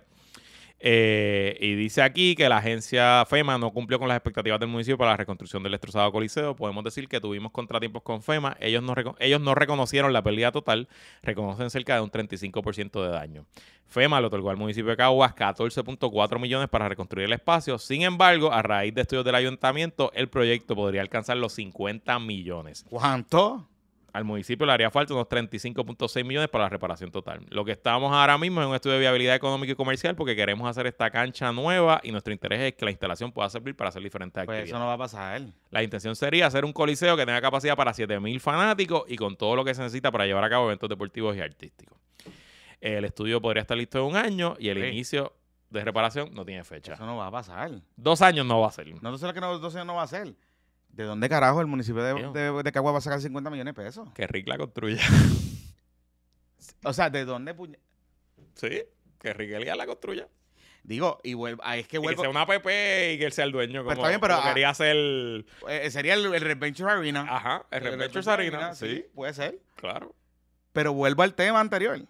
Eh, 0.79 1.57
y 1.61 1.75
dice 1.75 2.03
aquí 2.03 2.35
que 2.35 2.49
la 2.49 2.59
agencia 2.59 3.25
FEMA 3.25 3.57
no 3.57 3.73
cumplió 3.73 3.99
con 3.99 4.09
las 4.09 4.17
expectativas 4.17 4.61
del 4.61 4.69
municipio 4.69 4.99
para 4.99 5.13
la 5.13 5.17
reconstrucción 5.17 5.63
del 5.63 5.73
destrozado 5.73 6.13
coliseo. 6.13 6.55
Podemos 6.55 6.85
decir 6.85 7.09
que 7.09 7.21
tuvimos 7.21 7.51
contratiempos 7.53 8.03
con 8.03 8.23
FEMA. 8.23 8.57
Ellos 8.61 8.83
no, 8.83 8.95
ellos 9.19 9.41
no 9.41 9.55
reconocieron 9.55 10.13
la 10.13 10.23
pérdida 10.23 10.53
total, 10.53 10.89
reconocen 11.23 11.71
cerca 11.71 11.95
de 11.95 12.03
un 12.03 12.11
35% 12.11 13.03
de 13.03 13.09
daño. 13.09 13.47
FEMA 13.87 14.21
le 14.21 14.27
otorgó 14.27 14.51
al 14.51 14.57
municipio 14.57 14.91
de 14.91 14.97
Caguas 14.97 15.35
14.4 15.35 16.39
millones 16.39 16.69
para 16.69 16.89
reconstruir 16.89 17.27
el 17.27 17.33
espacio. 17.33 17.79
Sin 17.79 18.03
embargo, 18.03 18.53
a 18.53 18.63
raíz 18.63 18.95
de 18.95 19.03
estudios 19.03 19.25
del 19.25 19.35
ayuntamiento, 19.35 20.11
el 20.15 20.29
proyecto 20.29 20.75
podría 20.75 21.01
alcanzar 21.01 21.37
los 21.37 21.55
50 21.55 22.19
millones. 22.19 22.85
¿Cuánto? 22.89 23.69
Al 24.17 24.25
municipio 24.25 24.65
le 24.67 24.73
haría 24.73 24.91
falta 24.91 25.13
unos 25.13 25.27
35.6 25.29 26.25
millones 26.25 26.49
para 26.49 26.65
la 26.65 26.69
reparación 26.71 27.11
total. 27.11 27.45
Lo 27.51 27.67
que 27.67 27.73
estamos 27.73 28.11
ahora 28.15 28.39
mismo 28.39 28.63
es 28.63 28.67
un 28.67 28.75
estudio 28.75 28.95
de 28.95 29.01
viabilidad 29.01 29.35
económica 29.35 29.73
y 29.73 29.75
comercial 29.75 30.17
porque 30.17 30.35
queremos 30.35 30.67
hacer 30.71 30.87
esta 30.87 31.11
cancha 31.11 31.53
nueva 31.53 32.01
y 32.03 32.13
nuestro 32.13 32.33
interés 32.33 32.61
es 32.63 32.73
que 32.75 32.87
la 32.87 32.93
instalación 32.93 33.31
pueda 33.31 33.51
servir 33.51 33.77
para 33.77 33.89
hacer 33.91 34.03
diferentes 34.03 34.33
Pues 34.33 34.45
actividades. 34.45 34.71
eso 34.71 34.79
no 34.79 34.87
va 34.87 34.95
a 34.95 34.99
pasar. 34.99 35.43
La 35.71 35.83
intención 35.83 36.17
sería 36.17 36.47
hacer 36.47 36.65
un 36.65 36.73
coliseo 36.73 37.15
que 37.15 37.27
tenga 37.27 37.43
capacidad 37.43 37.77
para 37.77 37.93
7.000 37.93 38.41
fanáticos 38.41 39.03
y 39.07 39.17
con 39.17 39.37
todo 39.37 39.55
lo 39.55 39.67
que 39.67 39.75
se 39.75 39.83
necesita 39.83 40.11
para 40.11 40.25
llevar 40.25 40.45
a 40.45 40.49
cabo 40.49 40.65
eventos 40.65 40.89
deportivos 40.89 41.37
y 41.37 41.41
artísticos. 41.43 41.99
El 42.81 43.05
estudio 43.05 43.43
podría 43.43 43.61
estar 43.61 43.77
listo 43.77 43.99
en 43.99 44.05
un 44.07 44.17
año 44.17 44.57
y 44.59 44.71
el 44.71 44.81
Sí. 44.81 44.87
inicio 44.89 45.35
de 45.69 45.85
reparación 45.85 46.31
no 46.33 46.43
tiene 46.47 46.65
fecha. 46.65 46.95
Eso 46.95 47.05
no 47.05 47.17
va 47.19 47.27
a 47.27 47.31
pasar. 47.31 47.71
Dos 47.97 48.23
años 48.23 48.47
no 48.47 48.61
va 48.61 48.69
a 48.69 48.73
ser. 48.73 48.87
No 49.03 49.11
tú 49.11 49.19
sabes 49.19 49.35
que 49.35 49.41
no, 49.43 49.59
dos 49.59 49.75
años 49.75 49.87
no 49.87 49.95
va 49.97 50.05
a 50.05 50.07
ser. 50.07 50.35
¿De 50.97 51.05
dónde 51.05 51.29
carajo 51.29 51.61
el 51.61 51.67
municipio 51.67 52.03
de, 52.03 52.15
Tío. 52.15 52.33
de, 52.33 52.63
de 52.63 52.73
Cagua 52.73 52.91
va 52.93 52.99
a 52.99 53.03
sacar 53.03 53.21
50 53.21 53.51
millones 53.51 53.75
de 53.75 53.83
pesos? 53.85 54.09
Que 54.15 54.27
Rick 54.27 54.49
la 54.49 54.57
construya. 54.57 55.03
O 56.85 56.93
sea, 56.93 57.11
¿de 57.11 57.25
dónde? 57.25 57.55
puñe- 57.55 57.79
sí, 58.55 58.83
que 59.19 59.33
Rick 59.35 59.51
Elías 59.53 59.77
la 59.77 59.87
construya. 59.87 60.27
Digo, 60.85 61.21
y 61.23 61.35
vuelvo, 61.35 61.61
ah, 61.65 61.77
es 61.77 61.87
que 61.87 61.97
Y 61.97 62.01
que 62.01 62.05
vuelvo. 62.07 62.23
sea 62.23 62.31
una 62.31 62.47
PP 62.47 63.13
y 63.15 63.19
que 63.19 63.25
él 63.27 63.33
sea 63.33 63.45
el 63.45 63.53
dueño. 63.53 63.81
Como, 63.81 63.87
Pues 63.89 63.99
está 63.99 64.09
bien, 64.09 64.21
pero, 64.21 64.37
como 64.37 64.47
ah, 64.47 64.51
quería 64.53 64.71
hacer. 64.71 64.97
eh, 65.69 65.91
sería 65.91 66.15
el, 66.15 66.33
el 66.35 66.51
Adventure 66.51 66.91
Arena. 66.93 67.27
Ajá, 67.29 67.67
el 67.73 67.87
El 67.87 67.95
Adventure 67.95 68.31
Arena. 68.31 68.75
Sí, 68.75 69.05
puede 69.15 69.35
ser. 69.35 69.61
claro. 69.75 70.15
Pero 70.73 70.93
vuelvo 70.93 71.23
al 71.23 71.35
tema 71.35 71.61
anterior. 71.61 72.01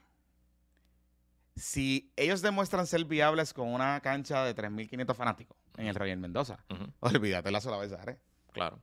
Si 1.55 2.13
ellos 2.17 2.43
demuestran 2.43 2.87
ser 2.87 3.05
viables 3.05 3.55
con 3.55 3.69
una 3.69 4.01
cancha 4.01 4.45
de 4.45 4.55
3.500 4.55 5.15
fanáticos 5.15 5.57
en 5.79 5.87
el 5.87 5.95
Royal 5.95 6.19
Mendoza, 6.19 6.59
olvídate 7.01 7.51
la 7.51 7.61
sola 7.61 7.79
Besares. 7.79 8.19
Claro. 8.57 8.81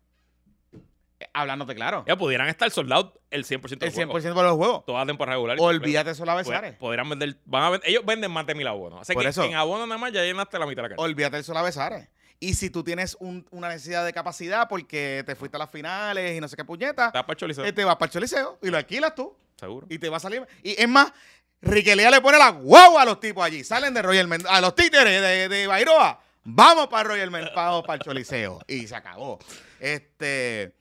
Eh, 1.19 1.27
Hablándote 1.33 1.75
claro. 1.75 2.03
Ya 2.07 2.17
pudieran 2.17 2.47
estar 2.49 2.69
soldados 2.71 3.13
el 3.29 3.45
100% 3.45 3.79
del 3.79 3.89
El 3.89 3.93
juego. 3.93 4.13
100% 4.19 4.21
de 4.35 4.43
los 4.43 4.55
juegos. 4.57 4.85
Toda 4.85 5.05
temporada 5.05 5.35
regular. 5.35 5.57
Olvídate 5.59 6.11
completa. 6.11 6.35
Besares. 6.35 6.73
Pod- 6.73 6.77
Podrían 6.79 7.09
vender, 7.09 7.37
van 7.45 7.63
a 7.63 7.69
vender- 7.71 7.89
ellos 7.89 8.05
venden 8.05 8.31
más 8.31 8.45
de 8.45 8.55
mil 8.55 8.67
abonos. 8.67 9.01
Así 9.01 9.13
Por 9.13 9.23
que 9.23 9.29
eso. 9.29 9.43
en 9.43 9.55
abono 9.55 9.85
nada 9.87 9.97
más 9.97 10.11
ya 10.11 10.23
llenaste 10.23 10.57
la 10.59 10.65
mitad 10.65 10.77
de 10.77 10.81
la 10.83 10.89
cancha. 10.89 11.03
Olvídate 11.03 11.35
del 11.37 11.45
Sola 11.45 11.61
Besares. 11.61 12.09
Y 12.39 12.55
si 12.55 12.69
tú 12.69 12.83
tienes 12.83 13.15
un- 13.21 13.45
una 13.51 13.69
necesidad 13.69 14.03
de 14.03 14.11
capacidad 14.11 14.67
porque 14.67 15.23
te 15.25 15.35
fuiste 15.35 15.55
a 15.55 15.59
las 15.59 15.69
finales 15.71 16.35
y 16.35 16.41
no 16.41 16.47
sé 16.49 16.57
qué 16.57 16.65
puñeta, 16.65 17.07
Está 17.07 17.25
para 17.25 17.37
Choliseo, 17.37 17.63
eh, 17.63 17.71
te 17.71 17.85
vas 17.85 17.95
para 17.95 18.07
el 18.07 18.11
Choliseo 18.11 18.59
y 18.61 18.69
lo 18.69 18.77
alquilas 18.77 19.15
tú. 19.15 19.33
seguro. 19.55 19.87
Y 19.89 19.97
te 19.97 20.09
va 20.09 20.17
a 20.17 20.19
salir. 20.19 20.45
Y 20.61 20.79
es 20.81 20.89
más, 20.89 21.13
Riquelía 21.61 22.11
le 22.11 22.19
pone 22.19 22.37
la 22.37 22.49
guagua 22.49 23.03
a 23.03 23.05
los 23.05 23.21
tipos 23.21 23.41
allí. 23.45 23.63
Salen 23.63 23.93
de 23.93 24.01
Royal 24.01 24.27
Mendoza. 24.27 24.53
A 24.53 24.59
los 24.59 24.75
títeres 24.75 25.21
de, 25.21 25.47
de 25.47 25.67
Bairoa. 25.67 26.21
Vamos 26.45 26.87
para 26.87 27.07
Royal 27.09 27.29
vamos 27.55 27.83
para 27.83 27.95
el 27.95 28.01
Choliseo. 28.01 28.59
Y 28.67 28.87
se 28.87 28.95
acabó. 28.95 29.39
Este. 29.79 30.75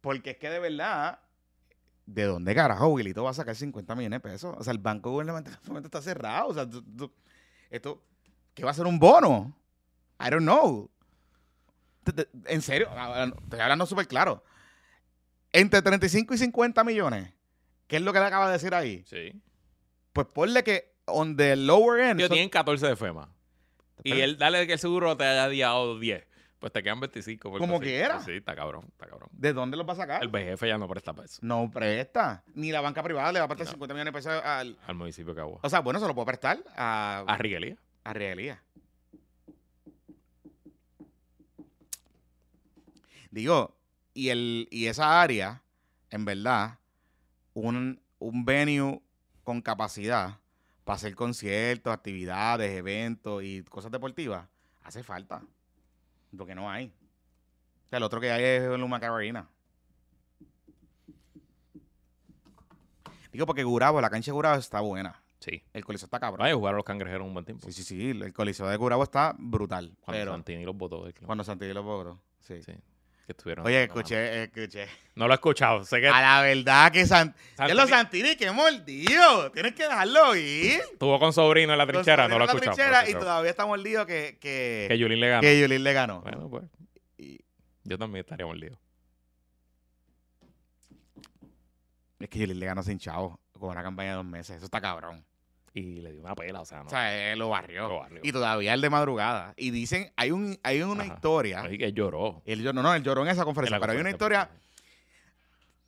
Porque 0.00 0.30
es 0.30 0.36
que 0.38 0.50
de 0.50 0.58
verdad. 0.58 1.18
¿De 2.06 2.24
dónde 2.24 2.54
carajo 2.54 2.88
Wilito 2.88 3.22
va 3.24 3.30
a 3.30 3.34
sacar 3.34 3.54
50 3.54 3.94
millones 3.94 4.20
de 4.22 4.28
pesos? 4.28 4.54
O 4.58 4.62
sea, 4.64 4.72
el 4.72 4.78
banco 4.78 5.10
gubernamental 5.10 5.58
en 5.68 5.76
este 5.76 5.86
está 5.86 6.02
cerrado. 6.02 6.48
O 6.48 6.54
sea, 6.54 6.68
tú- 6.68 6.82
tú- 6.82 7.12
esto. 7.70 8.02
¿Qué 8.54 8.64
va 8.64 8.70
a 8.72 8.74
ser 8.74 8.86
un 8.86 8.98
bono? 8.98 9.56
I 10.20 10.30
don't 10.30 10.42
know. 10.42 10.90
En 12.46 12.60
serio, 12.62 12.88
ah, 12.90 13.12
ah, 13.24 13.32
estoy 13.44 13.60
hablando 13.60 13.86
súper 13.86 14.06
claro. 14.08 14.42
Entre 15.52 15.80
35 15.82 16.34
y 16.34 16.38
50 16.38 16.82
millones. 16.84 17.32
¿Qué 17.86 17.96
es 17.96 18.02
lo 18.02 18.12
que 18.12 18.18
le 18.18 18.26
acaba 18.26 18.46
de 18.46 18.52
decir 18.54 18.74
ahí? 18.74 19.04
Sí. 19.06 19.40
Pues 20.12 20.26
ponle 20.28 20.64
que 20.64 20.94
on 21.06 21.36
the 21.36 21.54
lower 21.56 22.00
end. 22.00 22.20
Ellos 22.20 22.28
son- 22.28 22.34
tienen 22.34 22.50
14 22.50 22.86
de 22.86 22.96
FEMA. 22.96 23.28
Y 24.04 24.20
él, 24.20 24.36
dale 24.38 24.66
que 24.66 24.74
el 24.74 24.78
seguro 24.78 25.16
te 25.16 25.24
haya 25.24 25.66
dado 25.66 25.98
10. 25.98 26.26
Pues 26.58 26.72
te 26.72 26.82
quedan 26.82 27.00
25. 27.00 27.50
por 27.50 27.58
Como 27.58 27.80
quiera. 27.80 28.20
Sí, 28.20 28.32
está 28.32 28.54
cabrón, 28.54 28.84
está 28.92 29.06
cabrón. 29.08 29.28
¿De 29.32 29.52
dónde 29.52 29.76
los 29.76 29.86
va 29.88 29.94
a 29.94 29.96
sacar? 29.96 30.22
El 30.22 30.28
BGF 30.28 30.62
ya 30.64 30.78
no 30.78 30.86
presta 30.86 31.12
para 31.12 31.26
eso. 31.26 31.40
No 31.42 31.68
presta. 31.70 32.44
Ni 32.54 32.70
la 32.70 32.80
banca 32.80 33.02
privada 33.02 33.32
le 33.32 33.40
va 33.40 33.46
a 33.46 33.48
prestar 33.48 33.66
No. 33.66 33.72
50 33.72 33.94
millones 33.94 34.12
de 34.12 34.16
pesos 34.16 34.44
al. 34.44 34.78
Al 34.86 34.94
municipio 34.94 35.34
de 35.34 35.40
Cagua. 35.40 35.58
O 35.62 35.68
sea, 35.68 35.80
bueno, 35.80 35.98
se 35.98 36.06
lo 36.06 36.14
puede 36.14 36.26
prestar 36.26 36.62
a, 36.76 37.24
A 37.26 37.36
Riguelía. 37.36 37.76
a 38.04 38.12
Regalía. 38.12 38.62
Digo, 43.30 43.76
y, 44.14 44.28
el, 44.28 44.68
y 44.70 44.86
esa 44.86 45.20
área, 45.22 45.62
en 46.10 46.24
verdad, 46.24 46.78
un, 47.54 48.00
un 48.18 48.44
venue 48.44 49.00
con 49.42 49.62
capacidad 49.62 50.38
para 50.84 50.96
hacer 50.96 51.14
conciertos, 51.14 51.92
actividades, 51.92 52.72
eventos 52.72 53.42
y 53.42 53.62
cosas 53.64 53.90
deportivas, 53.90 54.48
hace 54.82 55.02
falta. 55.02 55.42
Porque 56.36 56.54
no 56.54 56.70
hay. 56.70 56.92
O 57.86 57.88
sea, 57.88 57.98
el 57.98 58.02
otro 58.02 58.20
que 58.20 58.30
hay 58.30 58.42
es 58.42 58.78
Luma 58.78 58.96
Arena. 58.96 59.48
Digo, 63.32 63.46
porque 63.46 63.64
Gurabo, 63.64 64.00
la 64.00 64.10
cancha 64.10 64.30
de 64.30 64.32
Gurabo 64.32 64.58
está 64.58 64.80
buena. 64.80 65.22
Sí. 65.40 65.62
El 65.72 65.84
Coliseo 65.84 66.06
está 66.06 66.20
cabrón. 66.20 66.44
Vaya 66.44 66.52
a 66.52 66.56
jugar 66.56 66.74
a 66.74 66.76
los 66.76 66.84
cangrejeros 66.84 67.26
un 67.26 67.32
buen 67.32 67.44
tiempo. 67.44 67.66
Sí, 67.66 67.72
sí, 67.72 67.82
sí. 67.82 68.10
El 68.10 68.32
Coliseo 68.32 68.68
de 68.68 68.78
Curabo 68.78 69.02
está 69.02 69.34
brutal. 69.38 69.96
Cuando 70.00 70.20
pero 70.20 70.32
Santini 70.32 70.64
los 70.64 70.76
votó 70.76 71.04
cuando 71.24 71.42
Santini 71.42 71.72
lo 71.72 71.82
logró. 71.82 72.20
Sí. 72.40 72.62
Sí. 72.62 72.72
Que 73.26 73.32
estuvieron. 73.32 73.64
Oye, 73.66 73.86
no, 73.86 73.94
no, 73.94 74.00
escuché, 74.00 74.42
escuché. 74.44 74.86
No 75.14 75.26
lo 75.28 75.34
he 75.34 75.36
escuchado. 75.36 75.84
Sé 75.84 76.00
que 76.00 76.08
A 76.08 76.20
la 76.20 76.42
verdad 76.42 76.90
que 76.90 77.06
San... 77.06 77.34
Santini- 77.56 77.70
Es 77.70 77.74
lo 77.76 77.86
Santini, 77.86 78.36
que 78.36 78.50
mordido. 78.50 79.52
Tienes 79.52 79.74
que 79.74 79.84
dejarlo 79.84 80.34
ir. 80.34 80.80
estuvo 80.92 81.18
con 81.20 81.32
sobrino 81.32 81.72
en 81.72 81.78
la 81.78 81.86
trinchera. 81.86 82.26
No 82.28 82.38
lo 82.38 82.44
he 82.44 82.46
escuchado. 82.48 82.74
trinchera 82.76 83.08
y 83.08 83.12
todavía 83.14 83.50
está 83.50 83.64
mordido 83.66 84.04
que, 84.06 84.38
que, 84.40 84.86
Que 84.88 84.98
Yulín 84.98 85.20
le 85.20 85.28
ganó. 85.28 85.40
que 85.42 85.60
Yulín 85.60 85.84
le 85.84 85.92
ganó. 85.92 86.20
Bueno, 86.22 86.48
pues. 86.50 86.64
Y 87.18 87.38
Yo 87.84 87.96
también 87.98 88.24
estaría 88.24 88.44
mordido. 88.46 88.76
es 92.18 92.28
que 92.28 92.38
Yulín 92.38 92.58
le 92.60 92.66
ganó 92.66 92.82
sin 92.82 92.98
chavo 92.98 93.40
con 93.52 93.70
una 93.70 93.82
campaña 93.82 94.10
de 94.10 94.16
dos 94.16 94.24
meses. 94.24 94.56
Eso 94.56 94.64
está 94.64 94.80
cabrón. 94.80 95.24
Y 95.74 96.00
le 96.00 96.12
dio 96.12 96.20
una 96.20 96.34
pela, 96.34 96.60
o 96.60 96.64
sea, 96.66 96.80
no. 96.80 96.86
O 96.86 96.90
sea, 96.90 97.32
él 97.32 97.38
lo 97.38 97.48
barrió. 97.48 97.88
Lo 97.88 98.00
barrió. 98.00 98.20
Y 98.22 98.30
todavía 98.32 98.74
el 98.74 98.80
de 98.82 98.90
madrugada. 98.90 99.54
Y 99.56 99.70
dicen, 99.70 100.12
hay 100.16 100.30
un 100.30 100.58
hay 100.62 100.82
una 100.82 101.04
Ajá. 101.04 101.14
historia. 101.14 101.60
Así 101.62 101.78
que 101.78 101.92
lloró. 101.92 102.42
Él, 102.44 102.60
lloró- 102.62 102.74
no, 102.74 102.82
no, 102.82 102.94
él 102.94 103.02
lloró 103.02 103.22
en 103.22 103.28
esa 103.28 103.40
En 103.40 103.44
conferencia. 103.46 103.80
pero 103.80 103.92
hay 103.92 103.98
una 103.98 104.10
historia. 104.10 104.50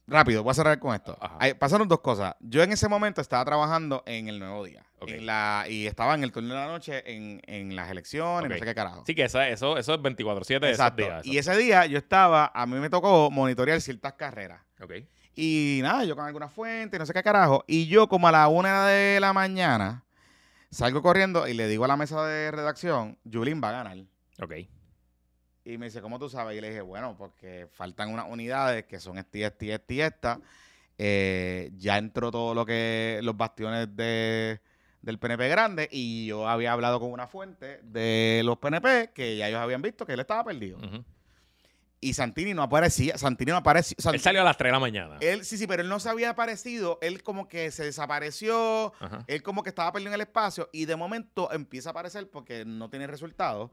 Rápido, 0.06 0.43
voy 0.43 0.51
a 0.51 0.55
cerrar 0.55 0.78
con 0.78 0.94
esto. 0.94 1.16
Ajá. 1.20 1.36
Hay- 1.40 1.55
pasaron 1.55 1.89
dos 1.89 2.01
cosas. 2.01 2.35
Yo 2.40 2.62
en 2.62 2.73
ese 2.73 2.89
momento 2.89 3.20
estaba 3.23 3.43
trabajando 3.44 4.02
en 4.06 4.28
el 4.28 4.39
Nuevo 4.39 4.65
Día. 4.65 4.85
Ok. 5.01 5.09
En 5.11 5.27
la, 5.27 5.65
y 5.69 5.86
estaba 5.86 6.15
en 6.15 6.24
el 6.24 6.32
turno 6.32 6.52
de 6.55 6.61
la 6.61 6.66
noche 6.66 7.02
en, 7.15 7.40
en 7.47 7.74
las 7.74 7.90
elecciones, 7.90 8.48
no 8.51 8.55
Ok. 8.55 8.61
sé 8.61 8.66
qué 8.66 8.74
carajo. 8.74 9.02
Sí, 9.06 9.15
que 9.15 9.24
esa- 9.24 9.48
eso, 9.48 9.78
eso 9.78 9.94
es 9.94 10.01
24-7 10.01 10.61
de 10.66 10.73
esos 10.73 10.97
días. 10.97 11.24
Y 11.27 11.39
ese 11.39 11.56
día 11.56 11.86
yo 11.86 11.97
estaba, 11.98 12.51
a 12.55 12.66
mí 12.66 12.77
me 12.77 12.90
tocó 12.90 13.31
monitorear 13.31 13.81
ciertas 13.81 14.12
carreras. 14.15 14.61
Ok. 14.82 14.93
Y 15.35 15.81
nada, 15.82 16.05
yo 16.05 16.15
con 16.15 16.27
alguna 16.27 16.48
fuente, 16.48 16.98
no 16.98 17.06
sé 17.06 17.12
qué 17.12 17.23
carajo. 17.23 17.65
Y 17.66 17.86
yo, 17.86 18.09
como 18.09 18.28
a 18.28 18.32
la 18.32 18.48
una 18.48 18.86
de 18.86 19.19
la 19.20 19.32
mañana, 19.32 20.05
salgo 20.70 21.02
corriendo 21.02 21.48
y 21.48 21.55
le 21.55 21.66
digo 21.69 21.85
a 21.85 21.89
la 21.89 21.97
mesa 21.97 22.24
de 22.27 22.51
redacción, 22.51 23.19
Julín 23.31 23.61
va 23.62 23.70
a 23.70 23.85
ganar. 23.85 23.98
Ok. 24.40 24.52
Y 25.65 25.78
me 25.78 25.86
dice, 25.86 26.02
¿cómo 26.02 26.19
tú 26.19 26.28
sabes? 26.28 26.59
Y 26.59 26.61
le 26.61 26.69
dije, 26.69 26.82
bueno, 26.82 27.16
porque 27.16 27.69
faltan 27.73 28.12
unas 28.12 28.27
unidades 28.28 28.85
que 28.85 29.01
son 29.01 29.19
esti, 29.19 29.43
esti, 29.43 29.70
esti, 29.70 30.01
esta. 30.02 30.40
Eh, 30.98 31.73
ya 31.77 31.98
entró 31.98 32.31
todo 32.31 32.55
lo 32.55 32.65
que, 32.65 33.19
los 33.23 33.36
bastiones 33.36 33.97
de, 33.97 34.61
del 35.02 35.19
PNP 35.19 35.48
grande 35.48 35.89
y 35.90 36.27
yo 36.27 36.48
había 36.48 36.73
hablado 36.73 37.01
con 37.01 37.11
una 37.11 37.27
fuente 37.27 37.81
de 37.82 38.43
los 38.44 38.59
PNP 38.59 39.11
que 39.12 39.36
ya 39.36 39.48
ellos 39.48 39.61
habían 39.61 39.82
visto 39.82 40.06
que 40.06 40.12
él 40.12 40.20
estaba 40.20 40.44
perdido. 40.44 40.78
Ujú. 40.78 41.05
Y 42.05 42.12
Santini 42.12 42.52
no 42.52 42.62
aparecía, 42.62 43.16
Santini 43.16 43.51
no 43.52 43.56
apareció. 43.56 43.97
Él 44.12 44.20
salió 44.20 44.43
a 44.43 44.44
las 44.44 44.59
3 44.59 44.68
de 44.68 44.72
la 44.72 44.78
mañana. 44.78 45.16
Él, 45.20 45.44
sí, 45.44 45.56
sí, 45.56 45.66
pero 45.66 45.82
él 45.82 45.89
no 45.89 45.98
se 46.01 46.10
había 46.10 46.31
aparecido. 46.31 46.98
Él 47.01 47.22
como 47.22 47.48
que 47.48 47.70
se 47.70 47.82
desapareció. 47.85 48.93
Ajá. 49.01 49.24
Él 49.26 49.43
como 49.43 49.62
que 49.62 49.70
estaba 49.70 49.90
perdido 49.93 50.10
en 50.10 50.14
el 50.16 50.20
espacio. 50.20 50.68
Y 50.72 50.85
de 50.85 50.97
momento 50.97 51.51
empieza 51.51 51.89
a 51.89 51.93
aparecer 51.93 52.28
porque 52.28 52.64
no 52.66 52.90
tiene 52.90 53.06
resultados. 53.06 53.70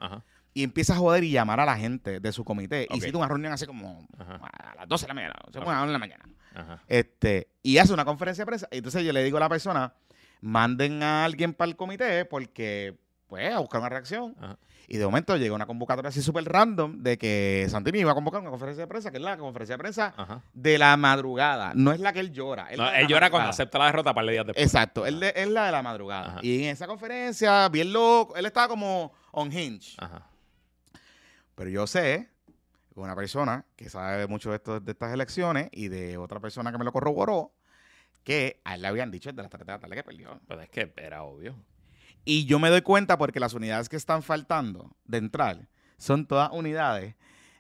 Y 0.53 0.63
empieza 0.63 0.93
a 0.93 0.97
joder 0.97 1.23
y 1.25 1.31
llamar 1.31 1.59
a 1.59 1.65
la 1.65 1.77
gente 1.77 2.19
de 2.21 2.31
su 2.31 2.43
comité. 2.45 2.87
Ok. 2.89 2.97
Y 2.97 3.01
cita 3.01 3.17
una 3.17 3.27
reunión 3.27 3.51
así 3.51 3.65
como 3.65 4.07
Ajá. 4.17 4.35
a 4.35 4.75
las 4.75 4.87
12 4.87 5.03
de 5.03 5.07
la 5.09 5.13
mañana. 5.13 5.35
Se 5.51 5.57
Ok. 5.59 5.65
pone 5.65 5.75
a 5.77 5.79
las 5.79 5.83
1 5.83 5.87
de 5.87 5.93
la 5.93 5.99
mañana. 5.99 6.25
Ajá. 6.55 6.83
Este, 6.87 7.47
y 7.63 7.77
hace 7.79 7.93
una 7.93 8.05
conferencia 8.05 8.43
de 8.43 8.45
prensa. 8.45 8.67
Y 8.71 8.77
entonces 8.77 9.03
yo 9.03 9.11
le 9.11 9.23
digo 9.23 9.37
a 9.37 9.41
la 9.41 9.49
persona, 9.49 9.93
manden 10.39 11.03
a 11.03 11.25
alguien 11.25 11.53
para 11.53 11.69
el 11.69 11.75
comité 11.75 12.23
porque, 12.25 12.97
pues, 13.27 13.53
a 13.53 13.59
buscar 13.59 13.81
una 13.81 13.89
reacción. 13.89 14.35
Ajá. 14.39 14.57
Y 14.93 14.97
de 14.97 15.05
momento 15.05 15.37
llega 15.37 15.55
una 15.55 15.65
convocatoria 15.65 16.09
así 16.09 16.21
súper 16.21 16.43
random 16.43 17.01
de 17.01 17.17
que 17.17 17.65
Santini 17.69 17.99
iba 17.99 18.11
a 18.11 18.13
convocar 18.13 18.41
una 18.41 18.49
conferencia 18.49 18.83
de 18.83 18.87
prensa, 18.87 19.09
que 19.09 19.17
es 19.19 19.23
la 19.23 19.37
conferencia 19.37 19.75
de 19.75 19.77
prensa 19.79 20.13
Ajá. 20.17 20.41
de 20.53 20.77
la 20.77 20.97
madrugada. 20.97 21.71
No 21.75 21.93
es 21.93 22.01
la 22.01 22.11
que 22.11 22.19
él 22.19 22.33
llora. 22.33 22.67
No, 22.75 22.91
de 22.91 22.99
él 22.99 23.07
llora 23.07 23.29
cuando 23.29 23.49
acepta 23.51 23.79
la 23.79 23.85
derrota 23.85 24.13
para 24.13 24.27
el 24.27 24.33
días 24.33 24.45
después. 24.47 24.65
Exacto, 24.65 25.05
él 25.05 25.21
de- 25.21 25.31
es 25.33 25.47
la 25.47 25.67
de 25.67 25.71
la 25.71 25.81
madrugada. 25.81 26.27
Ajá. 26.31 26.39
Y 26.43 26.65
en 26.65 26.71
esa 26.71 26.87
conferencia, 26.87 27.69
bien 27.69 27.93
loco, 27.93 28.35
él 28.35 28.45
estaba 28.45 28.67
como 28.67 29.13
on 29.31 29.49
hinge. 29.53 29.95
Ajá. 29.97 30.27
Pero 31.55 31.69
yo 31.69 31.87
sé, 31.87 32.27
una 32.95 33.15
persona 33.15 33.63
que 33.77 33.89
sabe 33.89 34.27
mucho 34.27 34.49
de, 34.49 34.57
esto, 34.57 34.81
de 34.81 34.91
estas 34.91 35.13
elecciones 35.13 35.69
y 35.71 35.87
de 35.87 36.17
otra 36.17 36.41
persona 36.41 36.69
que 36.69 36.77
me 36.77 36.83
lo 36.83 36.91
corroboró, 36.91 37.53
que 38.25 38.59
a 38.65 38.75
él 38.75 38.81
le 38.81 38.89
habían 38.89 39.09
dicho 39.09 39.29
desde 39.29 39.41
las 39.41 39.49
3 39.51 39.65
de 39.65 39.71
la 39.71 39.79
tarde 39.79 39.95
que 39.95 40.03
perdió. 40.03 40.37
Pues 40.47 40.59
es 40.63 40.69
que 40.69 40.91
era 40.97 41.23
obvio. 41.23 41.55
Y 42.25 42.45
yo 42.45 42.59
me 42.59 42.69
doy 42.69 42.81
cuenta 42.81 43.17
porque 43.17 43.39
las 43.39 43.53
unidades 43.53 43.89
que 43.89 43.95
están 43.95 44.21
faltando 44.23 44.91
de 45.05 45.17
entrar 45.17 45.67
son 45.97 46.25
todas 46.25 46.49
unidades 46.51 47.15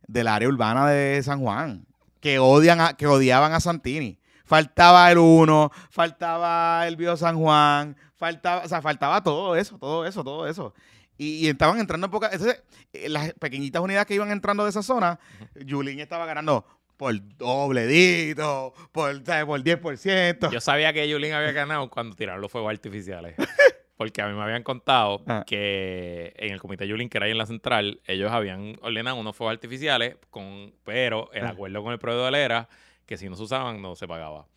del 0.07 0.27
área 0.27 0.47
urbana 0.47 0.87
de 0.87 1.21
San 1.23 1.41
Juan 1.41 1.85
que 2.19 2.37
odian 2.39 2.79
a- 2.81 2.93
que 2.93 3.07
odiaban 3.07 3.53
a 3.53 3.59
Santini. 3.59 4.19
Faltaba 4.45 5.09
el 5.11 5.17
1, 5.17 5.71
faltaba 5.89 6.85
el 6.87 6.95
Bio 6.97 7.15
San 7.17 7.37
Juan, 7.39 7.95
faltaba, 8.15 8.63
o 8.63 8.67
sea, 8.67 8.81
faltaba 8.81 9.23
todo 9.23 9.55
eso, 9.55 9.77
todo 9.79 10.05
eso, 10.05 10.23
todo 10.23 10.45
eso. 10.47 10.73
Y, 11.17 11.45
y 11.45 11.47
estaban 11.47 11.79
entrando 11.79 12.05
en 12.07 12.11
pocas. 12.11 12.33
Entonces, 12.33 12.61
eh, 12.93 13.07
las 13.09 13.33
pequeñitas 13.33 13.81
unidades 13.81 14.05
que 14.07 14.15
iban 14.15 14.29
entrando 14.31 14.63
de 14.63 14.69
esa 14.71 14.83
zona, 14.83 15.19
Yulín 15.55 15.99
estaba 15.99 16.25
ganando 16.25 16.65
por 16.97 17.13
dobledito, 17.37 18.73
por, 18.91 19.23
por 19.23 19.63
10%. 19.63 20.51
Yo 20.51 20.61
sabía 20.61 20.93
que 20.93 21.07
Yulín 21.07 21.33
había 21.33 21.51
ganado 21.51 21.89
cuando 21.89 22.15
tiraron 22.15 22.41
los 22.41 22.51
fuegos 22.51 22.71
artificiales. 22.71 23.35
Porque 24.01 24.19
a 24.23 24.27
mí 24.27 24.33
me 24.33 24.41
habían 24.41 24.63
contado 24.63 25.21
Ah. 25.27 25.43
que 25.45 26.33
en 26.37 26.53
el 26.53 26.59
comité 26.59 26.87
Yulín, 26.87 27.07
que 27.07 27.19
era 27.19 27.27
ahí 27.27 27.33
en 27.33 27.37
la 27.37 27.45
central, 27.45 28.01
ellos 28.07 28.31
habían 28.31 28.75
ordenado 28.81 29.15
unos 29.17 29.35
fuegos 29.35 29.53
artificiales, 29.53 30.15
con, 30.31 30.73
pero 30.83 31.31
el 31.33 31.45
Ah. 31.45 31.49
acuerdo 31.49 31.83
con 31.83 31.93
el 31.93 31.99
proveedor 31.99 32.33
era 32.33 32.67
que 33.05 33.15
si 33.15 33.29
no 33.29 33.35
se 33.35 33.43
usaban, 33.43 33.79
no 33.79 33.95
se 33.95 34.07
pagaba. 34.07 34.47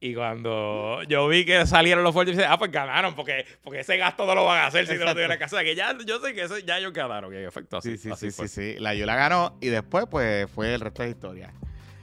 Y 0.00 0.14
cuando 0.14 1.02
yo 1.02 1.28
vi 1.28 1.44
que 1.44 1.66
salieron 1.66 2.02
los 2.02 2.14
fuegos 2.14 2.28
artificiales, 2.30 2.50
ah, 2.50 2.58
pues 2.58 2.70
ganaron, 2.72 3.14
porque, 3.14 3.44
porque 3.62 3.80
ese 3.80 3.98
gasto 3.98 4.24
no 4.24 4.34
lo 4.34 4.46
van 4.46 4.60
a 4.60 4.66
hacer 4.68 4.86
si 4.86 4.96
no 4.96 5.04
lo 5.04 5.12
tuvieran 5.12 5.36
que 5.36 5.44
hacer. 5.44 5.62
Que 5.66 5.74
ya, 5.74 5.94
yo 6.06 6.18
sé 6.20 6.32
que 6.32 6.40
eso, 6.44 6.56
ya 6.60 6.78
ellos 6.78 6.94
ganaron, 6.94 7.30
que 7.30 7.42
en 7.42 7.46
efecto 7.46 7.76
así, 7.76 7.98
Sí, 7.98 8.04
sí, 8.04 8.10
así 8.10 8.30
sí, 8.30 8.34
fue. 8.38 8.48
sí, 8.48 8.72
sí. 8.74 8.80
La 8.80 8.94
Yula 8.94 9.16
ganó 9.16 9.58
y 9.60 9.66
después, 9.68 10.06
pues, 10.10 10.50
fue 10.50 10.72
el 10.72 10.80
resto 10.80 11.02
de 11.02 11.10
historia. 11.10 11.52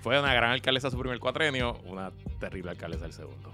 Fue 0.02 0.20
una 0.20 0.36
gran 0.36 0.52
alcaldesa 0.52 0.92
su 0.92 1.00
primer 1.00 1.18
cuatrenio, 1.18 1.80
una 1.86 2.12
terrible 2.40 2.70
alcaldesa 2.70 3.08
el 3.08 3.14
segundo. 3.14 3.52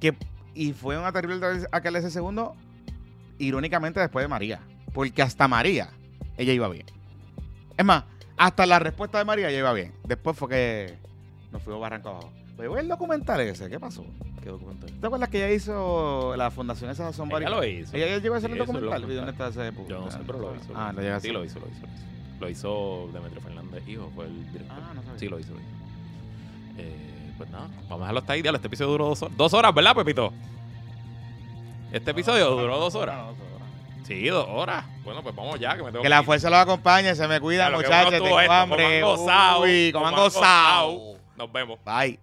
Que, 0.00 0.14
y 0.54 0.72
fue 0.72 0.96
una 0.96 1.12
terrible 1.12 1.44
alcaldesa 1.72 2.08
segundo, 2.08 2.56
irónicamente, 3.38 4.00
después 4.00 4.24
de 4.24 4.28
María. 4.28 4.60
Porque 4.92 5.22
hasta 5.22 5.48
María, 5.48 5.90
ella 6.36 6.52
iba 6.52 6.68
bien. 6.68 6.86
Es 7.76 7.84
más, 7.84 8.04
hasta 8.36 8.66
la 8.66 8.78
respuesta 8.78 9.18
de 9.18 9.24
María 9.24 9.48
ella 9.48 9.58
iba 9.58 9.72
bien. 9.72 9.92
Después 10.04 10.36
fue 10.36 10.48
que 10.48 10.98
nos 11.52 11.62
fuimos 11.62 11.80
barranco 11.80 12.10
abajo. 12.10 12.32
Voy 12.56 12.80
el 12.80 12.88
documental 12.88 13.40
ese, 13.40 13.68
¿qué 13.68 13.78
pasó? 13.78 14.04
¿Qué 14.42 14.48
documental? 14.48 14.90
¿Te 14.98 15.06
acuerdas 15.06 15.28
que 15.28 15.38
ella 15.38 15.54
hizo 15.54 16.34
la 16.36 16.50
fundación 16.50 16.90
esa 16.90 17.12
Son 17.12 17.30
Ella 17.30 17.50
lo 17.50 17.64
hizo. 17.64 17.94
¿Ella, 17.94 18.06
ella 18.06 18.18
llegó 18.18 18.34
a 18.34 18.38
hacer 18.38 18.50
el 18.50 18.58
documental? 18.58 18.88
¿Y 18.88 19.02
documental. 19.02 19.36
dónde 19.36 19.44
está 19.44 19.68
ese 19.68 19.88
Yo 19.88 20.00
no 20.00 20.10
sé, 20.10 20.18
pero 20.26 20.38
lo 20.38 20.56
hizo. 20.56 20.72
Ah, 20.74 20.92
lo 20.94 21.02
llega 21.02 21.16
a 21.16 21.20
Sí, 21.20 21.28
lo 21.28 21.44
hizo, 21.44 21.60
lo 21.60 21.66
hizo, 21.66 21.80
lo 21.80 21.92
hizo. 21.92 22.04
Lo 22.40 22.48
hizo 22.48 23.10
Demetrio 23.12 23.42
Fernández, 23.42 23.86
hijo, 23.86 24.10
fue 24.14 24.26
el 24.26 24.52
director. 24.52 24.78
Ah, 24.78 24.92
no 24.94 25.02
sabía. 25.02 25.18
Sí, 25.18 25.28
lo 25.28 25.38
hizo, 25.38 25.52
lo 25.52 25.60
hizo. 25.60 25.68
Eh, 26.78 27.32
pues 27.36 27.50
nada, 27.50 27.68
vamos 27.88 27.90
a 27.90 27.96
dejarlo 27.98 28.20
hasta 28.20 28.32
ahí. 28.32 28.42
Diablo, 28.42 28.56
este 28.56 28.68
episodio 28.68 28.92
duró 28.92 29.08
dos 29.08 29.22
horas. 29.22 29.36
Dos 29.36 29.54
horas, 29.54 29.74
¿verdad, 29.74 29.94
Pepito? 29.94 30.32
Este 31.92 32.10
episodio 32.10 32.50
duró 32.50 32.78
dos 32.78 32.94
horas. 32.94 33.16
Sí, 34.06 34.28
dos 34.28 34.46
horas. 34.48 34.84
Bueno, 35.02 35.22
pues 35.22 35.34
vamos 35.34 35.58
ya, 35.58 35.76
que 35.76 35.82
me 35.82 35.90
tengo 35.90 36.02
Que 36.02 36.08
la 36.08 36.20
ir. 36.20 36.24
fuerza 36.24 36.48
los 36.50 36.58
acompañe, 36.60 37.14
se 37.14 37.26
me 37.26 37.40
cuida, 37.40 37.70
muchachos. 37.70 38.10
Tengo 38.22 38.38
hambre. 38.38 39.00
Coman 39.00 39.16
gozado. 39.18 39.60
Uy, 39.62 39.90
coman 39.92 40.14
gozado. 40.14 41.16
Nos 41.36 41.52
vemos. 41.52 41.78
Bye. 41.84 42.18